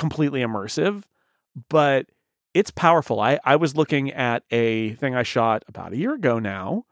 completely 0.00 0.40
immersive, 0.40 1.04
but 1.68 2.06
it's 2.54 2.70
powerful. 2.70 3.20
I, 3.20 3.38
I 3.44 3.56
was 3.56 3.76
looking 3.76 4.10
at 4.12 4.42
a 4.50 4.94
thing 4.94 5.14
I 5.14 5.22
shot 5.22 5.62
about 5.68 5.92
a 5.92 5.96
year 5.96 6.14
ago 6.14 6.38
now 6.38 6.84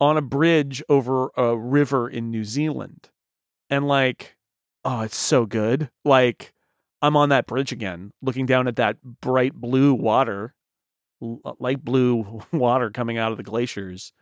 on 0.00 0.16
a 0.16 0.22
bridge 0.22 0.82
over 0.88 1.30
a 1.36 1.56
river 1.56 2.08
in 2.08 2.30
New 2.30 2.44
Zealand. 2.44 3.10
And 3.68 3.86
like, 3.88 4.36
oh, 4.84 5.02
it's 5.02 5.16
so 5.16 5.44
good. 5.44 5.90
Like, 6.04 6.54
I'm 7.02 7.16
on 7.16 7.30
that 7.30 7.46
bridge 7.46 7.72
again, 7.72 8.12
looking 8.22 8.46
down 8.46 8.68
at 8.68 8.76
that 8.76 8.96
bright 9.20 9.54
blue 9.54 9.92
water, 9.92 10.54
l- 11.20 11.40
uh, 11.44 11.52
light 11.58 11.84
blue 11.84 12.42
water 12.52 12.90
coming 12.90 13.18
out 13.18 13.32
of 13.32 13.38
the 13.38 13.44
glaciers. 13.44 14.12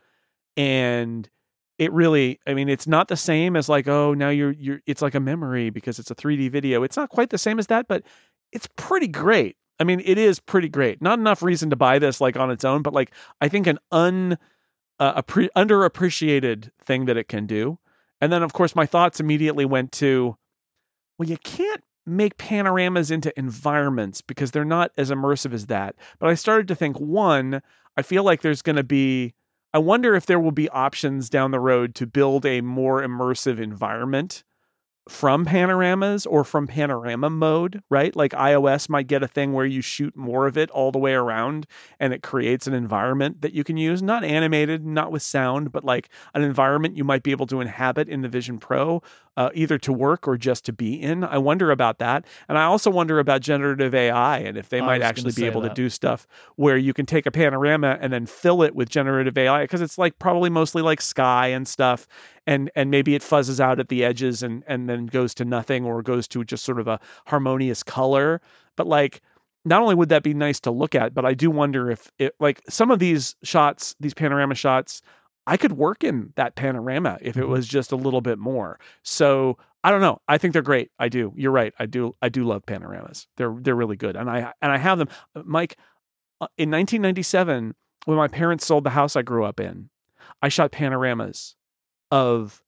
And 0.57 1.29
it 1.77 1.91
really, 1.91 2.39
I 2.47 2.53
mean, 2.53 2.69
it's 2.69 2.87
not 2.87 3.07
the 3.07 3.17
same 3.17 3.55
as 3.55 3.67
like, 3.67 3.87
oh, 3.87 4.13
now 4.13 4.29
you're, 4.29 4.51
you're, 4.53 4.79
it's 4.85 5.01
like 5.01 5.15
a 5.15 5.19
memory 5.19 5.69
because 5.69 5.99
it's 5.99 6.11
a 6.11 6.15
3D 6.15 6.49
video. 6.51 6.83
It's 6.83 6.97
not 6.97 7.09
quite 7.09 7.29
the 7.29 7.37
same 7.37 7.59
as 7.59 7.67
that, 7.67 7.87
but 7.87 8.03
it's 8.51 8.67
pretty 8.77 9.07
great. 9.07 9.57
I 9.79 9.83
mean, 9.83 10.01
it 10.05 10.17
is 10.17 10.39
pretty 10.39 10.69
great. 10.69 11.01
Not 11.01 11.19
enough 11.19 11.43
reason 11.43 11.69
to 11.69 11.75
buy 11.75 11.99
this 11.99 12.21
like 12.21 12.37
on 12.37 12.49
its 12.49 12.63
own, 12.63 12.81
but 12.81 12.93
like 12.93 13.11
I 13.41 13.49
think 13.49 13.67
an 13.67 13.77
un 13.91 14.37
uh, 14.99 15.21
appre- 15.21 15.49
underappreciated 15.55 16.69
thing 16.81 17.05
that 17.05 17.17
it 17.17 17.27
can 17.27 17.45
do. 17.45 17.79
And 18.21 18.31
then 18.31 18.41
of 18.41 18.53
course 18.53 18.75
my 18.75 18.85
thoughts 18.85 19.19
immediately 19.19 19.65
went 19.65 19.91
to 19.93 20.37
well, 21.17 21.29
you 21.29 21.37
can't 21.37 21.83
make 22.05 22.37
panoramas 22.37 23.09
into 23.09 23.37
environments 23.37 24.21
because 24.21 24.51
they're 24.51 24.65
not 24.65 24.91
as 24.97 25.11
immersive 25.11 25.53
as 25.53 25.67
that. 25.67 25.95
But 26.19 26.29
I 26.29 26.35
started 26.35 26.67
to 26.67 26.75
think 26.75 26.99
one, 26.99 27.61
I 27.97 28.01
feel 28.01 28.23
like 28.23 28.41
there's 28.41 28.61
going 28.61 28.75
to 28.75 28.83
be 28.83 29.33
I 29.75 29.77
wonder 29.77 30.15
if 30.15 30.25
there 30.25 30.39
will 30.39 30.53
be 30.53 30.69
options 30.69 31.29
down 31.29 31.51
the 31.51 31.59
road 31.59 31.95
to 31.95 32.07
build 32.07 32.45
a 32.45 32.61
more 32.61 33.01
immersive 33.01 33.59
environment 33.59 34.45
from 35.09 35.43
panoramas 35.43 36.25
or 36.25 36.45
from 36.45 36.65
panorama 36.65 37.29
mode, 37.29 37.83
right? 37.89 38.15
Like 38.15 38.31
iOS 38.31 38.87
might 38.87 39.07
get 39.07 39.21
a 39.21 39.27
thing 39.27 39.51
where 39.51 39.65
you 39.65 39.81
shoot 39.81 40.15
more 40.15 40.47
of 40.47 40.57
it 40.57 40.69
all 40.69 40.93
the 40.93 40.97
way 40.97 41.13
around 41.13 41.67
and 41.99 42.13
it 42.13 42.23
creates 42.23 42.67
an 42.67 42.73
environment 42.73 43.41
that 43.41 43.51
you 43.51 43.65
can 43.65 43.75
use, 43.75 44.01
not 44.01 44.23
animated, 44.23 44.85
not 44.85 45.11
with 45.11 45.23
sound, 45.23 45.73
but 45.73 45.83
like 45.83 46.07
an 46.33 46.41
environment 46.41 46.95
you 46.95 47.03
might 47.03 47.21
be 47.21 47.31
able 47.31 47.47
to 47.47 47.59
inhabit 47.59 48.07
in 48.07 48.21
the 48.21 48.29
Vision 48.29 48.59
Pro, 48.59 49.03
uh, 49.37 49.49
either 49.53 49.77
to 49.79 49.93
work 49.93 50.27
or 50.27 50.37
just 50.37 50.65
to 50.65 50.73
be 50.73 51.01
in. 51.01 51.23
I 51.23 51.37
wonder 51.37 51.71
about 51.71 51.99
that. 51.99 52.25
And 52.47 52.57
I 52.57 52.63
also 52.63 52.89
wonder 52.89 53.19
about 53.19 53.41
generative 53.41 53.93
AI 53.93 54.39
and 54.39 54.57
if 54.57 54.69
they 54.69 54.79
I 54.79 54.85
might 54.85 55.01
actually 55.01 55.33
be 55.33 55.45
able 55.45 55.61
to 55.61 55.69
do 55.73 55.89
stuff 55.89 56.27
where 56.55 56.77
you 56.77 56.93
can 56.93 57.05
take 57.05 57.25
a 57.25 57.31
panorama 57.31 57.97
and 57.99 58.13
then 58.13 58.25
fill 58.25 58.61
it 58.63 58.75
with 58.75 58.89
generative 58.89 59.37
AI 59.37 59.63
because 59.63 59.81
it's 59.81 59.97
like 59.97 60.19
probably 60.19 60.49
mostly 60.49 60.81
like 60.81 61.01
sky 61.01 61.47
and 61.47 61.67
stuff 61.67 62.07
and 62.47 62.71
and 62.75 62.91
maybe 62.91 63.15
it 63.15 63.21
fuzzes 63.21 63.59
out 63.59 63.79
at 63.79 63.89
the 63.89 64.03
edges 64.03 64.43
and 64.43 64.63
and 64.67 64.89
then 64.89 65.05
goes 65.07 65.33
to 65.35 65.45
nothing 65.45 65.85
or 65.85 66.01
goes 66.01 66.27
to 66.27 66.43
just 66.43 66.63
sort 66.63 66.79
of 66.79 66.87
a 66.87 66.99
harmonious 67.27 67.83
color 67.83 68.41
but 68.75 68.87
like 68.87 69.21
not 69.63 69.81
only 69.81 69.95
would 69.95 70.09
that 70.09 70.23
be 70.23 70.33
nice 70.33 70.59
to 70.59 70.71
look 70.71 70.95
at 70.95 71.13
but 71.13 71.25
i 71.25 71.33
do 71.33 71.49
wonder 71.49 71.89
if 71.89 72.11
it 72.19 72.35
like 72.39 72.61
some 72.69 72.91
of 72.91 72.99
these 72.99 73.35
shots 73.43 73.95
these 73.99 74.13
panorama 74.13 74.55
shots 74.55 75.01
i 75.47 75.57
could 75.57 75.73
work 75.73 76.03
in 76.03 76.33
that 76.35 76.55
panorama 76.55 77.17
if 77.21 77.37
it 77.37 77.43
Mhm. 77.43 77.49
was 77.49 77.67
just 77.67 77.91
a 77.91 77.95
little 77.95 78.21
bit 78.21 78.37
more 78.39 78.79
so 79.03 79.57
i 79.83 79.91
don't 79.91 80.01
know 80.01 80.19
i 80.27 80.37
think 80.37 80.53
they're 80.53 80.61
great 80.61 80.91
i 80.99 81.07
do 81.09 81.33
you're 81.35 81.51
right 81.51 81.73
i 81.79 81.85
do 81.85 82.13
i 82.21 82.29
do 82.29 82.43
love 82.43 82.65
panoramas 82.65 83.27
they're 83.37 83.55
they're 83.61 83.75
really 83.75 83.95
good 83.97 84.15
and 84.15 84.29
i 84.29 84.51
and 84.61 84.71
i 84.71 84.77
have 84.77 84.97
them 84.97 85.09
mike 85.43 85.77
uh, 86.41 86.47
in 86.57 86.69
1997 86.71 87.75
when 88.05 88.17
my 88.17 88.27
parents 88.27 88.65
sold 88.65 88.83
the 88.83 88.89
house 88.91 89.15
i 89.15 89.21
grew 89.21 89.45
up 89.45 89.59
in 89.59 89.89
i 90.41 90.49
shot 90.49 90.71
panoramas 90.71 91.55
of 92.11 92.61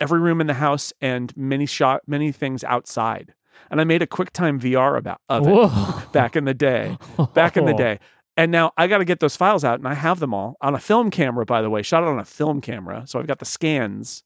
every 0.00 0.20
room 0.20 0.40
in 0.40 0.46
the 0.46 0.54
house 0.54 0.92
and 1.00 1.36
many 1.36 1.66
shot 1.66 2.00
many 2.06 2.30
things 2.32 2.62
outside. 2.64 3.34
And 3.70 3.80
I 3.80 3.84
made 3.84 4.00
a 4.00 4.06
QuickTime 4.06 4.58
VR 4.60 4.96
about 4.96 5.20
of 5.28 5.46
it 5.46 6.12
back 6.12 6.36
in 6.36 6.44
the 6.44 6.54
day. 6.54 6.96
Back 7.34 7.56
in 7.56 7.66
the 7.66 7.74
day. 7.84 7.98
And 8.40 8.50
now 8.50 8.72
I 8.78 8.86
got 8.86 8.98
to 8.98 9.04
get 9.04 9.20
those 9.20 9.36
files 9.36 9.64
out 9.64 9.80
and 9.80 9.86
I 9.86 9.92
have 9.92 10.18
them 10.18 10.32
all 10.32 10.56
on 10.62 10.74
a 10.74 10.78
film 10.78 11.10
camera 11.10 11.44
by 11.44 11.60
the 11.60 11.68
way. 11.68 11.82
Shot 11.82 12.04
it 12.04 12.08
on 12.08 12.18
a 12.18 12.24
film 12.24 12.62
camera. 12.62 13.02
So 13.06 13.18
I've 13.18 13.26
got 13.26 13.38
the 13.38 13.44
scans 13.44 14.24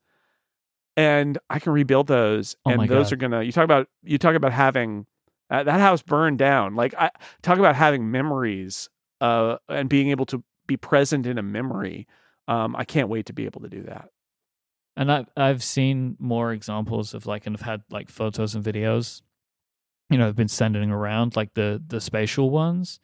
and 0.96 1.36
I 1.50 1.58
can 1.58 1.72
rebuild 1.72 2.06
those 2.06 2.54
Oh 2.64 2.70
and 2.70 2.88
those 2.88 3.06
God. 3.06 3.12
are 3.12 3.16
going 3.16 3.32
to 3.32 3.44
you 3.44 3.50
talk 3.50 3.64
about 3.64 3.88
you 4.04 4.16
talk 4.16 4.36
about 4.36 4.52
having 4.52 5.06
uh, 5.50 5.64
that 5.64 5.80
house 5.80 6.00
burned 6.00 6.38
down. 6.38 6.76
Like 6.76 6.94
I 6.94 7.10
talk 7.42 7.58
about 7.58 7.74
having 7.74 8.08
memories 8.12 8.88
uh 9.20 9.56
and 9.68 9.88
being 9.88 10.10
able 10.10 10.26
to 10.26 10.44
be 10.68 10.76
present 10.76 11.26
in 11.26 11.36
a 11.36 11.42
memory. 11.42 12.06
Um 12.46 12.76
I 12.76 12.84
can't 12.84 13.08
wait 13.08 13.26
to 13.26 13.32
be 13.32 13.46
able 13.46 13.62
to 13.62 13.68
do 13.68 13.82
that. 13.82 14.10
And 14.96 15.10
I've 15.10 15.26
I've 15.36 15.64
seen 15.64 16.14
more 16.20 16.52
examples 16.52 17.14
of 17.14 17.26
like, 17.26 17.48
and 17.48 17.56
I've 17.56 17.62
had 17.62 17.82
like 17.90 18.08
photos 18.10 18.54
and 18.54 18.64
videos. 18.64 19.22
You 20.08 20.18
know, 20.18 20.28
I've 20.28 20.36
been 20.36 20.46
sending 20.46 20.92
around 20.92 21.34
like 21.34 21.54
the 21.54 21.82
the 21.84 22.00
spatial 22.00 22.50
ones. 22.50 23.00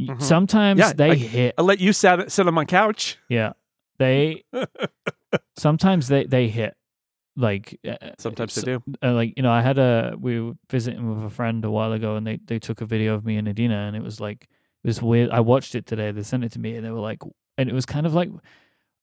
Mhm. 0.00 0.22
Sometimes 0.22 0.78
Yeah, 0.78 0.92
they 0.94 1.10
I- 1.10 1.14
hit. 1.14 1.54
I'll 1.58 1.64
let 1.64 1.80
you 1.80 1.92
sit 1.92 2.30
sit 2.32 2.46
on 2.46 2.54
my 2.54 2.64
couch. 2.64 3.18
Yeah, 3.28 3.52
they. 3.98 4.44
sometimes 5.56 6.08
they 6.08 6.24
they 6.24 6.48
hit. 6.48 6.76
Like 7.34 7.80
uh, 7.88 7.96
Sometimes 8.18 8.54
they 8.54 8.62
do. 8.62 8.82
uh, 9.02 9.12
like 9.12 9.32
you 9.36 9.42
know, 9.42 9.50
I 9.50 9.62
had 9.62 9.78
a 9.78 10.14
we 10.20 10.38
were 10.40 10.52
visiting 10.70 11.08
with 11.14 11.24
a 11.24 11.30
friend 11.30 11.64
a 11.64 11.70
while 11.70 11.92
ago, 11.92 12.16
and 12.16 12.26
they 12.26 12.38
they 12.44 12.58
took 12.58 12.80
a 12.82 12.86
video 12.86 13.14
of 13.14 13.24
me 13.24 13.36
and 13.36 13.48
Adina, 13.48 13.74
and 13.86 13.96
it 13.96 14.02
was 14.02 14.20
like 14.20 14.48
it 14.84 14.86
was 14.86 15.00
weird. 15.00 15.30
I 15.30 15.40
watched 15.40 15.74
it 15.74 15.86
today. 15.86 16.10
They 16.10 16.22
sent 16.22 16.44
it 16.44 16.52
to 16.52 16.58
me, 16.58 16.74
and 16.76 16.84
they 16.84 16.90
were 16.90 17.00
like, 17.00 17.20
and 17.56 17.70
it 17.70 17.74
was 17.74 17.86
kind 17.86 18.04
of 18.04 18.12
like, 18.12 18.30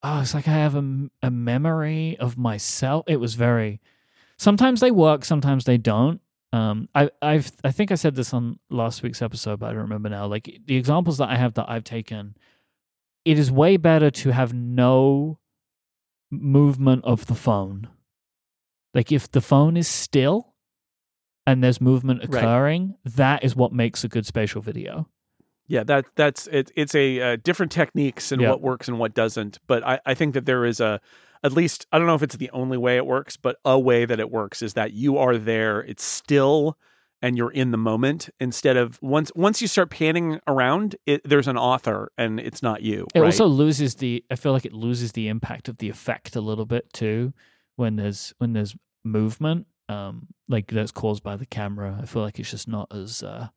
oh, 0.04 0.20
it's 0.20 0.32
like 0.34 0.46
I 0.46 0.52
have 0.52 0.76
a 0.76 1.08
a 1.22 1.30
memory 1.30 2.16
of 2.20 2.38
myself. 2.38 3.04
It 3.08 3.16
was 3.16 3.34
very. 3.34 3.80
Sometimes 4.38 4.80
they 4.80 4.90
work, 4.92 5.24
sometimes 5.24 5.64
they 5.64 5.76
don't. 5.76 6.20
Um, 6.52 6.88
I 6.94 7.10
I've 7.22 7.52
I 7.62 7.70
think 7.70 7.92
I 7.92 7.94
said 7.94 8.16
this 8.16 8.34
on 8.34 8.58
last 8.70 9.02
week's 9.02 9.22
episode, 9.22 9.60
but 9.60 9.66
I 9.66 9.72
don't 9.72 9.82
remember 9.82 10.08
now. 10.08 10.26
Like 10.26 10.60
the 10.66 10.76
examples 10.76 11.18
that 11.18 11.28
I 11.28 11.36
have 11.36 11.54
that 11.54 11.70
I've 11.70 11.84
taken, 11.84 12.36
it 13.24 13.38
is 13.38 13.52
way 13.52 13.76
better 13.76 14.10
to 14.10 14.30
have 14.30 14.52
no 14.52 15.38
movement 16.30 17.04
of 17.04 17.26
the 17.26 17.34
phone. 17.34 17.88
Like 18.94 19.12
if 19.12 19.30
the 19.30 19.40
phone 19.40 19.76
is 19.76 19.86
still 19.88 20.54
and 21.46 21.62
there's 21.62 21.80
movement 21.80 22.20
Right. 22.28 22.42
occurring, 22.42 22.96
that 23.04 23.44
is 23.44 23.54
what 23.54 23.72
makes 23.72 24.02
a 24.04 24.08
good 24.08 24.26
spatial 24.26 24.60
video. 24.60 25.08
Yeah, 25.68 25.84
that 25.84 26.06
that's 26.16 26.48
it, 26.48 26.72
it's 26.74 26.96
a 26.96 27.20
uh, 27.20 27.36
different 27.36 27.70
techniques 27.70 28.32
and 28.32 28.42
Yeah. 28.42 28.50
what 28.50 28.60
works 28.60 28.88
and 28.88 28.98
what 28.98 29.14
doesn't. 29.14 29.60
But 29.68 29.86
I, 29.86 30.00
I 30.04 30.14
think 30.14 30.34
that 30.34 30.44
there 30.46 30.64
is 30.64 30.80
a 30.80 31.00
at 31.42 31.52
least 31.52 31.86
I 31.92 31.98
don't 31.98 32.06
know 32.06 32.14
if 32.14 32.22
it's 32.22 32.36
the 32.36 32.50
only 32.50 32.78
way 32.78 32.96
it 32.96 33.06
works, 33.06 33.36
but 33.36 33.56
a 33.64 33.78
way 33.78 34.04
that 34.04 34.20
it 34.20 34.30
works 34.30 34.62
is 34.62 34.74
that 34.74 34.92
you 34.92 35.18
are 35.18 35.36
there, 35.38 35.80
it's 35.80 36.04
still, 36.04 36.76
and 37.22 37.36
you're 37.36 37.50
in 37.50 37.70
the 37.70 37.76
moment 37.76 38.30
instead 38.38 38.76
of 38.76 39.00
once 39.02 39.30
once 39.34 39.60
you 39.60 39.68
start 39.68 39.90
panning 39.90 40.40
around, 40.46 40.96
it, 41.06 41.22
there's 41.24 41.48
an 41.48 41.56
author 41.56 42.10
and 42.16 42.40
it's 42.40 42.62
not 42.62 42.82
you. 42.82 43.06
It 43.14 43.20
right? 43.20 43.26
also 43.26 43.46
loses 43.46 43.96
the. 43.96 44.24
I 44.30 44.36
feel 44.36 44.52
like 44.52 44.64
it 44.64 44.72
loses 44.72 45.12
the 45.12 45.28
impact 45.28 45.68
of 45.68 45.78
the 45.78 45.88
effect 45.88 46.36
a 46.36 46.40
little 46.40 46.66
bit 46.66 46.92
too, 46.92 47.32
when 47.76 47.96
there's 47.96 48.34
when 48.38 48.52
there's 48.52 48.76
movement, 49.04 49.66
um, 49.88 50.28
like 50.48 50.68
that's 50.68 50.92
caused 50.92 51.22
by 51.22 51.36
the 51.36 51.46
camera. 51.46 51.98
I 52.00 52.06
feel 52.06 52.22
like 52.22 52.38
it's 52.38 52.50
just 52.50 52.68
not 52.68 52.88
as. 52.94 53.22
Uh, 53.22 53.48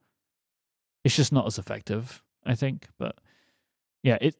it's 1.03 1.15
just 1.15 1.33
not 1.33 1.45
as 1.45 1.57
effective. 1.57 2.23
I 2.45 2.55
think, 2.55 2.87
but 2.97 3.17
yeah, 4.03 4.17
it. 4.21 4.35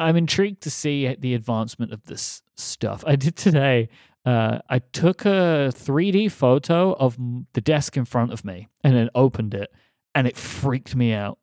I'm 0.00 0.16
intrigued 0.16 0.62
to 0.62 0.70
see 0.70 1.14
the 1.18 1.34
advancement 1.34 1.92
of 1.92 2.04
this 2.04 2.42
stuff. 2.56 3.04
I 3.06 3.16
did 3.16 3.36
today. 3.36 3.88
Uh, 4.24 4.58
I 4.68 4.80
took 4.80 5.24
a 5.24 5.72
3D 5.74 6.30
photo 6.30 6.92
of 6.94 7.16
the 7.54 7.60
desk 7.60 7.96
in 7.96 8.04
front 8.04 8.32
of 8.32 8.44
me 8.44 8.68
and 8.84 8.94
then 8.94 9.08
opened 9.14 9.54
it, 9.54 9.70
and 10.14 10.26
it 10.26 10.36
freaked 10.36 10.94
me 10.94 11.12
out 11.12 11.38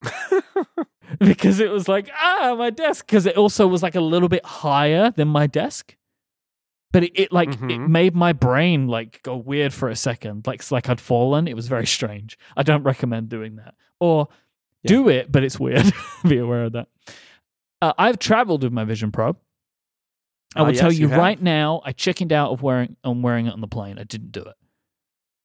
because 1.18 1.58
it 1.60 1.70
was 1.70 1.88
like 1.88 2.08
ah 2.16 2.54
my 2.56 2.70
desk 2.70 3.06
because 3.06 3.26
it 3.26 3.36
also 3.36 3.66
was 3.66 3.82
like 3.82 3.94
a 3.96 4.00
little 4.00 4.28
bit 4.28 4.44
higher 4.44 5.10
than 5.10 5.26
my 5.26 5.46
desk 5.46 5.96
but 6.92 7.02
it, 7.04 7.12
it 7.14 7.32
like 7.32 7.48
it 7.50 7.58
Mhm. 7.58 7.88
made 7.88 8.14
my 8.14 8.32
brain 8.32 8.86
like 8.86 9.20
go 9.22 9.36
weird 9.36 9.72
for 9.74 9.88
a 9.88 9.96
second 9.96 10.46
like 10.46 10.70
like 10.70 10.88
i'd 10.88 11.00
fallen 11.00 11.48
it 11.48 11.56
was 11.56 11.66
very 11.66 11.86
strange 11.86 12.38
i 12.56 12.62
don't 12.62 12.82
recommend 12.84 13.28
doing 13.28 13.56
that 13.56 13.74
or 13.98 14.28
Yeah. 14.84 14.88
do 14.88 15.08
it 15.08 15.32
but 15.32 15.42
it's 15.42 15.58
weird 15.58 15.92
be 16.28 16.38
aware 16.38 16.64
of 16.64 16.72
that 16.72 16.88
uh, 17.82 17.92
i've 17.98 18.18
traveled 18.18 18.62
with 18.62 18.72
my 18.72 18.84
vision 18.84 19.10
pro 19.12 19.30
i 19.30 19.34
Ah, 20.60 20.64
will 20.64 20.72
tell 20.74 20.90
yes, 20.92 20.98
you, 21.00 21.08
you 21.08 21.14
right 21.14 21.40
now 21.40 21.80
i 21.84 21.92
chickened 21.92 22.32
out 22.32 22.50
of 22.52 22.62
wearing 22.62 22.96
on 23.04 23.22
wearing 23.22 23.46
it 23.46 23.52
on 23.52 23.60
the 23.60 23.68
plane 23.68 23.98
i 23.98 24.04
didn't 24.04 24.32
do 24.32 24.40
it 24.42 24.56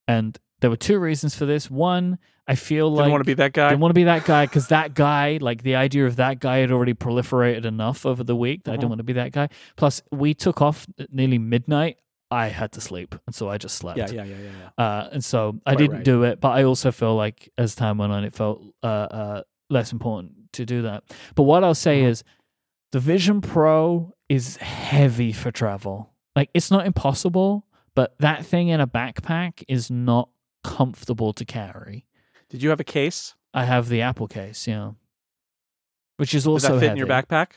and 0.08 0.38
there 0.62 0.70
were 0.70 0.78
two 0.78 0.98
reasons 1.00 1.36
for 1.36 1.46
this 1.46 1.70
one 1.70 2.18
i 2.48 2.56
feel 2.56 2.90
like 2.90 3.04
Didn't 3.06 3.06
like 3.06 3.12
want 3.12 3.22
to 3.22 3.26
be 3.26 3.34
that 3.36 3.54
guy. 3.54 3.70
didn't 3.70 3.82
want 3.82 3.90
to 3.92 3.96
be 4.00 4.04
that 4.06 4.26
guy 4.26 4.46
because 4.46 4.68
that 4.68 4.94
guy, 4.94 5.38
like 5.42 5.64
the 5.64 5.76
idea 5.76 6.06
of 6.06 6.18
that 6.18 6.40
guy, 6.40 6.58
had 6.58 6.72
already 6.74 6.94
proliferated 6.94 7.64
enough 7.66 8.06
over 8.06 8.22
the 8.24 8.36
week 8.36 8.64
that 8.66 8.72
I 8.72 8.76
Mhm. 8.76 8.80
didn't 8.80 8.90
want 8.90 9.00
to 9.00 9.04
be 9.06 9.14
that 9.14 9.32
guy. 9.32 9.48
Plus, 9.78 10.02
we 10.12 10.34
took 10.34 10.62
off 10.62 10.86
at 11.00 11.14
nearly 11.14 11.38
midnight. 11.38 11.98
I 12.32 12.48
had 12.48 12.74
to 12.74 12.82
sleep, 12.82 13.16
and 13.26 13.34
so 13.34 13.48
I 13.48 13.58
just 13.58 13.78
slept. 13.78 13.98
yeah, 13.98 14.10
yeah, 14.12 14.24
yeah, 14.26 14.36
yeah, 14.36 14.50
yeah. 14.78 14.84
Uh, 14.86 15.10
and 15.14 15.24
so 15.24 15.62
I 15.66 15.72
Quite 15.72 15.78
didn't 15.78 15.96
right. 15.98 16.04
do 16.04 16.24
it, 16.24 16.42
but 16.42 16.50
I 16.50 16.64
also 16.64 16.92
feel 16.92 17.16
like 17.16 17.50
as 17.58 17.76
time 17.76 17.98
went 17.98 18.12
on, 18.12 18.26
it 18.26 18.34
felt 18.34 18.62
uh, 18.84 18.88
uh, 18.88 19.42
less 19.70 19.94
important 19.94 20.32
to 20.54 20.66
do 20.66 20.82
that. 20.84 21.04
But 21.36 21.44
what 21.44 21.64
I'll 21.64 21.76
say 21.76 22.02
Mhm. 22.02 22.08
is, 22.08 22.24
the 22.92 23.00
Vision 23.00 23.42
Pro 23.42 24.14
is 24.30 24.58
heavy 24.58 25.32
for 25.32 25.52
travel. 25.52 26.14
Like 26.36 26.50
it's 26.54 26.72
not 26.72 26.86
impossible, 26.86 27.66
but 27.96 28.16
that 28.20 28.46
thing 28.46 28.70
in 28.70 28.80
a 28.80 28.88
backpack 28.88 29.64
is 29.68 29.92
not 29.92 30.30
comfortable 30.64 31.34
to 31.34 31.46
carry. 31.46 32.06
Did 32.50 32.64
you 32.64 32.70
have 32.70 32.80
a 32.80 32.84
case? 32.86 33.36
I 33.54 33.66
have 33.66 33.90
the 33.90 34.02
Apple 34.02 34.28
case, 34.28 34.68
yeah, 34.68 34.92
which 36.18 36.34
is 36.34 36.44
Does 36.44 36.48
also 36.48 36.74
that 36.74 36.80
fit 36.80 36.92
in 36.92 36.98
your 36.98 37.08
backpack? 37.08 37.54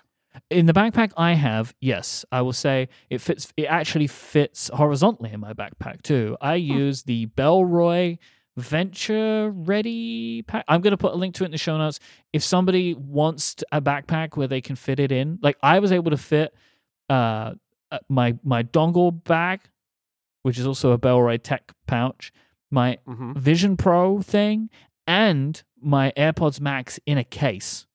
In 0.51 0.66
the 0.66 0.74
backpack 0.74 1.12
I 1.16 1.32
have, 1.32 1.74
yes, 1.81 2.24
I 2.31 2.43
will 2.43 2.52
say 2.52 2.89
it 3.09 3.23
fits. 3.23 3.51
It 3.56 3.64
actually 3.64 4.06
fits 4.06 4.68
horizontally 4.74 5.32
in 5.32 5.40
my 5.40 5.55
backpack 5.55 6.02
too. 6.02 6.36
I 6.43 6.56
use 6.56 7.05
the 7.05 7.27
Bellroy 7.28 8.18
Venture 8.56 9.50
Ready 9.50 10.42
pack. 10.42 10.64
I'm 10.68 10.80
going 10.80 10.92
to 10.92 10.96
put 10.96 11.12
a 11.12 11.16
link 11.16 11.34
to 11.36 11.44
it 11.44 11.46
in 11.46 11.52
the 11.52 11.58
show 11.58 11.76
notes. 11.76 12.00
If 12.32 12.42
somebody 12.42 12.94
wants 12.94 13.56
a 13.70 13.80
backpack 13.80 14.36
where 14.36 14.48
they 14.48 14.60
can 14.60 14.76
fit 14.76 14.98
it 14.98 15.12
in, 15.12 15.38
like 15.42 15.56
I 15.62 15.78
was 15.78 15.92
able 15.92 16.10
to 16.10 16.16
fit 16.16 16.54
uh 17.08 17.54
uh, 17.92 17.98
my 18.08 18.36
my 18.42 18.62
dongle 18.62 19.22
bag, 19.24 19.60
which 20.42 20.58
is 20.58 20.66
also 20.66 20.92
a 20.92 20.98
Bellroy 20.98 21.40
Tech 21.42 21.72
pouch, 21.86 22.32
my 22.70 22.98
hmm 23.06 23.32
Vision 23.34 23.76
Pro 23.76 24.20
thing, 24.22 24.70
and 25.06 25.62
my 25.80 26.12
AirPods 26.16 26.60
Max 26.60 26.98
in 27.06 27.18
a 27.18 27.24
case, 27.24 27.86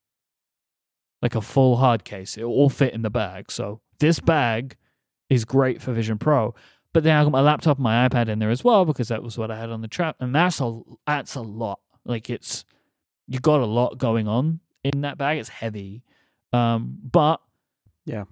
like 1.21 1.35
a 1.35 1.41
full 1.41 1.77
hard 1.77 2.03
case. 2.03 2.37
It 2.37 2.43
all 2.43 2.69
fit 2.69 2.93
in 2.93 3.01
the 3.01 3.09
bag. 3.09 3.51
So 3.51 3.81
this 3.99 4.19
bag 4.19 4.77
is 5.29 5.43
great 5.43 5.81
for 5.81 5.91
Vision 5.91 6.17
Pro. 6.17 6.53
But 6.93 7.03
then 7.03 7.15
I 7.15 7.23
got 7.23 7.31
my 7.31 7.41
laptop 7.41 7.77
and 7.77 7.83
my 7.83 8.07
iPad 8.07 8.27
in 8.27 8.39
there 8.39 8.49
as 8.49 8.63
well 8.63 8.83
because 8.85 9.07
that 9.07 9.23
was 9.23 9.37
what 9.37 9.49
I 9.51 9.57
had 9.57 9.69
on 9.69 9.81
the 9.81 9.87
trap, 9.87 10.17
and 10.19 10.35
that's 10.35 10.59
a 10.59 10.81
that's 11.07 11.35
a 11.35 11.41
lot. 11.41 11.79
Like 12.05 12.29
it's 12.29 12.65
you 13.27 13.39
got 13.39 13.61
a 13.61 13.65
lot 13.65 13.97
going 13.97 14.27
on 14.27 14.59
in 14.83 15.01
that 15.01 15.17
bag. 15.17 15.37
It's 15.37 15.49
heavy, 15.49 16.03
um, 16.51 16.97
but 17.01 17.39
Yeah. 18.05 18.25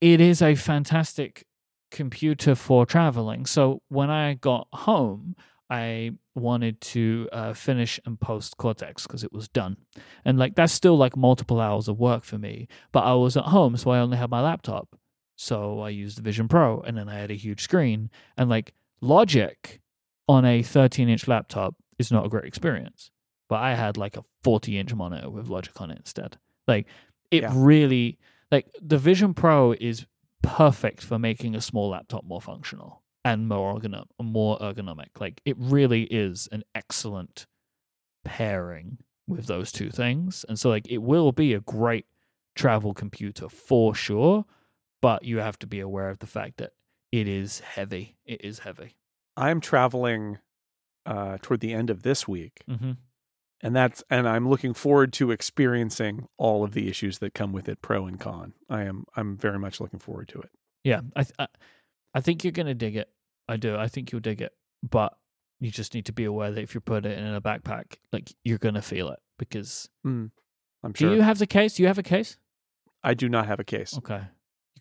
it 0.00 0.20
is 0.20 0.40
a 0.40 0.54
fantastic 0.54 1.46
computer 1.90 2.54
for 2.54 2.86
traveling. 2.86 3.44
So 3.44 3.82
when 3.88 4.08
I 4.08 4.34
got 4.34 4.68
home, 4.72 5.36
I 5.68 6.12
wanted 6.34 6.80
to 6.80 7.28
uh, 7.32 7.52
finish 7.52 8.00
and 8.06 8.18
post 8.18 8.56
Cortex 8.56 9.06
because 9.06 9.22
it 9.24 9.32
was 9.34 9.48
done, 9.48 9.76
and 10.24 10.38
like 10.38 10.54
that's 10.54 10.72
still 10.72 10.96
like 10.96 11.14
multiple 11.16 11.60
hours 11.60 11.88
of 11.88 11.98
work 11.98 12.24
for 12.24 12.38
me. 12.38 12.68
But 12.92 13.00
I 13.04 13.12
was 13.14 13.36
at 13.36 13.44
home, 13.44 13.76
so 13.76 13.90
I 13.90 13.98
only 13.98 14.16
had 14.16 14.30
my 14.30 14.40
laptop. 14.40 14.88
So 15.36 15.80
I 15.80 15.88
used 15.88 16.18
the 16.18 16.22
Vision 16.22 16.48
Pro, 16.48 16.80
and 16.80 16.96
then 16.96 17.08
I 17.08 17.14
had 17.18 17.30
a 17.30 17.34
huge 17.34 17.62
screen, 17.62 18.10
and 18.36 18.48
like 18.50 18.74
Logic 19.00 19.80
on 20.28 20.44
a 20.44 20.62
13 20.62 21.08
inch 21.08 21.26
laptop 21.26 21.74
is 21.98 22.12
not 22.12 22.24
a 22.24 22.28
great 22.28 22.44
experience. 22.44 23.10
But 23.48 23.56
I 23.60 23.74
had 23.74 23.96
like 23.96 24.16
a 24.16 24.24
40 24.44 24.78
inch 24.78 24.94
monitor 24.94 25.28
with 25.28 25.48
Logic 25.48 25.78
on 25.80 25.90
it 25.90 25.98
instead. 25.98 26.38
Like 26.68 26.86
it 27.30 27.42
Yeah. 27.42 27.52
really 27.54 28.18
like 28.50 28.66
the 28.80 28.98
Vision 28.98 29.34
Pro 29.34 29.72
is 29.72 30.06
perfect 30.42 31.02
for 31.02 31.18
making 31.18 31.54
a 31.54 31.60
small 31.60 31.90
laptop 31.90 32.24
more 32.24 32.40
functional 32.40 33.02
and 33.24 33.48
more 33.48 33.78
ergonom- 33.78 34.06
more 34.20 34.58
ergonomic. 34.58 35.08
Like 35.20 35.40
it 35.44 35.56
really 35.58 36.04
is 36.04 36.48
an 36.52 36.62
excellent 36.74 37.46
pairing 38.24 38.98
with 39.26 39.46
those 39.46 39.72
two 39.72 39.90
things. 39.90 40.44
And 40.48 40.58
so 40.58 40.68
like 40.68 40.88
it 40.88 40.98
will 40.98 41.32
be 41.32 41.54
a 41.54 41.60
great 41.60 42.06
travel 42.54 42.94
computer 42.94 43.48
for 43.48 43.94
sure, 43.94 44.44
but 45.02 45.24
you 45.24 45.38
have 45.38 45.58
to 45.58 45.66
be 45.66 45.80
aware 45.80 46.08
of 46.08 46.20
the 46.20 46.26
fact 46.26 46.56
that 46.56 46.72
it 47.12 47.28
is 47.28 47.60
heavy. 47.60 48.16
It 48.24 48.42
is 48.42 48.60
heavy. 48.60 48.96
I'm 49.36 49.60
traveling 49.60 50.38
uh, 51.04 51.36
toward 51.42 51.60
the 51.60 51.74
end 51.74 51.90
of 51.90 52.02
this 52.02 52.26
week, 52.26 52.62
Mm-hmm. 52.70 52.92
and 53.62 53.76
that's 53.76 54.02
and 54.08 54.26
I'm 54.28 54.48
looking 54.48 54.72
forward 54.72 55.12
to 55.14 55.30
experiencing 55.30 56.26
all 56.38 56.64
of 56.64 56.72
the 56.72 56.88
issues 56.88 57.18
that 57.18 57.34
come 57.34 57.52
with 57.52 57.68
it, 57.68 57.82
pro 57.82 58.06
and 58.06 58.18
con. 58.18 58.54
I 58.70 58.84
am 58.84 59.04
I'm 59.16 59.36
very 59.36 59.58
much 59.58 59.80
looking 59.80 59.98
forward 59.98 60.28
to 60.28 60.40
it. 60.40 60.50
Yeah, 60.84 61.00
I, 61.14 61.22
th- 61.24 61.48
I 62.14 62.20
think 62.20 62.44
you're 62.44 62.52
gonna 62.52 62.74
dig 62.74 62.96
it. 62.96 63.10
I 63.48 63.56
do. 63.56 63.76
I 63.76 63.88
think 63.88 64.12
you'll 64.12 64.20
dig 64.20 64.40
it, 64.40 64.52
but 64.88 65.16
you 65.60 65.70
just 65.70 65.94
need 65.94 66.06
to 66.06 66.12
be 66.12 66.24
aware 66.24 66.50
that 66.50 66.60
if 66.62 66.74
you 66.74 66.80
put 66.80 67.04
it 67.06 67.18
in 67.18 67.24
a 67.26 67.40
backpack, 67.40 67.96
like 68.12 68.32
you're 68.44 68.58
gonna 68.58 68.82
feel 68.82 69.08
it 69.10 69.18
because. 69.38 69.88
Mm, 70.06 70.30
I'm 70.84 70.94
sure. 70.94 71.10
Do 71.10 71.16
you 71.16 71.22
have 71.22 71.38
the 71.38 71.46
case? 71.46 71.74
Do 71.74 71.82
you 71.82 71.86
have 71.88 71.98
a 71.98 72.02
case? 72.02 72.36
I 73.04 73.14
do 73.14 73.28
not 73.28 73.46
have 73.46 73.60
a 73.60 73.64
case. 73.64 73.96
Okay, 73.98 74.22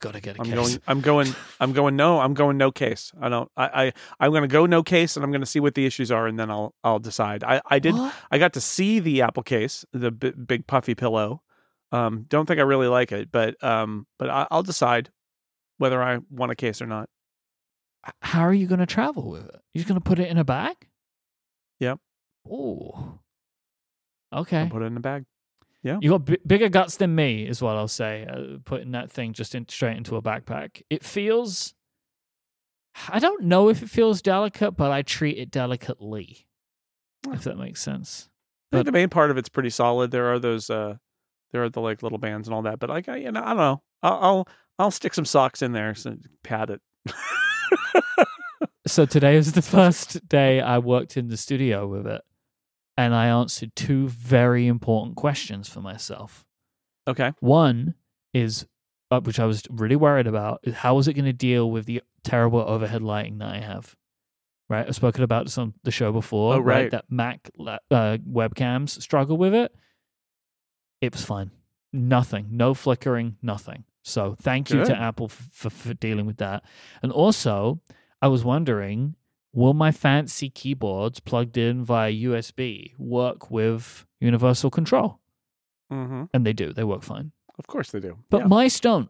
you 0.03 0.09
gotta 0.09 0.21
get 0.21 0.37
a 0.37 0.39
I'm 0.41 0.45
case. 0.45 0.55
going. 0.55 0.81
I'm 0.87 1.01
going. 1.01 1.35
I'm 1.59 1.73
going. 1.73 1.95
No, 1.95 2.19
I'm 2.19 2.33
going 2.33 2.57
no 2.57 2.71
case. 2.71 3.11
I 3.21 3.29
don't. 3.29 3.51
I. 3.55 3.85
I 3.85 3.93
I'm 4.19 4.31
going 4.31 4.41
to 4.43 4.47
go 4.47 4.65
no 4.65 4.81
case, 4.83 5.15
and 5.15 5.23
I'm 5.23 5.31
going 5.31 5.41
to 5.41 5.47
see 5.47 5.59
what 5.59 5.75
the 5.75 5.85
issues 5.85 6.11
are, 6.11 6.27
and 6.27 6.39
then 6.39 6.49
I'll. 6.49 6.73
I'll 6.83 6.99
decide. 6.99 7.43
I. 7.43 7.61
I 7.69 7.79
did. 7.79 7.93
What? 7.95 8.13
I 8.31 8.37
got 8.37 8.53
to 8.53 8.61
see 8.61 8.99
the 8.99 9.21
Apple 9.21 9.43
case, 9.43 9.85
the 9.93 10.11
b- 10.11 10.31
big 10.31 10.65
puffy 10.67 10.95
pillow. 10.95 11.41
Um, 11.91 12.25
don't 12.29 12.45
think 12.45 12.59
I 12.59 12.63
really 12.63 12.87
like 12.87 13.11
it, 13.11 13.31
but 13.31 13.61
um, 13.63 14.07
but 14.17 14.29
I, 14.29 14.47
I'll 14.49 14.63
decide 14.63 15.09
whether 15.77 16.01
I 16.01 16.19
want 16.29 16.51
a 16.51 16.55
case 16.55 16.81
or 16.81 16.87
not. 16.87 17.09
How 18.21 18.41
are 18.41 18.53
you 18.53 18.65
gonna 18.67 18.85
travel 18.87 19.29
with 19.29 19.45
it? 19.45 19.61
You're 19.73 19.81
just 19.81 19.87
gonna 19.87 19.99
put 20.01 20.17
it 20.19 20.29
in 20.29 20.37
a 20.37 20.43
bag? 20.43 20.75
Yep. 21.79 21.99
Oh. 22.49 23.19
Okay. 24.33 24.57
I'll 24.59 24.63
Okay. 24.63 24.69
put 24.71 24.81
it 24.81 24.85
in 24.85 24.97
a 24.97 25.01
bag. 25.01 25.25
You 26.01 26.11
got 26.11 26.25
b- 26.25 26.37
bigger 26.45 26.69
guts 26.69 26.97
than 26.97 27.15
me, 27.15 27.47
is 27.47 27.61
what 27.61 27.75
I'll 27.75 27.87
say. 27.87 28.27
Uh, 28.31 28.57
putting 28.63 28.91
that 28.91 29.11
thing 29.11 29.33
just 29.33 29.55
in, 29.55 29.67
straight 29.67 29.97
into 29.97 30.15
a 30.15 30.21
backpack. 30.21 30.81
It 30.89 31.03
feels. 31.03 31.73
I 33.09 33.19
don't 33.19 33.45
know 33.45 33.69
if 33.69 33.81
it 33.81 33.89
feels 33.89 34.21
delicate, 34.21 34.71
but 34.71 34.91
I 34.91 35.01
treat 35.01 35.37
it 35.37 35.49
delicately. 35.49 36.47
If 37.29 37.43
that 37.45 37.57
makes 37.57 37.81
sense. 37.81 38.29
I 38.71 38.77
think 38.77 38.85
the 38.85 38.91
main 38.91 39.09
part 39.09 39.31
of 39.31 39.37
it's 39.37 39.49
pretty 39.49 39.69
solid. 39.69 40.11
There 40.11 40.31
are 40.31 40.39
those. 40.39 40.69
Uh, 40.69 40.95
there 41.51 41.63
are 41.63 41.69
the 41.69 41.81
like 41.81 42.03
little 42.03 42.17
bands 42.17 42.47
and 42.47 42.55
all 42.55 42.61
that, 42.63 42.79
but 42.79 42.89
like 42.89 43.09
I, 43.09 43.17
you 43.17 43.31
know, 43.31 43.41
I 43.41 43.49
don't 43.49 43.57
know. 43.57 43.81
I'll, 44.03 44.19
I'll 44.21 44.47
I'll 44.79 44.91
stick 44.91 45.13
some 45.13 45.25
socks 45.25 45.61
in 45.61 45.73
there 45.73 45.93
so 45.95 46.15
pad 46.43 46.69
it. 46.69 46.81
So 48.87 49.05
today 49.05 49.35
is 49.35 49.53
the 49.53 49.61
first 49.77 50.27
day 50.27 50.59
I 50.59 50.79
worked 50.79 51.15
in 51.15 51.27
the 51.27 51.37
studio 51.37 51.87
with 51.87 52.07
it, 52.07 52.21
and 53.01 53.13
I 53.15 53.27
answered 53.27 53.75
two 53.75 54.07
very 54.09 54.67
important 54.67 55.15
questions 55.15 55.67
for 55.69 55.81
myself. 55.81 56.45
okay. 57.07 57.33
One 57.39 57.95
is, 58.33 58.65
uh, 59.11 59.19
which 59.21 59.39
I 59.39 59.45
was 59.45 59.63
really 59.69 59.95
worried 59.95 60.27
about, 60.27 60.59
is 60.63 60.75
how 60.75 60.95
was 60.95 61.07
it 61.07 61.13
going 61.13 61.25
to 61.25 61.33
deal 61.33 61.69
with 61.69 61.85
the 61.85 62.01
terrible 62.23 62.59
overhead 62.59 63.01
lighting 63.01 63.37
that 63.39 63.53
I 63.55 63.59
have? 63.59 63.95
right? 64.69 64.87
I've 64.87 64.95
spoken 64.95 65.21
about 65.23 65.45
this 65.45 65.57
on 65.57 65.73
the 65.83 65.91
show 65.91 66.13
before, 66.13 66.53
Oh, 66.55 66.59
right. 66.59 66.89
That 66.91 67.03
Mac 67.09 67.49
uh, 67.59 67.79
webcams 67.91 69.01
struggle 69.01 69.35
with 69.35 69.53
it. 69.53 69.75
It 71.01 71.11
was 71.11 71.25
fine. 71.25 71.51
Nothing. 71.91 72.47
No 72.51 72.73
flickering. 72.73 73.35
Nothing. 73.41 73.83
So 74.03 74.33
thank 74.39 74.69
you 74.69 74.85
to 74.85 74.97
Apple 74.97 75.25
f- 75.25 75.49
for, 75.51 75.69
for 75.69 75.93
dealing 75.93 76.25
with 76.25 76.37
that. 76.37 76.63
And 77.03 77.11
also, 77.11 77.81
I 78.21 78.29
was 78.29 78.45
wondering, 78.45 79.15
will 79.53 79.73
my 79.73 79.91
fancy 79.91 80.49
keyboards 80.49 81.19
plugged 81.19 81.57
in 81.57 81.83
via 81.83 82.11
USB 82.11 82.93
work 82.97 83.49
with 83.51 84.05
universal 84.19 84.69
control? 84.69 85.19
hmm 85.89 86.23
And 86.33 86.45
they 86.45 86.53
do. 86.53 86.73
They 86.73 86.83
work 86.83 87.03
fine. 87.03 87.31
Of 87.59 87.67
course 87.67 87.91
they 87.91 87.99
do. 87.99 88.17
But 88.29 88.41
Yeah. 88.41 88.47
mice 88.47 88.79
don't. 88.79 89.09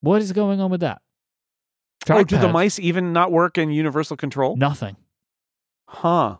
What 0.00 0.20
is 0.20 0.32
going 0.32 0.60
on 0.60 0.70
with 0.70 0.80
that? 0.80 1.00
oh, 2.10 2.22
do 2.22 2.36
the 2.36 2.48
mice 2.48 2.78
even 2.78 3.12
not 3.14 3.32
work 3.32 3.56
in 3.56 3.70
universal 3.70 4.16
control? 4.16 4.56
Nothing. 4.56 4.96
Huh. 5.88 6.36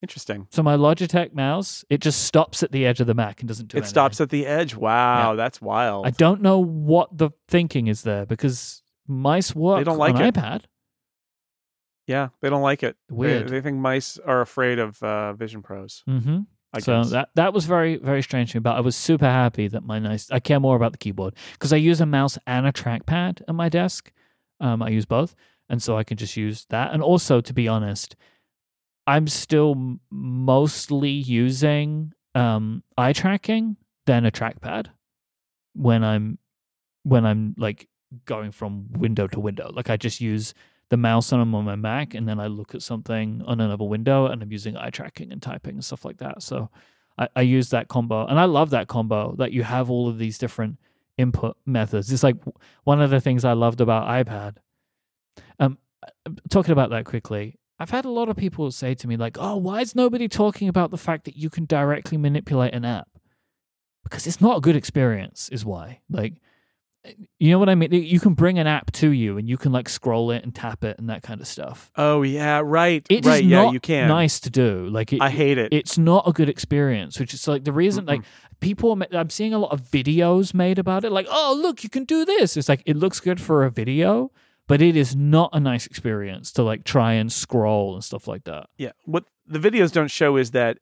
Interesting. 0.00 0.46
So 0.50 0.62
my 0.62 0.76
Logitech 0.76 1.34
mouse, 1.34 1.84
it 1.90 2.00
just 2.00 2.22
stops 2.22 2.62
at 2.62 2.70
the 2.72 2.86
edge 2.86 3.00
of 3.00 3.06
the 3.08 3.14
Mac 3.14 3.40
and 3.40 3.48
doesn't 3.48 3.66
do 3.66 3.76
It 3.76 3.80
anything. 3.80 3.90
stops 3.90 4.20
at 4.20 4.30
the 4.30 4.46
edge. 4.46 4.74
Wow, 4.76 5.34
that's 5.34 5.60
wild. 5.60 6.06
I 6.06 6.10
don't 6.10 6.40
know 6.40 6.58
what 6.60 7.18
the 7.18 7.30
thinking 7.48 7.88
is 7.88 8.02
there 8.02 8.24
because 8.24 8.82
mice 9.06 9.54
work 9.54 9.84
don't 9.84 9.98
like 9.98 10.14
on 10.14 10.22
it. 10.22 10.34
iPad. 10.34 10.62
yeah, 12.06 12.28
they 12.40 12.50
don't 12.50 12.62
like 12.62 12.82
it. 12.82 12.96
They- 13.08 13.14
Weird. 13.14 13.48
They, 13.48 13.60
think 13.60 13.78
mice 13.78 14.18
are 14.18 14.40
afraid 14.40 14.78
of 14.78 15.02
uh, 15.02 15.32
Vision 15.34 15.62
Pros. 15.62 16.02
Mm-hmm. 16.08 16.40
I 16.72 16.78
So 16.80 17.02
guess. 17.02 17.10
that 17.10 17.30
that 17.34 17.52
was 17.52 17.64
very 17.64 17.96
very 17.96 18.22
strange 18.22 18.52
to 18.52 18.58
me, 18.58 18.60
but 18.60 18.76
I 18.76 18.80
was 18.80 18.94
super 18.96 19.24
happy 19.26 19.66
that 19.68 19.82
my 19.82 19.98
nice. 19.98 20.30
I 20.30 20.38
care 20.38 20.60
more 20.60 20.76
about 20.76 20.92
the 20.92 20.98
keyboard 20.98 21.34
because 21.54 21.72
I 21.72 21.76
use 21.76 22.00
a 22.00 22.06
mouse 22.06 22.38
and 22.46 22.64
a 22.66 22.72
trackpad 22.72 23.42
at 23.48 23.54
my 23.54 23.68
desk. 23.68 24.12
Um, 24.60 24.80
I 24.82 24.90
use 24.90 25.04
both, 25.04 25.34
and 25.68 25.82
so 25.82 25.96
I 25.98 26.04
can 26.04 26.16
just 26.16 26.36
use 26.36 26.66
that. 26.70 26.92
And 26.92 27.02
also, 27.02 27.40
to 27.40 27.52
be 27.52 27.66
honest, 27.66 28.14
I'm 29.08 29.26
still 29.26 29.98
mostly 30.12 31.10
using 31.10 32.12
um, 32.36 32.84
eye 32.96 33.14
tracking 33.14 33.76
than 34.06 34.24
a 34.24 34.30
trackpad 34.30 34.86
when 35.74 36.04
I'm 36.04 36.38
when 37.02 37.26
I'm 37.26 37.56
like 37.58 37.88
going 38.24 38.52
from 38.52 38.88
window 38.92 39.26
to 39.28 39.40
window. 39.40 39.70
Like 39.72 39.90
I 39.90 39.96
just 39.96 40.20
use 40.20 40.54
the 40.88 40.96
mouse 40.96 41.32
on 41.32 41.46
my 41.48 41.76
Mac, 41.76 42.14
and 42.14 42.28
then 42.28 42.40
I 42.40 42.48
look 42.48 42.74
at 42.74 42.82
something 42.82 43.42
on 43.46 43.60
another 43.60 43.84
window, 43.84 44.26
and 44.26 44.42
I'm 44.42 44.52
using 44.52 44.76
eye 44.76 44.90
tracking 44.90 45.30
and 45.32 45.40
typing 45.40 45.74
and 45.74 45.84
stuff 45.84 46.04
like 46.04 46.18
that. 46.18 46.42
So 46.42 46.68
I, 47.16 47.28
I 47.36 47.40
use 47.42 47.70
that 47.70 47.88
combo, 47.88 48.26
and 48.26 48.40
I 48.40 48.44
love 48.44 48.70
that 48.70 48.88
combo 48.88 49.34
that 49.36 49.52
you 49.52 49.62
have 49.62 49.88
all 49.88 50.08
of 50.08 50.18
these 50.18 50.36
different 50.36 50.78
input 51.16 51.56
methods. 51.64 52.12
It's 52.12 52.22
like 52.22 52.36
one 52.84 53.00
of 53.00 53.10
the 53.10 53.20
things 53.20 53.44
I 53.44 53.52
loved 53.52 53.80
about 53.80 54.08
iPad. 54.08 54.56
Um, 55.60 55.78
talking 56.48 56.72
about 56.72 56.90
that 56.90 57.04
quickly, 57.04 57.58
I've 57.78 57.90
had 57.90 58.04
a 58.04 58.10
lot 58.10 58.28
of 58.28 58.36
people 58.36 58.70
say 58.72 58.94
to 58.94 59.06
me 59.06 59.16
like, 59.16 59.36
"Oh, 59.38 59.56
why 59.56 59.80
is 59.80 59.94
nobody 59.94 60.28
talking 60.28 60.68
about 60.68 60.90
the 60.90 60.98
fact 60.98 61.24
that 61.24 61.36
you 61.36 61.50
can 61.50 61.66
directly 61.66 62.18
manipulate 62.18 62.74
an 62.74 62.84
app?" 62.84 63.08
Because 64.02 64.26
it's 64.26 64.40
not 64.40 64.58
a 64.58 64.60
good 64.60 64.76
experience, 64.76 65.48
is 65.50 65.64
why. 65.64 66.00
Like, 66.10 66.40
you 67.38 67.50
know 67.50 67.58
what 67.58 67.68
I 67.68 67.74
mean? 67.74 67.92
You 67.92 68.20
can 68.20 68.34
bring 68.34 68.58
an 68.58 68.66
app 68.66 68.92
to 68.92 69.10
you, 69.10 69.38
and 69.38 69.48
you 69.48 69.56
can 69.56 69.72
like 69.72 69.88
scroll 69.88 70.30
it 70.30 70.44
and 70.44 70.54
tap 70.54 70.84
it 70.84 70.98
and 70.98 71.08
that 71.08 71.22
kind 71.22 71.40
of 71.40 71.46
stuff. 71.46 71.90
oh 71.96 72.22
yeah, 72.22 72.60
right. 72.64 73.04
It 73.08 73.20
is 73.20 73.26
right. 73.26 73.42
Yeah, 73.44 73.64
not 73.64 73.72
you 73.72 73.80
can. 73.80 74.08
nice 74.08 74.38
to 74.40 74.50
do. 74.50 74.86
Like, 74.88 75.12
it, 75.12 75.20
I 75.22 75.30
hate 75.30 75.56
it. 75.58 75.72
it's 75.72 75.96
not 75.96 76.28
a 76.28 76.32
good 76.32 76.48
experience 76.48 77.18
which 77.18 77.32
is 77.32 77.48
like 77.48 77.64
the 77.64 77.72
reason 77.72 78.04
like 78.04 78.22
people 78.60 79.00
i'm 79.12 79.30
seeing 79.30 79.54
a 79.54 79.58
lot 79.58 79.72
of 79.72 79.80
videos 79.80 80.52
made 80.52 80.78
about 80.78 81.04
it 81.04 81.10
like 81.10 81.26
oh 81.30 81.58
look 81.62 81.82
you 81.82 81.88
can 81.88 82.04
do 82.04 82.24
this 82.26 82.56
it's 82.58 82.68
like 82.68 82.82
it 82.84 82.96
looks 82.96 83.18
good 83.20 83.40
for 83.40 83.64
a 83.64 83.70
video 83.70 84.30
but 84.66 84.82
it 84.82 84.96
is 84.96 85.16
not 85.16 85.48
a 85.54 85.60
nice 85.60 85.86
experience 85.86 86.52
to 86.52 86.62
like 86.62 86.84
try 86.84 87.14
and 87.14 87.32
scroll 87.32 87.94
and 87.94 88.04
stuff 88.04 88.28
like 88.28 88.44
that 88.44 88.66
Yeah. 88.76 88.92
What 89.04 89.24
the 89.46 89.58
videos 89.58 89.90
don't 89.92 90.10
show 90.10 90.36
is 90.36 90.50
that 90.50 90.78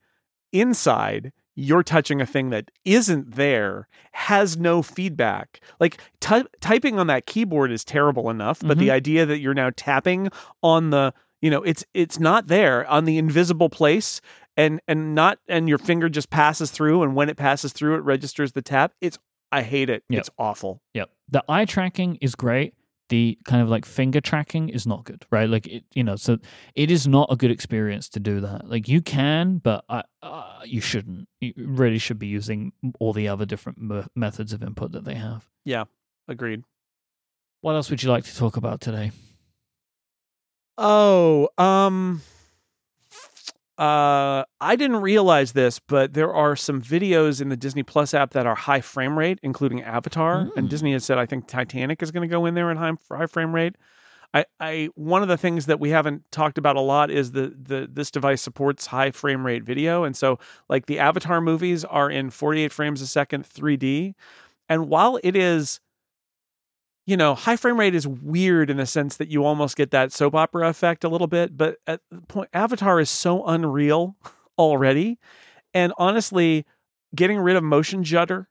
inside 0.52 1.32
you're 1.60 1.82
touching 1.82 2.20
a 2.20 2.26
thing 2.26 2.50
that 2.50 2.70
isn't 2.84 3.34
there, 3.34 3.88
has 4.12 4.56
no 4.56 4.80
feedback. 4.80 5.60
Like 5.80 5.98
ty- 6.20 6.44
typing 6.60 7.00
on 7.00 7.08
that 7.08 7.26
keyboard 7.26 7.72
is 7.72 7.84
terrible 7.84 8.30
enough, 8.30 8.60
but 8.60 8.78
the 8.78 8.84
mm-hmm. 8.84 8.92
idea 8.92 9.26
that 9.26 9.40
you're 9.40 9.54
now 9.54 9.70
tapping 9.74 10.30
on 10.62 10.90
the, 10.90 11.12
you 11.42 11.50
know, 11.50 11.64
it's 11.64 11.84
it's 11.94 12.20
not 12.20 12.46
there 12.46 12.86
on 12.86 13.06
the 13.06 13.18
invisible 13.18 13.68
place 13.68 14.20
and 14.56 14.80
and 14.86 15.16
not 15.16 15.40
and 15.48 15.68
your 15.68 15.78
finger 15.78 16.08
just 16.08 16.30
passes 16.30 16.70
through 16.70 17.02
and 17.02 17.16
when 17.16 17.28
it 17.28 17.36
passes 17.36 17.72
through 17.72 17.96
it 17.96 18.04
registers 18.04 18.52
the 18.52 18.62
tap. 18.62 18.92
It's 19.00 19.18
I 19.50 19.62
hate 19.62 19.90
it. 19.90 20.04
Yep. 20.10 20.20
It's 20.20 20.30
awful. 20.38 20.80
yep 20.94 21.10
the 21.28 21.42
eye 21.48 21.64
tracking 21.64 22.16
is 22.20 22.34
great 22.34 22.74
the 23.08 23.38
kind 23.44 23.62
of 23.62 23.68
like 23.68 23.84
finger 23.84 24.20
tracking 24.20 24.68
is 24.68 24.86
not 24.86 25.04
good 25.04 25.24
right? 25.30 25.48
Like 25.48 25.66
it 25.66 25.84
you 25.94 26.04
know 26.04 26.16
so 26.16 26.38
it 26.74 26.90
is 26.90 27.06
not 27.08 27.28
a 27.30 27.36
good 27.36 27.50
experience 27.50 28.08
to 28.10 28.20
do 28.20 28.40
that. 28.40 28.68
Like 28.68 28.88
you 28.88 29.00
can 29.02 29.58
but 29.58 29.84
I, 29.88 30.02
uh, 30.22 30.60
you 30.64 30.80
shouldn't. 30.80 31.28
You 31.40 31.52
really 31.56 31.98
should 31.98 32.18
be 32.18 32.26
using 32.26 32.72
all 33.00 33.12
the 33.12 33.28
other 33.28 33.46
different 33.46 33.80
me- 33.80 34.04
methods 34.14 34.52
of 34.52 34.62
input 34.62 34.92
that 34.92 35.04
they 35.04 35.14
have. 35.14 35.48
Yeah, 35.64 35.84
Agreed. 36.28 36.64
what 37.60 37.74
else 37.74 37.90
would 37.90 38.02
you 38.02 38.10
like 38.10 38.24
to 38.24 38.36
talk 38.36 38.56
about 38.56 38.80
today? 38.80 39.12
Oh, 40.76 41.48
um 41.58 42.22
uh 43.78 44.44
I 44.60 44.74
didn't 44.76 44.96
realize 44.96 45.52
this, 45.52 45.78
but 45.78 46.14
there 46.14 46.32
are 46.34 46.56
some 46.56 46.82
videos 46.82 47.40
in 47.40 47.48
the 47.48 47.56
Disney 47.56 47.82
Plus 47.84 48.12
app 48.12 48.32
that 48.32 48.46
are 48.46 48.56
high 48.56 48.80
frame 48.80 49.16
rate, 49.18 49.38
including 49.42 49.82
Avatar, 49.82 50.50
and 50.56 50.66
Mm. 50.66 50.70
Disney 50.70 50.92
has 50.92 51.04
said 51.04 51.18
I 51.18 51.26
think 51.26 51.46
Titanic 51.46 52.02
is 52.02 52.10
going 52.10 52.28
to 52.28 52.32
go 52.32 52.44
in 52.46 52.54
there 52.54 52.70
in 52.70 52.76
high, 52.76 52.92
high 53.10 53.26
frame 53.26 53.54
rate. 53.54 53.76
I, 54.34 54.44
I 54.60 54.88
one 54.94 55.22
of 55.22 55.28
the 55.28 55.38
things 55.38 55.66
that 55.66 55.80
we 55.80 55.90
haven't 55.90 56.30
talked 56.32 56.58
about 56.58 56.76
a 56.76 56.80
lot 56.80 57.10
is 57.10 57.32
the 57.32 57.54
the 57.56 57.88
this 57.90 58.10
device 58.10 58.42
supports 58.42 58.86
high 58.86 59.10
frame 59.10 59.46
rate 59.46 59.62
video, 59.62 60.04
and 60.04 60.16
so 60.16 60.38
like 60.68 60.86
the 60.86 60.98
Avatar 60.98 61.40
movies 61.40 61.84
are 61.84 62.10
in 62.10 62.30
48 62.30 62.72
frames 62.72 63.00
a 63.00 63.06
second 63.06 63.44
3D, 63.48 64.14
and 64.68 64.88
while 64.88 65.18
it 65.22 65.34
is 65.36 65.80
you 67.08 67.16
know, 67.16 67.34
high 67.34 67.56
frame 67.56 67.80
rate 67.80 67.94
is 67.94 68.06
weird 68.06 68.68
in 68.68 68.76
the 68.76 68.84
sense 68.84 69.16
that 69.16 69.28
you 69.28 69.42
almost 69.42 69.78
get 69.78 69.92
that 69.92 70.12
soap 70.12 70.34
opera 70.34 70.68
effect 70.68 71.04
a 71.04 71.08
little 71.08 71.26
bit, 71.26 71.56
but 71.56 71.78
at 71.86 72.02
the 72.10 72.20
point 72.20 72.50
Avatar 72.52 73.00
is 73.00 73.08
so 73.08 73.46
unreal 73.46 74.14
already. 74.58 75.18
And 75.72 75.94
honestly, 75.96 76.66
getting 77.14 77.38
rid 77.38 77.56
of 77.56 77.64
motion 77.64 78.04
judder 78.04 78.50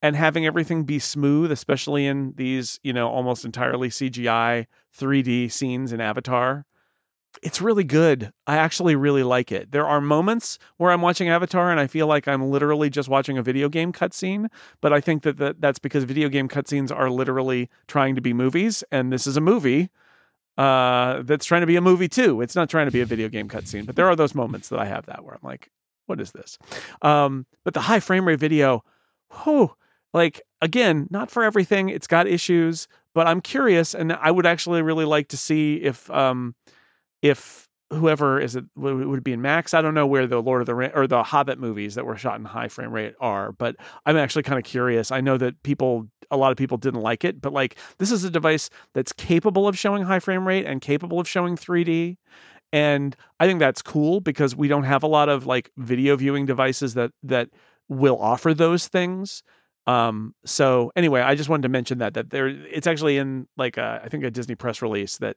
and 0.00 0.16
having 0.16 0.46
everything 0.46 0.84
be 0.84 0.98
smooth, 0.98 1.52
especially 1.52 2.06
in 2.06 2.32
these, 2.36 2.80
you 2.82 2.94
know, 2.94 3.06
almost 3.06 3.44
entirely 3.44 3.90
CGI 3.90 4.64
3D 4.98 5.52
scenes 5.52 5.92
in 5.92 6.00
Avatar, 6.00 6.64
it's 7.42 7.60
really 7.60 7.84
good. 7.84 8.32
I 8.46 8.56
actually 8.56 8.96
really 8.96 9.22
like 9.22 9.52
it. 9.52 9.72
There 9.72 9.86
are 9.86 10.00
moments 10.00 10.58
where 10.76 10.90
I'm 10.90 11.00
watching 11.00 11.28
Avatar 11.28 11.70
and 11.70 11.80
I 11.80 11.86
feel 11.86 12.06
like 12.06 12.28
I'm 12.28 12.50
literally 12.50 12.90
just 12.90 13.08
watching 13.08 13.38
a 13.38 13.42
video 13.42 13.68
game 13.68 13.92
cutscene, 13.92 14.48
but 14.80 14.92
I 14.92 15.00
think 15.00 15.22
that 15.22 15.38
the, 15.38 15.56
that's 15.58 15.78
because 15.78 16.04
video 16.04 16.28
game 16.28 16.48
cutscenes 16.48 16.94
are 16.94 17.10
literally 17.10 17.68
trying 17.86 18.14
to 18.14 18.20
be 18.20 18.32
movies, 18.32 18.84
and 18.90 19.12
this 19.12 19.26
is 19.26 19.36
a 19.36 19.40
movie 19.40 19.90
uh, 20.58 21.22
that's 21.22 21.46
trying 21.46 21.62
to 21.62 21.66
be 21.66 21.76
a 21.76 21.80
movie 21.80 22.08
too. 22.08 22.40
It's 22.40 22.56
not 22.56 22.68
trying 22.68 22.86
to 22.86 22.92
be 22.92 23.00
a 23.00 23.06
video 23.06 23.28
game 23.28 23.48
cutscene, 23.48 23.86
but 23.86 23.96
there 23.96 24.08
are 24.08 24.16
those 24.16 24.34
moments 24.34 24.68
that 24.68 24.78
I 24.78 24.86
have 24.86 25.06
that 25.06 25.24
where 25.24 25.34
I'm 25.34 25.40
like, 25.42 25.70
what 26.06 26.20
is 26.20 26.32
this? 26.32 26.58
Um, 27.02 27.46
but 27.64 27.74
the 27.74 27.80
high 27.80 28.00
frame 28.00 28.26
rate 28.26 28.40
video, 28.40 28.84
whew, 29.44 29.74
like 30.12 30.42
again, 30.60 31.06
not 31.10 31.30
for 31.30 31.44
everything. 31.44 31.88
It's 31.88 32.06
got 32.06 32.26
issues, 32.26 32.88
but 33.14 33.26
I'm 33.26 33.40
curious, 33.40 33.94
and 33.94 34.12
I 34.12 34.30
would 34.30 34.46
actually 34.46 34.82
really 34.82 35.04
like 35.04 35.28
to 35.28 35.36
see 35.36 35.76
if 35.76 36.10
um, 36.10 36.54
if 37.22 37.68
whoever 37.92 38.40
is 38.40 38.54
it 38.54 38.64
would 38.76 39.24
be 39.24 39.32
in 39.32 39.42
Max? 39.42 39.74
I 39.74 39.82
don't 39.82 39.94
know 39.94 40.06
where 40.06 40.26
the 40.26 40.40
Lord 40.40 40.62
of 40.62 40.66
the 40.66 40.74
Ring 40.74 40.92
or 40.94 41.06
the 41.06 41.22
Hobbit 41.22 41.58
movies 41.58 41.96
that 41.96 42.06
were 42.06 42.16
shot 42.16 42.38
in 42.38 42.44
high 42.44 42.68
frame 42.68 42.92
rate 42.92 43.14
are, 43.20 43.52
but 43.52 43.76
I'm 44.06 44.16
actually 44.16 44.44
kind 44.44 44.58
of 44.58 44.64
curious. 44.64 45.10
I 45.10 45.20
know 45.20 45.36
that 45.38 45.60
people, 45.64 46.08
a 46.30 46.36
lot 46.36 46.52
of 46.52 46.56
people 46.56 46.76
didn't 46.76 47.00
like 47.00 47.24
it, 47.24 47.40
but 47.40 47.52
like 47.52 47.76
this 47.98 48.12
is 48.12 48.22
a 48.22 48.30
device 48.30 48.70
that's 48.94 49.12
capable 49.12 49.66
of 49.66 49.76
showing 49.76 50.04
high 50.04 50.20
frame 50.20 50.46
rate 50.46 50.66
and 50.66 50.80
capable 50.80 51.18
of 51.18 51.28
showing 51.28 51.56
3D. 51.56 52.16
And 52.72 53.16
I 53.40 53.46
think 53.46 53.58
that's 53.58 53.82
cool 53.82 54.20
because 54.20 54.54
we 54.54 54.68
don't 54.68 54.84
have 54.84 55.02
a 55.02 55.08
lot 55.08 55.28
of 55.28 55.46
like 55.46 55.72
video 55.76 56.14
viewing 56.16 56.46
devices 56.46 56.94
that 56.94 57.10
that 57.24 57.48
will 57.88 58.20
offer 58.20 58.54
those 58.54 58.86
things. 58.86 59.42
Um, 59.88 60.36
so 60.44 60.92
anyway, 60.94 61.20
I 61.22 61.34
just 61.34 61.48
wanted 61.48 61.62
to 61.62 61.68
mention 61.68 61.98
that 61.98 62.14
that 62.14 62.30
there 62.30 62.46
it's 62.46 62.86
actually 62.86 63.16
in 63.16 63.48
like 63.56 63.76
a, 63.76 64.00
I 64.04 64.08
think 64.08 64.22
a 64.22 64.30
Disney 64.30 64.54
press 64.54 64.82
release 64.82 65.18
that 65.18 65.36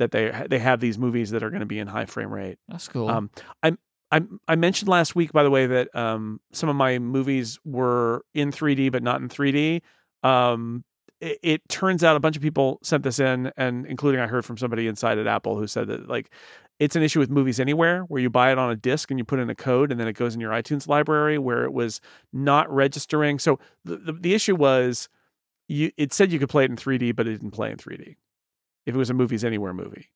that 0.00 0.10
they 0.10 0.32
they 0.48 0.58
have 0.58 0.80
these 0.80 0.98
movies 0.98 1.30
that 1.30 1.42
are 1.42 1.50
going 1.50 1.60
to 1.60 1.66
be 1.66 1.78
in 1.78 1.86
high 1.86 2.06
frame 2.06 2.32
rate. 2.32 2.58
That's 2.68 2.88
cool. 2.88 3.08
Um, 3.08 3.30
I 3.62 3.76
I 4.10 4.22
I 4.48 4.56
mentioned 4.56 4.88
last 4.88 5.14
week, 5.14 5.32
by 5.32 5.44
the 5.44 5.50
way, 5.50 5.66
that 5.66 5.94
um, 5.94 6.40
some 6.52 6.68
of 6.68 6.74
my 6.74 6.98
movies 6.98 7.58
were 7.64 8.24
in 8.34 8.50
3D 8.50 8.90
but 8.90 9.02
not 9.02 9.20
in 9.20 9.28
3D. 9.28 9.82
Um, 10.22 10.84
it, 11.20 11.38
it 11.42 11.68
turns 11.68 12.02
out 12.02 12.16
a 12.16 12.20
bunch 12.20 12.36
of 12.36 12.42
people 12.42 12.80
sent 12.82 13.04
this 13.04 13.20
in, 13.20 13.52
and 13.56 13.86
including 13.86 14.20
I 14.20 14.26
heard 14.26 14.44
from 14.44 14.56
somebody 14.56 14.88
inside 14.88 15.18
at 15.18 15.26
Apple 15.26 15.56
who 15.56 15.66
said 15.66 15.86
that 15.88 16.08
like 16.08 16.30
it's 16.78 16.96
an 16.96 17.02
issue 17.02 17.18
with 17.18 17.30
movies 17.30 17.60
anywhere 17.60 18.02
where 18.04 18.22
you 18.22 18.30
buy 18.30 18.50
it 18.50 18.58
on 18.58 18.70
a 18.70 18.76
disc 18.76 19.10
and 19.10 19.20
you 19.20 19.24
put 19.24 19.38
in 19.38 19.50
a 19.50 19.54
code 19.54 19.92
and 19.92 20.00
then 20.00 20.08
it 20.08 20.14
goes 20.14 20.34
in 20.34 20.40
your 20.40 20.50
iTunes 20.50 20.88
library 20.88 21.36
where 21.38 21.64
it 21.64 21.74
was 21.74 22.00
not 22.32 22.72
registering. 22.72 23.38
So 23.38 23.58
the 23.84 23.98
the, 23.98 24.12
the 24.12 24.34
issue 24.34 24.56
was 24.56 25.10
you 25.68 25.92
it 25.98 26.14
said 26.14 26.32
you 26.32 26.38
could 26.38 26.48
play 26.48 26.64
it 26.64 26.70
in 26.70 26.76
3D, 26.76 27.14
but 27.14 27.28
it 27.28 27.32
didn't 27.32 27.50
play 27.50 27.70
in 27.70 27.76
3D. 27.76 28.16
If 28.86 28.94
it 28.94 28.98
was 28.98 29.10
a 29.10 29.14
Movies 29.14 29.44
Anywhere 29.44 29.74
movie. 29.74 30.10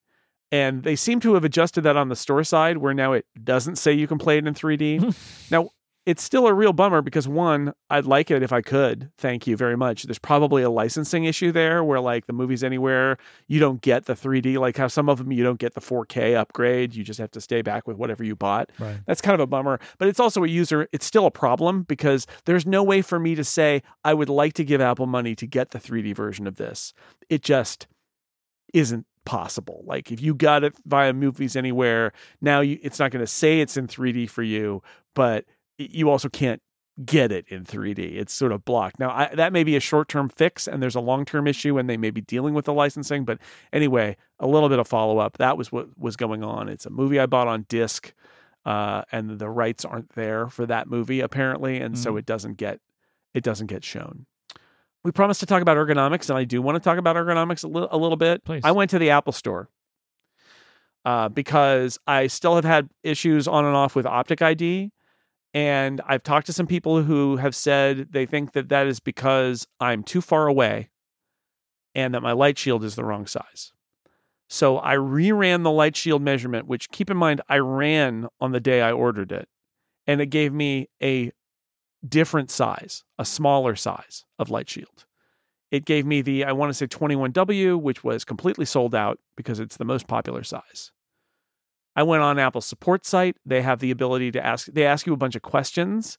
And 0.52 0.82
they 0.84 0.94
seem 0.94 1.20
to 1.20 1.34
have 1.34 1.44
adjusted 1.44 1.80
that 1.82 1.96
on 1.96 2.08
the 2.08 2.16
store 2.16 2.44
side 2.44 2.78
where 2.78 2.94
now 2.94 3.12
it 3.12 3.26
doesn't 3.42 3.76
say 3.76 3.92
you 3.92 4.06
can 4.06 4.18
play 4.18 4.38
it 4.38 4.46
in 4.46 4.54
3D. 4.54 5.50
now, 5.50 5.70
it's 6.06 6.22
still 6.22 6.46
a 6.46 6.52
real 6.52 6.72
bummer 6.72 7.00
because 7.00 7.26
one, 7.26 7.72
I'd 7.88 8.04
like 8.04 8.30
it 8.30 8.42
if 8.42 8.52
I 8.52 8.60
could. 8.60 9.10
Thank 9.16 9.46
you 9.46 9.56
very 9.56 9.76
much. 9.76 10.02
There's 10.02 10.18
probably 10.18 10.62
a 10.62 10.68
licensing 10.68 11.24
issue 11.24 11.50
there 11.50 11.82
where 11.82 11.98
like 11.98 12.26
the 12.26 12.32
movies 12.32 12.62
anywhere, 12.62 13.16
you 13.48 13.58
don't 13.58 13.80
get 13.80 14.04
the 14.04 14.12
3D, 14.12 14.58
like 14.58 14.76
how 14.76 14.86
some 14.86 15.08
of 15.08 15.18
them 15.18 15.32
you 15.32 15.42
don't 15.42 15.58
get 15.58 15.74
the 15.74 15.80
4K 15.80 16.36
upgrade. 16.36 16.94
You 16.94 17.04
just 17.04 17.18
have 17.18 17.30
to 17.32 17.40
stay 17.40 17.62
back 17.62 17.88
with 17.88 17.96
whatever 17.96 18.22
you 18.22 18.36
bought. 18.36 18.70
Right. 18.78 18.98
That's 19.06 19.22
kind 19.22 19.34
of 19.34 19.40
a 19.40 19.46
bummer, 19.46 19.80
but 19.98 20.08
it's 20.08 20.20
also 20.20 20.44
a 20.44 20.48
user, 20.48 20.88
it's 20.92 21.06
still 21.06 21.26
a 21.26 21.30
problem 21.30 21.84
because 21.84 22.26
there's 22.44 22.66
no 22.66 22.82
way 22.82 23.00
for 23.00 23.18
me 23.18 23.34
to 23.34 23.44
say 23.44 23.82
I 24.04 24.12
would 24.12 24.28
like 24.28 24.52
to 24.54 24.64
give 24.64 24.80
Apple 24.80 25.06
money 25.06 25.34
to 25.36 25.46
get 25.46 25.70
the 25.70 25.78
3D 25.78 26.14
version 26.14 26.46
of 26.46 26.56
this. 26.56 26.92
It 27.30 27.42
just 27.42 27.86
isn't 28.74 29.06
possible. 29.24 29.82
Like 29.86 30.12
if 30.12 30.20
you 30.20 30.34
got 30.34 30.64
it 30.64 30.74
via 30.84 31.14
movies 31.14 31.56
anywhere, 31.56 32.12
now 32.42 32.60
you 32.60 32.78
it's 32.82 32.98
not 32.98 33.10
going 33.10 33.24
to 33.24 33.30
say 33.30 33.60
it's 33.60 33.78
in 33.78 33.86
3D 33.86 34.28
for 34.28 34.42
you, 34.42 34.82
but 35.14 35.46
you 35.78 36.10
also 36.10 36.28
can't 36.28 36.60
get 37.04 37.32
it 37.32 37.46
in 37.48 37.64
3D. 37.64 38.16
It's 38.16 38.32
sort 38.32 38.52
of 38.52 38.64
blocked. 38.64 39.00
Now, 39.00 39.10
I, 39.10 39.34
that 39.34 39.52
may 39.52 39.64
be 39.64 39.76
a 39.76 39.80
short 39.80 40.08
term 40.08 40.28
fix, 40.28 40.68
and 40.68 40.82
there's 40.82 40.94
a 40.94 41.00
long 41.00 41.24
term 41.24 41.46
issue, 41.46 41.78
and 41.78 41.88
they 41.88 41.96
may 41.96 42.10
be 42.10 42.20
dealing 42.20 42.52
with 42.52 42.66
the 42.66 42.72
licensing. 42.72 43.24
But 43.24 43.38
anyway, 43.72 44.16
a 44.38 44.46
little 44.46 44.68
bit 44.68 44.78
of 44.78 44.86
follow 44.86 45.18
up. 45.18 45.38
That 45.38 45.56
was 45.56 45.72
what 45.72 45.98
was 45.98 46.16
going 46.16 46.44
on. 46.44 46.68
It's 46.68 46.86
a 46.86 46.90
movie 46.90 47.18
I 47.18 47.26
bought 47.26 47.48
on 47.48 47.66
disc, 47.68 48.12
uh, 48.64 49.02
and 49.10 49.38
the 49.38 49.48
rights 49.48 49.84
aren't 49.84 50.10
there 50.10 50.48
for 50.48 50.66
that 50.66 50.88
movie 50.88 51.20
apparently, 51.20 51.80
and 51.80 51.94
mm-hmm. 51.94 52.02
so 52.02 52.16
it 52.16 52.26
doesn't 52.26 52.58
get 52.58 52.80
it 53.32 53.42
doesn't 53.42 53.68
get 53.68 53.84
shown. 53.84 54.26
We 55.04 55.12
promised 55.12 55.40
to 55.40 55.46
talk 55.46 55.62
about 55.62 55.76
ergonomics, 55.76 56.30
and 56.30 56.38
I 56.38 56.44
do 56.44 56.62
want 56.62 56.76
to 56.76 56.80
talk 56.80 56.98
about 56.98 57.16
ergonomics 57.16 57.62
a, 57.62 57.68
li- 57.68 57.88
a 57.90 57.98
little 57.98 58.16
bit. 58.16 58.44
Please. 58.44 58.62
I 58.64 58.72
went 58.72 58.90
to 58.90 58.98
the 58.98 59.10
Apple 59.10 59.32
Store. 59.32 59.68
Uh, 61.04 61.28
because 61.28 61.98
I 62.06 62.28
still 62.28 62.54
have 62.54 62.64
had 62.64 62.88
issues 63.02 63.46
on 63.46 63.66
and 63.66 63.76
off 63.76 63.94
with 63.94 64.06
Optic 64.06 64.40
ID 64.40 64.90
and 65.54 66.00
I've 66.04 66.24
talked 66.24 66.46
to 66.46 66.52
some 66.52 66.66
people 66.66 67.02
who 67.02 67.36
have 67.36 67.54
said 67.54 68.08
they 68.10 68.26
think 68.26 68.52
that 68.52 68.68
that 68.70 68.88
is 68.88 68.98
because 68.98 69.66
I'm 69.78 70.02
too 70.02 70.20
far 70.20 70.48
away 70.48 70.90
and 71.94 72.12
that 72.12 72.22
my 72.22 72.32
light 72.32 72.58
shield 72.58 72.82
is 72.82 72.96
the 72.96 73.04
wrong 73.04 73.26
size. 73.26 73.72
So 74.48 74.78
I 74.78 74.96
reran 74.96 75.62
the 75.62 75.70
light 75.70 75.96
shield 75.96 76.22
measurement, 76.22 76.66
which 76.66 76.90
keep 76.90 77.08
in 77.08 77.16
mind, 77.16 77.40
I 77.48 77.58
ran 77.58 78.26
on 78.40 78.50
the 78.50 78.60
day 78.60 78.82
I 78.82 78.90
ordered 78.90 79.30
it, 79.30 79.48
and 80.08 80.20
it 80.20 80.26
gave 80.26 80.52
me 80.52 80.88
a 81.00 81.30
different 82.06 82.50
size, 82.50 83.04
a 83.18 83.24
smaller 83.24 83.76
size 83.76 84.24
of 84.38 84.50
light 84.50 84.68
shield. 84.68 85.06
It 85.70 85.84
gave 85.84 86.06
me 86.06 86.22
the, 86.22 86.44
I 86.44 86.52
want 86.52 86.70
to 86.70 86.74
say 86.74 86.86
21W, 86.86 87.80
which 87.80 88.04
was 88.04 88.24
completely 88.24 88.64
sold 88.64 88.94
out 88.94 89.18
because 89.36 89.58
it's 89.58 89.76
the 89.76 89.84
most 89.84 90.06
popular 90.06 90.44
size. 90.44 90.92
I 91.96 92.02
went 92.02 92.22
on 92.22 92.38
Apple's 92.38 92.66
support 92.66 93.06
site. 93.06 93.36
They 93.44 93.62
have 93.62 93.80
the 93.80 93.90
ability 93.90 94.32
to 94.32 94.44
ask. 94.44 94.66
They 94.66 94.84
ask 94.84 95.06
you 95.06 95.12
a 95.12 95.16
bunch 95.16 95.36
of 95.36 95.42
questions 95.42 96.18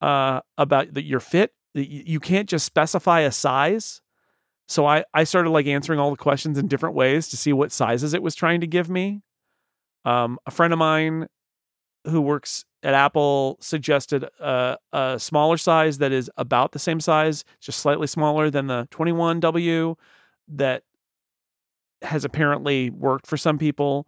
uh, 0.00 0.40
about 0.56 0.94
the, 0.94 1.02
your 1.02 1.20
fit. 1.20 1.52
You 1.74 2.20
can't 2.20 2.48
just 2.48 2.66
specify 2.66 3.20
a 3.20 3.30
size. 3.30 4.00
So 4.66 4.86
I 4.86 5.04
I 5.12 5.24
started 5.24 5.50
like 5.50 5.66
answering 5.66 6.00
all 6.00 6.10
the 6.10 6.16
questions 6.16 6.56
in 6.56 6.68
different 6.68 6.94
ways 6.94 7.28
to 7.28 7.36
see 7.36 7.52
what 7.52 7.72
sizes 7.72 8.14
it 8.14 8.22
was 8.22 8.34
trying 8.34 8.60
to 8.60 8.66
give 8.66 8.88
me. 8.88 9.22
Um, 10.04 10.38
a 10.46 10.50
friend 10.50 10.72
of 10.72 10.78
mine 10.78 11.26
who 12.06 12.20
works 12.20 12.64
at 12.82 12.94
Apple 12.94 13.58
suggested 13.60 14.24
a, 14.40 14.78
a 14.92 15.18
smaller 15.18 15.56
size 15.56 15.98
that 15.98 16.12
is 16.12 16.30
about 16.36 16.72
the 16.72 16.78
same 16.78 17.00
size, 17.00 17.44
just 17.60 17.80
slightly 17.80 18.06
smaller 18.06 18.50
than 18.50 18.66
the 18.68 18.88
21W 18.90 19.96
that 20.48 20.82
has 22.02 22.24
apparently 22.24 22.90
worked 22.90 23.26
for 23.26 23.36
some 23.36 23.58
people. 23.58 24.06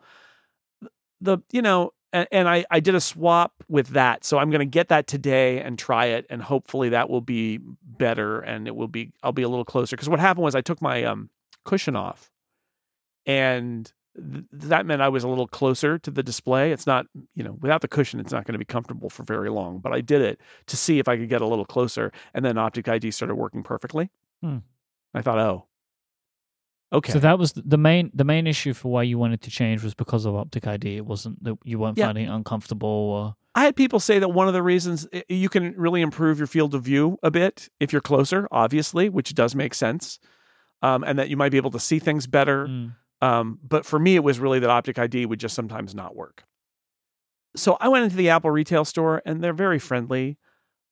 The 1.20 1.39
you 1.53 1.62
know 1.62 1.93
and, 2.12 2.28
and 2.32 2.49
I, 2.49 2.65
I 2.70 2.81
did 2.81 2.94
a 2.94 3.01
swap 3.01 3.53
with 3.69 3.89
that 3.89 4.24
so 4.24 4.39
i'm 4.39 4.51
going 4.51 4.61
to 4.61 4.66
get 4.66 4.89
that 4.89 5.07
today 5.07 5.61
and 5.61 5.78
try 5.78 6.07
it 6.07 6.27
and 6.28 6.43
hopefully 6.43 6.89
that 6.90 7.09
will 7.09 7.20
be 7.20 7.59
better 7.82 8.40
and 8.40 8.66
it 8.66 8.74
will 8.74 8.89
be 8.89 9.12
i'll 9.23 9.32
be 9.32 9.43
a 9.43 9.49
little 9.49 9.65
closer. 9.65 9.97
Because 9.97 10.09
what 10.09 10.20
happened 10.20 10.44
was 10.44 10.55
i 10.55 10.61
took 10.61 10.82
my 10.82 11.05
um, 11.05 11.31
cushion 11.65 11.97
off 11.97 12.31
and 13.27 13.93
th- 14.16 14.44
that 14.52 14.86
meant 14.86 15.02
i 15.02 15.09
was 15.09 15.24
a 15.24 15.28
little 15.28 15.47
closer 15.47 15.98
to 15.98 16.10
the 16.10 16.22
display 16.22 16.72
it's 16.72 16.86
not 16.86 17.06
you 17.34 17.43
know 17.43 17.56
without 17.60 17.80
the 17.80 17.89
cushion 17.89 18.20
it's 18.20 18.32
not 18.32 18.44
going 18.44 18.52
to 18.52 18.59
be 18.59 18.64
comfortable 18.64 19.10
for 19.10 19.22
very 19.22 19.51
long 19.51 19.78
but 19.78 19.93
i 19.93 20.01
did 20.01 20.20
it 20.20 20.40
to 20.66 20.76
see 20.76 20.98
if 20.98 21.09
i 21.09 21.16
could 21.16 21.28
get 21.28 21.40
a 21.40 21.47
little 21.47 21.64
closer 21.64 22.12
and 22.34 22.44
then 22.44 22.59
optic 22.59 22.89
id 22.89 23.10
started 23.10 23.34
working 23.34 23.62
perfectly 23.62 24.10
hmm. 24.43 24.59
i 25.14 25.22
thought 25.22 25.39
oh 25.39 25.66
Okay. 26.93 27.12
So 27.12 27.18
that 27.20 27.39
was 27.39 27.55
the 27.55 27.78
main 27.78 28.10
the 28.12 28.24
main 28.24 28.47
issue 28.47 28.74
for 28.74 28.93
why 28.93 29.02
you 29.02 29.16
wanted 29.16 29.40
to 29.43 29.51
change 29.51 29.82
was 29.82 29.94
because 29.94 30.26
of 30.26 30.36
optic 30.36 30.66
ID. 30.66 30.97
It 30.98 31.06
wasn't 31.06 31.43
that 31.43 31.56
you 31.64 31.78
weren't 31.78 31.97
yeah. 31.97 32.05
finding 32.05 32.26
it 32.26 32.30
uncomfortable 32.30 32.86
or 32.86 33.34
I 33.55 33.64
had 33.64 33.76
people 33.76 34.01
say 34.01 34.18
that 34.18 34.30
one 34.30 34.48
of 34.48 34.55
the 34.55 34.62
reasons 34.62 35.06
you 35.28 35.48
can 35.48 35.74
really 35.76 36.01
improve 36.01 36.39
your 36.39 36.47
field 36.47 36.74
of 36.74 36.82
view 36.82 37.18
a 37.22 37.30
bit 37.30 37.68
if 37.80 37.93
you're 37.93 38.01
closer, 38.01 38.48
obviously, 38.51 39.10
which 39.10 39.34
does 39.34 39.55
make 39.55 39.74
sense, 39.74 40.18
um, 40.80 41.05
and 41.05 41.18
that 41.18 41.28
you 41.28 41.36
might 41.36 41.51
be 41.51 41.59
able 41.59 41.70
to 41.72 41.80
see 41.80 41.98
things 41.98 42.26
better. 42.26 42.66
Mm. 42.66 42.94
Um, 43.23 43.61
but 43.66 43.86
for 43.86 44.01
me, 44.01 44.16
it 44.16 44.24
was 44.24 44.40
really 44.40 44.59
that 44.59 44.69
Optic 44.69 44.99
ID 44.99 45.27
would 45.27 45.40
just 45.40 45.55
sometimes 45.55 45.94
not 45.94 46.16
work. 46.16 46.44
So 47.55 47.77
I 47.81 47.89
went 47.89 48.05
into 48.05 48.16
the 48.16 48.31
Apple 48.31 48.51
retail 48.51 48.85
store, 48.85 49.23
and 49.24 49.43
they're 49.43 49.53
very 49.53 49.78
friendly, 49.78 50.39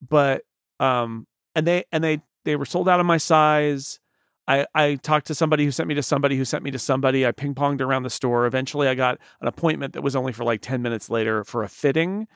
but 0.01 0.43
um, 0.79 1.27
and 1.55 1.67
they 1.67 1.85
and 1.91 2.05
they 2.05 2.23
they 2.45 2.57
were 2.57 2.65
sold 2.65 2.89
out 2.89 3.01
of 3.01 3.07
my 3.07 3.17
size. 3.17 3.99
I, 4.47 4.67
I 4.75 4.95
talked 4.97 5.27
to 5.29 5.35
somebody 5.35 5.65
who 5.65 5.71
sent 5.71 5.89
me 5.89 5.95
to 5.95 6.03
somebody 6.03 6.37
who 6.37 6.45
sent 6.45 6.65
me 6.65 6.71
to 6.71 6.79
somebody. 6.79 7.27
I 7.27 7.33
ping 7.33 7.55
ponged 7.55 7.81
around 7.81 8.05
the 8.05 8.11
store. 8.11 8.47
Eventually, 8.47 8.89
I 8.89 8.95
got 8.95 9.19
an 9.41 9.49
appointment 9.49 9.93
that 9.95 10.03
was 10.03 10.17
only 10.17 10.33
for 10.33 10.45
like 10.45 10.61
10 10.61 10.83
minutes 10.83 11.11
later 11.11 11.45
for 11.45 11.63
a 11.63 11.69
fitting. 11.69 12.27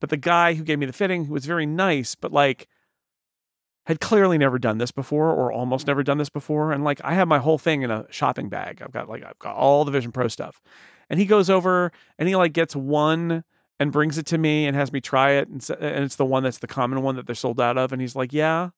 But 0.00 0.10
the 0.10 0.16
guy 0.16 0.54
who 0.54 0.64
gave 0.64 0.78
me 0.78 0.86
the 0.86 0.92
fitting, 0.92 1.28
was 1.28 1.44
very 1.46 1.66
nice, 1.66 2.14
but 2.14 2.32
like 2.32 2.68
had 3.90 4.00
clearly 4.00 4.38
never 4.38 4.58
done 4.58 4.78
this 4.78 4.90
before 4.90 5.30
or 5.30 5.52
almost 5.52 5.86
never 5.86 6.02
done 6.02 6.18
this 6.18 6.30
before. 6.30 6.72
And 6.72 6.82
like 6.82 7.00
I 7.04 7.14
have 7.14 7.28
my 7.28 7.38
whole 7.38 7.58
thing 7.58 7.82
in 7.82 7.90
a 7.90 8.06
shopping 8.10 8.48
bag. 8.48 8.82
I've 8.82 8.92
got 8.92 9.08
like, 9.08 9.24
I've 9.24 9.38
got 9.38 9.56
all 9.56 9.84
the 9.84 9.92
Vision 9.92 10.12
Pro 10.12 10.28
stuff. 10.28 10.60
And 11.08 11.20
he 11.20 11.26
goes 11.26 11.50
over 11.50 11.92
and 12.18 12.28
he 12.28 12.36
like 12.36 12.52
gets 12.52 12.74
one 12.74 13.44
and 13.78 13.92
brings 13.92 14.18
it 14.18 14.26
to 14.26 14.38
me 14.38 14.66
and 14.66 14.76
has 14.76 14.92
me 14.92 15.00
try 15.00 15.32
it. 15.32 15.48
And, 15.48 15.68
and 15.80 16.04
it's 16.04 16.16
the 16.16 16.24
one 16.24 16.42
that's 16.42 16.58
the 16.58 16.66
common 16.66 17.02
one 17.02 17.16
that 17.16 17.26
they're 17.26 17.34
sold 17.34 17.60
out 17.60 17.78
of. 17.78 17.92
And 17.92 18.00
he's 18.00 18.16
like, 18.16 18.32
yeah 18.32 18.70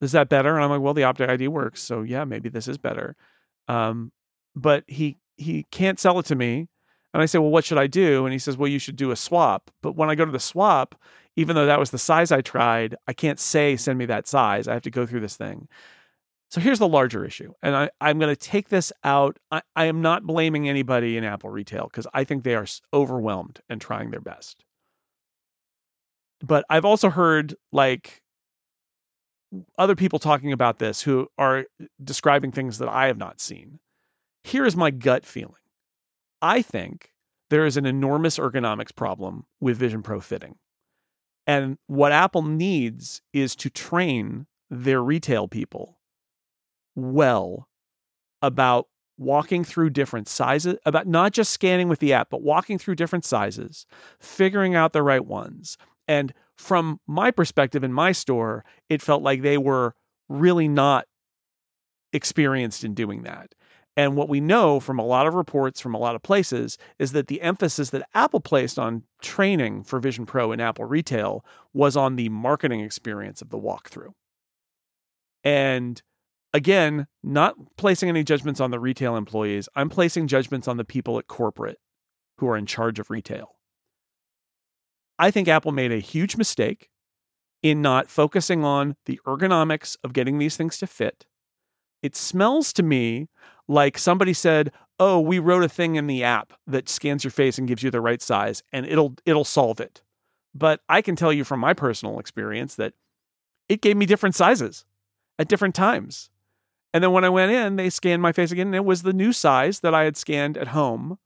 is 0.00 0.12
that 0.12 0.28
better? 0.28 0.54
And 0.54 0.64
I'm 0.64 0.70
like, 0.70 0.80
well, 0.80 0.94
the 0.94 1.04
Optic 1.04 1.28
ID 1.28 1.48
works, 1.48 1.82
so 1.82 2.02
yeah, 2.02 2.24
maybe 2.24 2.48
this 2.48 2.68
is 2.68 2.78
better. 2.78 3.16
Um, 3.68 4.12
but 4.54 4.84
he 4.86 5.18
he 5.36 5.66
can't 5.72 5.98
sell 5.98 6.18
it 6.20 6.26
to 6.26 6.36
me, 6.36 6.68
and 7.12 7.22
I 7.22 7.26
say, 7.26 7.38
well, 7.38 7.50
what 7.50 7.64
should 7.64 7.78
I 7.78 7.86
do? 7.86 8.24
And 8.24 8.32
he 8.32 8.38
says, 8.38 8.56
well, 8.56 8.68
you 8.68 8.78
should 8.78 8.96
do 8.96 9.10
a 9.10 9.16
swap. 9.16 9.70
But 9.82 9.96
when 9.96 10.10
I 10.10 10.14
go 10.14 10.24
to 10.24 10.30
the 10.30 10.38
swap, 10.38 10.94
even 11.36 11.56
though 11.56 11.66
that 11.66 11.78
was 11.78 11.90
the 11.90 11.98
size 11.98 12.30
I 12.30 12.40
tried, 12.40 12.96
I 13.06 13.12
can't 13.12 13.40
say 13.40 13.76
send 13.76 13.98
me 13.98 14.06
that 14.06 14.26
size. 14.26 14.68
I 14.68 14.74
have 14.74 14.82
to 14.82 14.90
go 14.90 15.06
through 15.06 15.20
this 15.20 15.36
thing. 15.36 15.68
So 16.50 16.60
here's 16.60 16.78
the 16.78 16.86
larger 16.86 17.24
issue, 17.24 17.52
and 17.62 17.74
I, 17.74 17.90
I'm 18.00 18.20
going 18.20 18.32
to 18.32 18.36
take 18.36 18.68
this 18.68 18.92
out. 19.02 19.38
I, 19.50 19.62
I 19.74 19.86
am 19.86 20.02
not 20.02 20.22
blaming 20.22 20.68
anybody 20.68 21.16
in 21.16 21.24
Apple 21.24 21.50
retail 21.50 21.84
because 21.84 22.06
I 22.14 22.22
think 22.22 22.44
they 22.44 22.54
are 22.54 22.66
overwhelmed 22.92 23.60
and 23.68 23.80
trying 23.80 24.12
their 24.12 24.20
best. 24.20 24.64
But 26.40 26.64
I've 26.70 26.84
also 26.84 27.10
heard 27.10 27.56
like 27.72 28.22
other 29.78 29.96
people 29.96 30.18
talking 30.18 30.52
about 30.52 30.78
this 30.78 31.02
who 31.02 31.28
are 31.38 31.58
eh, 31.80 31.86
describing 32.02 32.52
things 32.52 32.78
that 32.78 32.88
I 32.88 33.06
have 33.06 33.18
not 33.18 33.40
seen. 33.40 33.80
Here 34.44 34.64
is 34.64 34.76
my 34.76 34.90
gut 34.90 35.24
feeling. 35.24 35.54
I 36.42 36.62
think 36.62 37.10
there 37.50 37.66
is 37.66 37.76
an 37.76 37.86
enormous 37.86 38.38
ergonomics 38.38 38.94
problem 38.94 39.46
with 39.60 39.76
Vision 39.76 40.02
Pro 40.02 40.20
fitting. 40.20 40.56
And 41.46 41.78
what 41.86 42.12
Apple 42.12 42.42
needs 42.42 43.20
is 43.32 43.54
to 43.56 43.70
train 43.70 44.46
their 44.70 45.02
retail 45.02 45.46
people 45.46 45.98
well 46.96 47.68
about 48.40 48.88
walking 49.16 49.62
through 49.62 49.90
different 49.90 50.28
sizes, 50.28 50.76
about 50.84 51.06
not 51.06 51.32
just 51.32 51.52
scanning 51.52 51.88
with 51.88 52.00
the 52.00 52.12
app, 52.12 52.30
but 52.30 52.42
walking 52.42 52.78
through 52.78 52.94
different 52.94 53.24
sizes, 53.24 53.86
figuring 54.18 54.74
out 54.74 54.92
the 54.92 55.02
right 55.02 55.24
ones, 55.24 55.76
and 56.08 56.32
from 56.56 57.00
my 57.06 57.30
perspective 57.30 57.82
in 57.82 57.92
my 57.92 58.12
store, 58.12 58.64
it 58.88 59.02
felt 59.02 59.22
like 59.22 59.42
they 59.42 59.58
were 59.58 59.94
really 60.28 60.68
not 60.68 61.06
experienced 62.12 62.84
in 62.84 62.94
doing 62.94 63.22
that. 63.22 63.54
And 63.96 64.16
what 64.16 64.28
we 64.28 64.40
know 64.40 64.80
from 64.80 64.98
a 64.98 65.04
lot 65.04 65.26
of 65.26 65.34
reports 65.34 65.80
from 65.80 65.94
a 65.94 65.98
lot 65.98 66.16
of 66.16 66.22
places 66.22 66.78
is 66.98 67.12
that 67.12 67.28
the 67.28 67.40
emphasis 67.40 67.90
that 67.90 68.08
Apple 68.12 68.40
placed 68.40 68.78
on 68.78 69.04
training 69.22 69.84
for 69.84 70.00
Vision 70.00 70.26
Pro 70.26 70.50
in 70.50 70.60
Apple 70.60 70.84
retail 70.84 71.44
was 71.72 71.96
on 71.96 72.16
the 72.16 72.28
marketing 72.28 72.80
experience 72.80 73.40
of 73.40 73.50
the 73.50 73.58
walkthrough. 73.58 74.12
And 75.44 76.02
again, 76.52 77.06
not 77.22 77.54
placing 77.76 78.08
any 78.08 78.24
judgments 78.24 78.60
on 78.60 78.72
the 78.72 78.80
retail 78.80 79.16
employees, 79.16 79.68
I'm 79.76 79.90
placing 79.90 80.26
judgments 80.26 80.66
on 80.66 80.76
the 80.76 80.84
people 80.84 81.18
at 81.18 81.28
corporate 81.28 81.78
who 82.38 82.48
are 82.48 82.56
in 82.56 82.66
charge 82.66 82.98
of 82.98 83.10
retail. 83.10 83.56
I 85.18 85.30
think 85.30 85.46
Apple 85.46 85.70
made 85.70 85.92
a 85.92 85.98
huge 85.98 86.36
mistake 86.36 86.88
in 87.62 87.80
not 87.80 88.10
focusing 88.10 88.64
on 88.64 88.96
the 89.06 89.20
ergonomics 89.26 89.96
of 90.02 90.12
getting 90.12 90.38
these 90.38 90.56
things 90.56 90.78
to 90.78 90.86
fit, 90.86 91.26
it 92.04 92.14
smells 92.14 92.72
to 92.74 92.82
me 92.82 93.28
like 93.66 93.96
somebody 93.96 94.34
said, 94.34 94.70
"Oh, 95.00 95.18
we 95.18 95.38
wrote 95.38 95.64
a 95.64 95.68
thing 95.68 95.96
in 95.96 96.06
the 96.06 96.22
app 96.22 96.52
that 96.66 96.88
scans 96.88 97.24
your 97.24 97.30
face 97.30 97.58
and 97.58 97.66
gives 97.66 97.82
you 97.82 97.90
the 97.90 98.00
right 98.00 98.20
size 98.20 98.62
and 98.72 98.84
it'll 98.86 99.14
it'll 99.24 99.44
solve 99.44 99.80
it." 99.80 100.02
But 100.54 100.80
I 100.88 101.02
can 101.02 101.16
tell 101.16 101.32
you 101.32 101.44
from 101.44 101.60
my 101.60 101.72
personal 101.72 102.18
experience 102.18 102.74
that 102.76 102.92
it 103.68 103.80
gave 103.80 103.96
me 103.96 104.06
different 104.06 104.34
sizes 104.34 104.84
at 105.38 105.48
different 105.48 105.74
times. 105.74 106.30
And 106.92 107.02
then 107.02 107.12
when 107.12 107.24
I 107.24 107.30
went 107.30 107.50
in, 107.50 107.76
they 107.76 107.90
scanned 107.90 108.22
my 108.22 108.32
face 108.32 108.52
again 108.52 108.68
and 108.68 108.76
it 108.76 108.84
was 108.84 109.02
the 109.02 109.12
new 109.12 109.32
size 109.32 109.80
that 109.80 109.94
I 109.94 110.04
had 110.04 110.16
scanned 110.16 110.56
at 110.58 110.68
home 110.68 111.18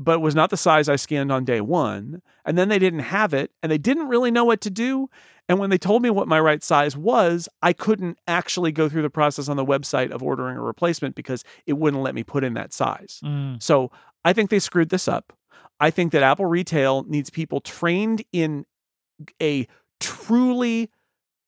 but 0.00 0.20
was 0.20 0.34
not 0.34 0.48
the 0.48 0.56
size 0.56 0.88
I 0.88 0.96
scanned 0.96 1.30
on 1.30 1.44
day 1.44 1.60
one. 1.60 2.22
And 2.46 2.56
then 2.56 2.70
they 2.70 2.78
didn't 2.78 3.00
have 3.00 3.34
it 3.34 3.52
and 3.62 3.70
they 3.70 3.76
didn't 3.76 4.08
really 4.08 4.30
know 4.30 4.44
what 4.44 4.62
to 4.62 4.70
do. 4.70 5.10
And 5.50 5.58
when 5.58 5.68
they 5.70 5.78
told 5.78 6.02
me 6.02 6.10
what 6.10 6.28
my 6.28 6.38
right 6.38 6.62
size 6.62 6.96
was, 6.96 7.48
I 7.60 7.72
couldn't 7.72 8.20
actually 8.28 8.70
go 8.70 8.88
through 8.88 9.02
the 9.02 9.10
process 9.10 9.48
on 9.48 9.56
the 9.56 9.64
website 9.64 10.12
of 10.12 10.22
ordering 10.22 10.56
a 10.56 10.62
replacement 10.62 11.16
because 11.16 11.42
it 11.66 11.72
wouldn't 11.72 12.04
let 12.04 12.14
me 12.14 12.22
put 12.22 12.44
in 12.44 12.54
that 12.54 12.72
size. 12.72 13.20
Mm. 13.24 13.60
So 13.60 13.90
I 14.24 14.32
think 14.32 14.50
they 14.50 14.60
screwed 14.60 14.90
this 14.90 15.08
up. 15.08 15.32
I 15.80 15.90
think 15.90 16.12
that 16.12 16.22
Apple 16.22 16.46
Retail 16.46 17.02
needs 17.08 17.30
people 17.30 17.60
trained 17.60 18.22
in 18.32 18.64
a 19.42 19.66
truly 19.98 20.88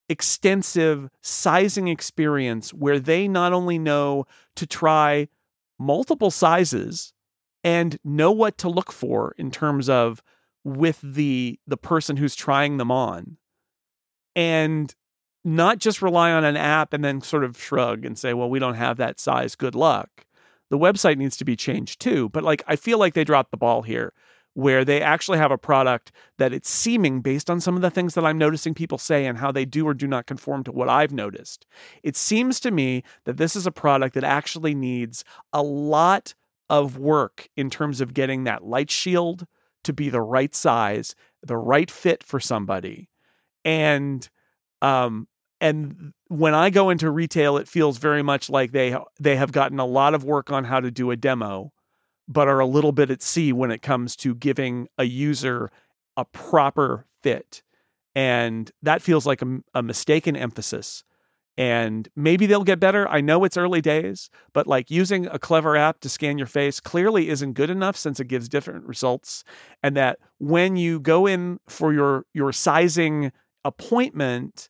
extensive 0.09 1.09
sizing 1.21 1.87
experience 1.87 2.73
where 2.73 2.99
they 2.99 3.29
not 3.29 3.53
only 3.53 3.79
know 3.79 4.25
to 4.57 4.67
try 4.67 5.29
multiple 5.79 6.29
sizes 6.29 7.13
and 7.63 7.97
know 8.03 8.33
what 8.33 8.57
to 8.57 8.67
look 8.67 8.91
for 8.91 9.33
in 9.37 9.49
terms 9.49 9.87
of 9.87 10.21
with 10.65 10.99
the 11.01 11.57
the 11.65 11.77
person 11.77 12.17
who's 12.17 12.35
trying 12.35 12.75
them 12.75 12.91
on 12.91 13.37
and 14.35 14.95
not 15.43 15.77
just 15.77 16.01
rely 16.01 16.31
on 16.31 16.45
an 16.45 16.57
app 16.57 16.93
and 16.93 17.03
then 17.03 17.21
sort 17.21 17.43
of 17.43 17.61
shrug 17.61 18.05
and 18.05 18.17
say 18.17 18.33
well 18.33 18.49
we 18.49 18.59
don't 18.59 18.75
have 18.75 18.97
that 18.97 19.19
size 19.19 19.55
good 19.55 19.75
luck 19.75 20.25
the 20.69 20.77
website 20.77 21.17
needs 21.17 21.37
to 21.37 21.45
be 21.45 21.55
changed 21.55 21.99
too 21.99 22.29
but 22.29 22.43
like 22.43 22.63
i 22.67 22.75
feel 22.75 22.97
like 22.97 23.13
they 23.13 23.23
dropped 23.23 23.51
the 23.51 23.57
ball 23.57 23.81
here 23.81 24.13
where 24.55 24.85
they 24.85 25.01
actually 25.01 25.39
have 25.39 25.51
a 25.51 25.57
product 25.57 26.11
that 26.37 26.53
it's 26.53 26.69
seeming 26.69 27.21
based 27.21 27.49
on 27.49 27.59
some 27.59 27.75
of 27.75 27.81
the 27.81 27.89
things 27.91 28.13
that 28.13 28.25
i'm 28.25 28.37
noticing 28.37 28.73
people 28.73 28.97
say 28.97 29.25
and 29.25 29.37
how 29.37 29.51
they 29.51 29.65
do 29.65 29.85
or 29.85 29.93
do 29.93 30.07
not 30.07 30.25
conform 30.25 30.63
to 30.63 30.71
what 30.71 30.89
i've 30.89 31.11
noticed 31.11 31.65
it 32.03 32.15
seems 32.15 32.59
to 32.59 32.71
me 32.71 33.03
that 33.25 33.37
this 33.37 33.55
is 33.55 33.67
a 33.67 33.71
product 33.71 34.15
that 34.15 34.23
actually 34.23 34.73
needs 34.73 35.23
a 35.51 35.61
lot 35.61 36.33
of 36.69 36.97
work 36.97 37.49
in 37.55 37.69
terms 37.69 38.01
of 38.01 38.13
getting 38.13 38.45
that 38.45 38.63
light 38.63 38.89
shield 38.89 39.45
to 39.83 39.93
be 39.93 40.09
the 40.09 40.21
right 40.21 40.55
size, 40.55 41.15
the 41.41 41.57
right 41.57 41.91
fit 41.91 42.23
for 42.23 42.39
somebody. 42.39 43.09
And 43.65 44.27
um 44.81 45.27
and 45.61 46.13
when 46.27 46.53
I 46.53 46.69
go 46.69 46.89
into 46.89 47.09
retail 47.09 47.57
it 47.57 47.67
feels 47.67 47.97
very 47.97 48.23
much 48.23 48.49
like 48.49 48.71
they 48.71 48.95
they 49.19 49.35
have 49.35 49.51
gotten 49.51 49.79
a 49.79 49.85
lot 49.85 50.13
of 50.13 50.23
work 50.23 50.51
on 50.51 50.65
how 50.65 50.79
to 50.79 50.91
do 50.91 51.11
a 51.11 51.15
demo 51.15 51.71
but 52.27 52.47
are 52.47 52.59
a 52.59 52.65
little 52.65 52.91
bit 52.91 53.11
at 53.11 53.21
sea 53.21 53.51
when 53.51 53.71
it 53.71 53.81
comes 53.81 54.15
to 54.15 54.33
giving 54.35 54.87
a 54.97 55.03
user 55.03 55.69
a 56.15 56.25
proper 56.25 57.05
fit. 57.21 57.61
And 58.15 58.71
that 58.81 59.01
feels 59.01 59.25
like 59.25 59.41
a, 59.41 59.59
a 59.73 59.81
mistaken 59.81 60.35
emphasis 60.35 61.03
and 61.55 62.09
maybe 62.15 62.47
they'll 62.47 62.63
get 62.63 62.79
better. 62.79 63.07
I 63.07 63.21
know 63.21 63.43
it's 63.43 63.57
early 63.57 63.81
days, 63.81 64.29
but 64.53 64.65
like 64.65 64.89
using 64.89 65.27
a 65.27 65.37
clever 65.37 65.75
app 65.77 65.99
to 65.99 66.09
scan 66.09 66.37
your 66.37 66.47
face 66.47 66.79
clearly 66.79 67.29
isn't 67.29 67.53
good 67.53 67.69
enough 67.69 67.95
since 67.95 68.19
it 68.19 68.27
gives 68.27 68.49
different 68.49 68.85
results 68.85 69.43
and 69.83 69.95
that 69.95 70.17
when 70.39 70.75
you 70.75 70.99
go 70.99 71.27
in 71.27 71.59
for 71.67 71.93
your 71.93 72.25
your 72.33 72.51
sizing 72.51 73.31
appointment 73.65 74.69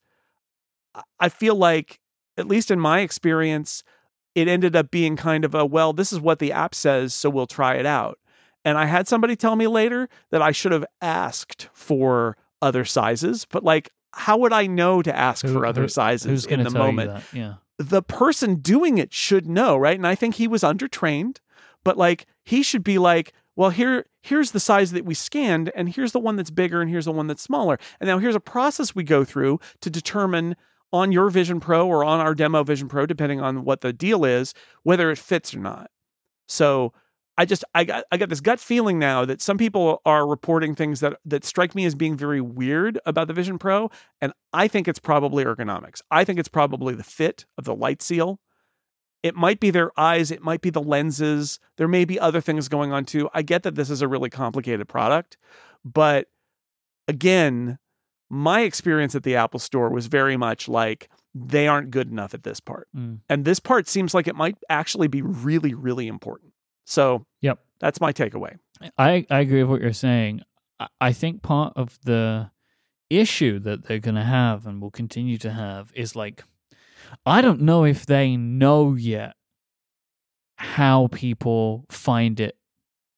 I 1.19 1.29
feel 1.29 1.55
like 1.55 1.99
at 2.37 2.47
least 2.47 2.69
in 2.71 2.79
my 2.79 2.99
experience 2.99 3.83
it 4.35 4.47
ended 4.47 4.75
up 4.75 4.91
being 4.91 5.15
kind 5.15 5.45
of 5.45 5.55
a 5.55 5.65
well 5.65 5.93
this 5.93 6.13
is 6.13 6.19
what 6.19 6.39
the 6.39 6.51
app 6.51 6.75
says 6.75 7.13
so 7.13 7.29
we'll 7.29 7.47
try 7.47 7.75
it 7.75 7.85
out. 7.85 8.19
And 8.65 8.77
I 8.77 8.85
had 8.85 9.07
somebody 9.07 9.35
tell 9.35 9.55
me 9.55 9.67
later 9.67 10.07
that 10.31 10.41
I 10.41 10.51
should 10.51 10.71
have 10.71 10.85
asked 11.01 11.67
for 11.73 12.37
other 12.61 12.85
sizes, 12.85 13.45
but 13.45 13.63
like 13.63 13.89
how 14.13 14.37
would 14.37 14.53
I 14.53 14.67
know 14.67 15.01
to 15.01 15.15
ask 15.15 15.45
Who- 15.45 15.53
for 15.53 15.65
other 15.65 15.83
who- 15.83 15.87
sizes 15.87 16.45
in 16.45 16.63
the 16.63 16.69
moment? 16.69 17.23
Yeah. 17.33 17.55
The 17.79 18.03
person 18.03 18.55
doing 18.57 18.99
it 18.99 19.11
should 19.13 19.47
know, 19.47 19.75
right? 19.75 19.97
And 19.97 20.05
I 20.05 20.13
think 20.15 20.35
he 20.35 20.47
was 20.47 20.61
undertrained, 20.61 21.37
but 21.83 21.97
like 21.97 22.27
he 22.43 22.61
should 22.61 22.83
be 22.83 22.99
like, 22.99 23.33
well, 23.55 23.69
here 23.69 24.05
here's 24.21 24.51
the 24.51 24.59
size 24.59 24.91
that 24.91 25.05
we 25.05 25.13
scanned 25.13 25.71
and 25.75 25.89
here's 25.89 26.11
the 26.11 26.19
one 26.19 26.35
that's 26.35 26.51
bigger 26.51 26.81
and 26.81 26.89
here's 26.89 27.05
the 27.05 27.11
one 27.11 27.27
that's 27.27 27.41
smaller. 27.41 27.77
And 27.99 28.07
now 28.07 28.19
here's 28.19 28.35
a 28.35 28.39
process 28.39 28.95
we 28.95 29.03
go 29.03 29.23
through 29.23 29.59
to 29.81 29.89
determine 29.89 30.55
on 30.91 31.11
your 31.11 31.29
Vision 31.29 31.59
Pro 31.59 31.87
or 31.87 32.03
on 32.03 32.19
our 32.19 32.35
demo 32.35 32.63
Vision 32.63 32.87
Pro 32.87 33.05
depending 33.05 33.41
on 33.41 33.63
what 33.63 33.81
the 33.81 33.93
deal 33.93 34.25
is, 34.25 34.53
whether 34.83 35.11
it 35.11 35.17
fits 35.17 35.53
or 35.53 35.59
not. 35.59 35.89
So 36.47 36.93
I 37.37 37.45
just 37.45 37.63
I 37.73 37.83
got 37.83 38.03
I 38.11 38.17
got 38.17 38.29
this 38.29 38.41
gut 38.41 38.59
feeling 38.59 38.99
now 38.99 39.25
that 39.25 39.41
some 39.41 39.57
people 39.57 40.01
are 40.05 40.27
reporting 40.27 40.75
things 40.75 40.99
that 40.99 41.17
that 41.25 41.43
strike 41.43 41.73
me 41.73 41.85
as 41.85 41.95
being 41.95 42.15
very 42.15 42.41
weird 42.41 42.99
about 43.05 43.27
the 43.27 43.33
Vision 43.33 43.57
Pro, 43.57 43.89
and 44.21 44.33
I 44.53 44.67
think 44.67 44.87
it's 44.87 44.99
probably 44.99 45.43
ergonomics. 45.43 46.01
I 46.11 46.23
think 46.23 46.39
it's 46.39 46.49
probably 46.49 46.93
the 46.93 47.03
fit 47.03 47.45
of 47.57 47.65
the 47.65 47.75
light 47.75 48.01
seal. 48.01 48.39
It 49.23 49.35
might 49.35 49.59
be 49.59 49.71
their 49.71 49.97
eyes, 49.97 50.31
it 50.31 50.43
might 50.43 50.61
be 50.61 50.69
the 50.69 50.81
lenses. 50.81 51.59
There 51.77 51.87
may 51.87 52.05
be 52.05 52.19
other 52.19 52.41
things 52.41 52.67
going 52.67 52.91
on 52.91 53.05
too. 53.05 53.29
I 53.33 53.41
get 53.41 53.63
that 53.63 53.75
this 53.75 53.89
is 53.89 54.01
a 54.01 54.07
really 54.07 54.29
complicated 54.29 54.87
product, 54.87 55.37
but 55.83 56.27
again, 57.07 57.79
my 58.29 58.61
experience 58.61 59.15
at 59.15 59.23
the 59.23 59.35
Apple 59.35 59.59
Store 59.59 59.89
was 59.89 60.07
very 60.07 60.37
much 60.37 60.67
like 60.67 61.09
they 61.35 61.67
aren't 61.67 61.91
good 61.91 62.09
enough 62.11 62.33
at 62.33 62.43
this 62.43 62.59
part. 62.59 62.87
Mm. 62.95 63.19
And 63.29 63.45
this 63.45 63.59
part 63.59 63.87
seems 63.87 64.13
like 64.13 64.27
it 64.27 64.35
might 64.35 64.57
actually 64.69 65.07
be 65.07 65.21
really, 65.21 65.73
really 65.73 66.07
important. 66.07 66.53
So, 66.85 67.25
Yep. 67.41 67.59
that's 67.79 68.01
my 68.01 68.11
takeaway. 68.11 68.57
I, 68.97 69.25
I 69.29 69.39
agree 69.39 69.63
with 69.63 69.69
what 69.69 69.81
you're 69.81 69.93
saying. 69.93 70.41
I, 70.79 70.87
I 70.99 71.13
think 71.13 71.41
part 71.41 71.73
of 71.75 71.97
the 72.03 72.51
issue 73.09 73.59
that 73.59 73.85
they're 73.85 73.99
going 73.99 74.15
to 74.15 74.23
have 74.23 74.65
and 74.65 74.81
will 74.81 74.91
continue 74.91 75.37
to 75.39 75.51
have 75.51 75.91
is 75.95 76.15
like, 76.15 76.43
I 77.25 77.41
don't 77.41 77.61
know 77.61 77.83
if 77.85 78.05
they 78.05 78.35
know 78.37 78.95
yet 78.95 79.35
how 80.57 81.07
people 81.11 81.85
find 81.89 82.39
it 82.39 82.57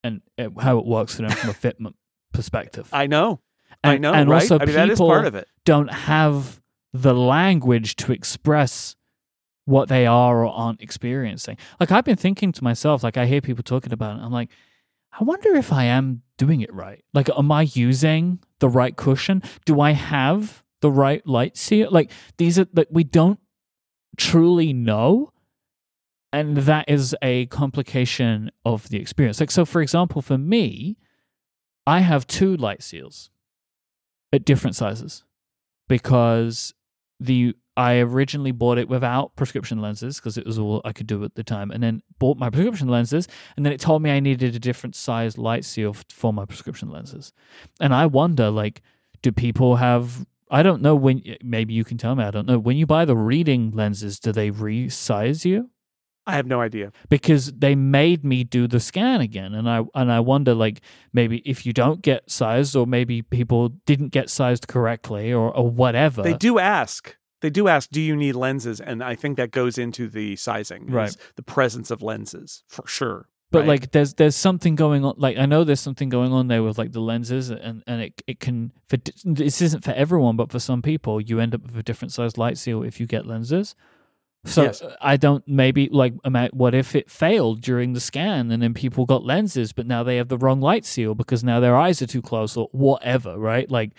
and 0.04 0.22
uh, 0.38 0.50
how 0.60 0.78
it 0.78 0.86
works 0.86 1.16
for 1.16 1.24
them 1.24 1.32
from 1.32 1.50
a 1.50 1.54
fitment 1.54 1.94
perspective. 2.34 2.90
I 2.94 3.08
know. 3.08 3.42
I 3.84 3.94
And- 3.94 4.02
know, 4.02 4.14
and 4.14 4.30
right? 4.30 4.42
also 4.42 4.60
I 4.60 4.66
mean, 4.66 4.76
that 4.76 4.90
is 4.90 5.00
part 5.00 5.24
people- 5.24 5.28
of 5.28 5.36
it. 5.36 5.48
don't 5.66 5.92
have 5.92 6.62
the 6.94 7.14
language 7.14 7.96
to 7.98 8.12
express 8.14 8.96
what 9.66 9.90
they 9.90 10.06
are 10.06 10.44
or 10.46 10.48
aren't 10.52 10.82
experiencing. 10.82 11.58
Like 11.80 11.92
I've 11.92 12.06
been 12.06 12.16
thinking 12.16 12.52
to 12.54 12.64
myself, 12.64 13.04
like 13.04 13.18
I 13.18 13.26
hear 13.26 13.42
people 13.42 13.64
talking 13.64 13.92
about 13.92 14.18
it, 14.18 14.22
I'm 14.24 14.32
like, 14.32 14.50
I 15.20 15.24
wonder 15.24 15.56
if 15.56 15.74
I 15.74 15.86
am 15.86 16.22
doing 16.38 16.62
it 16.62 16.74
right. 16.74 17.04
Like, 17.14 17.30
am 17.38 17.52
I 17.52 17.64
using 17.64 18.40
the 18.60 18.70
right 18.70 18.96
cushion? 18.96 19.42
Do 19.66 19.80
I 19.82 19.92
have 19.92 20.64
the 20.82 20.92
right 20.92 21.26
light 21.26 21.58
seal? 21.58 21.90
Like 21.90 22.12
these 22.38 22.60
are 22.60 22.68
like 22.74 22.88
we 22.92 23.04
don't 23.04 23.40
truly 24.18 24.74
know. 24.74 25.32
And 26.34 26.58
that 26.58 26.86
is 26.90 27.16
a 27.22 27.46
complication 27.46 28.52
of 28.66 28.90
the 28.90 28.98
experience. 28.98 29.40
Like, 29.40 29.52
so 29.52 29.64
for 29.64 29.82
example, 29.82 30.22
for 30.22 30.38
me, 30.38 30.98
I 31.88 32.00
have 32.00 32.28
two 32.28 32.58
light 32.58 32.84
seals 32.84 33.30
at 34.34 34.44
different 34.44 34.76
sizes 34.76 35.24
because 35.88 36.74
the 37.20 37.56
I 37.78 38.00
originally 38.00 38.52
bought 38.52 38.78
it 38.78 38.88
without 38.88 39.36
prescription 39.36 39.82
lenses 39.82 40.18
because 40.18 40.38
it 40.38 40.46
was 40.46 40.58
all 40.58 40.82
I 40.86 40.94
could 40.94 41.08
do 41.08 41.24
at 41.26 41.36
the 41.36 41.44
time, 41.44 41.72
and 41.72 41.84
then 41.84 42.02
bought 42.20 42.38
my 42.38 42.50
prescription 42.50 42.88
lenses, 42.88 43.28
and 43.56 43.66
then 43.66 43.74
it 43.74 43.82
told 43.82 44.02
me 44.02 44.12
I 44.12 44.22
needed 44.22 44.56
a 44.56 44.60
different 44.60 44.96
size 44.96 45.38
light 45.38 45.66
seal 45.66 45.94
for 46.10 46.32
my 46.32 46.46
prescription 46.46 46.90
lenses, 46.90 47.34
and 47.82 47.94
I 47.94 48.06
wonder 48.06 48.50
like, 48.50 48.82
do 49.22 49.32
people 49.32 49.76
have? 49.78 50.26
I 50.50 50.64
don't 50.64 50.82
know 50.82 50.96
when. 50.96 51.24
Maybe 51.44 51.74
you 51.74 51.84
can 51.84 51.98
tell 51.98 52.16
me. 52.16 52.24
I 52.24 52.32
don't 52.32 52.48
know 52.48 52.60
when 52.60 52.78
you 52.78 52.86
buy 52.86 53.06
the 53.06 53.16
reading 53.18 53.72
lenses. 53.72 54.20
Do 54.20 54.32
they 54.32 54.52
resize 54.52 55.46
you? 55.46 55.70
I 56.28 56.36
have 56.38 56.48
no 56.48 56.60
idea. 56.60 56.92
because 57.08 57.52
they 57.52 57.76
made 57.76 58.26
me 58.26 58.44
do 58.44 58.68
the 58.68 58.80
scan 58.80 59.22
again 59.22 59.54
and 59.54 59.70
I 59.70 59.84
and 59.94 60.12
I 60.12 60.20
wonder 60.22 60.56
like 60.56 60.82
maybe 61.14 61.38
if 61.46 61.68
you 61.68 61.74
don't 61.74 62.02
get 62.02 62.32
sized 62.32 62.76
or 62.76 62.88
maybe 62.88 63.22
people 63.22 63.70
didn't 63.86 64.10
get 64.10 64.32
sized 64.32 64.68
correctly 64.68 65.32
or, 65.32 65.56
or 65.56 65.70
whatever 65.70 66.24
They 66.24 66.34
do 66.34 66.58
ask. 66.58 67.16
They 67.42 67.52
do 67.52 67.68
ask, 67.68 67.92
do 67.92 68.02
you 68.02 68.16
need 68.16 68.34
lenses? 68.34 68.82
And 68.82 69.04
I 69.04 69.14
think 69.14 69.38
that 69.38 69.52
goes 69.52 69.78
into 69.78 70.08
the 70.08 70.36
sizing, 70.36 70.88
Right. 70.88 71.16
The 71.36 71.44
presence 71.44 71.92
of 71.92 72.02
lenses, 72.02 72.64
for 72.68 72.88
sure. 72.88 73.28
But 73.52 73.60
right? 73.60 73.68
like 73.68 73.92
there's 73.92 74.14
there's 74.16 74.36
something 74.36 74.76
going 74.76 75.06
on 75.06 75.16
like 75.18 75.38
I 75.38 75.46
know 75.46 75.64
there's 75.64 75.80
something 75.80 76.10
going 76.10 76.34
on 76.34 76.48
there 76.48 76.64
with 76.64 76.78
like 76.78 76.92
the 76.92 77.00
lenses 77.00 77.50
and 77.50 77.84
and 77.88 78.02
it 78.02 78.22
it 78.28 78.40
can 78.40 78.72
for 78.90 78.98
this 79.24 79.62
isn't 79.62 79.84
for 79.84 79.92
everyone 79.92 80.36
but 80.36 80.52
for 80.52 80.60
some 80.60 80.82
people 80.82 81.22
you 81.22 81.40
end 81.40 81.56
up 81.56 81.62
with 81.64 81.78
a 81.78 81.84
different 81.84 82.12
size 82.12 82.38
light 82.38 82.58
seal 82.58 82.84
if 82.84 83.00
you 83.00 83.06
get 83.06 83.26
lenses 83.26 83.76
so 84.46 84.64
Yes. 84.64 84.84
I 85.02 85.18
don't 85.18 85.48
maybe 85.48 85.90
like 85.92 86.14
what 86.54 86.76
if 86.76 86.96
it 86.96 87.10
failed 87.10 87.62
during 87.62 87.94
the 87.94 88.00
scan 88.00 88.52
and 88.52 88.62
then 88.62 88.74
people 88.74 89.06
got 89.06 89.24
lenses 89.24 89.74
but 89.74 89.88
now 89.88 90.04
they 90.04 90.18
have 90.18 90.28
the 90.28 90.38
wrong 90.38 90.62
light 90.62 90.86
seal 90.86 91.16
because 91.16 91.44
now 91.44 91.60
their 91.60 91.76
eyes 91.76 92.02
are 92.02 92.08
too 92.08 92.22
close 92.22 92.56
or 92.56 92.68
whatever 92.72 93.38
right 93.38 93.70
like 93.72 93.92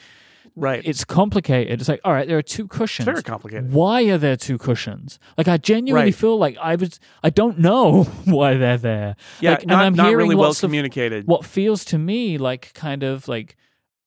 Right. 0.59 0.81
it's 0.85 1.05
complicated. 1.05 1.81
It's 1.81 1.89
like, 1.89 2.01
all 2.03 2.13
right, 2.15 2.27
there 2.27 2.39
are 2.39 2.43
two 2.43 2.65
It's 2.65 2.77
cushions. 2.77 3.05
very 3.05 3.23
complicated. 3.23 3.73
Why 3.73 4.05
are 4.05 4.17
there 4.19 4.37
two 4.37 4.57
cushions? 4.57 5.19
Like 5.37 5.49
I 5.49 5.59
genuinely 5.59 6.07
Right. 6.09 6.15
feel 6.15 6.39
like 6.39 6.57
I 6.59 6.77
was 6.77 6.99
I 7.23 7.29
don't 7.31 7.59
know 7.59 8.05
why 8.25 8.55
they're 8.57 8.79
there. 8.79 9.17
Yeah, 9.41 9.51
like, 9.51 9.63
and 9.63 9.69
not, 9.69 9.85
I'm 9.85 9.95
not 9.95 10.07
hearing 10.09 10.25
really 10.25 10.35
well 10.35 10.49
lots 10.49 10.63
of 10.63 10.69
communicated. 10.69 11.27
what 11.27 11.45
feels 11.45 11.85
to 11.87 11.99
me 11.99 12.39
like 12.39 12.73
kind 12.75 13.03
of 13.03 13.29
like 13.29 13.57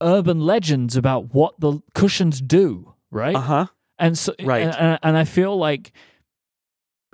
urban 0.02 0.40
legends 0.40 0.96
about 0.96 1.34
what 1.36 1.60
the 1.60 1.82
cushions 1.94 2.42
do, 2.42 2.94
right? 3.12 3.36
Uh 3.36 3.42
huh. 3.42 3.66
and 4.00 4.18
so 4.18 4.34
Right. 4.44 4.64
and, 4.64 4.76
and, 4.76 5.00
and 5.04 5.18
I 5.18 5.26
feel 5.26 5.56
like 5.58 5.92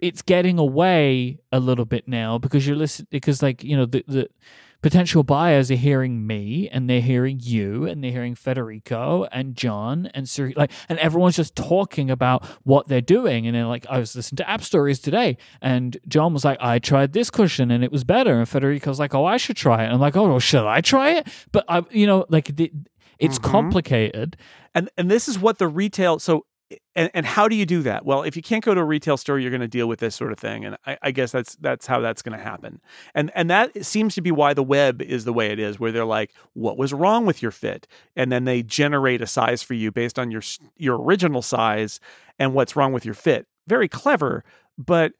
it's 0.02 0.22
getting 0.22 0.60
away 0.60 1.40
a 1.52 1.60
little 1.60 1.86
bit 1.86 2.08
now 2.08 2.38
because 2.38 2.68
you're 2.68 2.76
listening 2.76 3.08
because 3.12 3.42
like 3.42 3.64
you 3.64 3.76
know 3.78 3.86
the, 3.86 4.04
the 4.08 4.30
potential 4.82 5.24
buyers 5.24 5.72
are 5.72 5.76
hearing 5.76 6.28
me 6.28 6.70
and 6.72 6.90
they're 6.90 7.02
hearing 7.02 7.40
you 7.42 7.86
and 7.86 8.04
they're 8.04 8.12
hearing 8.12 8.36
Federico 8.36 9.26
and 9.32 9.56
John 9.56 10.10
and 10.14 10.28
Sir 10.30 10.54
like 10.56 10.72
and 10.90 11.00
everyone's 11.00 11.36
just 11.36 11.56
talking 11.56 12.10
about 12.12 12.46
what 12.64 12.88
they're 12.88 13.02
doing 13.02 13.48
and 13.48 13.56
they're 13.56 13.66
like 13.66 13.86
I 13.90 14.00
was 14.00 14.16
listening 14.16 14.38
to 14.38 14.44
AppStories 14.44 15.02
today 15.02 15.38
and 15.62 15.98
John 16.08 16.34
was 16.34 16.46
like 16.46 16.58
I 16.62 16.80
tried 16.80 17.14
this 17.14 17.30
cushion 17.30 17.72
and 17.72 17.84
it 17.84 17.92
was 17.92 18.04
better 18.04 18.38
and 18.38 18.48
Federico's 18.48 19.00
like 19.00 19.16
oh 19.16 19.26
I 19.26 19.38
should 19.38 19.58
try 19.58 19.82
it 19.84 19.86
and 19.86 19.94
I'm 19.96 20.00
like 20.00 20.16
oh 20.16 20.28
well, 20.28 20.40
should 20.40 20.66
I 20.66 20.82
try 20.82 21.12
it 21.12 21.28
but 21.52 21.66
I 21.68 21.84
you 21.92 22.06
know 22.08 22.26
like 22.30 22.56
the, 22.56 22.72
it's 23.20 23.40
Mhm. 23.40 23.44
complicated 23.44 24.38
and 24.74 24.90
and 24.98 25.10
this 25.10 25.28
is 25.28 25.40
what 25.40 25.58
the 25.58 25.68
retail 25.68 26.20
so 26.20 26.46
and, 26.96 27.12
and 27.14 27.26
how 27.26 27.48
do 27.48 27.56
you 27.56 27.66
do 27.66 27.82
that? 27.84 28.06
Well 28.06 28.24
if 28.24 28.36
you 28.36 28.42
can't 28.42 28.64
go 28.64 28.74
to 28.74 28.82
a 28.82 28.86
retail 28.86 29.18
store 29.18 29.40
you're 29.40 29.52
going 29.52 29.62
to 29.62 29.68
deal 29.68 29.88
with 29.88 30.00
this 30.00 30.16
sort 30.16 30.32
of 30.32 30.40
thing 30.40 30.66
and 30.66 30.78
I, 30.86 30.98
I 31.02 31.12
guess 31.12 31.32
that's 31.32 31.56
that's 31.58 31.86
how 31.88 32.00
that's 32.00 32.22
going 32.22 32.38
to 32.38 32.44
happen. 32.44 32.82
And 33.14 33.32
and 33.36 33.50
that 33.50 33.86
seems 33.86 34.16
to 34.16 34.22
be 34.22 34.32
why 34.32 34.54
the 34.54 34.64
web 34.64 35.02
is 35.02 35.26
the 35.26 35.34
way 35.34 35.52
it 35.52 35.60
is 35.60 35.80
where 35.80 35.92
they're 35.92 36.06
like 36.06 36.34
what 36.54 36.78
was 36.78 36.94
wrong 36.94 37.26
with 37.26 37.42
your 37.42 37.52
fit? 37.52 37.88
And 38.16 38.32
then 38.32 38.46
they 38.46 38.64
generate 38.64 39.22
a 39.22 39.28
size 39.28 39.62
for 39.62 39.74
you 39.74 39.92
based 39.92 40.18
on 40.18 40.32
your 40.32 40.42
your 40.78 41.02
original 41.02 41.42
size 41.42 42.00
and 42.40 42.54
what's 42.54 42.76
wrong 42.76 42.94
with 42.94 43.06
your 43.06 43.16
fit. 43.16 43.48
Very 43.68 43.88
clever 43.88 44.44
but 44.78 45.14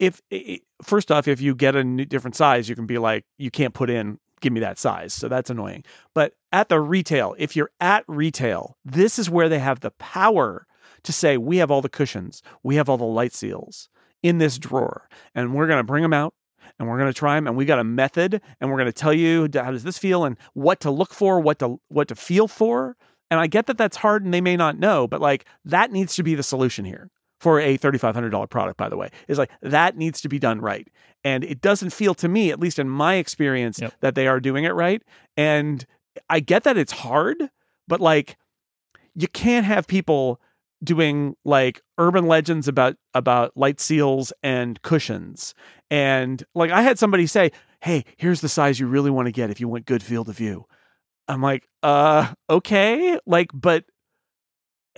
if 0.00 0.20
first 0.82 1.12
off 1.12 1.28
if 1.28 1.40
you 1.40 1.54
get 1.54 1.76
a 1.76 1.84
new, 1.84 2.04
different 2.04 2.36
size 2.36 2.68
you 2.68 2.74
can 2.74 2.86
be 2.86 2.98
like 2.98 3.24
you 3.38 3.50
can't 3.50 3.74
put 3.74 3.90
in 3.90 4.18
give 4.40 4.52
me 4.52 4.60
that 4.60 4.78
size 4.78 5.12
so 5.12 5.28
that's 5.28 5.50
annoying 5.50 5.84
but 6.14 6.34
at 6.54 6.68
the 6.68 6.80
retail, 6.80 7.34
if 7.36 7.56
you're 7.56 7.72
at 7.80 8.04
retail, 8.06 8.78
this 8.84 9.18
is 9.18 9.28
where 9.28 9.48
they 9.48 9.58
have 9.58 9.80
the 9.80 9.90
power 9.90 10.68
to 11.02 11.12
say, 11.12 11.36
we 11.36 11.56
have 11.56 11.68
all 11.68 11.82
the 11.82 11.88
cushions, 11.88 12.42
we 12.62 12.76
have 12.76 12.88
all 12.88 12.96
the 12.96 13.04
light 13.04 13.34
seals 13.34 13.88
in 14.22 14.38
this 14.38 14.56
drawer, 14.56 15.08
and 15.34 15.52
we're 15.52 15.66
going 15.66 15.80
to 15.80 15.84
bring 15.84 16.02
them 16.02 16.12
out 16.12 16.32
and 16.78 16.88
we're 16.88 16.96
going 16.96 17.12
to 17.12 17.18
try 17.18 17.34
them. 17.34 17.48
And 17.48 17.56
we 17.56 17.64
got 17.64 17.80
a 17.80 17.84
method, 17.84 18.40
and 18.60 18.70
we're 18.70 18.78
going 18.78 18.86
to 18.86 18.92
tell 18.92 19.12
you 19.12 19.48
how 19.52 19.72
does 19.72 19.82
this 19.82 19.98
feel 19.98 20.24
and 20.24 20.38
what 20.52 20.78
to 20.80 20.92
look 20.92 21.12
for, 21.12 21.40
what 21.40 21.58
to 21.58 21.80
what 21.88 22.06
to 22.08 22.14
feel 22.14 22.46
for. 22.46 22.96
And 23.32 23.40
I 23.40 23.48
get 23.48 23.66
that 23.66 23.76
that's 23.76 23.96
hard, 23.96 24.24
and 24.24 24.32
they 24.32 24.40
may 24.40 24.56
not 24.56 24.78
know, 24.78 25.08
but 25.08 25.20
like 25.20 25.46
that 25.64 25.90
needs 25.90 26.14
to 26.14 26.22
be 26.22 26.36
the 26.36 26.42
solution 26.44 26.84
here 26.84 27.10
for 27.44 27.60
a 27.60 27.76
$3,500 27.76 28.48
product, 28.48 28.78
by 28.78 28.88
the 28.88 28.96
way, 28.96 29.10
is 29.28 29.36
like 29.36 29.50
that 29.60 29.98
needs 29.98 30.22
to 30.22 30.28
be 30.30 30.38
done 30.38 30.62
right. 30.62 30.88
And 31.24 31.44
it 31.44 31.60
doesn't 31.60 31.90
feel 31.90 32.14
to 32.14 32.26
me, 32.26 32.50
at 32.50 32.58
least 32.58 32.78
in 32.78 32.88
my 32.88 33.16
experience, 33.16 33.78
Yep. 33.80 33.92
that 34.00 34.14
they 34.14 34.26
are 34.26 34.40
doing 34.40 34.64
it 34.64 34.70
right. 34.70 35.02
And 35.36 35.84
I 36.30 36.40
get 36.40 36.64
that 36.64 36.78
it's 36.78 36.92
hard, 36.92 37.36
but 37.86 38.00
like 38.00 38.38
you 39.14 39.28
can't 39.28 39.66
have 39.66 39.86
people 39.86 40.40
doing 40.82 41.36
like 41.44 41.82
urban 41.98 42.26
legends 42.26 42.66
about 42.66 42.96
about 43.12 43.52
light 43.56 43.78
seals 43.78 44.32
and 44.42 44.80
cushions. 44.80 45.54
And 45.90 46.42
like 46.54 46.70
I 46.70 46.80
had 46.80 46.98
somebody 46.98 47.26
say, 47.26 47.52
"Hey, 47.82 48.04
here's 48.16 48.40
the 48.40 48.48
size 48.48 48.80
you 48.80 48.86
really 48.86 49.10
want 49.10 49.26
to 49.26 49.32
get 49.32 49.50
if 49.50 49.60
you 49.60 49.68
want 49.68 49.84
good 49.84 50.02
field 50.02 50.30
of 50.30 50.36
view." 50.36 50.64
I'm 51.28 51.42
like, 51.42 51.68
"Uh, 51.82 52.32
okay." 52.48 53.18
Like, 53.26 53.48
but 53.52 53.84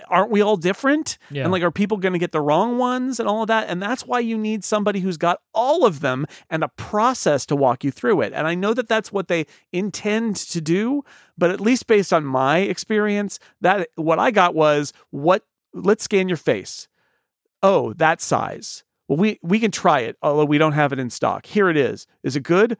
aren't 0.07 0.31
we 0.31 0.41
all 0.41 0.57
different? 0.57 1.17
yeah 1.29 1.43
And 1.43 1.51
like, 1.51 1.63
are 1.63 1.71
people 1.71 1.97
going 1.97 2.13
to 2.13 2.19
get 2.19 2.31
the 2.31 2.41
wrong 2.41 2.77
ones 2.77 3.19
and 3.19 3.27
all 3.27 3.41
of 3.41 3.47
that? 3.47 3.69
And 3.69 3.81
that's 3.81 4.05
why 4.05 4.19
you 4.19 4.37
need 4.37 4.63
somebody 4.63 4.99
who's 4.99 5.17
got 5.17 5.41
all 5.53 5.85
of 5.85 5.99
them 6.01 6.25
and 6.49 6.63
a 6.63 6.67
process 6.69 7.45
to 7.47 7.55
walk 7.55 7.83
you 7.83 7.91
through 7.91 8.21
it. 8.21 8.33
And 8.33 8.47
I 8.47 8.55
know 8.55 8.73
that 8.73 8.87
that's 8.87 9.11
what 9.11 9.27
they 9.27 9.45
intend 9.71 10.35
to 10.37 10.61
do, 10.61 11.03
but 11.37 11.51
at 11.51 11.61
least 11.61 11.87
based 11.87 12.13
on 12.13 12.25
my 12.25 12.59
experience, 12.59 13.39
that 13.61 13.89
what 13.95 14.19
I 14.19 14.31
got 14.31 14.55
was 14.55 14.93
what 15.09 15.43
let's 15.73 16.03
scan 16.03 16.27
your 16.27 16.37
face. 16.37 16.87
Oh, 17.63 17.93
that 17.93 18.21
size. 18.21 18.83
Well, 19.07 19.17
we 19.17 19.39
we 19.41 19.59
can 19.59 19.71
try 19.71 20.01
it, 20.01 20.17
although 20.21 20.45
we 20.45 20.57
don't 20.57 20.73
have 20.73 20.93
it 20.93 20.99
in 20.99 21.09
stock. 21.09 21.45
Here 21.45 21.69
it 21.69 21.77
is. 21.77 22.07
Is 22.23 22.35
it 22.35 22.43
good? 22.43 22.77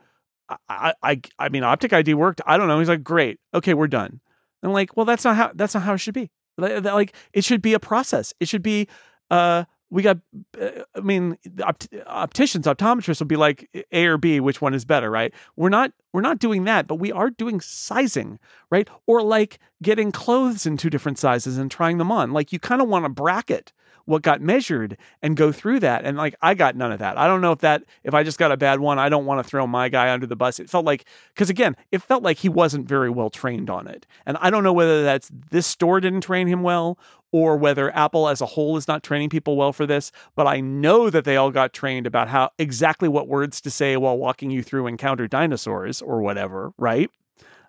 I 0.49 0.57
I 0.69 0.93
I, 1.03 1.21
I 1.39 1.49
mean, 1.49 1.63
Optic 1.63 1.93
ID 1.93 2.13
worked. 2.13 2.41
I 2.45 2.57
don't 2.57 2.67
know. 2.67 2.79
He's 2.79 2.89
like, 2.89 3.03
great. 3.03 3.39
Okay, 3.53 3.73
we're 3.73 3.87
done. 3.87 4.19
I'm 4.63 4.73
like, 4.73 4.97
well, 4.97 5.05
that's 5.05 5.23
not 5.23 5.35
how 5.35 5.51
that's 5.53 5.73
not 5.73 5.83
how 5.83 5.93
it 5.93 5.99
should 5.99 6.13
be. 6.13 6.29
Like, 6.57 7.15
it 7.33 7.43
should 7.43 7.61
be 7.61 7.73
a 7.73 7.79
process. 7.79 8.33
It 8.39 8.47
should 8.47 8.63
be. 8.63 8.87
Uh, 9.29 9.65
we 9.89 10.01
got. 10.01 10.17
Uh, 10.59 10.83
I 10.95 10.99
mean, 10.99 11.37
opt- 11.63 11.87
opticians, 12.07 12.65
optometrists 12.65 13.19
will 13.19 13.27
be 13.27 13.35
like 13.35 13.69
A 13.91 14.05
or 14.05 14.17
B, 14.17 14.39
which 14.39 14.61
one 14.61 14.73
is 14.73 14.83
better, 14.85 15.09
right? 15.09 15.33
We're 15.55 15.69
not. 15.69 15.91
We're 16.13 16.21
not 16.21 16.39
doing 16.39 16.63
that, 16.65 16.87
but 16.87 16.95
we 16.95 17.11
are 17.11 17.29
doing 17.29 17.61
sizing, 17.61 18.39
right? 18.71 18.89
Or 19.05 19.21
like 19.21 19.59
getting 19.81 20.11
clothes 20.11 20.65
in 20.65 20.77
two 20.77 20.89
different 20.89 21.19
sizes 21.19 21.57
and 21.57 21.69
trying 21.69 21.99
them 21.99 22.11
on. 22.11 22.31
Like 22.31 22.51
you 22.51 22.59
kind 22.59 22.81
of 22.81 22.87
want 22.89 23.05
to 23.05 23.09
bracket 23.09 23.71
what 24.07 24.21
got 24.21 24.41
measured 24.41 24.97
and 25.21 25.35
go 25.35 25.51
through 25.51 25.81
that. 25.81 26.05
And 26.05 26.17
like 26.17 26.33
I 26.41 26.53
got 26.53 26.75
none 26.75 26.93
of 26.93 26.99
that. 26.99 27.17
I 27.17 27.27
don't 27.27 27.41
know 27.41 27.51
if 27.51 27.59
that 27.59 27.83
if 28.03 28.13
I 28.13 28.23
just 28.23 28.39
got 28.39 28.53
a 28.53 28.57
bad 28.57 28.79
one, 28.79 28.97
I 28.97 29.09
don't 29.09 29.25
want 29.25 29.43
to 29.43 29.47
throw 29.47 29.67
my 29.67 29.89
guy 29.89 30.11
under 30.11 30.25
the 30.25 30.35
bus. 30.35 30.59
It 30.59 30.69
felt 30.69 30.85
like 30.85 31.05
because 31.33 31.49
again, 31.49 31.75
it 31.91 32.01
felt 32.01 32.23
like 32.23 32.37
he 32.37 32.47
wasn't 32.47 32.87
very 32.87 33.09
well 33.09 33.29
trained 33.29 33.69
on 33.69 33.85
it. 33.85 34.07
And 34.25 34.37
I 34.39 34.49
don't 34.49 34.63
know 34.63 34.71
whether 34.71 35.03
that's 35.03 35.29
this 35.51 35.67
store 35.67 35.99
didn't 35.99 36.21
train 36.21 36.47
him 36.47 36.63
well 36.63 36.97
or 37.33 37.57
whether 37.57 37.93
Apple 37.93 38.29
as 38.29 38.39
a 38.39 38.45
whole 38.45 38.77
is 38.77 38.87
not 38.87 39.03
training 39.03 39.29
people 39.29 39.57
well 39.57 39.73
for 39.73 39.85
this, 39.85 40.13
but 40.35 40.47
I 40.47 40.61
know 40.61 41.09
that 41.09 41.25
they 41.25 41.35
all 41.35 41.51
got 41.51 41.73
trained 41.73 42.07
about 42.07 42.29
how 42.29 42.51
exactly 42.57 43.09
what 43.09 43.27
words 43.27 43.59
to 43.61 43.69
say 43.69 43.97
while 43.97 44.17
walking 44.17 44.49
you 44.49 44.63
through 44.63 44.87
encounter 44.87 45.27
dinosaurs 45.27 46.01
or 46.01 46.21
whatever, 46.21 46.71
right? 46.77 47.09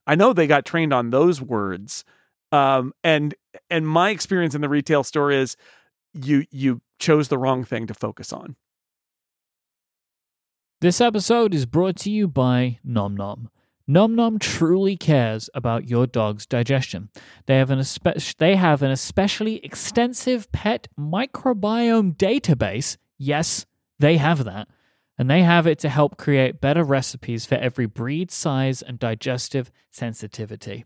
I 0.06 0.15
know 0.15 0.32
they 0.32 0.47
got 0.47 0.65
trained 0.65 0.93
on 0.93 1.10
those 1.10 1.43
words. 1.43 2.05
Um, 2.51 2.94
and 3.05 3.35
and 3.69 3.86
my 3.86 4.10
experience 4.10 4.55
in 4.55 4.60
the 4.60 4.69
retail 4.69 5.05
store 5.05 5.31
is 5.31 5.56
you 6.14 6.44
you 6.51 6.80
chose 6.98 7.28
the 7.28 7.39
wrong 7.39 7.64
thing 7.64 7.86
to 7.86 7.94
focus 7.94 8.32
on. 8.32 8.56
This 10.80 11.01
episode 11.01 11.55
is 11.55 11.66
brought 11.66 11.97
to 11.97 12.10
you 12.10 12.28
by 12.28 12.78
Nom 12.85 13.16
Nom. 13.16 13.51
Nom 13.86 14.14
Nom 14.14 14.39
truly 14.39 14.97
cares 14.97 15.48
about 15.55 15.89
your 15.89 16.06
dog's 16.06 16.47
digestion. 16.47 17.09
They 17.47 17.56
have 17.56 17.70
an 17.70 17.78
espe- 17.78 18.36
they 18.36 18.55
have 18.56 18.82
an 18.82 18.90
especially 18.90 19.64
extensive 19.64 20.52
pet 20.52 20.89
microbiome 20.98 22.16
database. 22.16 22.97
Yes, 23.16 23.66
they 23.98 24.18
have 24.18 24.44
that. 24.44 24.68
And 25.16 25.28
they 25.28 25.43
have 25.43 25.66
it 25.66 25.80
to 25.80 25.89
help 25.89 26.16
create 26.16 26.60
better 26.60 26.85
recipes 26.85 27.44
for 27.44 27.56
every 27.56 27.86
breed, 27.86 28.30
size, 28.30 28.82
and 28.82 29.01
digestive 29.01 29.72
sensitivity. 29.98 30.84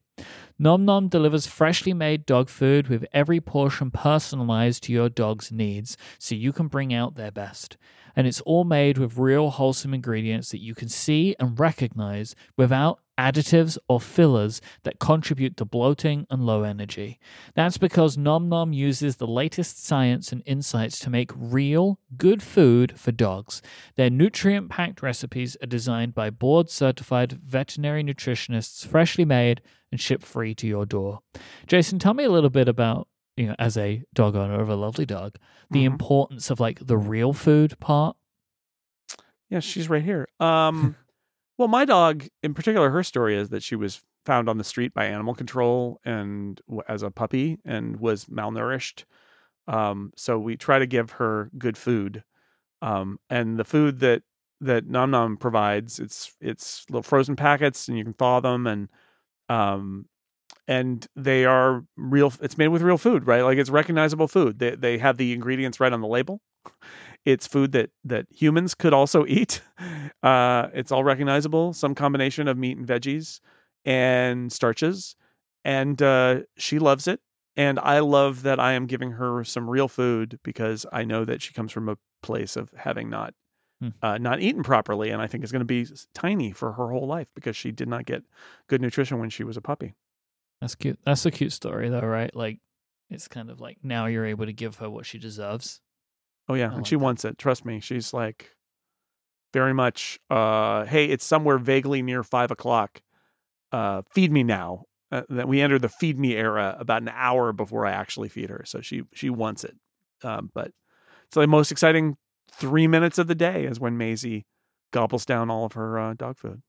Nom 0.59 0.85
Nom 0.85 1.09
delivers 1.09 1.47
freshly 1.47 1.93
made 1.93 2.27
dog 2.27 2.49
food 2.49 2.89
with 2.89 3.05
every 3.13 3.41
portion 3.41 3.91
personalized 3.91 4.83
to 4.85 4.93
your 4.93 5.09
dog's 5.09 5.53
needs 5.53 5.97
so 6.19 6.35
you 6.35 6.53
can 6.53 6.69
bring 6.69 6.93
out 6.95 7.15
their 7.15 7.31
best 7.31 7.77
and 8.15 8.27
it's 8.27 8.41
all 8.43 8.65
made 8.65 8.99
with 8.99 9.19
real 9.19 9.51
wholesome 9.51 9.95
ingredients 9.95 10.51
that 10.51 10.61
you 10.61 10.75
can 10.75 10.89
see 10.89 11.35
and 11.39 11.59
recognize 11.59 12.35
without 12.57 13.01
additives 13.19 13.77
or 13.89 14.01
fillers 14.01 14.61
that 14.85 14.99
contribute 14.99 15.57
to 15.57 15.65
bloating 15.65 16.27
and 16.31 16.47
low 16.47 16.63
energy. 16.63 17.21
That's 17.55 17.77
because 17.77 18.17
Nom 18.17 18.49
Nom 18.49 18.73
uses 18.73 19.17
the 19.17 19.27
latest 19.27 19.85
science 19.85 20.33
and 20.33 20.43
insights 20.47 20.99
to 21.01 21.11
make 21.11 21.31
real, 21.37 21.99
good 22.17 22.43
food 22.43 22.99
for 22.99 23.13
dogs. 23.13 23.61
Their 23.97 24.11
nutrient 24.11 24.71
packed 24.71 25.03
recipes 25.03 25.57
are 25.63 25.67
designed 25.67 26.15
by 26.15 26.31
board 26.31 26.71
certified 26.71 27.33
veterinary 27.33 28.03
nutritionists, 28.03 28.87
freshly 29.03 29.25
made 29.25 29.61
and 29.91 30.01
shipped 30.01 30.23
free 30.25 30.55
to 30.55 30.67
your 30.67 30.87
door. 30.87 31.19
Jason, 31.67 31.99
tell 31.99 32.15
me 32.15 32.23
a 32.25 32.31
little 32.31 32.51
bit 32.51 32.69
about 32.69 33.09
you 33.37 33.47
know, 33.49 33.57
as 33.59 33.77
a 33.79 34.03
dog 34.15 34.37
owner 34.37 34.61
of 34.61 34.69
a 34.69 34.77
lovely 34.77 35.07
dog, 35.07 35.37
the 35.71 35.81
Mhm. 35.85 35.87
importance 35.87 36.51
of 36.51 36.61
like 36.61 36.87
the 36.87 36.99
real 36.99 37.33
food 37.33 37.79
part. 37.81 38.15
Yeah, 39.49 39.61
she's 39.61 39.89
right 39.89 40.03
here. 40.05 40.29
Um, 40.39 40.95
well, 41.59 41.67
my 41.69 41.85
dog 41.87 42.27
in 42.43 42.53
particular, 42.55 42.91
her 42.91 43.03
story 43.03 43.35
is 43.37 43.49
that 43.49 43.63
she 43.63 43.75
was 43.75 44.03
found 44.27 44.49
on 44.51 44.59
the 44.59 44.65
street 44.65 44.93
by 44.95 45.07
animal 45.07 45.35
control 45.35 45.99
and 46.05 46.61
as 46.87 47.03
a 47.03 47.11
puppy 47.11 47.59
and 47.65 47.99
was 47.99 48.27
malnourished. 48.27 49.05
Um, 49.67 50.13
so 50.15 50.39
we 50.39 50.57
try 50.57 50.79
to 50.79 50.87
give 50.87 51.13
her 51.13 51.51
good 51.59 51.77
food, 51.79 52.23
um, 52.83 53.19
and 53.31 53.59
the 53.59 53.65
food 53.65 53.99
that 54.01 54.23
that 54.63 54.87
Nom 54.87 55.11
Nom 55.11 55.37
provides 55.37 55.99
it's 55.99 56.35
it's 56.41 56.85
little 56.91 57.03
frozen 57.03 57.37
packets 57.37 57.89
and 57.89 57.99
you 57.99 58.05
can 58.05 58.15
thaw 58.15 58.41
them 58.41 58.67
and 58.67 58.89
um 59.49 60.07
and 60.69 61.07
they 61.17 61.45
are 61.45 61.85
real 61.97 62.33
it's 62.43 62.59
made 62.59 62.69
with 62.69 62.83
real 62.83 62.99
food 62.99 63.27
right? 63.27 63.43
Like 63.43 63.59
it's 63.59 63.71
recognizable 63.71 64.29
food. 64.29 64.59
They 64.59 64.75
they 64.77 64.99
have 64.99 65.17
the 65.17 65.33
ingredients 65.33 65.81
right 65.81 65.93
on 65.93 66.01
the 66.01 66.09
label. 66.09 66.41
It's 67.25 67.47
food 67.47 67.73
that 67.73 67.91
that 68.05 68.27
humans 68.31 68.75
could 68.75 68.93
also 68.95 69.25
eat. 69.29 69.63
Uh 70.23 70.69
it's 70.75 70.93
all 70.93 71.05
recognizable 71.05 71.73
some 71.73 71.95
combination 71.95 72.49
of 72.49 72.59
meat 72.59 72.77
and 72.79 72.87
veggies 72.87 73.41
and 73.85 74.53
starches. 74.53 75.17
And 75.65 76.01
uh, 76.03 76.41
she 76.57 76.79
loves 76.79 77.07
it. 77.07 77.21
And 77.57 77.79
I 77.79 78.01
love 78.01 78.43
that 78.43 78.59
I 78.59 78.73
am 78.73 78.87
giving 78.87 79.13
her 79.13 79.45
some 79.45 79.69
real 79.69 79.89
food 79.89 80.41
because 80.43 80.87
I 80.93 81.05
know 81.05 81.25
that 81.25 81.43
she 81.43 81.53
comes 81.53 81.71
from 81.71 81.89
a 81.89 81.99
place 82.23 82.57
of 82.57 82.71
having 82.77 83.11
not 83.11 83.35
Hmm. 83.83 83.89
uh, 84.01 84.17
not 84.19 84.41
eaten 84.41 84.63
properly, 84.63 85.11
and 85.11 85.21
I 85.21 85.27
think 85.27 85.43
is 85.43 85.51
going 85.51 85.59
to 85.61 85.65
be 85.65 85.85
tiny 86.15 86.53
for 86.53 86.75
her 86.75 86.91
whole 86.91 87.09
life 87.09 87.27
because 87.35 87.57
she 87.57 87.73
did 87.73 87.89
not 87.89 88.07
get 88.07 88.23
good 88.69 88.81
nutrition 88.81 89.19
when 89.19 89.29
she 89.29 89.43
was 89.43 89.57
a 89.57 89.61
puppy. 89.61 89.97
That's 90.61 90.77
cute. 90.77 91.01
That's 91.05 91.27
a 91.27 91.33
cute 91.33 91.53
story, 91.53 91.89
though, 91.89 91.99
right? 91.99 92.33
Like, 92.33 92.61
it's 93.11 93.27
kind 93.27 93.51
of 93.51 93.61
like 93.61 93.79
now 93.83 94.07
you're 94.07 94.25
able 94.25 94.47
to 94.47 94.53
give 94.53 94.77
her 94.77 94.89
what 94.89 95.05
she 95.05 95.19
deserves. 95.19 95.81
Oh 96.49 96.55
yeah, 96.55 96.67
I 96.67 96.69
and 96.69 96.77
like 96.77 96.87
she 96.87 96.95
that. 96.95 97.01
wants 97.01 97.25
it. 97.25 97.39
Trust 97.39 97.65
me, 97.65 97.81
she's 97.81 98.15
like 98.15 98.55
very 99.53 99.75
much. 99.75 100.21
Uh, 100.31 100.85
hey, 100.85 101.07
it's 101.07 101.25
somewhere 101.25 101.59
vaguely 101.59 102.03
near 102.03 102.23
five 102.23 102.53
o'clock. 102.53 103.03
Uh, 103.73 104.03
feed 104.13 104.31
me 104.31 104.45
now. 104.45 104.85
Uh, 105.11 105.23
that 105.29 105.49
we 105.49 105.61
enter 105.61 105.79
the 105.79 105.89
feed 105.91 106.19
me 106.19 106.37
era 106.37 106.77
about 106.79 107.03
an 107.03 107.11
hour 107.13 107.53
before 107.53 107.85
I 107.85 107.91
actually 107.91 108.29
feed 108.29 108.49
her, 108.49 108.63
so 108.65 108.81
she 108.81 109.03
she 109.13 109.29
wants 109.29 109.65
it. 109.65 109.77
Um, 110.23 110.51
but 110.55 110.71
it's 111.27 111.35
the 111.35 111.47
most 111.49 111.73
exciting 111.73 112.17
three 112.53 112.87
minutes 112.87 113.19
of 113.19 113.27
the 113.27 113.35
day 113.35 113.65
is 113.65 113.81
when 113.81 113.97
Maisie 113.97 114.45
gobbles 114.93 115.25
down 115.25 115.51
all 115.51 115.65
of 115.65 115.73
her 115.73 115.99
uh, 115.99 116.15
dog 116.15 116.39
food. 116.39 116.63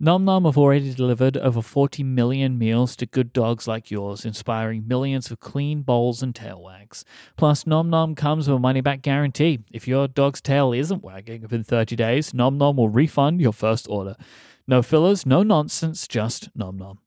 Nom 0.00 0.24
Nom 0.24 0.44
have 0.44 0.56
already 0.56 0.94
delivered 0.94 1.36
over 1.36 1.60
40 1.60 2.04
million 2.04 2.56
meals 2.56 2.94
to 2.94 3.06
good 3.06 3.32
dogs 3.32 3.66
like 3.66 3.90
yours, 3.90 4.24
inspiring 4.24 4.86
millions 4.86 5.28
of 5.32 5.40
clean 5.40 5.82
bowls 5.82 6.22
and 6.22 6.32
tail 6.32 6.62
wags. 6.62 7.04
Plus, 7.36 7.66
Nom 7.66 7.90
Nom 7.90 8.14
comes 8.14 8.46
with 8.46 8.58
a 8.58 8.60
money 8.60 8.80
back 8.80 9.02
guarantee. 9.02 9.58
If 9.72 9.88
your 9.88 10.06
dog's 10.06 10.40
tail 10.40 10.72
isn't 10.72 11.02
wagging 11.02 11.42
within 11.42 11.64
30 11.64 11.96
days, 11.96 12.32
Nom 12.32 12.56
Nom 12.58 12.76
will 12.76 12.88
refund 12.88 13.40
your 13.40 13.52
first 13.52 13.88
order. 13.90 14.14
No 14.68 14.82
fillers, 14.82 15.26
no 15.26 15.42
nonsense, 15.42 16.06
just 16.06 16.48
Nom 16.54 16.78
Nom. 16.78 17.00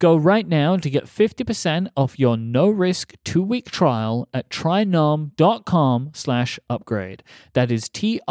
Go 0.00 0.16
right 0.16 0.46
now 0.46 0.76
to 0.76 0.88
get 0.88 1.06
50% 1.06 1.88
off 1.96 2.20
your 2.20 2.36
no-risk 2.36 3.14
two-week 3.24 3.68
trial 3.68 4.28
at 4.32 4.48
trynom.com 4.48 6.10
slash 6.14 6.60
upgrade. 6.70 7.24
That 7.54 7.72
is 7.72 7.88
T-R-Y-N-O-M 7.88 8.24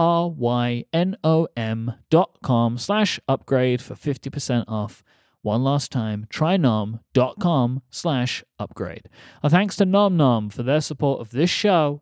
dot 2.09 2.37
com 2.41 2.77
slash 2.77 3.19
upgrade 3.27 3.81
for 3.81 3.95
50% 3.95 4.63
off. 4.69 5.03
One 5.41 5.63
last 5.63 5.91
time, 5.91 6.25
trynom.com 6.29 7.81
slash 7.89 8.43
upgrade. 8.57 9.09
A 9.43 9.49
thanks 9.49 9.75
to 9.75 9.85
Nom 9.85 10.15
Nom 10.15 10.49
for 10.49 10.63
their 10.63 10.81
support 10.81 11.19
of 11.19 11.31
this 11.31 11.49
show 11.49 12.01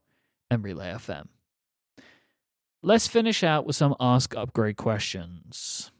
and 0.52 0.64
Relay 0.64 0.92
FM. 0.92 1.30
Let's 2.84 3.08
finish 3.08 3.44
out 3.44 3.66
with 3.66 3.76
some 3.76 3.96
Ask 4.00 4.36
Upgrade 4.36 4.78
questions. 4.78 5.92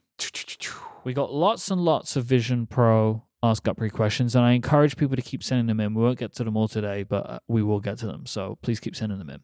We 1.04 1.14
got 1.14 1.34
lots 1.34 1.72
and 1.72 1.82
lots 1.82 2.16
of 2.16 2.26
Vision 2.26 2.68
Pro 2.68 3.25
Ask 3.46 3.68
Upgrade 3.68 3.94
questions, 3.94 4.36
and 4.36 4.44
I 4.44 4.54
encourage 4.54 4.98
people 4.98 5.16
to 5.16 5.22
keep 5.22 5.44
sending 5.44 5.68
them 5.68 5.80
in. 5.80 5.94
We 5.94 6.02
won't 6.02 6.18
get 6.18 6.34
to 6.36 6.44
them 6.44 6.58
all 6.58 6.68
today, 6.68 7.04
but 7.04 7.30
uh, 7.30 7.40
we 7.48 7.64
will 7.64 7.80
get 7.80 7.98
to 8.00 8.08
them. 8.08 8.26
So 8.26 8.58
please 8.62 8.80
keep 8.80 8.96
sending 8.96 9.20
them 9.20 9.30
in. 9.30 9.40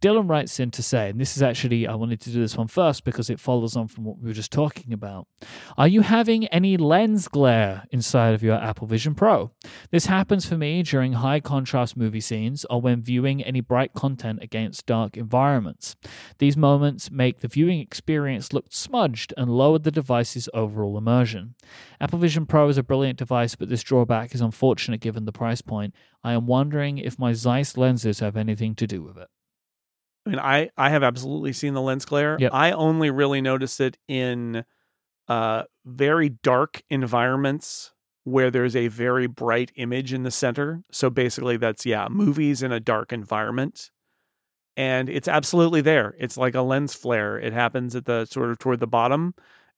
Dylan 0.00 0.28
writes 0.28 0.58
in 0.60 0.70
to 0.72 0.82
say, 0.82 1.10
and 1.10 1.20
this 1.20 1.36
is 1.36 1.42
actually, 1.42 1.86
I 1.86 1.94
wanted 1.94 2.20
to 2.22 2.30
do 2.30 2.40
this 2.40 2.56
one 2.56 2.68
first 2.68 3.04
because 3.04 3.30
it 3.30 3.40
follows 3.40 3.76
on 3.76 3.88
from 3.88 4.04
what 4.04 4.18
we 4.18 4.28
were 4.28 4.34
just 4.34 4.52
talking 4.52 4.92
about. 4.92 5.26
Are 5.78 5.88
you 5.88 6.02
having 6.02 6.46
any 6.48 6.76
lens 6.76 7.28
glare 7.28 7.84
inside 7.90 8.34
of 8.34 8.42
your 8.42 8.56
Apple 8.56 8.86
Vision 8.86 9.14
Pro? 9.14 9.52
This 9.90 10.06
happens 10.06 10.46
for 10.46 10.56
me 10.56 10.82
during 10.82 11.14
high 11.14 11.40
contrast 11.40 11.96
movie 11.96 12.20
scenes 12.20 12.64
or 12.68 12.80
when 12.80 13.02
viewing 13.02 13.42
any 13.42 13.60
bright 13.60 13.94
content 13.94 14.40
against 14.42 14.86
dark 14.86 15.16
environments. 15.16 15.96
These 16.38 16.56
moments 16.56 17.10
make 17.10 17.40
the 17.40 17.48
viewing 17.48 17.80
experience 17.80 18.52
look 18.52 18.66
smudged 18.70 19.32
and 19.36 19.50
lower 19.50 19.78
the 19.78 19.90
device's 19.90 20.48
overall 20.52 20.98
immersion. 20.98 21.54
Apple 22.00 22.18
Vision 22.18 22.46
Pro 22.46 22.68
is 22.68 22.78
a 22.78 22.82
brilliant 22.82 23.18
device, 23.18 23.33
but 23.58 23.68
this 23.68 23.82
drawback 23.82 24.34
is 24.34 24.40
unfortunate 24.40 25.00
given 25.00 25.24
the 25.24 25.32
price 25.32 25.62
point. 25.62 25.94
I 26.22 26.32
am 26.32 26.46
wondering 26.46 26.98
if 26.98 27.18
my 27.18 27.32
Zeiss 27.32 27.76
lenses 27.76 28.20
have 28.20 28.36
anything 28.36 28.74
to 28.76 28.86
do 28.86 29.02
with 29.02 29.18
it. 29.18 29.28
I 30.26 30.30
mean, 30.30 30.38
I 30.38 30.70
I 30.76 30.90
have 30.90 31.02
absolutely 31.02 31.52
seen 31.52 31.74
the 31.74 31.82
lens 31.82 32.04
glare. 32.04 32.36
Yep. 32.40 32.52
I 32.54 32.72
only 32.72 33.10
really 33.10 33.40
notice 33.40 33.80
it 33.80 33.98
in 34.08 34.64
uh, 35.28 35.64
very 35.84 36.30
dark 36.30 36.82
environments 36.88 37.92
where 38.24 38.50
there's 38.50 38.74
a 38.74 38.88
very 38.88 39.26
bright 39.26 39.70
image 39.76 40.12
in 40.12 40.22
the 40.22 40.30
center. 40.30 40.82
So 40.90 41.10
basically, 41.10 41.56
that's 41.58 41.84
yeah, 41.84 42.08
movies 42.10 42.62
in 42.62 42.72
a 42.72 42.80
dark 42.80 43.12
environment, 43.12 43.90
and 44.76 45.08
it's 45.08 45.28
absolutely 45.28 45.82
there. 45.82 46.14
It's 46.18 46.36
like 46.36 46.54
a 46.54 46.62
lens 46.62 46.94
flare. 46.94 47.38
It 47.38 47.52
happens 47.52 47.94
at 47.94 48.06
the 48.06 48.24
sort 48.24 48.50
of 48.50 48.58
toward 48.58 48.80
the 48.80 48.86
bottom, 48.86 49.34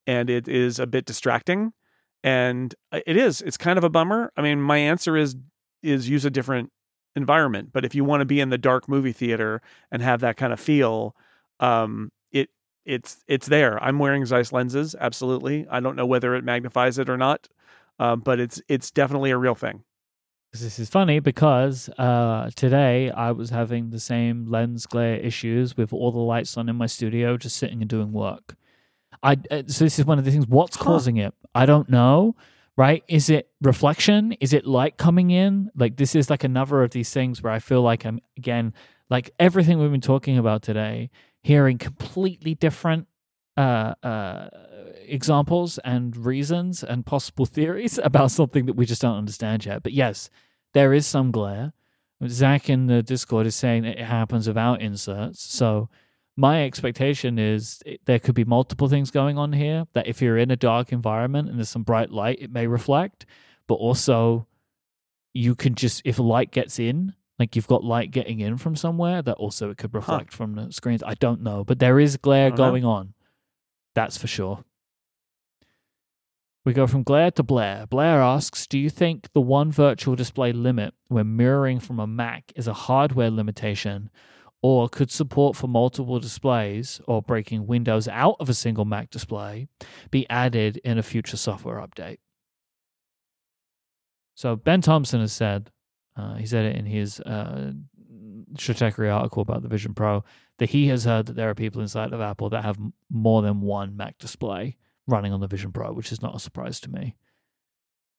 and 0.06 0.30
it 0.30 0.46
is 0.46 0.78
a 0.78 0.86
bit 0.86 1.06
distracting. 1.06 1.72
And 2.22 2.74
uh, 2.92 3.00
it 3.06 3.16
is. 3.16 3.42
It's 3.42 3.56
kind 3.56 3.78
of 3.78 3.84
a 3.84 3.90
bummer. 3.90 4.32
I 4.36 4.42
mean, 4.42 4.60
my 4.60 4.78
answer 4.78 5.16
is 5.16 5.36
is 5.82 6.08
use 6.08 6.24
a 6.24 6.30
different 6.30 6.72
environment. 7.14 7.70
But 7.72 7.84
if 7.84 7.94
you 7.94 8.04
want 8.04 8.20
to 8.20 8.24
be 8.24 8.40
in 8.40 8.50
the 8.50 8.58
dark 8.58 8.88
movie 8.88 9.12
theater 9.12 9.62
and 9.90 10.02
have 10.02 10.20
that 10.20 10.36
kind 10.36 10.52
of 10.52 10.60
feel, 10.60 11.16
um, 11.60 12.10
it 12.30 12.50
it's 12.84 13.24
it's 13.26 13.46
there. 13.46 13.82
I'm 13.82 13.98
wearing 13.98 14.24
Zeiss 14.26 14.52
lenses, 14.52 14.94
absolutely. 15.00 15.66
I 15.70 15.80
don't 15.80 15.96
know 15.96 16.06
whether 16.06 16.34
it 16.34 16.44
magnifies 16.44 16.98
it 16.98 17.08
or 17.08 17.16
not, 17.16 17.48
um, 17.98 18.20
but 18.20 18.38
it's 18.38 18.60
it's 18.68 18.90
definitely 18.90 19.30
a 19.30 19.38
real 19.38 19.54
thing. 19.54 19.82
This 20.52 20.78
is 20.78 20.88
funny 20.88 21.18
because 21.18 21.90
uh, 21.98 22.50
today 22.56 23.10
I 23.10 23.32
was 23.32 23.50
having 23.50 23.90
the 23.90 24.00
same 24.00 24.46
lens 24.46 24.86
glare 24.86 25.16
issues 25.16 25.76
with 25.76 25.92
all 25.92 26.12
the 26.12 26.18
lights 26.18 26.56
on 26.56 26.68
in 26.68 26.76
my 26.76 26.86
studio, 26.86 27.36
just 27.36 27.56
sitting 27.56 27.82
and 27.82 27.90
doing 27.90 28.12
work. 28.12 28.56
I 29.22 29.36
uh, 29.50 29.62
so 29.66 29.84
this 29.84 29.98
is 29.98 30.04
one 30.04 30.18
of 30.18 30.24
the 30.24 30.30
things. 30.30 30.46
What's 30.46 30.76
causing 30.76 31.16
it? 31.16 31.34
I 31.54 31.66
don't 31.66 31.88
know. 31.88 32.36
Right? 32.76 33.02
Is 33.08 33.30
it 33.30 33.48
reflection? 33.62 34.32
Is 34.32 34.52
it 34.52 34.66
light 34.66 34.98
coming 34.98 35.30
in? 35.30 35.70
Like 35.74 35.96
this 35.96 36.14
is 36.14 36.28
like 36.28 36.44
another 36.44 36.82
of 36.82 36.90
these 36.90 37.10
things 37.10 37.42
where 37.42 37.52
I 37.52 37.58
feel 37.58 37.80
like 37.80 38.04
I'm 38.04 38.20
again 38.36 38.74
like 39.08 39.30
everything 39.38 39.78
we've 39.78 39.90
been 39.90 40.00
talking 40.00 40.36
about 40.36 40.62
today, 40.62 41.10
hearing 41.42 41.78
completely 41.78 42.54
different 42.54 43.06
uh, 43.56 43.94
uh, 44.02 44.48
examples 45.06 45.78
and 45.78 46.16
reasons 46.16 46.82
and 46.82 47.06
possible 47.06 47.46
theories 47.46 47.98
about 48.02 48.30
something 48.30 48.66
that 48.66 48.74
we 48.74 48.84
just 48.84 49.02
don't 49.02 49.16
understand 49.16 49.64
yet. 49.64 49.82
But 49.82 49.92
yes, 49.92 50.28
there 50.74 50.92
is 50.92 51.06
some 51.06 51.30
glare. 51.30 51.72
Zach 52.26 52.68
in 52.70 52.86
the 52.86 53.02
Discord 53.02 53.46
is 53.46 53.54
saying 53.54 53.82
that 53.82 53.98
it 53.98 54.04
happens 54.04 54.48
without 54.48 54.80
inserts. 54.80 55.42
So 55.42 55.88
my 56.36 56.64
expectation 56.64 57.38
is 57.38 57.82
it, 57.86 58.00
there 58.04 58.18
could 58.18 58.34
be 58.34 58.44
multiple 58.44 58.88
things 58.88 59.10
going 59.10 59.38
on 59.38 59.52
here. 59.52 59.86
That 59.94 60.06
if 60.06 60.20
you're 60.20 60.36
in 60.36 60.50
a 60.50 60.56
dark 60.56 60.92
environment 60.92 61.48
and 61.48 61.58
there's 61.58 61.70
some 61.70 61.82
bright 61.82 62.10
light, 62.10 62.38
it 62.40 62.52
may 62.52 62.66
reflect. 62.66 63.24
But 63.66 63.74
also, 63.74 64.46
you 65.32 65.54
can 65.54 65.74
just 65.74 66.02
if 66.04 66.18
light 66.18 66.50
gets 66.50 66.78
in, 66.78 67.14
like 67.38 67.56
you've 67.56 67.66
got 67.66 67.84
light 67.84 68.10
getting 68.10 68.40
in 68.40 68.58
from 68.58 68.76
somewhere, 68.76 69.22
that 69.22 69.36
also 69.36 69.70
it 69.70 69.78
could 69.78 69.94
reflect 69.94 70.32
from 70.32 70.54
the 70.54 70.72
screens. 70.72 71.02
I 71.02 71.14
don't 71.14 71.42
know, 71.42 71.64
but 71.64 71.78
there 71.78 71.98
is 71.98 72.16
glare 72.16 72.50
know. 72.50 72.56
going 72.56 72.84
on. 72.84 73.14
That's 73.94 74.18
for 74.18 74.26
sure. 74.26 74.64
We 76.66 76.72
go 76.72 76.88
from 76.88 77.04
glare 77.04 77.30
to 77.30 77.44
Blair. 77.44 77.86
Blair 77.86 78.20
asks 78.20 78.66
Do 78.66 78.76
you 78.78 78.90
think 78.90 79.32
the 79.32 79.40
one 79.40 79.70
virtual 79.70 80.16
display 80.16 80.52
limit 80.52 80.94
when 81.06 81.36
mirroring 81.36 81.78
from 81.78 82.00
a 82.00 82.08
Mac 82.08 82.52
is 82.56 82.66
a 82.66 82.72
hardware 82.72 83.30
limitation, 83.30 84.10
or 84.62 84.88
could 84.88 85.10
support 85.10 85.56
for 85.56 85.68
multiple 85.68 86.18
displays 86.18 87.00
or 87.06 87.22
breaking 87.22 87.66
Windows 87.66 88.08
out 88.08 88.36
of 88.40 88.48
a 88.48 88.54
single 88.54 88.84
Mac 88.84 89.10
display 89.10 89.68
be 90.10 90.28
added 90.28 90.78
in 90.78 90.98
a 90.98 91.02
future 91.02 91.36
software 91.36 91.76
update? 91.76 92.18
So, 94.34 94.56
Ben 94.56 94.80
Thompson 94.80 95.20
has 95.20 95.32
said, 95.32 95.70
uh, 96.16 96.34
he 96.34 96.46
said 96.46 96.64
it 96.66 96.76
in 96.76 96.86
his 96.86 97.20
uh, 97.20 97.72
article 99.10 99.42
about 99.42 99.62
the 99.62 99.68
Vision 99.68 99.94
Pro, 99.94 100.24
that 100.58 100.70
he 100.70 100.88
has 100.88 101.04
heard 101.04 101.26
that 101.26 101.36
there 101.36 101.50
are 101.50 101.54
people 101.54 101.80
inside 101.80 102.12
of 102.12 102.20
Apple 102.20 102.50
that 102.50 102.64
have 102.64 102.78
more 103.10 103.42
than 103.42 103.60
one 103.60 103.96
Mac 103.96 104.18
display 104.18 104.76
running 105.06 105.32
on 105.32 105.40
the 105.40 105.46
Vision 105.46 105.72
Pro, 105.72 105.92
which 105.92 106.12
is 106.12 106.22
not 106.22 106.34
a 106.34 106.40
surprise 106.40 106.80
to 106.80 106.90
me. 106.90 107.14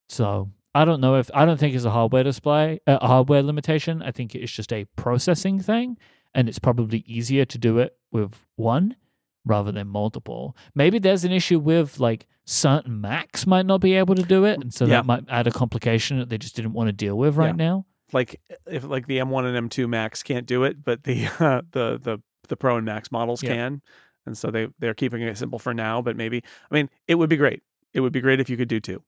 So 0.10 0.52
I 0.74 0.86
don't 0.86 1.02
know 1.02 1.16
if 1.16 1.30
I 1.34 1.46
don't 1.46 1.60
think 1.60 1.76
it's 1.76 1.86
a 1.86 1.92
hardware 1.92 2.24
display, 2.24 2.80
uh, 2.88 3.00
a 3.02 3.08
hardware 3.08 3.44
limitation. 3.44 4.02
I 4.02 4.12
think 4.12 4.36
it's 4.36 4.52
just 4.52 4.72
a 4.72 4.86
processing 4.96 5.60
thing, 5.60 5.98
and 6.38 6.48
it's 6.48 6.60
probably 6.60 7.00
easier 7.06 7.44
to 7.44 7.58
do 7.58 7.80
it 7.80 7.98
with 8.12 8.46
one 8.56 8.96
rather 9.44 9.72
than 9.72 9.88
multiple. 9.88 10.56
Maybe 10.76 11.00
there's 11.00 11.24
an 11.26 11.32
issue 11.32 11.60
with 11.60 12.00
like 12.00 12.28
certain 12.46 13.02
Macs 13.02 13.46
might 13.48 13.66
not 13.66 13.82
be 13.82 13.94
able 13.96 14.16
to 14.16 14.22
do 14.24 14.46
it, 14.46 14.62
and 14.62 14.74
so 14.74 14.86
Yeah. 14.86 14.92
that 14.98 15.06
might 15.06 15.24
add 15.30 15.48
a 15.48 15.52
complication 15.52 16.20
that 16.20 16.30
they 16.30 16.38
just 16.38 16.56
didn't 16.56 16.74
want 16.74 16.88
to 16.88 16.94
deal 16.94 17.18
with 17.18 17.36
right 17.36 17.48
Yeah. 17.48 17.66
now. 17.68 17.86
Like 18.14 18.40
if 18.66 18.86
like 18.86 19.08
the 19.08 19.18
M1 19.18 19.44
and 19.46 19.70
M2 19.70 19.90
Max 19.90 20.24
can't 20.24 20.46
do 20.46 20.64
it, 20.64 20.84
but 20.86 21.04
the 21.04 21.26
uh, 21.40 21.62
the 21.72 22.00
the 22.02 22.20
the 22.48 22.56
Pro 22.56 22.78
and 22.78 22.86
Max 22.86 23.12
models 23.12 23.44
Yeah. 23.44 23.54
can, 23.56 23.82
and 24.26 24.38
so 24.38 24.50
they 24.52 24.68
they're 24.80 24.94
keeping 24.94 25.22
it 25.24 25.38
simple 25.38 25.60
for 25.60 25.74
now. 25.74 26.02
But 26.02 26.16
maybe 26.16 26.42
I 26.72 26.74
mean 26.76 26.90
it 27.08 27.16
would 27.16 27.30
be 27.30 27.36
great. 27.38 27.64
It 27.94 28.00
would 28.02 28.14
be 28.14 28.22
great 28.22 28.40
if 28.40 28.50
you 28.50 28.56
could 28.58 28.70
do 28.70 28.80
two. 28.80 29.02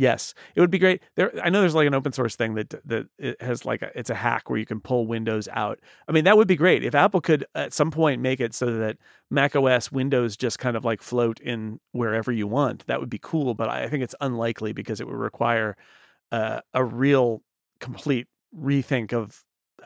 Yes, 0.00 0.32
it 0.54 0.60
would 0.60 0.70
be 0.70 0.78
great. 0.78 1.02
There, 1.16 1.32
I 1.42 1.50
know 1.50 1.58
there's 1.60 1.74
like 1.74 1.88
an 1.88 1.94
open 1.94 2.12
source 2.12 2.36
thing 2.36 2.54
that 2.54 2.70
that 2.84 3.08
it 3.18 3.42
has 3.42 3.64
like 3.64 3.82
a, 3.82 3.90
it's 3.98 4.10
a 4.10 4.14
hack 4.14 4.48
where 4.48 4.56
you 4.56 4.64
can 4.64 4.78
pull 4.80 5.08
Windows 5.08 5.48
out. 5.52 5.80
I 6.06 6.12
mean, 6.12 6.22
that 6.22 6.36
would 6.36 6.46
be 6.46 6.54
great 6.54 6.84
if 6.84 6.94
Apple 6.94 7.20
could 7.20 7.44
at 7.56 7.72
some 7.72 7.90
point 7.90 8.22
make 8.22 8.38
it 8.38 8.54
so 8.54 8.66
that 8.78 8.96
Mac 9.28 9.56
OS 9.56 9.90
Windows 9.90 10.36
just 10.36 10.60
kind 10.60 10.76
of 10.76 10.84
like 10.84 11.02
float 11.02 11.40
in 11.40 11.80
wherever 11.90 12.30
you 12.30 12.46
want. 12.46 12.86
That 12.86 13.00
would 13.00 13.10
be 13.10 13.18
cool, 13.20 13.54
but 13.54 13.68
I 13.70 13.88
think 13.88 14.04
it's 14.04 14.14
unlikely 14.20 14.72
because 14.72 15.00
it 15.00 15.08
would 15.08 15.16
require 15.16 15.76
uh, 16.32 16.60
a 16.74 16.84
real 16.84 17.42
complete 17.80 18.28
rethink 18.56 19.12
of 19.12 19.42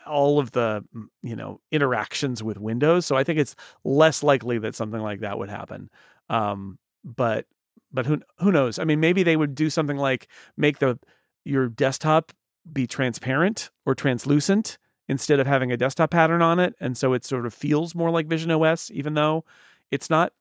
all 0.06 0.38
of 0.38 0.50
the 0.52 0.84
you 1.22 1.36
know 1.36 1.60
interactions 1.70 2.42
with 2.42 2.58
Windows. 2.58 3.06
So 3.06 3.16
I 3.16 3.24
think 3.24 3.38
it's 3.38 3.54
less 3.84 4.22
likely 4.22 4.58
that 4.58 4.74
something 4.74 5.00
like 5.00 5.20
that 5.20 5.38
would 5.38 5.50
happen. 5.50 5.90
Um, 6.28 6.78
but 7.04 7.46
but 7.92 8.06
who 8.06 8.20
who 8.38 8.52
knows? 8.52 8.78
I 8.78 8.84
mean, 8.84 9.00
maybe 9.00 9.22
they 9.22 9.36
would 9.36 9.54
do 9.54 9.70
something 9.70 9.96
like 9.96 10.28
make 10.56 10.78
the 10.78 10.98
your 11.44 11.68
desktop 11.68 12.32
be 12.70 12.86
transparent 12.86 13.70
or 13.84 13.94
translucent 13.94 14.78
instead 15.08 15.40
of 15.40 15.46
having 15.46 15.72
a 15.72 15.76
desktop 15.76 16.10
pattern 16.10 16.42
on 16.42 16.58
it, 16.58 16.74
and 16.80 16.96
so 16.96 17.12
it 17.12 17.24
sort 17.24 17.46
of 17.46 17.52
feels 17.52 17.94
more 17.94 18.10
like 18.10 18.26
Vision 18.26 18.50
OS, 18.50 18.90
even 18.92 19.14
though 19.14 19.44
it's 19.90 20.08
not. 20.08 20.32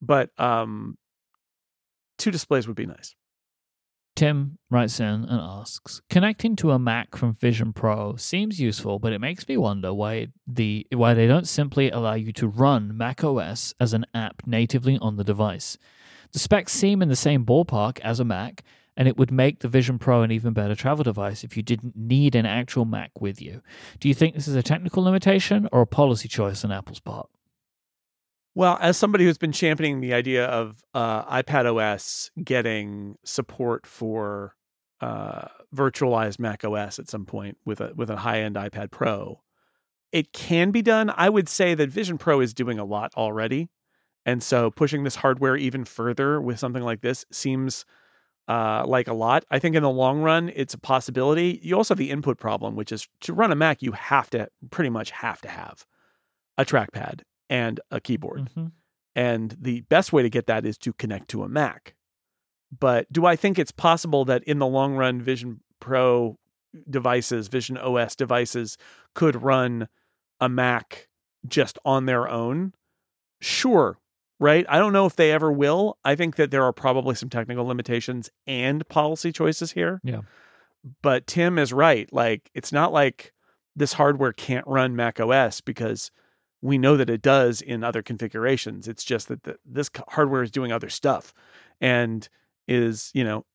But 0.00 0.30
um, 0.38 0.98
two 2.18 2.30
displays 2.30 2.66
would 2.66 2.76
be 2.76 2.86
nice. 2.86 3.14
Tim 4.16 4.58
writes 4.70 5.00
in 5.00 5.24
and 5.24 5.40
asks, 5.40 6.00
connecting 6.08 6.54
to 6.56 6.70
a 6.70 6.78
Mac 6.78 7.16
from 7.16 7.34
Vision 7.34 7.72
Pro 7.72 8.14
seems 8.14 8.60
useful, 8.60 9.00
but 9.00 9.12
it 9.12 9.20
makes 9.20 9.48
me 9.48 9.56
wonder 9.56 9.92
why 9.92 10.28
the 10.46 10.86
why 10.92 11.14
they 11.14 11.26
don't 11.26 11.48
simply 11.48 11.90
allow 11.90 12.14
you 12.14 12.32
to 12.34 12.46
run 12.46 12.96
Mac 12.96 13.24
OS 13.24 13.74
as 13.80 13.92
an 13.92 14.06
app 14.14 14.42
natively 14.46 14.98
on 15.02 15.16
the 15.16 15.24
device. 15.24 15.78
The 16.34 16.40
specs 16.40 16.72
seem 16.72 17.00
in 17.00 17.08
the 17.08 17.16
same 17.16 17.46
ballpark 17.46 18.00
as 18.00 18.18
a 18.18 18.24
Mac, 18.24 18.64
and 18.96 19.06
it 19.06 19.16
would 19.16 19.30
make 19.30 19.60
the 19.60 19.68
Vision 19.68 20.00
Pro 20.00 20.22
an 20.22 20.32
even 20.32 20.52
better 20.52 20.74
travel 20.74 21.04
device 21.04 21.44
if 21.44 21.56
you 21.56 21.62
didn't 21.62 21.96
need 21.96 22.34
an 22.34 22.44
actual 22.44 22.84
Mac 22.84 23.12
with 23.20 23.40
you. 23.40 23.62
Do 24.00 24.08
you 24.08 24.14
think 24.14 24.34
this 24.34 24.48
is 24.48 24.56
a 24.56 24.62
technical 24.62 25.04
limitation 25.04 25.68
or 25.70 25.82
a 25.82 25.86
policy 25.86 26.26
choice 26.26 26.64
on 26.64 26.72
Apple's 26.72 26.98
part? 26.98 27.28
Well, 28.52 28.78
as 28.80 28.96
somebody 28.96 29.24
who's 29.24 29.38
been 29.38 29.52
championing 29.52 30.00
the 30.00 30.12
idea 30.12 30.46
of 30.46 30.82
uh, 30.92 31.24
iPad 31.42 31.72
OS 31.72 32.32
getting 32.42 33.14
support 33.24 33.86
for 33.86 34.56
uh, 35.00 35.46
virtualized 35.74 36.40
Mac 36.40 36.64
OS 36.64 36.98
at 36.98 37.08
some 37.08 37.26
point 37.26 37.58
with 37.64 37.80
a 37.80 37.92
with 37.94 38.10
a 38.10 38.16
high 38.16 38.40
end 38.40 38.56
iPad 38.56 38.90
Pro, 38.90 39.40
it 40.10 40.32
can 40.32 40.72
be 40.72 40.82
done. 40.82 41.12
I 41.16 41.28
would 41.28 41.48
say 41.48 41.74
that 41.74 41.90
Vision 41.90 42.18
Pro 42.18 42.40
is 42.40 42.54
doing 42.54 42.80
a 42.80 42.84
lot 42.84 43.12
already, 43.16 43.70
and 44.26 44.42
so 44.42 44.70
pushing 44.70 45.04
this 45.04 45.16
hardware 45.16 45.56
even 45.56 45.84
further 45.84 46.40
with 46.40 46.58
something 46.58 46.82
like 46.82 47.00
this 47.00 47.24
seems 47.30 47.84
uh, 48.48 48.84
like 48.86 49.08
a 49.08 49.14
lot. 49.14 49.44
I 49.50 49.58
think 49.58 49.76
in 49.76 49.82
the 49.82 49.90
long 49.90 50.20
run, 50.20 50.50
it's 50.54 50.74
a 50.74 50.78
possibility. 50.78 51.60
You 51.62 51.76
also 51.76 51.94
have 51.94 51.98
the 51.98 52.10
input 52.10 52.38
problem, 52.38 52.76
which 52.76 52.92
is 52.92 53.08
to 53.22 53.32
run 53.32 53.52
a 53.52 53.54
Mac, 53.54 53.82
you 53.82 53.92
have 53.92 54.30
to 54.30 54.48
pretty 54.70 54.90
much 54.90 55.10
have 55.10 55.40
to 55.42 55.48
have 55.48 55.86
a 56.58 56.64
trackpad 56.64 57.22
and 57.48 57.80
a 57.90 58.00
keyboard. 58.00 58.50
Mm-hmm. 58.50 58.66
And 59.14 59.56
the 59.60 59.82
best 59.82 60.12
way 60.12 60.22
to 60.22 60.30
get 60.30 60.46
that 60.46 60.66
is 60.66 60.76
to 60.78 60.92
connect 60.92 61.28
to 61.28 61.42
a 61.42 61.48
Mac. 61.48 61.94
But 62.76 63.10
do 63.12 63.26
I 63.26 63.36
think 63.36 63.58
it's 63.58 63.70
possible 63.70 64.24
that 64.24 64.42
in 64.44 64.58
the 64.58 64.66
long 64.66 64.94
run, 64.94 65.22
Vision 65.22 65.60
Pro 65.80 66.38
devices, 66.90 67.48
Vision 67.48 67.76
OS 67.76 68.16
devices 68.16 68.76
could 69.14 69.40
run 69.40 69.88
a 70.40 70.48
Mac 70.48 71.08
just 71.46 71.78
on 71.84 72.06
their 72.06 72.28
own? 72.28 72.74
Sure, 73.40 73.98
right? 74.44 74.66
I 74.68 74.78
don't 74.78 74.92
know 74.92 75.06
if 75.06 75.16
they 75.16 75.32
ever 75.32 75.50
will. 75.50 75.96
I 76.04 76.14
think 76.16 76.36
that 76.36 76.50
there 76.50 76.62
are 76.64 76.72
probably 76.72 77.14
some 77.14 77.30
technical 77.30 77.64
limitations 77.64 78.28
and 78.46 78.86
policy 78.88 79.32
choices 79.32 79.72
here. 79.72 80.02
Yeah. 80.04 80.20
But 81.00 81.26
Tim 81.26 81.58
is 81.58 81.72
right. 81.72 82.12
Like, 82.12 82.50
it's 82.52 82.70
not 82.70 82.92
like 82.92 83.32
this 83.74 83.94
hardware 83.94 84.34
can't 84.34 84.66
run 84.66 84.94
Mac 84.94 85.18
OS 85.18 85.62
because 85.62 86.10
we 86.60 86.76
know 86.76 86.98
that 86.98 87.08
it 87.08 87.22
does 87.22 87.62
in 87.62 87.82
other 87.82 88.02
configurations. 88.02 88.86
It's 88.86 89.02
just 89.02 89.28
that 89.28 89.44
the, 89.44 89.56
this 89.64 89.88
hardware 90.08 90.42
is 90.42 90.50
doing 90.50 90.72
other 90.72 90.90
stuff 90.90 91.32
and 91.80 92.28
is, 92.68 93.10
you 93.14 93.24
know, 93.24 93.46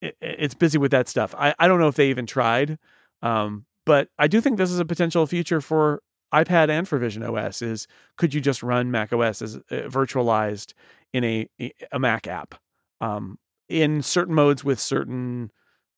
it, 0.00 0.16
it's 0.20 0.54
busy 0.54 0.78
with 0.78 0.92
that 0.92 1.08
stuff. 1.08 1.34
I, 1.36 1.56
I 1.58 1.66
don't 1.66 1.80
know 1.80 1.88
if 1.88 1.96
they 1.96 2.08
even 2.08 2.26
tried, 2.26 2.78
um, 3.20 3.66
but 3.84 4.10
I 4.16 4.28
do 4.28 4.40
think 4.40 4.58
this 4.58 4.70
is 4.70 4.78
a 4.78 4.84
potential 4.84 5.26
future 5.26 5.60
for 5.60 6.04
iPad 6.32 6.68
and 6.70 6.86
for 6.88 6.98
Vision 6.98 7.22
OS. 7.22 7.62
Is 7.62 7.86
could 8.16 8.32
you 8.34 8.40
just 8.40 8.62
run 8.62 8.90
Mac 8.90 9.12
OS 9.12 9.42
as 9.42 9.56
uh, 9.56 9.60
virtualized 9.70 10.74
in 11.12 11.24
a 11.24 11.48
a 11.92 11.98
Mac 11.98 12.26
app 12.26 12.54
um, 13.00 13.38
in 13.68 14.02
certain 14.02 14.34
modes 14.34 14.64
with 14.64 14.78
certain 14.80 15.50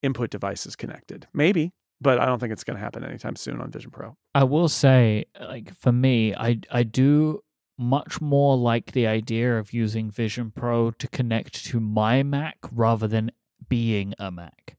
input 0.03 0.31
devices 0.31 0.77
connected? 0.77 1.27
Maybe 1.33 1.73
but 2.01 2.19
I 2.19 2.27
don't 2.27 2.41
think 2.41 2.53
it's 2.53 2.65
going 2.65 2.77
to 2.77 2.83
happen 2.83 3.05
anytime 3.05 3.37
soon 3.37 3.61
on 3.61 3.71
Vision 3.71 3.93
Pro. 3.93 4.17
I 4.35 4.43
will 4.43 4.69
say, 4.69 5.27
like 5.41 5.73
for 5.79 5.93
me, 5.93 6.35
I 6.35 6.59
I 6.71 6.83
do 6.83 7.41
much 7.79 8.21
more 8.21 8.57
like 8.57 8.93
the 8.93 9.07
idea 9.07 9.57
of 9.59 9.73
using 9.73 10.11
Vision 10.11 10.51
Pro 10.55 10.91
to 10.91 11.09
connect 11.09 11.65
to 11.67 11.81
my 11.81 12.23
Mac 12.23 12.57
rather 12.73 13.07
than 13.07 13.31
being 13.69 14.15
a 14.19 14.31
Mac, 14.31 14.77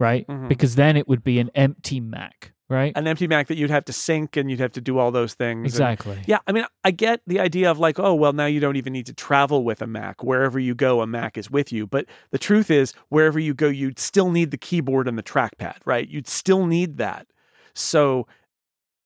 right? 0.00 0.26
Mhm. 0.26 0.48
Because 0.48 0.74
then 0.74 0.96
it 0.96 1.06
would 1.08 1.22
be 1.22 1.38
an 1.38 1.50
empty 1.54 2.00
Mac, 2.00 2.52
right? 2.68 2.92
An 2.96 3.06
empty 3.06 3.26
Mac 3.26 3.46
that 3.48 3.56
you'd 3.56 3.70
have 3.70 3.84
to 3.86 3.92
sync 3.92 4.36
and 4.36 4.50
you'd 4.50 4.60
have 4.60 4.72
to 4.72 4.80
do 4.80 4.98
all 4.98 5.10
those 5.10 5.34
things. 5.34 5.58
and- 5.58 5.66
Exactly. 5.66 6.18
yeah, 6.26 6.38
I 6.46 6.52
mean, 6.52 6.64
I 6.84 6.90
get 6.90 7.20
the 7.26 7.40
idea 7.40 7.70
of 7.70 7.78
like, 7.78 7.98
oh, 7.98 8.14
well, 8.14 8.32
now 8.32 8.46
you 8.46 8.60
don't 8.60 8.76
even 8.76 8.92
need 8.92 9.06
to 9.06 9.14
travel 9.14 9.64
with 9.64 9.80
a 9.82 9.86
Mac. 9.86 10.22
Wherever 10.22 10.58
you 10.58 10.74
go, 10.74 11.00
a 11.00 11.06
Mac 11.06 11.38
is 11.38 11.50
with 11.50 11.72
you. 11.72 11.86
But 11.86 12.06
the 12.30 12.38
truth 12.38 12.70
is, 12.70 12.92
wherever 13.08 13.38
you 13.38 13.54
go, 13.54 13.68
you'd 13.68 13.98
still 13.98 14.30
need 14.30 14.50
the 14.50 14.58
keyboard 14.58 15.08
and 15.08 15.16
the 15.18 15.22
trackpad, 15.22 15.76
right? 15.84 16.08
You'd 16.08 16.28
still 16.28 16.66
need 16.66 16.98
that. 16.98 17.26
So 17.74 18.26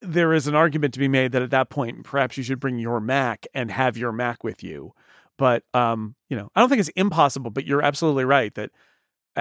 there 0.00 0.32
is 0.32 0.46
an 0.48 0.54
argument 0.54 0.94
to 0.94 1.00
be 1.00 1.06
made 1.08 1.30
that 1.32 1.42
at 1.42 1.50
that 1.50 1.70
point, 1.70 2.02
perhaps 2.04 2.36
you 2.36 2.42
should 2.42 2.58
bring 2.58 2.78
your 2.78 3.00
Mac 3.00 3.46
and 3.54 3.70
have 3.70 3.96
your 3.96 4.10
Mac 4.12 4.42
with 4.42 4.62
you. 4.62 4.92
But 5.38 5.62
um, 5.74 6.14
you 6.28 6.36
know, 6.36 6.50
I 6.54 6.60
don't 6.60 6.68
think 6.68 6.80
it's 6.80 6.88
impossible. 6.90 7.50
But 7.50 7.66
you're 7.66 7.82
absolutely 7.82 8.24
right 8.24 8.52
that 8.54 8.70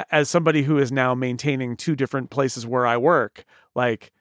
as 0.09 0.29
somebody 0.29 0.63
who 0.63 0.77
is 0.77 0.91
now 0.91 1.13
maintaining 1.13 1.75
two 1.75 1.95
different 1.95 2.29
places 2.29 2.65
where 2.65 2.85
I 2.85 2.97
work, 2.97 3.45
like 3.75 4.11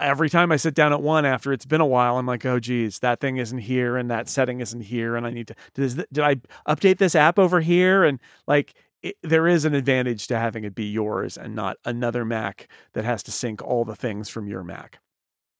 every 0.00 0.28
time 0.28 0.52
I 0.52 0.56
sit 0.56 0.74
down 0.74 0.92
at 0.92 1.02
one 1.02 1.24
after 1.24 1.52
it's 1.52 1.66
been 1.66 1.80
a 1.80 1.86
while, 1.86 2.18
I'm 2.18 2.26
like, 2.26 2.44
oh 2.44 2.60
geez, 2.60 2.98
that 3.00 3.20
thing 3.20 3.36
isn't 3.38 3.58
here 3.58 3.96
and 3.96 4.10
that 4.10 4.28
setting 4.28 4.60
isn't 4.60 4.82
here, 4.82 5.16
and 5.16 5.26
I 5.26 5.30
need 5.30 5.48
to 5.48 5.54
does 5.74 5.94
did 5.94 6.20
I 6.20 6.36
update 6.68 6.98
this 6.98 7.14
app 7.14 7.38
over 7.38 7.60
here? 7.60 8.04
And 8.04 8.20
like, 8.46 8.74
it, 9.02 9.16
there 9.22 9.46
is 9.46 9.64
an 9.64 9.74
advantage 9.74 10.26
to 10.28 10.38
having 10.38 10.64
it 10.64 10.74
be 10.74 10.86
yours 10.86 11.36
and 11.36 11.54
not 11.54 11.76
another 11.84 12.24
Mac 12.24 12.68
that 12.94 13.04
has 13.04 13.22
to 13.24 13.32
sync 13.32 13.62
all 13.62 13.84
the 13.84 13.96
things 13.96 14.28
from 14.28 14.48
your 14.48 14.64
Mac. 14.64 14.98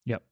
Yep. 0.06 0.22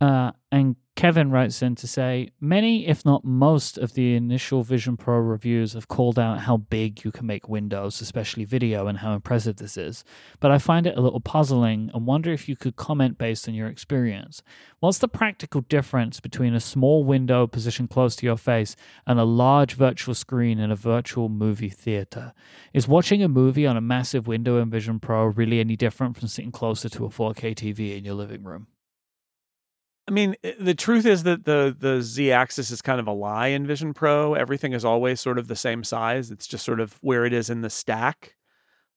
Uh, 0.00 0.32
and 0.52 0.76
Kevin 0.96 1.32
writes 1.32 1.60
in 1.60 1.74
to 1.74 1.88
say 1.88 2.30
many, 2.40 2.86
if 2.86 3.04
not 3.04 3.24
most, 3.24 3.76
of 3.76 3.94
the 3.94 4.14
initial 4.14 4.62
Vision 4.62 4.96
Pro 4.96 5.18
reviews 5.18 5.72
have 5.72 5.88
called 5.88 6.20
out 6.20 6.40
how 6.40 6.56
big 6.56 7.04
you 7.04 7.10
can 7.10 7.26
make 7.26 7.48
Windows, 7.48 8.00
especially 8.00 8.44
video, 8.44 8.86
and 8.86 8.98
how 8.98 9.12
impressive 9.12 9.56
this 9.56 9.76
is. 9.76 10.04
But 10.38 10.52
I 10.52 10.58
find 10.58 10.86
it 10.86 10.96
a 10.96 11.00
little 11.00 11.20
puzzling 11.20 11.90
and 11.92 12.06
wonder 12.06 12.32
if 12.32 12.48
you 12.48 12.54
could 12.54 12.76
comment 12.76 13.18
based 13.18 13.48
on 13.48 13.54
your 13.54 13.66
experience. 13.66 14.40
What's 14.78 14.98
the 14.98 15.08
practical 15.08 15.62
difference 15.62 16.20
between 16.20 16.54
a 16.54 16.60
small 16.60 17.02
window 17.02 17.48
positioned 17.48 17.90
close 17.90 18.14
to 18.16 18.26
your 18.26 18.38
face 18.38 18.76
and 19.04 19.18
a 19.18 19.24
large 19.24 19.74
virtual 19.74 20.14
screen 20.14 20.60
in 20.60 20.70
a 20.70 20.76
virtual 20.76 21.28
movie 21.28 21.70
theater? 21.70 22.32
Is 22.72 22.86
watching 22.86 23.20
a 23.20 23.28
movie 23.28 23.66
on 23.66 23.76
a 23.76 23.80
massive 23.80 24.28
window 24.28 24.62
in 24.62 24.70
Vision 24.70 25.00
Pro 25.00 25.24
really 25.24 25.58
any 25.58 25.74
different 25.74 26.16
from 26.16 26.28
sitting 26.28 26.52
closer 26.52 26.88
to 26.88 27.04
a 27.04 27.08
4K 27.08 27.56
TV 27.56 27.98
in 27.98 28.04
your 28.04 28.14
living 28.14 28.44
room? 28.44 28.68
I 30.06 30.10
mean, 30.10 30.36
the 30.60 30.74
truth 30.74 31.06
is 31.06 31.22
that 31.22 31.44
the 31.44 31.74
the 31.78 32.02
Z 32.02 32.30
axis 32.30 32.70
is 32.70 32.82
kind 32.82 33.00
of 33.00 33.06
a 33.06 33.12
lie 33.12 33.48
in 33.48 33.66
Vision 33.66 33.94
Pro. 33.94 34.34
Everything 34.34 34.72
is 34.74 34.84
always 34.84 35.20
sort 35.20 35.38
of 35.38 35.48
the 35.48 35.56
same 35.56 35.82
size. 35.82 36.30
It's 36.30 36.46
just 36.46 36.64
sort 36.64 36.80
of 36.80 36.98
where 37.00 37.24
it 37.24 37.32
is 37.32 37.48
in 37.48 37.62
the 37.62 37.70
stack. 37.70 38.34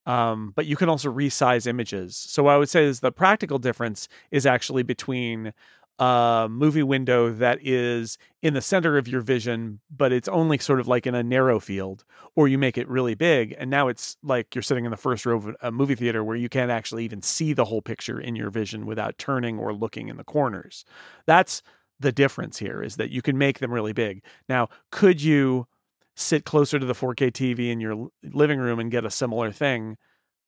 Um, 0.06 0.54
but 0.56 0.66
you 0.66 0.76
can 0.76 0.90
also 0.90 1.12
resize 1.12 1.68
images. 1.68 2.16
So 2.16 2.48
I 2.48 2.58
would 2.58 2.70
say 2.70 2.86
is 2.86 3.02
the 3.02 3.12
practical 3.12 3.60
difference 3.60 4.08
is 4.32 4.46
actually 4.46 4.84
between 4.84 5.54
a 6.00 6.48
movie 6.50 6.84
window 6.84 7.32
that 7.32 7.60
is 7.62 8.18
in 8.42 8.54
the 8.54 8.62
center 8.62 8.98
of 8.98 9.08
your 9.08 9.22
vision, 9.22 9.80
but 9.90 10.12
it's 10.12 10.28
only 10.28 10.58
sort 10.58 10.80
of 10.80 10.88
like 10.88 11.08
in 11.08 11.16
a 11.16 11.24
narrow 11.24 11.60
field, 11.60 12.04
or 12.36 12.48
you 12.48 12.58
make 12.58 12.78
it 12.78 12.88
really 12.88 13.16
big, 13.16 13.56
and 13.58 13.70
now 13.70 13.88
it's 13.88 14.18
like 14.22 14.54
you're 14.54 14.62
sitting 14.62 14.86
in 14.86 14.92
the 14.92 14.98
first 14.98 15.26
row 15.26 15.38
of 15.38 15.56
a 15.62 15.72
movie 15.72 15.96
theater 15.96 16.24
where 16.24 16.36
you 16.36 16.50
can't 16.50 16.72
actually 16.72 17.04
even 17.04 17.22
see 17.22 17.54
the 17.54 17.66
whole 17.66 17.82
picture 17.82 18.20
in 18.20 18.36
your 18.36 18.50
vision 18.50 18.86
without 18.86 19.18
turning 19.18 19.58
or 19.58 19.74
looking 19.74 20.08
in 20.08 20.18
the 20.18 20.24
corners. 20.24 20.86
That's 21.26 21.64
the 22.00 22.12
difference 22.12 22.60
here 22.60 22.84
is 22.84 22.98
that 22.98 23.10
you 23.10 23.22
can 23.22 23.38
make 23.38 23.60
them 23.60 23.72
really 23.74 23.94
big. 23.94 24.24
Now, 24.48 24.70
could 24.92 25.22
you 25.22 25.68
sit 26.16 26.46
closer 26.46 26.80
to 26.80 26.86
the 26.86 26.94
4K 26.94 27.32
TV 27.32 27.72
in 27.72 27.80
your 27.80 28.10
living 28.24 28.60
room 28.60 28.80
and 28.80 28.92
get 28.92 29.06
a 29.06 29.10
similar 29.10 29.52
thing? 29.52 29.98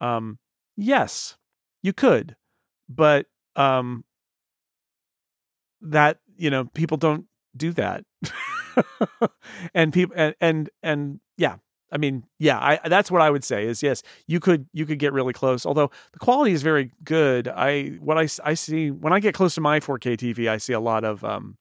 Um, 0.02 0.38
yes, 0.78 1.38
you 1.82 1.94
could, 1.94 2.36
but 2.88 3.26
um, 3.56 4.04
that 5.82 6.20
you 6.38 6.50
know 6.50 6.66
people 6.74 6.98
don't 6.98 7.26
do 7.56 7.72
that, 7.74 8.04
and 9.74 9.94
people 9.94 10.16
and, 10.18 10.36
and 10.42 10.70
and 10.84 11.20
yeah. 11.38 11.58
I 11.92 11.98
mean, 11.98 12.24
yeah, 12.38 12.60
I 12.60 12.88
that's 12.88 13.10
what 13.10 13.22
I 13.22 13.32
would 13.32 13.44
say 13.44 13.66
is 13.66 13.82
yes, 13.82 14.04
you 14.28 14.40
could 14.40 14.68
you 14.74 14.86
could 14.86 15.00
get 15.00 15.12
really 15.12 15.34
close. 15.34 15.66
Although 15.66 15.90
the 16.14 16.20
quality 16.20 16.52
is 16.52 16.62
very 16.62 16.92
good. 17.04 17.48
I 17.48 17.98
what 18.00 18.18
i 18.20 18.28
i 18.44 18.54
see 18.54 18.92
when 18.92 19.12
I 19.12 19.20
get 19.20 19.34
close 19.34 19.56
to 19.56 19.62
my 19.62 19.80
4K 19.80 20.16
TV, 20.16 20.48
I 20.48 20.58
see 20.58 20.74
a 20.74 20.80
lot 20.80 21.04
of 21.04 21.24
um 21.24 21.58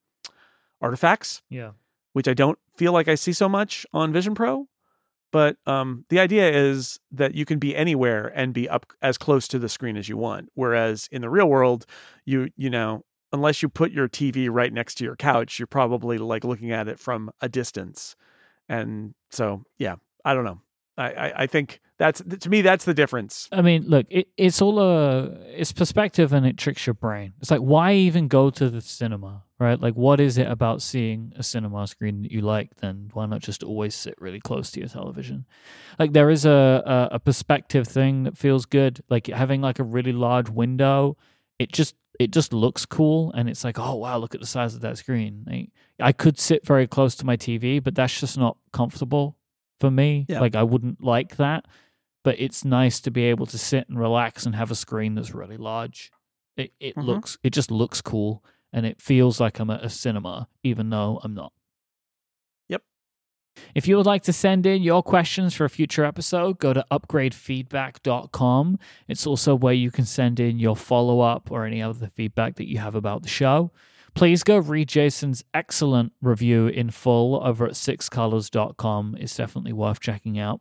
artifacts 0.80 1.42
Yeah. 1.48 1.72
which 2.12 2.28
I 2.28 2.34
don't 2.34 2.58
feel 2.76 2.92
like 2.92 3.08
I 3.08 3.14
see 3.14 3.32
so 3.32 3.48
much 3.48 3.86
on 3.92 4.12
Vision 4.12 4.34
Pro. 4.34 4.68
but 5.32 5.56
um, 5.66 6.04
the 6.10 6.20
idea 6.20 6.50
is 6.52 7.00
that 7.10 7.34
you 7.34 7.44
can 7.44 7.58
be 7.58 7.74
anywhere 7.74 8.30
and 8.34 8.52
be 8.54 8.68
up 8.68 8.86
as 9.02 9.18
close 9.18 9.48
to 9.48 9.58
the 9.58 9.68
screen 9.68 9.96
as 9.96 10.08
you 10.08 10.16
want. 10.16 10.48
Whereas 10.54 11.08
in 11.10 11.20
the 11.22 11.30
real 11.30 11.48
world, 11.48 11.84
you 12.26 12.50
you 12.56 12.70
know, 12.70 13.02
unless 13.32 13.62
you 13.62 13.68
put 13.68 13.92
your 13.92 14.08
TV 14.08 14.48
right 14.50 14.72
next 14.72 14.96
to 14.96 15.04
your 15.04 15.16
couch, 15.16 15.58
you're 15.58 15.66
probably 15.66 16.18
like 16.18 16.44
looking 16.44 16.72
at 16.72 16.88
it 16.88 16.98
from 16.98 17.30
a 17.40 17.48
distance. 17.48 18.16
And 18.68 19.14
so, 19.30 19.64
yeah, 19.78 19.96
I 20.24 20.34
don't 20.34 20.44
know. 20.44 20.60
I, 20.96 21.10
I, 21.12 21.32
I 21.42 21.46
think 21.46 21.80
that's 21.98 22.20
to 22.22 22.50
me 22.50 22.60
that's 22.60 22.84
the 22.84 22.94
difference. 22.94 23.48
I 23.52 23.62
mean, 23.62 23.84
look, 23.86 24.06
it, 24.10 24.28
it's 24.36 24.60
all 24.60 24.80
a 24.80 25.30
it's 25.46 25.72
perspective 25.72 26.32
and 26.32 26.44
it 26.44 26.56
tricks 26.56 26.86
your 26.86 26.94
brain. 26.94 27.34
It's 27.40 27.50
like 27.50 27.60
why 27.60 27.94
even 27.94 28.28
go 28.28 28.50
to 28.50 28.68
the 28.68 28.80
cinema, 28.80 29.44
right? 29.58 29.80
Like, 29.80 29.94
what 29.94 30.20
is 30.20 30.38
it 30.38 30.48
about 30.48 30.82
seeing 30.82 31.32
a 31.36 31.42
cinema 31.42 31.86
screen 31.86 32.22
that 32.22 32.32
you 32.32 32.40
like? 32.40 32.76
Then 32.76 33.10
why 33.12 33.26
not 33.26 33.40
just 33.40 33.62
always 33.62 33.94
sit 33.94 34.14
really 34.20 34.40
close 34.40 34.70
to 34.72 34.80
your 34.80 34.88
television? 34.88 35.46
Like, 35.98 36.12
there 36.12 36.30
is 36.30 36.44
a 36.44 36.82
a, 36.84 37.16
a 37.16 37.18
perspective 37.20 37.86
thing 37.86 38.24
that 38.24 38.36
feels 38.36 38.66
good. 38.66 39.02
Like 39.08 39.28
having 39.28 39.60
like 39.60 39.78
a 39.78 39.84
really 39.84 40.12
large 40.12 40.48
window, 40.48 41.16
it 41.58 41.72
just 41.72 41.94
it 42.18 42.30
just 42.32 42.52
looks 42.52 42.84
cool, 42.86 43.32
and 43.32 43.48
it's 43.48 43.64
like, 43.64 43.78
oh 43.78 43.94
wow, 43.94 44.18
look 44.18 44.34
at 44.34 44.40
the 44.40 44.46
size 44.46 44.74
of 44.74 44.80
that 44.82 44.98
screen. 44.98 45.44
Like, 45.46 45.70
I 46.00 46.12
could 46.12 46.38
sit 46.38 46.66
very 46.66 46.86
close 46.86 47.14
to 47.16 47.26
my 47.26 47.36
TV, 47.36 47.82
but 47.82 47.94
that's 47.94 48.18
just 48.20 48.36
not 48.38 48.56
comfortable 48.72 49.36
for 49.80 49.90
me. 49.90 50.26
Yeah. 50.28 50.40
Like, 50.40 50.54
I 50.56 50.62
wouldn't 50.64 51.02
like 51.02 51.36
that 51.36 51.64
but 52.24 52.34
it's 52.40 52.62
nice 52.64 53.00
to 53.00 53.10
be 53.12 53.22
able 53.24 53.46
to 53.46 53.56
sit 53.56 53.88
and 53.88 53.98
relax 53.98 54.44
and 54.44 54.54
have 54.54 54.70
a 54.70 54.74
screen 54.74 55.14
that's 55.14 55.32
really 55.32 55.56
large. 55.56 56.10
It 56.58 56.72
it 56.80 56.94
Mhm. 56.96 57.04
looks 57.04 57.38
it 57.42 57.50
just 57.50 57.70
looks 57.70 58.02
cool 58.02 58.44
and 58.72 58.84
it 58.84 59.00
feels 59.00 59.40
like 59.40 59.58
I'm 59.60 59.70
at 59.70 59.84
a 59.84 59.88
cinema, 59.88 60.48
even 60.62 60.90
though 60.90 61.20
I'm 61.22 61.32
not. 61.32 61.52
If 63.74 63.88
you 63.88 63.96
would 63.96 64.06
like 64.06 64.22
to 64.24 64.32
send 64.32 64.66
in 64.66 64.82
your 64.82 65.02
questions 65.02 65.54
for 65.54 65.64
a 65.64 65.70
future 65.70 66.04
episode, 66.04 66.58
go 66.58 66.72
to 66.72 66.84
upgradefeedback.com. 66.90 68.78
It's 69.08 69.26
also 69.26 69.54
where 69.54 69.74
you 69.74 69.90
can 69.90 70.04
send 70.04 70.40
in 70.40 70.58
your 70.58 70.76
follow 70.76 71.20
up 71.20 71.50
or 71.50 71.64
any 71.64 71.82
other 71.82 72.08
feedback 72.08 72.56
that 72.56 72.68
you 72.68 72.78
have 72.78 72.94
about 72.94 73.22
the 73.22 73.28
show. 73.28 73.70
Please 74.14 74.42
go 74.42 74.58
read 74.58 74.88
Jason's 74.88 75.44
excellent 75.54 76.12
review 76.20 76.66
in 76.66 76.90
full 76.90 77.40
over 77.44 77.66
at 77.66 77.72
sixcolors.com. 77.72 79.16
It's 79.20 79.36
definitely 79.36 79.72
worth 79.72 80.00
checking 80.00 80.38
out. 80.38 80.60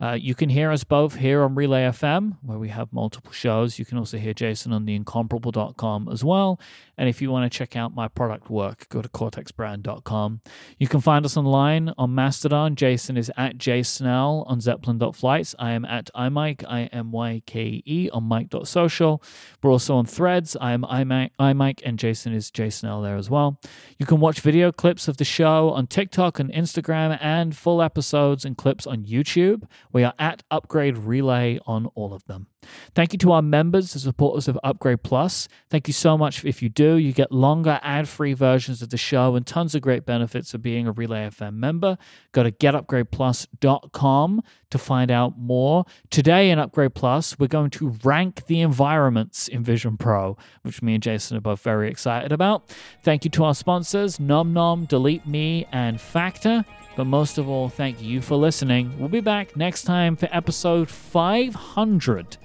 Uh, 0.00 0.12
you 0.12 0.34
can 0.34 0.48
hear 0.48 0.70
us 0.70 0.84
both 0.84 1.16
here 1.16 1.42
on 1.42 1.56
Relay 1.56 1.82
FM, 1.82 2.36
where 2.42 2.58
we 2.58 2.68
have 2.68 2.92
multiple 2.92 3.32
shows. 3.32 3.80
You 3.80 3.84
can 3.84 3.98
also 3.98 4.16
hear 4.16 4.32
Jason 4.32 4.72
on 4.72 4.86
theincomparable.com 4.86 6.08
as 6.08 6.22
well. 6.22 6.60
And 6.96 7.08
if 7.08 7.20
you 7.20 7.30
want 7.32 7.50
to 7.50 7.56
check 7.56 7.74
out 7.74 7.94
my 7.94 8.06
product 8.06 8.48
work, 8.48 8.88
go 8.88 9.02
to 9.02 9.08
cortexbrand.com. 9.08 10.40
You 10.78 10.86
can 10.86 11.00
find 11.00 11.24
us 11.24 11.36
online 11.36 11.92
on 11.98 12.14
Mastodon. 12.14 12.76
Jason 12.76 13.16
is 13.16 13.30
at 13.36 13.58
jsnell 13.58 14.48
on 14.48 14.60
zeppelin.flights. 14.60 15.54
I 15.58 15.72
am 15.72 15.84
at 15.84 16.10
imyke, 16.14 16.64
I-M-Y-K-E 16.68 18.10
on 18.12 18.24
mike.social. 18.24 19.22
We're 19.62 19.70
also 19.70 19.96
on 19.96 20.06
threads. 20.06 20.56
I 20.60 20.72
am 20.72 20.82
imyke, 20.82 21.30
imyke 21.40 21.82
and 21.84 21.98
Jason 21.98 22.32
is 22.32 22.50
jsnell 22.50 23.02
there 23.02 23.16
as 23.16 23.30
well. 23.30 23.60
You 23.98 24.06
can 24.06 24.20
watch 24.20 24.40
video 24.40 24.70
clips 24.70 25.08
of 25.08 25.16
the 25.16 25.24
show 25.24 25.70
on 25.70 25.86
TikTok 25.88 26.38
and 26.38 26.52
Instagram 26.52 27.18
and 27.20 27.56
full 27.56 27.82
episodes 27.82 28.44
and 28.44 28.56
clips 28.56 28.86
on 28.86 29.04
YouTube. 29.04 29.64
We 29.92 30.04
are 30.04 30.14
at 30.18 30.42
Upgrade 30.50 30.98
Relay 30.98 31.58
on 31.66 31.86
all 31.94 32.12
of 32.12 32.24
them. 32.26 32.46
Thank 32.94 33.12
you 33.12 33.18
to 33.20 33.32
our 33.32 33.42
members, 33.42 33.92
the 33.92 34.00
supporters 34.00 34.48
of 34.48 34.58
Upgrade 34.64 35.02
Plus. 35.02 35.48
Thank 35.70 35.86
you 35.86 35.94
so 35.94 36.18
much 36.18 36.44
if 36.44 36.62
you 36.62 36.68
do. 36.68 36.96
You 36.96 37.12
get 37.12 37.30
longer 37.30 37.78
ad 37.82 38.08
free 38.08 38.32
versions 38.32 38.82
of 38.82 38.90
the 38.90 38.96
show 38.96 39.36
and 39.36 39.46
tons 39.46 39.74
of 39.74 39.82
great 39.82 40.04
benefits 40.04 40.54
of 40.54 40.62
being 40.62 40.86
a 40.86 40.92
Relay 40.92 41.28
FM 41.28 41.54
member. 41.54 41.96
Go 42.32 42.42
to 42.42 42.50
getupgradeplus.com 42.50 44.42
to 44.70 44.78
find 44.78 45.10
out 45.10 45.38
more. 45.38 45.84
Today 46.10 46.50
in 46.50 46.58
Upgrade 46.58 46.94
Plus, 46.94 47.38
we're 47.38 47.46
going 47.46 47.70
to 47.70 47.90
rank 48.02 48.46
the 48.46 48.60
environments 48.60 49.48
in 49.48 49.62
Vision 49.62 49.96
Pro, 49.96 50.36
which 50.62 50.82
me 50.82 50.94
and 50.94 51.02
Jason 51.02 51.36
are 51.36 51.40
both 51.40 51.62
very 51.62 51.88
excited 51.88 52.32
about. 52.32 52.74
Thank 53.02 53.24
you 53.24 53.30
to 53.32 53.44
our 53.44 53.54
sponsors, 53.54 54.20
Nom 54.20 54.52
Nom, 54.52 54.84
Delete 54.84 55.26
Me, 55.26 55.66
and 55.72 56.00
Factor. 56.00 56.64
But 56.98 57.04
most 57.04 57.38
of 57.38 57.48
all, 57.48 57.68
thank 57.68 58.02
you 58.02 58.20
for 58.20 58.34
listening. 58.34 58.92
We'll 58.98 59.08
be 59.08 59.20
back 59.20 59.56
next 59.56 59.84
time 59.84 60.16
for 60.16 60.28
episode 60.32 60.90
500 60.90 62.36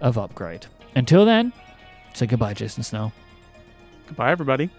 of 0.00 0.18
Upgrade. 0.18 0.66
Until 0.96 1.24
then, 1.24 1.52
say 2.12 2.26
goodbye, 2.26 2.54
Jason 2.54 2.82
Snell. 2.82 3.12
Goodbye, 4.08 4.32
everybody. 4.32 4.70